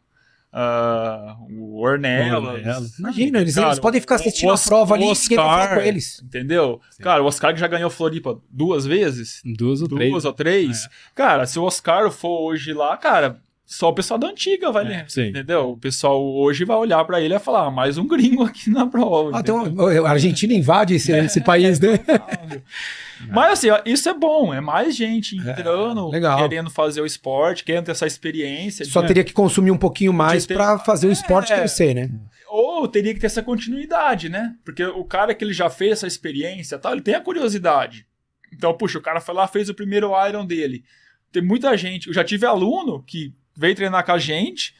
ah, 0.53 1.37
o 1.49 1.79
Ornelas. 1.79 2.99
Imagina, 2.99 3.39
eles, 3.39 3.55
Cara, 3.55 3.67
eles 3.67 3.79
podem 3.79 4.01
ficar 4.01 4.15
assistindo 4.15 4.49
o 4.49 4.53
a 4.53 4.57
prova 4.57 4.95
ali 4.95 5.05
o 5.05 5.11
e 5.11 5.15
vai 5.15 5.35
falar 5.35 5.61
Oscar, 5.63 5.77
com 5.77 5.81
eles. 5.81 6.21
Entendeu? 6.23 6.81
Sim. 6.89 7.03
Cara, 7.03 7.23
o 7.23 7.25
Oscar 7.25 7.53
que 7.53 7.59
já 7.59 7.67
ganhou 7.67 7.89
Floripa 7.89 8.37
duas 8.49 8.85
vezes. 8.85 9.41
Duas 9.45 9.81
ou 9.81 9.87
três. 9.87 10.11
Duas 10.11 10.25
ou 10.25 10.33
três. 10.33 10.89
Cara, 11.15 11.45
se 11.45 11.57
o 11.57 11.63
Oscar 11.63 12.11
for 12.11 12.41
hoje 12.41 12.73
lá, 12.73 12.97
cara, 12.97 13.41
só 13.73 13.87
o 13.89 13.93
pessoal 13.93 14.19
da 14.19 14.27
antiga 14.27 14.69
vai 14.69 14.83
É, 14.85 14.87
ler. 14.89 15.05
sim. 15.07 15.27
Entendeu? 15.29 15.69
O 15.71 15.77
pessoal 15.77 16.21
hoje 16.21 16.65
vai 16.65 16.75
olhar 16.75 17.03
pra 17.05 17.19
ele 17.21 17.33
e 17.33 17.37
vai 17.37 17.39
falar: 17.39 17.67
ah, 17.67 17.71
mais 17.71 17.97
um 17.97 18.05
gringo 18.05 18.43
aqui 18.43 18.69
na 18.69 18.85
prova. 18.85 19.31
Ah, 19.37 20.07
a 20.07 20.11
Argentina 20.11 20.53
invade 20.53 20.95
esse, 20.95 21.11
esse 21.13 21.39
país, 21.41 21.79
né? 21.79 21.97
Mas 23.29 23.53
assim, 23.53 23.69
ó, 23.69 23.79
isso 23.85 24.09
é 24.09 24.13
bom, 24.13 24.53
é 24.53 24.59
mais 24.59 24.95
gente 24.95 25.37
entrando, 25.37 26.09
legal. 26.09 26.37
querendo 26.39 26.69
fazer 26.69 27.01
o 27.01 27.05
esporte, 27.05 27.63
querendo 27.63 27.85
ter 27.85 27.91
essa 27.91 28.07
experiência. 28.07 28.83
Só 28.85 29.01
de- 29.01 29.07
teria 29.07 29.23
que 29.23 29.31
consumir 29.33 29.71
um 29.71 29.77
pouquinho 29.77 30.11
mais 30.11 30.45
ter- 30.45 30.55
pra 30.55 30.79
fazer 30.79 31.07
o 31.07 31.11
esporte 31.11 31.53
É. 31.53 31.57
crescer, 31.59 31.93
né? 31.93 32.09
Ou 32.49 32.87
teria 32.87 33.13
que 33.13 33.19
ter 33.19 33.27
essa 33.27 33.41
continuidade, 33.43 34.27
né? 34.27 34.55
Porque 34.65 34.83
o 34.83 35.05
cara 35.05 35.33
que 35.33 35.45
ele 35.45 35.53
já 35.53 35.69
fez 35.69 35.93
essa 35.93 36.07
experiência, 36.07 36.77
tal, 36.77 36.91
ele 36.93 37.01
tem 37.01 37.13
a 37.15 37.21
curiosidade. 37.21 38.05
Então, 38.51 38.73
puxa, 38.73 38.97
o 38.97 39.01
cara 39.01 39.21
foi 39.21 39.33
lá, 39.35 39.47
fez 39.47 39.69
o 39.69 39.73
primeiro 39.73 40.11
Iron 40.27 40.45
dele. 40.45 40.83
Tem 41.31 41.41
muita 41.41 41.77
gente, 41.77 42.07
eu 42.07 42.13
já 42.13 42.23
tive 42.25 42.45
aluno 42.45 43.01
que 43.07 43.33
veio 43.55 43.75
treinar 43.75 44.05
com 44.05 44.11
a 44.11 44.17
gente, 44.17 44.75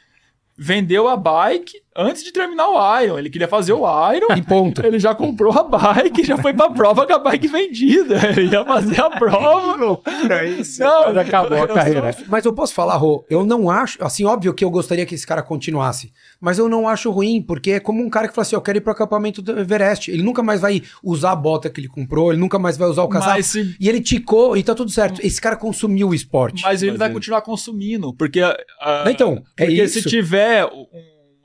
vendeu 0.58 1.08
a 1.08 1.18
bike 1.18 1.82
antes 1.96 2.24
de 2.24 2.32
terminar 2.32 2.68
o 2.68 3.02
Iron. 3.02 3.18
Ele 3.20 3.30
queria 3.30 3.48
fazer 3.48 3.74
o 3.74 3.80
Iron, 4.14 4.36
E 4.36 4.42
ponto. 4.42 4.86
ele 4.86 5.00
já 5.00 5.14
comprou 5.16 5.52
a 5.58 5.64
bike, 5.64 6.24
já 6.24 6.38
foi 6.38 6.54
pra 6.54 6.70
prova 6.70 7.06
com 7.06 7.14
a 7.14 7.20
bike 7.20 7.48
vendida. 7.48 8.20
Ele 8.38 8.52
ia 8.52 8.64
fazer 8.66 9.02
a 9.02 9.10
prova. 9.10 9.76
loucura 9.76 10.46
isso. 10.48 10.82
Não, 10.82 11.08
Mas 11.14 11.18
acabou 11.18 11.58
a 11.58 11.62
eu 11.62 11.68
carreira. 11.68 12.14
sou- 12.14 12.26
Mas 12.28 12.46
eu 12.46 12.54
posso 12.54 12.74
falar, 12.74 12.96
Rô, 12.96 13.26
eu 13.30 13.46
não 13.46 13.70
acho, 13.70 13.98
assim, 14.04 14.26
óbvio 14.26 14.54
que 14.54 14.64
eu 14.64 14.70
gostaria 14.70 15.06
que 15.06 15.16
esse 15.16 15.26
cara 15.28 15.42
continuasse, 15.42 16.12
mas 16.40 16.58
eu 16.58 16.68
não 16.70 16.88
acho 16.88 17.10
ruim, 17.12 17.42
porque 17.42 17.72
é 17.72 17.80
como 17.80 18.02
um 18.04 18.10
cara 18.10 18.28
que 18.28 18.34
fala 18.36 18.44
assim, 18.44 18.56
eu 18.56 18.62
quero 18.62 18.78
ir 18.78 18.82
pro 18.82 18.92
acampamento 18.94 19.42
do 19.42 19.60
Everest. 19.60 20.10
Ele 20.12 20.24
nunca 20.24 20.42
mais 20.44 20.62
vai 20.62 20.82
usar 21.04 21.32
a 21.32 21.36
bota 21.36 21.70
que 21.70 21.80
ele 21.82 21.88
comprou, 21.88 22.32
ele 22.32 22.40
nunca 22.40 22.58
mais 22.60 22.78
vai 22.78 22.88
usar 22.88 23.04
o 23.04 23.08
casaco. 23.10 23.32
Mas, 23.32 23.46
se- 23.48 23.76
E 23.80 23.90
ele 23.90 24.02
ticou 24.02 24.56
e 24.56 24.64
tá 24.64 24.74
tudo 24.76 24.92
certo. 24.92 25.20
Esse 25.26 25.40
cara 25.42 25.56
consumiu 25.56 26.10
o 26.10 26.14
esporte. 26.14 26.64
mas 26.64 26.82
ele 26.82 26.92
Mas 26.92 27.00
vai 27.00 27.08
ele- 27.10 27.16
continuar 27.16 27.42
consumindo, 27.42 28.14
porque... 28.14 28.42
ah, 28.42 29.04
Então, 29.08 29.44
é 29.58 29.66
Porque 29.66 29.84
isso. 29.84 30.02
se 30.02 30.10
tiver 30.10 30.66
um- 30.66 30.86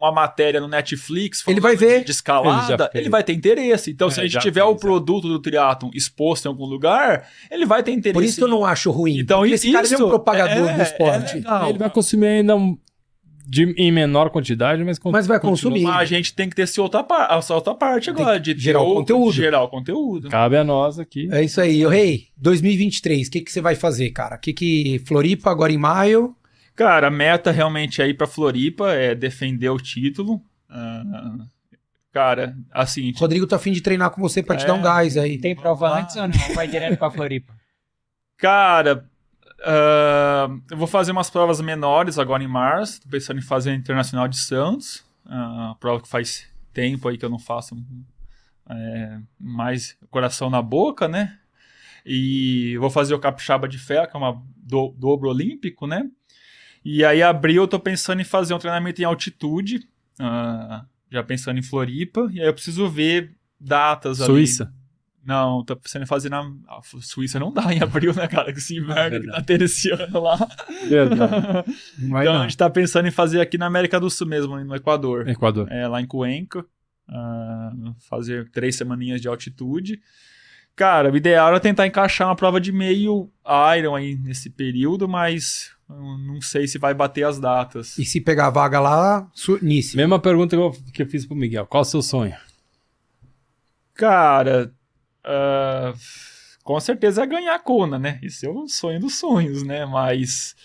uma 0.00 0.12
matéria 0.12 0.60
no 0.60 0.68
Netflix 0.68 1.42
Ele 1.46 1.60
vai 1.60 1.74
ver. 1.76 2.04
de, 2.04 2.10
escalada, 2.10 2.90
Ele 2.94 3.04
ele, 3.04 3.08
vai 3.10 3.22
ter 3.24 3.32
interesse. 3.32 3.90
Então, 3.90 4.08
É, 4.08 4.10
se 4.10 4.20
a 4.20 4.26
gente 4.26 4.40
tiver 4.40 4.60
fez, 4.62 4.72
o 4.74 4.76
produto 4.76 5.26
do 5.28 5.38
triatlon 5.40 5.90
exposto 5.94 6.46
em 6.46 6.48
algum 6.48 6.66
lugar, 6.66 7.28
ele 7.50 7.64
vai 7.66 7.82
ter 7.82 7.92
interesse. 7.92 8.12
Por 8.14 8.22
isso 8.24 8.36
que 8.36 8.44
eu 8.44 8.48
não 8.48 8.64
acho 8.64 8.90
ruim. 8.90 9.18
Então, 9.18 9.38
porque 9.40 9.54
esse 9.54 9.72
cara 9.72 9.86
ele 9.86 9.94
é 9.94 9.96
um 9.96 10.00
isso 10.00 10.08
propagador 10.08 10.68
é- 10.68 10.74
do 10.76 10.82
esporte. 10.82 11.32
é 11.32 11.34
legal. 11.36 11.68
Ele 11.70 11.78
vai 11.78 11.90
consumir 11.90 12.26
ainda 12.26 12.54
um- 12.56 12.76
de- 13.48 13.74
em 13.78 13.92
menor 13.92 14.28
quantidade, 14.30 14.82
mas, 14.84 14.98
con- 14.98 15.12
Mas 15.12 15.26
vai 15.26 15.38
consumir. 15.38 15.82
Mas 15.82 15.96
a 16.00 16.04
gente 16.04 16.34
tem 16.34 16.48
que 16.50 16.56
ter 16.56 16.62
essa 16.62 16.82
outra, 16.82 17.04
par 17.04 17.38
essa 17.38 17.54
outra 17.54 17.74
parte 17.76 18.12
Tem 18.12 18.22
agora, 18.22 18.40
de 18.40 18.58
gerar 18.58 18.82
o 18.82 18.94
conteúdo. 18.94 19.32
Gerar 19.32 19.62
o 19.62 19.68
conteúdo. 19.68 20.28
Cabe 20.28 20.56
a 20.56 20.64
nós 20.64 20.98
aqui. 20.98 21.28
É 21.30 21.44
isso 21.44 21.60
aí. 21.60 21.86
Ô, 21.86 21.88
Rei, 21.88 22.24
2023, 22.36 23.28
o 23.28 23.30
que, 23.30 23.40
que 23.40 23.52
você 23.52 23.60
vai 23.60 23.76
fazer, 23.76 24.10
cara? 24.10 24.34
O 24.36 24.40
que, 24.40 24.52
que 24.52 25.00
Floripa 25.06 25.48
agora 25.50 25.72
em 25.72 25.78
maio? 25.78 26.34
Cara, 26.76 27.06
a 27.08 27.10
meta 27.10 27.50
realmente 27.50 28.02
é 28.02 28.06
ir 28.08 28.14
pra 28.14 28.26
Floripa, 28.26 28.92
é 28.92 29.14
defender 29.14 29.70
o 29.70 29.78
título. 29.78 30.42
Ah, 30.68 31.38
cara, 32.12 32.56
assim, 32.70 33.12
Rodrigo 33.16 33.46
tá 33.46 33.56
afim 33.56 33.72
de 33.72 33.80
treinar 33.80 34.10
com 34.10 34.20
você 34.20 34.42
pra 34.42 34.56
te 34.56 34.64
É. 34.64 34.66
dar 34.66 34.74
um 34.74 34.82
gás 34.82 35.16
aí. 35.16 35.38
Tem 35.38 35.56
prova 35.56 35.88
Ah. 35.88 36.00
antes 36.00 36.16
ou 36.16 36.28
não? 36.28 36.54
Vai 36.54 36.68
direto 36.68 36.98
pra 36.98 37.10
Floripa. 37.10 37.54
Cara, 38.36 39.08
ah, 39.64 40.48
eu 40.70 40.76
vou 40.76 40.86
fazer 40.86 41.12
umas 41.12 41.30
provas 41.30 41.60
menores 41.62 42.18
agora 42.18 42.42
em 42.42 42.48
março. 42.48 43.00
Tô 43.00 43.08
pensando 43.08 43.38
em 43.38 43.42
fazer 43.42 43.70
a 43.70 43.74
Internacional 43.74 44.28
de 44.28 44.36
Santos. 44.38 45.02
ah, 45.28 45.74
prova 45.80 46.00
que 46.02 46.08
faz 46.08 46.46
tempo 46.72 47.08
aí 47.08 47.16
que 47.18 47.24
eu 47.24 47.30
não 47.30 47.38
faço 47.38 47.74
é, 48.68 49.18
mais 49.40 49.96
coração 50.10 50.50
na 50.50 50.60
boca, 50.62 51.08
né? 51.08 51.38
E 52.04 52.76
vou 52.78 52.90
fazer 52.90 53.14
o 53.14 53.18
Capixaba 53.18 53.66
de 53.66 53.78
Ferro, 53.78 54.06
que 54.08 54.14
é 54.16 54.18
uma 54.18 54.40
do, 54.56 54.94
dobro 54.96 55.28
olímpico, 55.28 55.86
né? 55.86 56.08
E 56.88 57.04
aí, 57.04 57.20
abril, 57.20 57.64
eu 57.64 57.68
tô 57.68 57.80
pensando 57.80 58.20
em 58.20 58.24
fazer 58.24 58.54
um 58.54 58.60
treinamento 58.60 59.02
em 59.02 59.04
altitude, 59.04 59.88
ah, 60.20 60.84
já 61.10 61.20
pensando 61.20 61.58
em 61.58 61.62
Floripa, 61.62 62.28
e 62.30 62.40
aí 62.40 62.46
eu 62.46 62.54
preciso 62.54 62.88
ver 62.88 63.34
datas 63.60 64.20
ali. 64.20 64.30
Suíça. 64.30 64.72
Não, 65.24 65.64
tô 65.64 65.74
pensando 65.74 66.04
em 66.04 66.06
fazer 66.06 66.28
na 66.28 66.48
Suíça 67.00 67.40
não 67.40 67.52
dá 67.52 67.74
em 67.74 67.82
abril, 67.82 68.14
né, 68.14 68.28
cara? 68.28 68.52
Que 68.52 68.60
esse 68.60 68.76
inverno 68.76 69.20
que 69.20 69.26
tá 69.26 69.42
tendo 69.42 69.62
esse 69.62 69.90
ano 69.90 70.20
lá. 70.20 70.38
Verdade. 70.88 71.72
Então 71.98 72.24
não. 72.34 72.40
a 72.42 72.42
gente 72.42 72.56
tá 72.56 72.70
pensando 72.70 73.08
em 73.08 73.10
fazer 73.10 73.40
aqui 73.40 73.58
na 73.58 73.66
América 73.66 73.98
do 73.98 74.08
Sul 74.08 74.28
mesmo, 74.28 74.56
no 74.56 74.76
Equador. 74.76 75.28
Equador. 75.28 75.66
É, 75.72 75.88
lá 75.88 76.00
em 76.00 76.06
Cuenca. 76.06 76.64
ah, 77.08 77.72
fazer 78.08 78.48
três 78.52 78.76
semaninhas 78.76 79.20
de 79.20 79.26
altitude. 79.26 80.00
Cara, 80.76 81.10
o 81.10 81.16
ideal 81.16 81.48
era 81.48 81.58
tentar 81.58 81.84
encaixar 81.84 82.28
uma 82.28 82.36
prova 82.36 82.60
de 82.60 82.70
meio 82.70 83.28
Iron 83.76 83.96
aí 83.96 84.14
nesse 84.14 84.50
período, 84.50 85.08
mas 85.08 85.75
não 85.88 86.40
sei 86.40 86.66
se 86.66 86.78
vai 86.78 86.92
bater 86.92 87.24
as 87.24 87.38
datas. 87.38 87.96
E 87.98 88.04
se 88.04 88.20
pegar 88.20 88.48
a 88.48 88.50
vaga 88.50 88.80
lá, 88.80 89.30
nice. 89.62 89.96
Mesma 89.96 90.18
pergunta 90.18 90.56
que 90.56 90.62
eu, 90.62 90.72
que 90.92 91.02
eu 91.02 91.06
fiz 91.06 91.24
pro 91.24 91.36
Miguel. 91.36 91.66
Qual 91.66 91.82
o 91.82 91.84
seu 91.84 92.02
sonho? 92.02 92.36
Cara, 93.94 94.72
ah, 95.24 95.94
com 96.62 96.78
certeza 96.80 97.22
é 97.22 97.26
ganhar 97.26 97.54
a 97.54 97.58
Kona, 97.58 97.98
né? 97.98 98.18
Esse 98.22 98.46
é 98.46 98.50
o 98.50 98.68
sonho 98.68 99.00
dos 99.00 99.18
sonhos, 99.18 99.62
né? 99.62 99.86
Mas, 99.86 100.56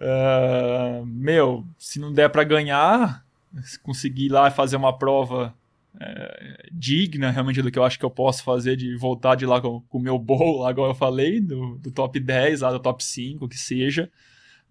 ah, 0.00 1.02
meu, 1.04 1.66
se 1.78 1.98
não 2.00 2.12
der 2.12 2.30
pra 2.30 2.44
ganhar, 2.44 3.24
se 3.62 3.78
conseguir 3.78 4.26
ir 4.26 4.30
lá 4.30 4.48
e 4.48 4.52
fazer 4.52 4.76
uma 4.76 4.96
prova 4.96 5.54
eh, 6.00 6.68
digna 6.72 7.30
realmente 7.30 7.60
do 7.60 7.70
que 7.70 7.78
eu 7.78 7.84
acho 7.84 7.98
que 7.98 8.04
eu 8.04 8.10
posso 8.10 8.42
fazer, 8.42 8.76
de 8.76 8.96
voltar 8.96 9.34
de 9.34 9.44
lá 9.44 9.60
com 9.60 9.82
com 9.82 9.98
o 9.98 10.02
meu 10.02 10.18
bowl, 10.18 10.62
lá, 10.62 10.70
igual 10.70 10.88
eu 10.88 10.94
falei, 10.94 11.40
do, 11.40 11.76
do 11.78 11.90
top 11.90 12.18
10, 12.18 12.62
lá 12.62 12.72
do 12.72 12.80
top 12.80 13.04
5, 13.04 13.46
que 13.48 13.58
seja, 13.58 14.10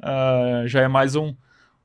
ah, 0.01 0.63
já 0.65 0.81
é 0.81 0.87
mais 0.87 1.15
um. 1.15 1.33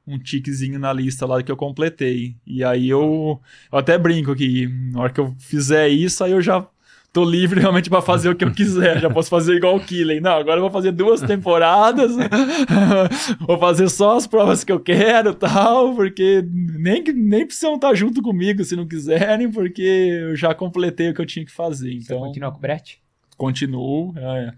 Um 0.09 0.19
tiquezinho 0.21 0.79
na 0.79 0.93
lista 0.93 1.27
lá 1.27 1.43
que 1.43 1.51
eu 1.51 1.57
completei. 1.57 2.37
E 2.47 2.62
aí 2.62 2.89
eu, 2.89 3.41
eu 3.73 3.79
até 3.79 3.99
brinco 3.99 4.37
que 4.37 4.69
na 4.93 5.01
hora 5.01 5.12
que 5.12 5.19
eu 5.21 5.35
fizer 5.41 5.89
isso, 5.89 6.23
aí 6.23 6.31
eu 6.31 6.41
já 6.41 6.64
tô 7.12 7.25
livre 7.25 7.59
realmente 7.61 7.91
pra 7.91 8.01
fazer 8.01 8.29
o 8.29 8.37
que 8.37 8.45
eu 8.45 8.53
quiser. 8.53 9.01
Já 9.01 9.11
posso 9.11 9.29
fazer 9.29 9.57
igual 9.57 9.75
o 9.75 9.81
Killen. 9.81 10.21
Não, 10.21 10.37
agora 10.37 10.59
eu 10.59 10.62
vou 10.62 10.71
fazer 10.71 10.93
duas 10.93 11.23
temporadas. 11.23 12.12
vou 13.41 13.59
fazer 13.59 13.89
só 13.89 14.17
as 14.17 14.29
provas 14.29 14.62
que 14.62 14.71
eu 14.71 14.79
quero 14.79 15.35
tal, 15.35 15.95
porque 15.97 16.45
nem, 16.53 17.03
nem 17.03 17.45
precisam 17.45 17.75
estar 17.75 17.93
junto 17.95 18.23
comigo 18.23 18.62
se 18.62 18.77
não 18.77 18.87
quiserem, 18.87 19.51
porque 19.51 19.83
eu 19.83 20.37
já 20.37 20.55
completei 20.55 21.11
o 21.11 21.14
que 21.14 21.21
eu 21.21 21.27
tinha 21.27 21.45
que 21.45 21.51
fazer. 21.53 21.91
Você 22.01 22.12
Então, 22.12 22.21
continua 22.21 22.53
com 22.53 22.59
o 22.59 22.61
Brett? 22.61 23.01
continuo. 23.37 24.14
é. 24.17 24.53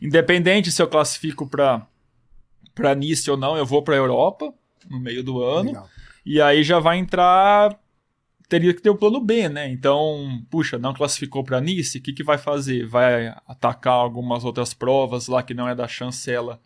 Independente 0.00 0.70
se 0.70 0.80
eu 0.80 0.86
classifico 0.88 1.46
pra, 1.46 1.84
pra 2.78 2.94
Nice 2.94 3.30
ou 3.30 3.36
não, 3.36 3.56
eu 3.56 3.66
vou 3.66 3.82
pra 3.82 3.96
Europa 3.96 4.52
no 4.88 4.98
meio 4.98 5.22
do 5.22 5.42
ano. 5.42 5.68
Legal. 5.68 5.88
E 6.24 6.40
aí 6.40 6.62
já 6.62 6.78
vai 6.78 6.98
entrar. 6.98 7.78
Teria 8.48 8.72
que 8.72 8.80
ter 8.80 8.88
o 8.88 8.96
plano 8.96 9.20
B, 9.20 9.48
né? 9.48 9.68
Então, 9.68 10.42
puxa, 10.50 10.78
não 10.78 10.94
classificou 10.94 11.44
para 11.44 11.60
Nice, 11.60 11.98
o 11.98 12.00
que, 12.00 12.14
que 12.14 12.22
vai 12.22 12.38
fazer? 12.38 12.86
Vai 12.86 13.28
atacar 13.46 13.92
algumas 13.92 14.44
outras 14.44 14.72
provas 14.72 15.28
lá 15.28 15.42
que 15.42 15.52
não 15.52 15.68
é 15.68 15.74
da 15.74 15.86
chancela 15.86 16.58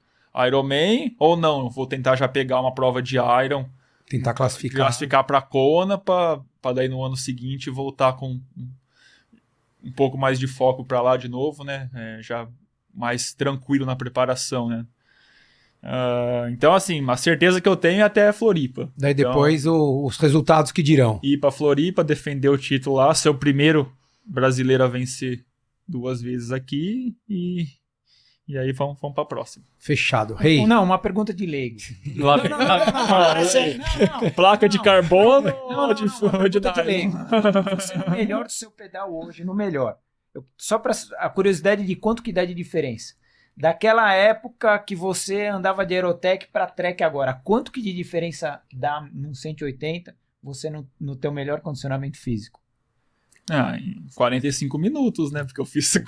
Ironman? 0.46 1.14
Ou 1.18 1.36
não? 1.36 1.68
Vou 1.68 1.86
tentar 1.86 2.16
já 2.16 2.28
pegar 2.28 2.60
uma 2.60 2.72
prova 2.74 3.02
de 3.02 3.16
Iron, 3.44 3.68
Tentar 4.08 4.34
classificar. 4.34 4.82
classificar 4.82 5.24
para 5.24 5.40
Kona, 5.40 5.98
para 5.98 6.42
daí 6.74 6.88
no 6.88 7.02
ano 7.02 7.16
seguinte 7.16 7.70
voltar 7.70 8.12
com 8.14 8.40
um, 8.56 8.68
um 9.84 9.92
pouco 9.92 10.18
mais 10.18 10.38
de 10.38 10.46
foco 10.46 10.84
para 10.84 11.00
lá 11.00 11.16
de 11.16 11.28
novo, 11.28 11.64
né? 11.64 11.90
É, 11.94 12.18
já 12.22 12.46
mais 12.94 13.32
tranquilo 13.32 13.86
na 13.86 13.96
preparação, 13.96 14.68
né? 14.68 14.86
Ah, 15.82 16.46
então, 16.50 16.72
assim, 16.74 17.04
a 17.08 17.16
certeza 17.16 17.60
que 17.60 17.68
eu 17.68 17.74
tenho 17.76 18.00
é 18.00 18.04
até 18.04 18.32
Floripa 18.32 18.92
Daí 18.96 19.12
depois 19.14 19.66
o- 19.66 20.04
os 20.06 20.16
resultados 20.16 20.70
que 20.70 20.82
dirão. 20.82 21.18
ir 21.24 21.38
para 21.38 21.50
Floripa, 21.50 22.04
defender 22.04 22.48
o 22.48 22.56
título 22.56 22.96
lá, 22.96 23.12
ser 23.14 23.30
o 23.30 23.34
primeiro 23.34 23.92
brasileiro 24.24 24.84
a 24.84 24.86
vencer 24.88 25.44
duas 25.88 26.22
vezes 26.22 26.52
aqui 26.52 27.16
e, 27.28 27.66
e 28.46 28.56
aí 28.56 28.72
vamos, 28.72 28.96
vamos 29.00 29.14
para 29.16 29.24
a 29.24 29.26
próxima. 29.26 29.64
Fechado. 29.76 30.34
Rei. 30.34 30.64
Não, 30.64 30.84
uma 30.84 30.98
pergunta 30.98 31.34
de 31.34 31.44
leigo. 31.46 31.78
Lá 32.16 32.36
vem. 32.36 34.30
Placa 34.36 34.68
de 34.68 34.80
carbono 34.80 35.52
ou 35.64 35.94
de, 35.94 36.04
ou 36.04 36.48
de 36.48 36.60
Pergunta 36.60 36.72
de 36.72 36.82
leigo. 36.82 37.18
Você 37.76 37.96
no 37.96 38.10
melhor 38.10 38.44
do 38.44 38.52
seu 38.52 38.70
pedal 38.70 39.12
hoje, 39.14 39.44
no 39.44 39.54
melhor. 39.54 39.96
Eu- 40.34 40.44
só 40.56 40.78
para 40.78 40.92
a 41.18 41.28
curiosidade 41.28 41.84
de 41.84 41.96
quanto 41.96 42.22
que 42.22 42.32
dá 42.32 42.44
de 42.44 42.54
diferença. 42.54 43.14
Daquela 43.56 44.12
época 44.14 44.78
que 44.78 44.96
você 44.96 45.46
andava 45.46 45.84
de 45.84 45.94
Aerotech 45.94 46.48
para 46.52 46.66
Trek 46.66 47.02
agora, 47.04 47.34
quanto 47.34 47.70
que 47.70 47.82
de 47.82 47.92
diferença 47.92 48.60
dá 48.72 49.06
num 49.12 49.34
180 49.34 50.14
você 50.42 50.70
no, 50.70 50.88
no 51.00 51.14
teu 51.14 51.30
melhor 51.30 51.60
condicionamento 51.60 52.18
físico? 52.18 52.60
Ah, 53.50 53.76
em 53.76 54.06
45 54.14 54.78
minutos, 54.78 55.30
né? 55.32 55.44
Porque 55.44 55.60
eu 55.60 55.64
fiz 55.66 55.92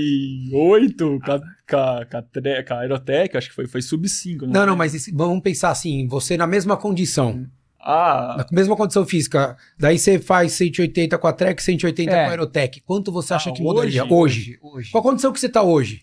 4,58 0.00 1.20
com 1.20 1.32
a, 1.32 1.40
com, 1.40 1.76
a, 1.76 2.06
com, 2.06 2.16
a 2.16 2.22
tre- 2.22 2.62
com 2.64 2.74
a 2.74 2.80
Aerotech, 2.80 3.36
acho 3.36 3.48
que 3.48 3.54
foi, 3.54 3.66
foi 3.66 3.82
sub 3.82 4.08
5. 4.08 4.46
Não, 4.46 4.66
não, 4.66 4.76
mas 4.76 4.94
esse- 4.94 5.12
vamos 5.12 5.42
pensar 5.42 5.70
assim, 5.70 6.06
você 6.06 6.36
na 6.36 6.46
mesma 6.46 6.76
condição, 6.76 7.46
Ah, 7.78 8.36
na 8.38 8.46
mesma 8.52 8.76
condição 8.76 9.06
física, 9.06 9.56
daí 9.78 9.98
você 9.98 10.18
faz 10.18 10.52
180 10.52 11.16
com 11.18 11.26
a 11.26 11.32
Trek, 11.32 11.62
180 11.62 12.10
É. 12.10 12.14
com 12.24 12.28
a 12.28 12.30
Aerotech. 12.30 12.80
Quanto 12.82 13.12
você 13.12 13.34
acha 13.34 13.50
Ah, 13.50 13.52
que 13.52 13.62
mudaria 13.62 14.04
hoje? 14.04 14.12
hoje? 14.12 14.58
Hoje. 14.62 14.90
Qual 14.90 15.00
a 15.00 15.04
condição 15.08 15.32
que 15.32 15.40
você 15.40 15.48
tá 15.48 15.62
hoje? 15.62 16.02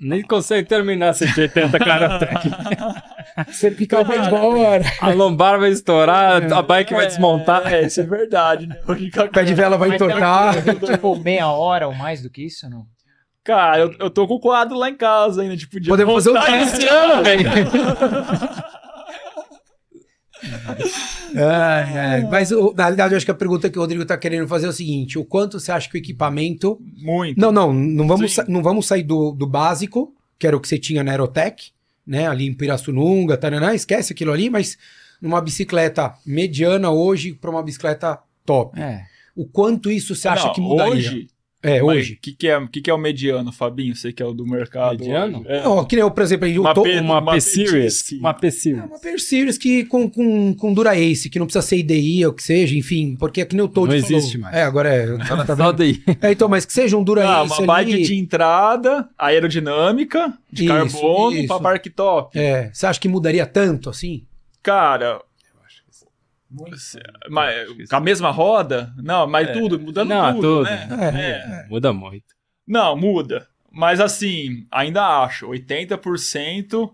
Nem 0.00 0.22
consegue 0.22 0.66
terminar 0.66 1.12
180 1.12 1.78
Karatec. 1.78 2.50
Você 3.52 3.70
fica 3.70 4.02
vai 4.02 4.26
embora. 4.26 4.82
A 4.98 5.10
lombar 5.10 5.60
vai 5.60 5.70
estourar, 5.70 6.50
a 6.50 6.62
bike 6.62 6.94
vai 6.94 7.06
desmontar. 7.06 7.70
É, 7.70 7.82
isso 7.82 8.00
é 8.00 8.04
verdade, 8.04 8.66
né? 8.66 8.76
O 8.86 9.28
pé 9.28 9.44
de 9.44 9.52
vela 9.52 9.76
vai 9.76 9.94
entortar. 9.94 10.54
tipo 10.62 11.16
meia 11.16 11.48
hora 11.48 11.86
ou 11.86 11.94
mais 11.94 12.22
do 12.22 12.30
que 12.30 12.46
isso, 12.46 12.68
não? 12.70 12.86
Cara, 13.44 13.78
eu, 13.78 13.94
eu 13.98 14.10
tô 14.10 14.26
com 14.26 14.34
o 14.34 14.40
quadro 14.40 14.76
lá 14.76 14.88
em 14.88 14.96
casa 14.96 15.42
ainda, 15.42 15.56
tipo, 15.56 15.72
podia 15.72 15.88
Podemos 15.88 16.14
fazer 16.14 16.30
um 16.30 16.40
teste 16.40 16.78
esse 16.78 16.88
ano, 16.88 17.22
velho. 17.22 17.50
É, 21.34 22.18
é. 22.18 22.28
Mas 22.30 22.50
o- 22.50 22.72
na 22.76 22.84
realidade, 22.84 23.14
eu 23.14 23.16
acho 23.16 23.24
que 23.26 23.30
a 23.32 23.34
pergunta 23.34 23.70
que 23.70 23.78
o 23.78 23.80
Rodrigo 23.82 24.04
tá 24.04 24.16
querendo 24.16 24.46
fazer 24.48 24.66
é 24.66 24.68
o 24.68 24.72
seguinte: 24.72 25.18
o 25.18 25.24
quanto 25.24 25.58
você 25.60 25.70
acha 25.72 25.88
que 25.88 25.96
o 25.96 25.98
equipamento. 25.98 26.78
Muito. 26.96 27.40
Não, 27.40 27.52
não, 27.52 27.72
não 27.72 28.06
vamos, 28.06 28.34
sa- 28.34 28.44
não 28.48 28.62
vamos 28.62 28.86
sair 28.86 29.02
do, 29.02 29.32
do 29.32 29.46
básico, 29.46 30.14
que 30.38 30.46
era 30.46 30.56
o 30.56 30.60
que 30.60 30.68
você 30.68 30.78
tinha 30.78 31.02
na 31.04 31.12
Aerotech, 31.12 31.72
né? 32.06 32.26
Ali 32.26 32.46
em 32.46 32.52
Pirassununga, 32.54 33.36
taraná, 33.36 33.74
esquece 33.74 34.12
aquilo 34.12 34.32
ali, 34.32 34.50
mas 34.50 34.76
numa 35.20 35.40
bicicleta 35.40 36.14
mediana 36.26 36.90
hoje 36.90 37.32
para 37.34 37.50
uma 37.50 37.62
bicicleta 37.62 38.18
top. 38.44 38.78
É. 38.80 39.02
O 39.36 39.46
quanto 39.46 39.90
isso 39.90 40.14
você 40.14 40.26
acha 40.28 40.46
Não, 40.48 40.52
que 40.52 40.60
mudaria? 40.60 40.92
Hoje, 40.94 41.28
é, 41.62 41.82
mas 41.82 41.96
hoje. 41.98 42.14
O 42.14 42.18
que, 42.20 42.32
que, 42.32 42.48
é, 42.48 42.66
que, 42.66 42.80
que 42.80 42.90
é 42.90 42.94
o 42.94 42.98
mediano, 42.98 43.52
Fabinho? 43.52 43.94
Você 43.94 44.12
que 44.12 44.22
é 44.22 44.26
o 44.26 44.32
do 44.32 44.46
mercado. 44.46 44.98
Mediano? 45.00 45.44
É. 45.46 45.62
Não, 45.62 45.84
que 45.84 45.96
nem 45.96 46.02
eu, 46.02 46.10
por 46.10 46.22
exemplo, 46.22 46.46
eu 46.48 46.62
Uma 46.62 46.74
tô, 46.74 46.82
P- 46.82 46.98
Uma 47.00 47.18
Uma 47.20 47.32
P-Series. 47.32 48.10
Uma 48.12 48.30
É 48.30 48.32
P-Series. 48.34 48.84
uma 48.84 48.98
Per 48.98 49.20
Series 49.20 49.58
que 49.58 49.84
com, 49.84 50.08
com, 50.10 50.54
com 50.54 50.72
Dura 50.72 50.98
Ace, 50.98 51.28
que 51.28 51.38
não 51.38 51.46
precisa 51.46 51.66
ser 51.66 51.76
IDI 51.78 52.24
ou 52.26 52.32
que 52.32 52.42
seja, 52.42 52.74
enfim, 52.76 53.16
porque 53.18 53.42
aqui 53.42 53.54
nem 53.54 53.64
o 53.64 53.68
Toad 53.68 53.94
Não 53.94 54.02
falou. 54.02 54.18
existe 54.18 54.38
mais. 54.38 54.54
É, 54.56 54.62
agora 54.62 54.88
é. 54.88 55.06
Tá, 55.26 55.44
tá 55.44 55.56
Só. 55.56 55.74
É, 56.22 56.32
então, 56.32 56.48
mas 56.48 56.64
que 56.64 56.72
seja 56.72 56.96
um 56.96 57.04
Dura 57.04 57.28
Ah, 57.28 57.44
Ace 57.44 57.58
uma 57.62 57.66
bike 57.66 57.92
ali. 57.94 58.02
de 58.04 58.14
entrada, 58.16 59.08
aerodinâmica, 59.18 60.32
de 60.52 60.64
Isso, 60.64 60.72
carbono 60.74 61.36
isso. 61.36 61.46
pra 61.46 61.58
bike 61.58 61.90
top. 61.90 62.38
É, 62.38 62.70
você 62.72 62.86
acha 62.86 63.00
que 63.00 63.08
mudaria 63.08 63.44
tanto 63.46 63.90
assim? 63.90 64.22
Cara, 64.62 65.20
mas, 67.28 67.88
com 67.88 67.96
a 67.96 68.00
mesma 68.00 68.30
roda? 68.30 68.92
Não, 68.96 69.26
mas 69.26 69.48
É. 69.48 69.52
tudo, 69.52 69.78
mudando 69.78 70.08
Não, 70.08 70.34
tudo, 70.34 70.40
tudo. 70.58 70.64
né? 70.64 70.88
É. 71.14 71.64
É. 71.64 71.68
Muda 71.68 71.92
muito. 71.92 72.34
Não, 72.66 72.96
muda. 72.96 73.48
Mas 73.72 74.00
assim, 74.00 74.66
ainda 74.70 75.22
acho, 75.22 75.46
80%, 75.48 76.92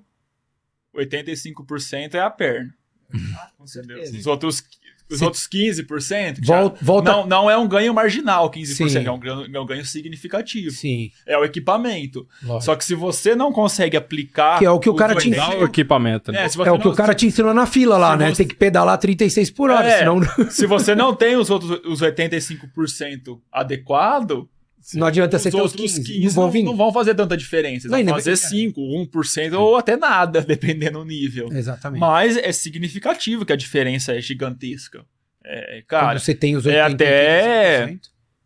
85% 0.94 2.14
é 2.14 2.20
a 2.20 2.30
perna. 2.30 2.74
Com 3.56 3.64
Entendeu? 3.64 3.96
certeza. 3.98 4.18
Os 4.18 4.26
outros, 4.26 4.62
os 5.10 5.18
Sim. 5.18 5.24
outros 5.24 5.46
15%, 5.46 6.40
Volta- 6.44 6.78
volta- 6.82 7.10
não, 7.12 7.26
não 7.26 7.50
é 7.50 7.56
um 7.56 7.68
ganho 7.68 7.94
marginal, 7.94 8.50
15%, 8.50 8.88
Sim. 8.90 9.06
é 9.06 9.10
um, 9.10 9.18
ganho, 9.18 9.46
é 9.56 9.60
um 9.60 9.66
ganho 9.66 9.84
significativo. 9.84 10.70
Sim. 10.70 11.10
É 11.26 11.36
o 11.38 11.44
equipamento. 11.44 12.26
lógico. 12.42 12.64
Só 12.64 12.74
que 12.76 12.84
se 12.84 12.94
você 12.94 13.34
não 13.36 13.52
consegue 13.52 13.96
aplicar. 13.96 14.58
Que 14.58 14.64
é 14.64 14.70
o 14.70 14.78
que 14.80 14.88
o 14.90 14.94
cara 14.94 15.14
te 15.14 15.28
80 15.28 15.36
Dá 15.36 15.58
o 15.58 15.64
equipamento, 15.64 16.32
né? 16.32 16.44
É, 16.44 16.48
se 16.48 16.56
você 16.56 16.68
É 16.68 16.72
o 16.72 16.78
que 16.78 16.84
não- 16.86 16.92
o 16.92 16.96
cara 16.96 17.14
te 17.14 17.26
ensinou 17.26 17.54
na 17.54 17.66
fila 17.66 17.96
lá, 17.96 18.12
se 18.12 18.18
né? 18.18 18.28
você- 18.30 18.36
Tem 18.38 18.48
que 18.48 18.54
pedalar 18.56 18.98
36 18.98 19.50
por 19.50 19.70
hora, 19.70 19.86
É. 19.88 19.98
senão 19.98 20.20
Se 20.50 20.66
você 20.66 20.94
não 20.94 21.14
tem 21.14 21.36
os 21.36 21.50
outros 21.50 21.80
os 21.84 22.02
85% 22.02 23.40
adequado, 23.52 24.48
não 24.94 25.06
adianta 25.06 25.38
você 25.38 25.48
os 25.48 25.54
ter 25.54 25.60
os 25.60 25.72
outros 25.72 25.92
15. 25.98 26.04
15 26.04 26.22
não 26.22 26.30
vão 26.30 26.50
vir. 26.50 26.62
não 26.62 26.76
vão 26.76 26.92
fazer 26.92 27.14
tanta 27.14 27.36
diferença. 27.36 27.88
Não, 27.88 27.96
vão 28.04 28.14
fazer 28.14 28.30
bem- 28.30 28.36
5, 28.36 28.80
1% 28.80 29.58
ou 29.58 29.76
até 29.76 29.96
nada, 29.96 30.40
dependendo 30.46 30.98
do 31.00 31.04
nível. 31.04 31.48
Exatamente. 31.52 32.00
Mas 32.00 32.36
é 32.36 32.52
significativo 32.52 33.44
que 33.44 33.52
a 33.52 33.56
diferença 33.56 34.12
é 34.16 34.20
gigantesca. 34.20 35.04
É, 35.44 35.82
cara, 35.86 36.06
Quando 36.14 36.18
você 36.20 36.34
tem 36.34 36.56
os 36.56 36.66
é 36.66 36.84
80, 36.84 36.94
até- 37.04 37.86
85%. 37.86 38.00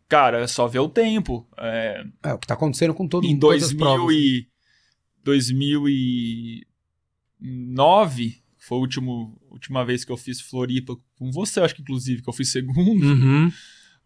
cara, 0.07 0.39
é 0.41 0.47
só 0.47 0.67
ver 0.67 0.79
o 0.79 0.89
tempo. 0.89 1.47
É, 1.57 2.03
É 2.23 2.33
o 2.33 2.37
que 2.37 2.47
tá 2.47 2.53
acontecendo 2.53 2.93
com 2.93 3.07
todo 3.07 3.25
em 3.27 3.37
todas 3.39 3.63
as 3.63 3.71
2000 3.73 3.95
provas. 3.95 4.15
e 4.15 4.47
2000 5.23 5.89
e 5.89 6.63
2009, 7.39 8.41
foi 8.57 8.77
a 8.77 8.81
último, 8.81 9.41
última 9.49 9.83
vez 9.83 10.05
que 10.05 10.11
eu 10.11 10.17
fiz 10.17 10.39
Floripa 10.41 10.95
com 11.15 11.31
você, 11.31 11.59
acho 11.59 11.75
que 11.75 11.81
inclusive, 11.81 12.21
que 12.21 12.29
eu 12.29 12.33
fui 12.33 12.45
segundo. 12.45 13.03
Uhum. 13.05 13.51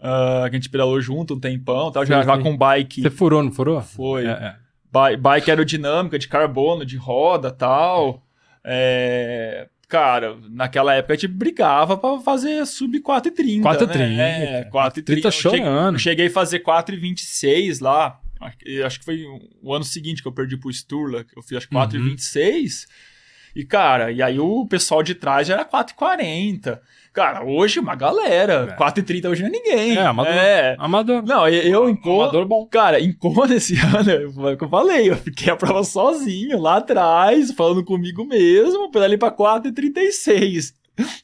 Uh, 0.05 0.43
que 0.43 0.55
a 0.55 0.59
gente 0.59 0.69
pedalou 0.69 1.01
junto 1.01 1.33
um 1.33 1.39
tempão, 1.39 1.91
tal, 1.91 2.05
já, 2.05 2.21
sim. 2.23 2.43
com 2.43 2.55
bike. 2.55 3.01
Você 3.01 3.09
furou, 3.09 3.41
não 3.41 3.51
furou? 3.51 3.81
Foi. 3.81 4.25
É, 4.25 4.29
é. 4.29 4.55
Bi- 4.93 5.17
bike 5.17 5.49
aerodinâmica, 5.49 6.19
de 6.19 6.27
carbono, 6.27 6.85
de 6.85 6.95
roda 6.95 7.49
tal. 7.51 8.23
É, 8.63 9.67
Cara, 9.87 10.35
naquela 10.49 10.95
época 10.95 11.13
a 11.13 11.15
gente 11.15 11.27
brigava 11.27 11.95
pra 11.95 12.19
fazer 12.19 12.65
sub 12.65 12.99
4,30. 13.01 13.61
4,30. 13.61 13.97
Né? 14.17 14.61
É, 14.61 14.63
4,30. 14.65 15.03
30 15.05 15.27
Eu 15.27 15.31
cheguei- 15.31 15.59
chorando. 15.59 15.95
Eu 15.95 15.99
cheguei 15.99 16.25
a 16.27 16.31
fazer 16.31 16.59
4,26 16.59 17.79
lá. 17.79 18.19
Acho 18.83 18.99
que- 18.99 19.05
foi 19.05 19.23
o 19.61 19.73
ano 19.73 19.83
seguinte 19.85 20.21
que 20.23 20.27
eu 20.27 20.31
perdi 20.31 20.57
pro 20.57 20.71
Sturla, 20.73 21.23
eu 21.35 21.41
fiz 21.43 21.57
acho 21.57 21.69
que 21.69 21.75
Uhum. 21.75 21.81
4,26. 21.81 22.87
E, 23.55 23.63
cara, 23.63 24.11
e 24.11 24.21
aí 24.23 24.39
o 24.39 24.65
pessoal 24.67 25.01
de 25.03 25.15
trás 25.15 25.47
já 25.47 25.53
era 25.53 25.63
4,40. 25.65 26.81
Cara, 27.15 27.45
hoje 27.45 27.79
uma 27.79 27.95
galera. 27.95 28.67
É. 28.71 28.75
4,30 28.75 29.29
hoje 29.29 29.41
não 29.41 29.47
é 29.49 29.51
ninguém. 29.51 29.97
É, 29.97 30.05
amador. 30.05 30.33
É. 30.33 30.75
Amador. 30.77 31.23
Não, 31.25 31.47
eu- 31.47 31.89
em 31.89 31.95
Kona- 31.95 32.23
Amador 32.23 32.45
bom. 32.45 32.65
Cara, 32.67 32.99
em 32.99 33.13
Kona 33.13 33.55
esse 33.55 33.73
ano, 33.79 34.33
foi 34.33 34.53
o 34.53 34.57
que 34.57 34.63
eu 34.65 34.69
falei, 34.69 35.09
eu 35.09 35.15
fiquei 35.15 35.51
a 35.51 35.55
prova 35.55 35.83
sozinho, 35.85 36.59
lá 36.61 36.77
atrás, 36.77 37.51
falando 37.51 37.83
comigo 37.85 38.25
mesmo, 38.25 38.91
pedalei 38.91 39.17
pra 39.17 39.31
4,36. 39.31 40.73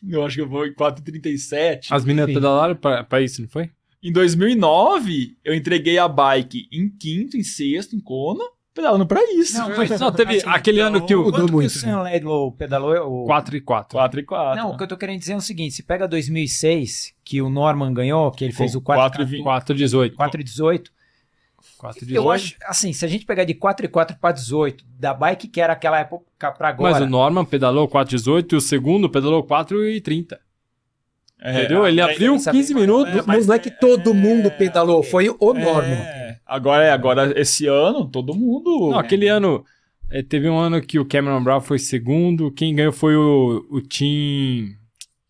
Eu 0.10 0.26
acho 0.26 0.36
que 0.36 0.42
eu 0.42 0.48
vou 0.50 0.66
em 0.66 0.74
4,37. 0.74 1.88
As 1.92 2.04
meninas 2.06 2.28
Sim. 2.28 2.34
pedalaram 2.36 2.76
pra, 2.76 3.04
pra 3.04 3.22
isso, 3.22 3.42
não 3.42 3.50
foi? 3.50 3.70
Em 4.04 4.12
2009, 4.12 5.36
eu 5.46 5.54
entreguei 5.54 5.98
a 5.98 6.08
bike 6.08 6.68
em 6.72 6.90
quinto, 6.90 7.38
em 7.38 7.44
sexto, 7.44 7.96
em 7.96 8.00
Kona, 8.00 8.44
pedalando 8.74 9.06
pra 9.06 9.22
isso. 9.34 9.58
Não, 9.58 9.72
foi- 9.76 9.88
Não, 9.98 10.12
teve 10.12 10.38
assim, 10.38 10.48
aquele 10.48 10.80
ano 10.80 11.06
que 11.06 11.16
o. 11.16 11.24
Mudou 11.24 11.32
Quanto 11.34 11.46
que 11.46 11.52
o 11.52 11.56
muito, 11.56 11.70
Sam 11.72 12.02
Laidlow 12.02 12.52
pedalou? 12.52 13.24
O... 13.24 13.26
4 13.26 13.58
e 13.58 13.62
4. 13.62 13.98
4 13.98 14.20
e 14.20 14.24
4. 14.24 14.62
Não, 14.62 14.72
o 14.72 14.78
que 14.78 14.84
eu 14.84 14.88
tô 14.88 14.98
querendo 14.98 15.20
dizer 15.20 15.34
é 15.34 15.38
o 15.38 15.42
seguinte: 15.42 15.76
se 15.76 15.84
pega 15.84 16.08
2006, 16.08 17.14
que 17.24 17.42
o 17.42 17.50
Norman 17.50 17.94
ganhou, 17.94 18.32
que 18.32 18.44
ele 18.44 18.54
fez 18.54 18.76
o 18.76 18.82
4 18.82 19.18
4 19.20 19.36
e 19.36 19.44
4 19.44 19.76
18. 19.76 20.16
4 20.16 20.42
e 20.42 20.44
18. 20.44 20.92
4 21.78 22.06
Eu 22.14 22.30
acho, 22.30 22.56
assim, 22.66 22.94
se 22.94 23.06
a 23.06 23.08
gente 23.08 23.26
pegar 23.26 23.44
de 23.44 23.54
4 23.54 23.86
e 23.86 23.90
4 23.90 24.18
para 24.20 24.34
18, 24.34 24.84
da 25.00 25.14
bike 25.14 25.48
que 25.48 25.62
era 25.62 25.74
aquela 25.74 26.00
época 26.00 26.52
pra 26.52 26.70
agora. 26.70 26.94
Mas 26.94 27.02
o 27.02 27.06
Norman 27.08 27.46
pedalou 27.46 27.88
4 27.88 28.16
18 28.16 28.56
e 28.56 28.58
o 28.58 28.62
segundo 28.62 29.10
pedalou 29.10 29.44
4 29.44 29.88
e 29.88 30.02
30. 30.02 30.40
É, 31.44 31.60
Entendeu? 31.60 31.88
Ele 31.88 32.00
é, 32.00 32.04
abriu 32.04 32.36
essa 32.36 32.52
15 32.52 32.74
mesma- 32.74 32.82
minutos. 32.82 33.16
Não, 33.16 33.24
mas 33.26 33.48
não 33.48 33.56
é 33.56 33.60
que 33.60 33.72
todo 33.72 34.14
mundo 34.14 34.52
pedalou, 34.52 35.02
foi 35.02 35.28
o 35.30 35.54
Norman. 35.54 35.88
É, 35.96 36.38
agora, 36.46 36.84
é, 36.86 36.92
agora, 36.92 37.34
esse 37.40 37.66
ano, 37.66 38.06
todo 38.06 38.36
mundo. 38.36 38.92
Não, 38.92 39.00
aquele 39.00 39.28
ano. 39.28 39.66
é, 40.12 40.22
teve 40.22 40.48
um 40.48 40.58
ano 40.60 40.80
que 40.82 41.00
o 41.00 41.06
Cameron 41.06 41.44
Brown 41.44 41.60
foi 41.62 41.80
segundo. 41.80 42.52
Quem 42.52 42.76
ganhou 42.76 42.92
foi 42.94 43.16
o, 43.16 43.66
o 43.72 43.82
Team. 43.82 44.68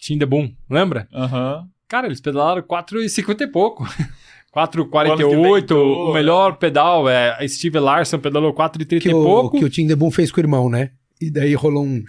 Team 0.06 0.20
The 0.20 0.26
Boom, 0.26 0.52
lembra? 0.70 1.08
Aham. 1.14 1.66
Cara, 1.88 2.08
eles 2.08 2.20
pedalaram 2.22 2.62
4,50 2.62 3.42
e 3.42 3.48
pouco. 3.48 3.86
O 4.54 4.60
ano 4.60 4.68
que 4.70 4.78
4,48. 5.24 5.54
ventou, 5.62 6.10
O 6.10 6.14
melhor 6.14 6.58
pedal 6.58 7.08
é 7.08 7.42
a 7.42 7.48
Steve 7.48 7.80
Larson 7.80 8.20
pedalou 8.20 8.54
4,30 8.54 9.00
Que 9.02 9.08
e 9.08 9.14
o, 9.14 9.24
pouco. 9.24 9.58
que 9.58 9.64
o 9.64 9.70
Tim 9.70 9.88
Debon 9.88 10.12
fez 10.12 10.30
com 10.30 10.42
o 10.42 10.44
irmão, 10.44 10.70
né? 10.70 10.92
E 11.22 11.32
daí 11.32 11.54
rolou 11.54 11.86
um. 11.86 12.04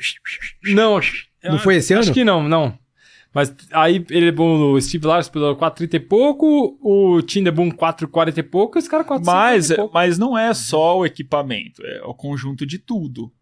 Não, 0.65 0.99
Não 1.45 1.59
foi 1.61 1.77
esse 1.77 1.93
ano? 1.93 2.03
Acho 2.03 2.12
que 2.12 2.24
não, 2.24 2.49
não. 2.49 2.77
Mas 3.35 3.55
aí 3.73 4.05
ele, 4.11 4.31
o 4.39 4.79
Steve 4.81 5.07
Larson 5.07 5.33
pedalou 5.33 5.57
4,30 5.57 5.95
e 5.95 6.01
pouco, 6.01 6.77
o 6.83 7.23
Tim 7.23 7.43
DeBoom 7.43 7.71
4,40 7.71 8.39
e 8.39 8.43
pouco, 8.43 8.77
e 8.77 8.81
os 8.81 8.89
caras 8.89 9.07
4,50 9.07 9.25
Mas, 9.25 9.71
e 9.71 9.77
pouco. 9.77 9.95
mas 9.95 10.19
não 10.19 10.37
é 10.37 10.53
só 10.53 10.99
o 10.99 11.07
equipamento, 11.07 11.83
é 11.85 12.03
o 12.05 12.13
conjunto 12.13 12.67
de 12.67 12.79
tudo. 12.79 13.33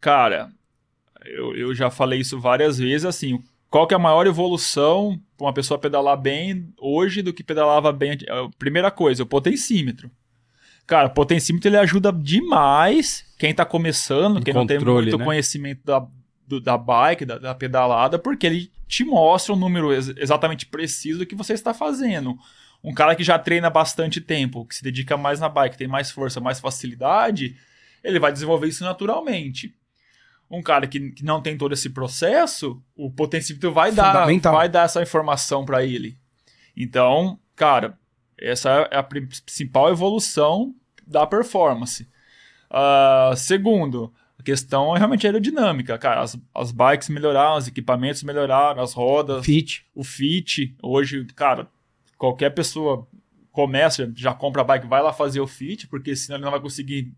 Cara, 0.00 0.48
eu, 1.26 1.54
eu 1.54 1.74
já 1.74 1.90
falei 1.90 2.20
isso 2.20 2.40
várias 2.40 2.78
vezes, 2.78 3.04
assim, 3.04 3.42
qual 3.68 3.86
que 3.86 3.92
é 3.92 3.96
a 3.96 4.00
maior 4.00 4.26
evolução 4.26 5.20
para 5.36 5.46
uma 5.46 5.52
pessoa 5.52 5.78
pedalar 5.78 6.16
bem 6.16 6.72
hoje 6.80 7.20
do 7.20 7.32
que 7.32 7.44
pedalava 7.44 7.92
bem? 7.92 8.16
Primeira 8.58 8.90
coisa, 8.90 9.24
o 9.24 9.26
potencímetro. 9.26 10.10
Cara, 10.86 11.08
o 11.08 11.12
potencímetro 11.14 11.68
ele 11.68 11.76
ajuda 11.76 12.10
demais 12.10 13.26
quem 13.38 13.52
tá 13.54 13.64
começando, 13.66 14.36
No 14.36 14.42
quem 14.42 14.54
não 14.54 14.66
tem 14.66 14.78
controle, 14.78 15.06
muito 15.10 15.18
né? 15.18 15.24
conhecimento 15.26 15.80
da, 15.84 16.06
do- 16.46 16.60
da 16.62 16.78
bike, 16.78 17.26
da, 17.26 17.36
da 17.38 17.54
pedalada, 17.54 18.18
porque 18.18 18.46
ele 18.46 18.70
te 18.88 19.04
mostra 19.04 19.52
um 19.52 19.56
número 19.56 19.92
ex- 19.92 20.14
exatamente 20.16 20.66
preciso 20.66 21.20
do 21.20 21.26
que 21.26 21.34
você 21.36 21.52
está 21.52 21.72
fazendo. 21.74 22.36
Um 22.82 22.94
cara 22.94 23.14
que 23.14 23.22
já 23.22 23.38
treina 23.38 23.68
bastante 23.68 24.20
tempo, 24.20 24.64
que 24.64 24.74
se 24.74 24.82
dedica 24.82 25.16
mais 25.16 25.38
na 25.38 25.48
bike, 25.48 25.76
tem 25.76 25.86
mais 25.88 26.10
força, 26.10 26.40
mais 26.40 26.58
facilidade, 26.58 27.56
ele 28.02 28.18
vai 28.18 28.32
desenvolver 28.32 28.68
isso 28.68 28.84
naturalmente. 28.84 29.74
Um 30.50 30.62
cara 30.62 30.86
que, 30.86 31.10
que 31.10 31.24
não 31.24 31.42
tem 31.42 31.58
todo 31.58 31.74
esse 31.74 31.90
processo, 31.90 32.82
o 32.96 33.10
potencímetro 33.10 33.70
vai 33.72 33.92
dar, 33.92 34.12
vai 34.52 34.68
dar 34.68 34.84
essa 34.84 35.02
informação 35.02 35.64
para 35.64 35.84
ele. 35.84 36.16
Então, 36.76 37.38
cara, 37.54 37.98
essa 38.38 38.88
é 38.90 38.96
a 38.96 39.02
pri- 39.02 39.26
principal 39.26 39.90
evolução 39.90 40.74
da 41.06 41.26
performance. 41.26 42.08
Ah, 42.70 43.34
segundo, 43.36 44.12
a 44.38 44.42
questão 44.42 44.94
é 44.94 44.98
realmente 44.98 45.26
aerodinâmica. 45.26 45.98
Cara, 45.98 46.20
as, 46.22 46.38
as 46.54 46.70
bikes 46.72 47.08
melhoraram, 47.08 47.56
os 47.56 47.66
equipamentos 47.66 48.22
melhoraram, 48.22 48.82
as 48.82 48.92
rodas, 48.92 49.44
Fit. 49.44 49.84
o 49.94 50.04
fit. 50.04 50.76
Hoje, 50.82 51.24
cara, 51.34 51.68
qualquer 52.16 52.50
pessoa 52.50 53.06
começa, 53.52 54.10
já 54.14 54.32
compra 54.32 54.62
a 54.62 54.64
bike, 54.64 54.86
vai 54.86 55.02
lá 55.02 55.12
fazer 55.12 55.40
o 55.40 55.46
fit, 55.46 55.88
porque 55.88 56.14
senão 56.14 56.36
ele 56.36 56.44
não 56.44 56.52
vai 56.52 56.60
conseguir 56.60 57.12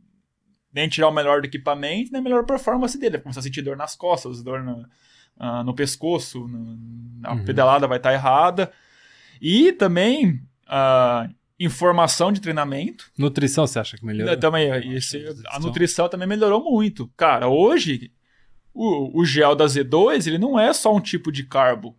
nem 0.73 0.89
tirar 0.89 1.09
o 1.09 1.13
melhor 1.13 1.41
do 1.43 1.47
equipamento, 1.47 2.11
nem 2.13 2.21
a 2.21 2.25
melhor 2.25 2.45
performance 2.47 2.97
dele. 2.99 3.17
Vai 3.19 3.23
começar 3.23 3.41
a 3.41 3.43
sentir 3.43 3.61
dor 3.63 3.77
nas 3.77 3.95
costas, 3.97 4.43
dor 4.43 4.63
na- 4.63 4.87
ah, 5.39 5.63
no 5.65 5.75
pescoço, 5.75 6.47
no- 6.49 6.79
a 7.27 7.35
Uhum. 7.35 7.45
pedalada 7.45 7.87
vai 7.87 7.99
estar 7.99 8.13
errada. 8.15 8.73
E 9.43 9.73
também 9.73 10.41
a 10.67 11.29
informação 11.61 12.33
de 12.33 12.41
treinamento. 12.41 13.11
Nutrição, 13.19 13.67
você 13.67 13.79
acha 13.79 13.97
que 13.99 14.05
melhorou? 14.05 14.37
Também, 14.39 14.95
esse- 14.97 15.23
a 15.49 15.61
nutrição 15.61 16.09
também 16.09 16.27
melhorou 16.27 16.65
muito. 16.65 17.09
Cara, 17.17 17.49
hoje, 17.49 18.11
o, 18.75 19.21
o 19.21 19.25
gel 19.25 19.55
da 19.55 19.67
Z2, 19.67 20.27
ele 20.27 20.39
não 20.39 20.59
é 20.59 20.73
só 20.73 20.95
um 20.95 21.01
tipo 21.01 21.31
de 21.31 21.45
carbo. 21.45 21.95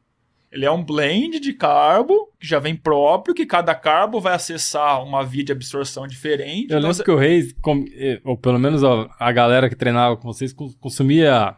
Ele 0.51 0.65
é 0.65 0.71
um 0.71 0.83
blend 0.83 1.39
de 1.39 1.53
carbo, 1.53 2.27
que 2.37 2.45
já 2.45 2.59
vem 2.59 2.75
próprio, 2.75 3.33
que 3.33 3.45
cada 3.45 3.73
carbo 3.73 4.19
vai 4.19 4.33
acessar 4.33 5.01
uma 5.01 5.23
via 5.23 5.45
de 5.45 5.51
absorção 5.53 6.05
diferente. 6.05 6.71
Eu 6.71 6.79
Então, 6.79 6.89
lembro 6.89 7.03
que 7.05 7.11
o 7.11 7.15
Reis, 7.15 7.53
com- 7.61 7.85
eh, 7.93 8.19
ou 8.25 8.35
pelo 8.35 8.59
menos 8.59 8.83
a, 8.83 9.31
galera 9.31 9.69
que 9.69 9.75
treinava 9.77 10.17
com 10.17 10.27
vocês, 10.27 10.51
cons- 10.51 10.75
consumia 10.75 11.55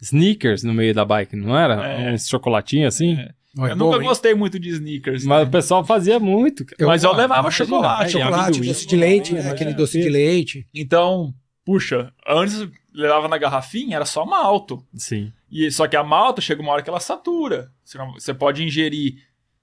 sneakers 0.00 0.64
no 0.64 0.74
meio 0.74 0.92
da 0.92 1.04
bike, 1.04 1.36
não 1.36 1.56
era? 1.56 1.86
É. 1.86 2.12
Uns 2.12 2.26
chocolatinhos 2.28 2.94
assim? 2.94 3.12
É. 3.20 3.30
Não, 3.54 3.66
é 3.66 3.72
eu 3.72 3.76
bom, 3.76 3.84
nunca 3.86 3.98
hein? 4.02 4.08
gostei 4.08 4.34
muito 4.34 4.58
de 4.58 4.70
sneakers. 4.70 5.24
Mas 5.24 5.42
né? 5.42 5.48
o 5.48 5.50
pessoal 5.50 5.84
fazia 5.84 6.18
muito. 6.18 6.64
Eu- 6.78 6.88
Mas 6.88 7.04
eu 7.04 7.12
levava 7.12 7.40
imagina, 7.42 7.66
chocolate. 7.66 8.04
é, 8.04 8.08
Chocolate, 8.20 8.48
amendoim. 8.50 8.68
doce 8.68 8.86
de 8.86 8.96
leite, 8.96 9.34
né? 9.34 9.50
Aquele 9.50 9.74
doce 9.74 10.00
de 10.00 10.08
leite. 10.08 10.66
Então, 10.74 11.34
puxa, 11.64 12.12
antes 12.26 12.66
levava 12.94 13.28
na 13.28 13.36
garrafinha, 13.38 13.96
era 13.96 14.04
só 14.06 14.24
malto. 14.24 14.84
Sim. 14.94 15.32
E, 15.50 15.70
só 15.70 15.86
que 15.86 15.96
a 15.96 16.02
malta 16.04 16.40
chega 16.40 16.62
uma 16.62 16.72
hora 16.72 16.82
que 16.82 16.88
ela 16.90 17.00
satura. 17.00 17.70
Você, 17.84 17.98
não- 17.98 18.12
você 18.14 18.32
pode 18.32 18.62
ingerir 18.64 19.16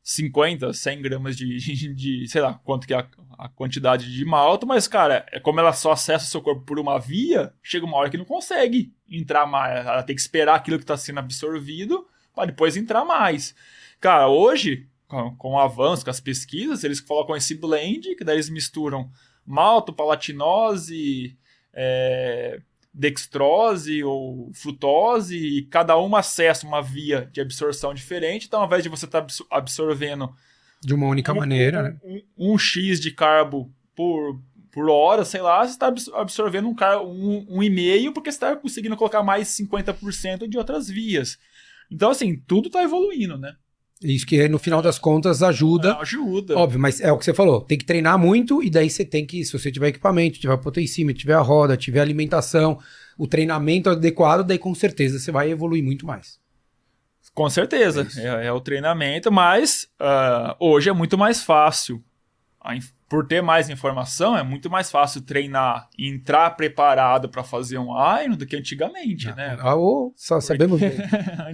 50, 0.03 0.74
100 0.74 1.02
gramas 1.02 1.36
de, 1.38 1.57
de, 1.57 1.94
de- 1.94 2.28
sei 2.28 2.41
lá, 2.41 2.53
quanto 2.64 2.88
que 2.88 2.94
é 2.94 2.98
a, 2.98 3.07
a 3.38 3.49
quantidade 3.49 4.11
de 4.11 4.26
malta, 4.26 4.66
mas, 4.66 4.88
cara, 4.88 5.26
é 5.32 5.40
como 5.40 5.60
ela 5.60 5.74
só 5.74 5.91
acessa 5.91 6.26
o 6.26 6.28
seu 6.28 6.41
corpo 6.41 6.61
por 6.61 6.80
uma 6.80 6.99
via, 6.99 7.52
chega 7.61 7.86
uma 7.86 7.98
hora 7.98 8.10
que 8.10 8.18
não 8.18 8.26
consegue 8.26 8.91
entrar 9.10 9.45
mais. 9.45 9.86
Ela 9.86 10.03
tem 10.03 10.16
que 10.16 10.22
esperar 10.22 10.56
aquilo 10.56 10.78
que 10.78 10.84
está 10.84 10.98
sendo 10.98 11.20
absorvido 11.20 12.06
para 12.40 12.48
depois 12.48 12.78
entrar 12.78 13.03
mais. 13.03 13.53
Cara, 13.99 14.30
hoje, 14.30 14.88
com, 15.07 15.36
com 15.36 15.52
o 15.52 15.60
avanço, 15.60 16.06
com 16.06 16.10
as 16.10 16.22
pesquisas, 16.22 16.86
eles 16.86 17.02
colocam 17.02 17.36
esse 17.36 17.53
blend, 17.53 18.16
que 18.16 18.24
daí 18.24 18.38
eles 18.38 18.49
misturam 18.49 19.11
malto, 19.45 19.91
palatinose, 19.91 21.38
é, 21.74 22.61
dextrose 22.94 24.03
ou 24.03 24.52
frutose 24.53 25.36
e 25.38 25.64
cada 25.64 25.98
uma 25.98 26.20
acessa 26.20 26.66
uma 26.66 26.82
via 26.82 27.30
de 27.34 27.41
absorção 27.41 27.94
diferente. 27.94 28.48
Então, 28.48 28.61
ao 28.61 28.68
invés 28.68 28.84
de 28.84 28.90
você 28.90 29.06
estar 29.06 29.26
absorvendo 29.52 30.34
De 30.82 30.94
uma 30.94 31.07
única 31.07 31.34
um, 31.34 31.36
maneira, 31.36 31.84
né? 31.84 31.98
um, 32.38 32.53
um 32.53 32.57
X 32.57 33.02
de 33.02 33.11
carbo 33.11 33.70
por, 33.94 34.40
por 34.72 34.90
hora, 34.90 35.26
sei 35.26 35.41
lá, 35.41 35.66
você 35.66 35.74
está 35.74 35.94
absorvendo 36.14 36.70
um, 36.70 36.76
car 36.76 37.02
um, 37.02 37.45
um 37.49 37.61
e-mail 37.61 38.14
porque 38.14 38.32
você 38.32 38.38
está 38.38 38.56
conseguindo 38.56 38.95
colocar 38.95 39.24
mais 39.24 39.49
50% 39.49 40.48
de 40.48 40.57
outras 40.57 40.88
vias. 40.88 41.38
Então, 41.91 42.11
assim, 42.11 42.41
tudo 42.48 42.68
está 42.68 42.84
evoluindo, 42.84 43.38
né? 43.38 43.53
Isso 44.02 44.26
que 44.26 44.48
no 44.48 44.57
final 44.57 44.82
das 44.82 44.98
contas 44.98 45.44
ajuda. 45.44 45.98
Ajuda. 45.98 46.57
Óbvio, 46.57 46.80
mas 46.80 47.02
é 47.02 47.11
o 47.11 47.18
que 47.18 47.26
você 47.26 47.34
falou. 47.34 47.61
Tem 47.61 47.78
que 47.78 47.84
treinar 47.84 48.18
muito 48.18 48.64
e 48.64 48.70
daí 48.70 48.90
você 48.90 49.03
tem 49.03 49.26
que, 49.26 49.44
se 49.44 49.52
você 49.52 49.70
tiver 49.72 49.90
equipamento, 49.90 50.40
tiver 50.40 50.56
potencímetro, 50.57 51.20
tiver 51.20 51.34
a 51.34 51.41
roda, 51.41 51.76
tiver 51.76 51.99
alimentação, 51.99 52.80
o 53.18 53.28
treinamento 53.28 53.90
adequado, 53.90 54.45
daí 54.45 54.57
com 54.57 54.74
certeza 54.74 55.20
você 55.20 55.32
vai 55.32 55.52
evoluir 55.52 55.84
muito 55.84 56.06
mais. 56.06 56.40
Com 57.34 57.49
certeza, 57.49 58.07
É 58.18 58.45
é, 58.45 58.45
é 58.48 58.52
o 58.53 58.61
treinamento, 58.61 59.32
mas 59.32 59.88
ah, 59.99 60.56
hoje 60.60 60.90
é 60.90 60.94
muito 60.94 61.18
mais 61.18 61.44
fácil 61.44 62.02
a 62.60 62.76
por 63.10 63.26
ter 63.26 63.41
mais 63.41 63.69
informação, 63.69 64.38
é 64.38 64.44
muito 64.44 64.69
mais 64.69 64.91
fácil 64.91 65.22
treinar 65.22 65.90
e 65.98 66.07
entrar 66.07 66.52
preparado 66.52 67.27
para 67.27 67.44
fazer 67.44 67.80
um 67.80 67.90
Iron 68.23 68.36
do 68.36 68.45
que 68.45 68.56
antigamente, 68.56 69.27
né? 69.36 69.57
Ah, 69.60 69.76
ô, 69.76 70.14
só 70.15 70.40
sabemos. 70.40 70.80
bem. 70.80 70.91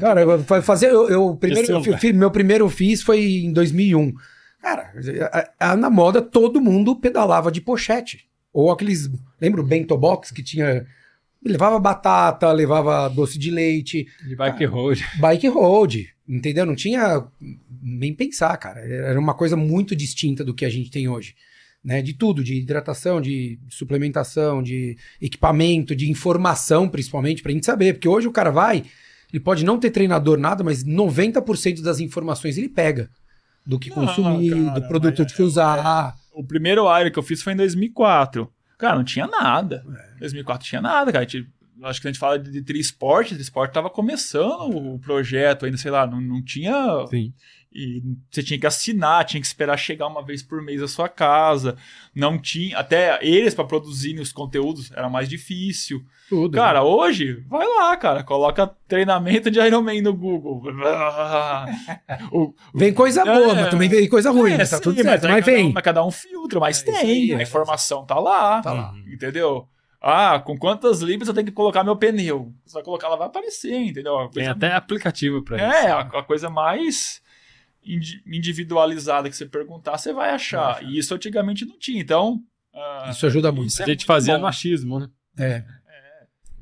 Cara, 0.02 0.22
eu 0.22 0.44
fazer. 0.61 0.91
Eu, 0.91 1.10
eu 1.10 1.36
primeiro, 1.38 1.72
eu 1.72 1.98
fi- 1.98 2.11
meu 2.11 2.30
primeiro 2.30 2.68
fiz 2.69 3.02
foi 3.02 3.23
em 3.45 3.53
2001. 3.53 4.14
Cara, 4.61 4.91
a- 5.32 5.72
a- 5.72 5.76
na 5.77 5.90
moda 5.90 6.22
todo 6.22 6.60
mundo 6.60 6.95
pedalava 6.98 7.49
de 7.52 7.61
pochete. 7.61 8.27
Ou 8.52 8.72
aqueles. 8.72 9.10
Lembra 9.40 9.61
o 9.61 9.65
Bento 9.65 9.98
Box 9.98 10.32
que 10.34 10.44
tinha. 10.44 10.86
Levava 11.44 11.77
batata, 11.80 12.52
levava 12.52 13.07
doce 13.07 13.38
de 13.38 13.52
leite, 13.52 14.07
De 14.27 14.36
bike 14.36 14.65
road. 14.65 15.06
bike 15.19 15.48
road, 15.48 16.15
entendeu? 16.27 16.65
Não 16.65 16.76
tinha 16.76 17.23
nem 17.81 18.14
pensar, 18.14 18.56
cara. 18.57 18.80
Era 18.81 19.19
uma 19.19 19.34
coisa 19.34 19.56
muito 19.56 19.95
distinta 19.95 20.43
do 20.43 20.53
que 20.53 20.65
a 20.65 20.69
gente 20.69 20.89
tem 20.91 21.07
hoje. 21.07 21.35
Né? 21.84 22.02
De 22.02 22.14
tudo, 22.14 22.43
de 22.43 22.56
hidratação, 22.56 23.22
de 23.22 23.60
suplementação, 23.69 24.64
de 24.64 24.97
equipamento, 25.22 25.95
de 25.95 26.10
informação, 26.10 26.89
principalmente, 26.89 27.43
pra 27.43 27.52
gente 27.52 27.65
saber. 27.65 27.93
Porque 27.93 28.07
hoje 28.07 28.27
o 28.27 28.31
cara 28.31 28.49
vai, 28.49 28.84
ele 29.31 29.39
pode 29.39 29.64
não 29.64 29.80
ter 29.80 29.91
treinador, 29.91 30.38
nada, 30.39 30.64
mas 30.64 30.84
90% 30.84 31.81
das 31.81 31.99
informações 31.99 32.57
ele 32.57 32.69
pega. 32.69 33.10
Do 33.65 33.80
que 33.80 33.89
Não, 33.89 33.95
consumir, 33.95 34.52
cara, 34.65 34.80
do 34.80 34.88
produto 34.88 35.23
mas 35.23 35.34
que 35.34 35.41
usar. 35.41 36.15
O 36.31 36.43
primeiro 36.43 36.84
Iron 36.99 37.11
que 37.11 37.18
eu 37.18 37.23
fiz 37.23 37.41
foi 37.41 37.53
em 37.53 37.56
2004. 37.56 38.47
Cara, 38.77 38.95
não 38.97 39.03
tinha 39.03 39.26
nada. 39.26 39.84
É. 40.15 40.19
2004 40.19 40.68
tinha 40.68 40.81
nada, 40.81 41.11
cara. 41.11 41.26
A 41.26 41.27
gente- 41.27 41.47
acho 41.84 42.02
que 42.02 42.07
a 42.07 42.11
gente 42.11 42.19
fala 42.19 42.38
de, 42.39 42.52
de 42.52 42.61
Trisport, 42.61 43.30
Trisport 43.30 43.72
tava 43.72 43.89
começando 43.89 44.93
o 44.93 44.99
projeto 44.99 45.65
ainda, 45.65 45.77
sei 45.77 45.91
lá, 45.91 46.06
não, 46.07 46.19
não 46.22 46.41
tinha 46.43 47.06
Sim. 47.10 47.34
E 47.77 48.02
você 48.31 48.41
tinha 48.41 48.57
que 48.57 48.65
assinar, 48.65 49.26
tinha 49.26 49.41
que 49.41 49.45
esperar 49.45 49.76
chegar 49.76 50.07
uma 50.07 50.23
vez 50.23 50.41
por 50.41 50.61
mês 50.61 50.81
à 50.81 50.88
sua 50.88 51.10
casa. 51.10 51.76
Não 52.15 52.39
tinha. 52.39 52.77
Até 52.77 53.19
eles, 53.22 53.53
para 53.53 53.65
produzirem 53.65 54.22
os 54.22 54.31
conteúdos, 54.31 54.89
era 54.93 55.10
mais 55.10 55.27
difícil. 55.27 56.02
Tudo. 56.30 56.56
Cara, 56.56 56.85
hoje, 56.85 57.43
vai 57.49 57.68
lá, 57.68 57.97
cara. 57.97 58.23
Coloca 58.23 58.65
treinamento 58.88 59.52
de 59.52 59.60
Ironman 59.60 60.02
no 60.02 60.14
Google. 60.14 60.64
O- 62.31 62.53
Vem 62.73 62.93
coisa 62.93 63.23
boa, 63.26 63.52
É. 63.52 63.56
mas 63.56 63.69
também 63.69 63.89
vem 63.89 64.07
coisa 64.07 64.31
ruim. 64.31 64.53
é, 64.53 64.57
né? 64.60 64.65
tá 64.65 64.77
sim, 64.77 64.81
tudo 64.84 64.95
mas, 64.95 65.06
certo. 65.06 65.26
aí 65.26 65.31
Mas 65.34 65.43
cada 65.45 65.52
um- 65.52 65.56
vem. 65.64 65.73
mas 65.73 65.84
cada 65.84 66.06
um 66.06 66.11
filtra, 66.11 66.60
mas 66.61 66.81
É 66.81 66.85
tem. 66.85 66.95
aí, 66.95 67.34
a 67.34 67.39
é. 67.39 67.43
informação 67.43 68.06
tá 68.06 68.18
lá. 68.19 68.61
Tá 68.61 68.72
lá. 68.73 68.93
Entendeu? 69.11 69.68
Ah, 70.07 70.40
com 70.40 70.56
quantas 70.56 71.02
libras 71.02 71.27
eu 71.27 71.34
tenho 71.34 71.48
que 71.48 71.52
colocar 71.52 71.84
meu 71.84 71.95
pneu? 71.95 72.53
Você 72.64 72.76
vai 72.76 72.84
colocar, 72.84 73.07
ela 73.07 73.15
vai 73.18 73.26
aparecer, 73.26 73.73
entendeu? 73.76 74.19
A 74.19 74.30
Tem 74.30 74.48
até 74.48 74.72
aplicativo 74.73 75.41
pra 75.44 75.60
é, 75.60 75.80
isso. 75.80 75.88
a, 75.88 75.99
a 76.02 76.23
coisa 76.23 76.48
mais 76.48 77.22
indi- 77.84 78.22
individualizada 78.27 79.30
que 79.30 79.36
você 79.36 79.48
perguntar, 79.48 79.98
você 79.98 80.14
vai 80.14 80.30
achar. 80.30 80.84
E 80.84 80.98
isso 80.99 81.15
antigamente 81.15 81.65
não 81.65 81.80
tinha. 81.80 81.99
Então. 81.99 82.40
ah, 82.72 83.07
Isso 83.10 83.26
ajuda 83.26 83.52
muito. 83.52 83.69
isso 83.69 83.82
A 83.82 83.86
é 83.86 83.88
gente 83.88 83.98
muito 84.02 84.06
fazia 84.06 84.36
bom. 84.36 84.41
no 84.41 84.48
achismo, 84.48 84.99
né? 84.99 85.07
É. 85.40 85.64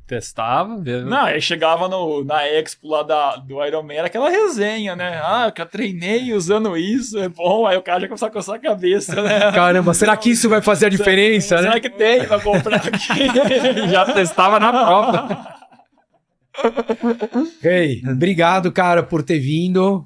Testava, 0.06 0.78
via- 0.82 1.02
Não, 1.06 1.24
aí 1.26 1.40
chegava 1.42 1.88
no, 1.88 2.26
na 2.26 2.46
Expo 2.48 2.90
lá 2.90 3.04
da, 3.04 3.38
do 3.38 3.64
Iron 3.66 3.84
Man, 3.84 3.94
era 3.94 4.08
aquela 4.08 4.30
resenha, 4.30 4.96
né? 4.96 5.20
Ah, 5.24 5.52
eu 5.58 5.66
treinei 5.66 6.34
usando 6.34 6.76
isso, 6.78 7.18
é 7.18 7.30
bom. 7.30 7.66
Aí 7.66 7.78
o 7.78 7.82
cara 7.82 8.02
já 8.02 8.08
começou 8.08 8.28
a 8.28 8.32
coçar 8.32 8.56
a 8.56 8.60
cabeça, 8.60 9.22
né? 9.22 9.40
Caramba, 9.56 9.94
será 9.94 10.18
que 10.18 10.30
isso 10.30 10.50
vai 10.50 10.62
fazer 10.62 10.88
a 10.88 10.90
diferença, 10.90 11.56
né? 11.56 11.62
Será 11.64 11.80
que 11.80 11.90
tem 11.90 12.26
pra 12.26 12.40
comprar 12.40 12.76
aqui? 12.76 13.28
já 13.90 14.06
testava 14.14 14.60
na 14.60 14.72
prova. 14.72 15.54
Ei, 17.64 18.02
obrigado, 18.10 18.72
cara, 18.72 19.04
por 19.04 19.24
ter 19.24 19.40
vindo. 19.40 20.06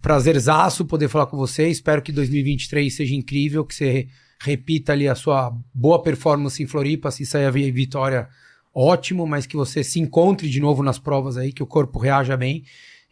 Prazerzaço 0.00 0.84
poder 0.84 1.08
falar 1.08 1.26
com 1.26 1.36
você. 1.36 1.68
Espero 1.68 2.02
que 2.02 2.12
2023 2.12 2.94
seja 2.94 3.14
incrível, 3.14 3.64
que 3.64 3.74
você 3.74 4.06
repita 4.40 4.92
ali 4.92 5.08
a 5.08 5.14
sua 5.14 5.52
boa 5.74 6.02
performance 6.02 6.62
em 6.62 6.66
Floripa, 6.66 7.10
se 7.10 7.26
sair 7.26 7.46
a 7.46 7.50
vi- 7.50 7.70
vitória, 7.72 8.28
ótimo, 8.78 9.26
mas 9.26 9.44
que 9.44 9.56
você 9.56 9.82
se 9.82 9.98
encontre 9.98 10.48
de 10.48 10.60
novo 10.60 10.84
nas 10.84 11.00
provas 11.00 11.36
aí, 11.36 11.52
que 11.52 11.62
o 11.62 11.66
corpo 11.66 11.98
reaja 11.98 12.36
bem 12.36 12.62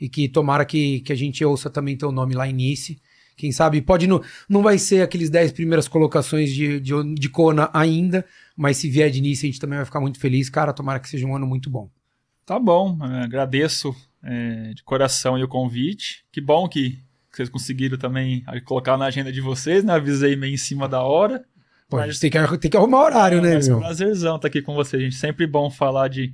e 0.01 0.09
que 0.09 0.29
tomara 0.29 0.65
que, 0.65 1.01
que 1.01 1.13
a 1.13 1.17
gente 1.17 1.45
ouça 1.45 1.69
também 1.69 1.97
teu 1.97 2.13
nome 2.13 2.35
lá 2.35 2.49
em 2.49 2.53
Nice. 2.53 3.01
Quem 3.37 3.51
sabe, 3.51 3.83
pode 3.83 4.07
não, 4.07 4.23
não 4.49 4.63
vai 4.63 4.79
ser 4.79 5.03
aqueles 5.03 5.29
10 5.29 5.53
primeiras 5.53 5.89
colocações 5.89 6.53
de, 6.53 6.79
de, 6.79 7.15
de 7.15 7.29
Kona 7.29 7.69
ainda, 7.73 8.25
mas 8.57 8.77
se 8.77 8.89
vier 8.89 9.11
de 9.11 9.21
Nice 9.21 9.45
a 9.45 9.49
gente 9.49 9.61
também 9.61 9.77
vai 9.77 9.85
ficar 9.85 10.01
muito 10.01 10.21
feliz. 10.21 10.49
Cara, 10.49 10.73
tomara 10.73 11.01
que 11.01 11.09
seja 11.09 11.27
um 11.27 11.35
ano 11.35 11.47
muito 11.47 11.69
bom. 11.69 11.91
Tá 12.47 12.61
bom, 12.61 12.97
é, 13.03 13.25
agradeço 13.25 13.95
é, 14.23 14.73
de 14.73 14.85
coração 14.85 15.37
o 15.43 15.49
convite. 15.49 16.25
Que 16.31 16.41
bom 16.41 16.69
que, 16.69 16.91
que 17.31 17.37
vocês 17.37 17.49
conseguiram 17.49 17.99
também 17.99 18.45
colocar 18.65 18.97
na 18.97 19.07
agenda 19.07 19.33
de 19.33 19.41
vocês, 19.41 19.83
né? 19.83 19.95
Avisei 19.95 20.37
meio 20.37 20.55
em 20.55 20.59
cima 20.59 20.89
da 20.89 21.03
hora. 21.03 21.45
Pô, 21.89 21.99
a 21.99 22.07
gente 22.09 22.19
tem 22.21 22.31
que, 22.31 22.59
tem 22.59 22.71
que 22.71 22.77
arrumar 22.77 23.05
horário, 23.05 23.41
né, 23.41 23.55
Mas 23.55 23.69
meu? 23.69 23.79
prazerzão 23.79 24.37
estar 24.37 24.49
aqui 24.49 24.61
com 24.61 24.75
vocês, 24.75 25.01
gente. 25.03 25.15
Sempre 25.15 25.47
bom 25.47 25.71
falar 25.71 26.09
de, 26.09 26.33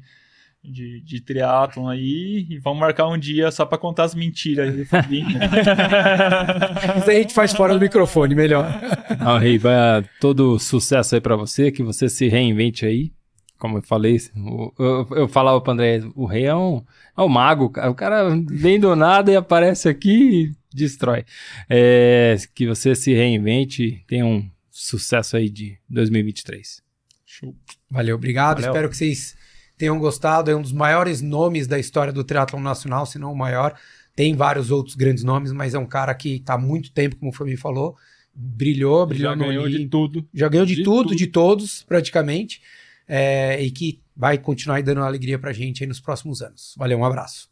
de, 0.64 1.00
de 1.02 1.20
triatlon 1.20 1.88
aí. 1.88 2.46
E 2.48 2.58
vamos 2.58 2.80
marcar 2.80 3.06
um 3.08 3.18
dia 3.18 3.50
só 3.50 3.66
pra 3.66 3.76
contar 3.76 4.04
as 4.04 4.14
mentiras 4.14 4.70
aí 4.70 4.76
do 4.78 4.86
Fabinho. 4.86 5.26
Isso 6.98 7.10
aí 7.10 7.16
a 7.18 7.20
gente 7.22 7.34
faz 7.34 7.52
fora 7.52 7.74
do 7.74 7.80
microfone, 7.80 8.34
melhor. 8.34 8.66
Ah, 9.24 9.38
Rei, 9.38 9.56
vai 9.56 10.04
todo 10.20 10.58
sucesso 10.58 11.14
aí 11.14 11.20
pra 11.20 11.36
você, 11.36 11.70
que 11.70 11.82
você 11.82 12.08
se 12.08 12.26
reinvente 12.28 12.84
aí. 12.84 13.12
Como 13.56 13.78
eu 13.78 13.82
falei, 13.82 14.16
o- 14.34 14.72
eu, 14.78 15.06
eu 15.12 15.28
falava 15.28 15.60
pro 15.60 15.72
André, 15.72 16.00
o 16.16 16.26
Rei 16.26 16.46
é 16.46 16.54
um, 16.56 16.82
é 17.16 17.20
um 17.22 17.28
mago, 17.28 17.70
cara. 17.70 17.88
O 17.90 17.94
cara 17.94 18.28
vem 18.48 18.80
do 18.80 18.96
nada 18.96 19.30
e 19.30 19.36
aparece 19.36 19.88
aqui 19.88 20.10
e 20.46 20.52
destrói. 20.74 21.24
É, 21.70 22.34
que 22.52 22.66
você 22.66 22.96
se 22.96 23.12
reinvente, 23.14 24.02
tenha 24.08 24.26
um 24.26 24.44
sucesso 24.72 25.36
aí 25.36 25.50
de 25.50 25.78
2023. 25.88 26.82
Show. 27.26 27.54
Valeu, 27.90 28.16
obrigado. 28.16 28.56
Valeu. 28.56 28.70
Espero 28.70 28.88
que 28.88 28.96
vocês 28.96 29.36
tenham 29.76 29.98
gostado. 29.98 30.50
É 30.50 30.56
um 30.56 30.62
dos 30.62 30.72
maiores 30.72 31.20
nomes 31.20 31.66
da 31.66 31.78
história 31.78 32.12
do 32.12 32.24
triatlon 32.24 32.60
nacional, 32.60 33.04
se 33.04 33.18
não 33.18 33.32
o 33.32 33.36
maior. 33.36 33.78
Tem 34.16 34.34
vários 34.34 34.70
outros 34.70 34.94
grandes 34.94 35.22
nomes, 35.22 35.52
mas 35.52 35.74
é 35.74 35.78
um 35.78 35.86
cara 35.86 36.14
que 36.14 36.36
está 36.36 36.54
há 36.54 36.58
muito 36.58 36.90
tempo, 36.92 37.16
como 37.16 37.30
o 37.30 37.34
Fabi 37.34 37.56
falou. 37.56 37.96
Brilhou, 38.34 39.06
brilhou 39.06 39.30
Já 39.32 39.36
no 39.36 39.44
ganhou 39.44 39.68
de 39.68 39.86
tudo. 39.88 40.28
Já 40.32 40.48
ganhou 40.48 40.66
de, 40.66 40.76
de 40.76 40.82
tudo, 40.82 41.08
tudo. 41.08 41.16
de 41.16 41.26
todos, 41.26 41.82
praticamente. 41.82 42.62
É, 43.06 43.62
e 43.62 43.70
que 43.70 44.00
vai 44.16 44.38
continuar 44.38 44.76
aí 44.76 44.82
dando 44.82 45.02
alegria 45.02 45.38
pra 45.38 45.52
gente 45.52 45.82
aí 45.82 45.86
nos 45.86 46.00
próximos 46.00 46.40
anos. 46.40 46.74
Valeu, 46.78 46.98
um 46.98 47.04
abraço. 47.04 47.51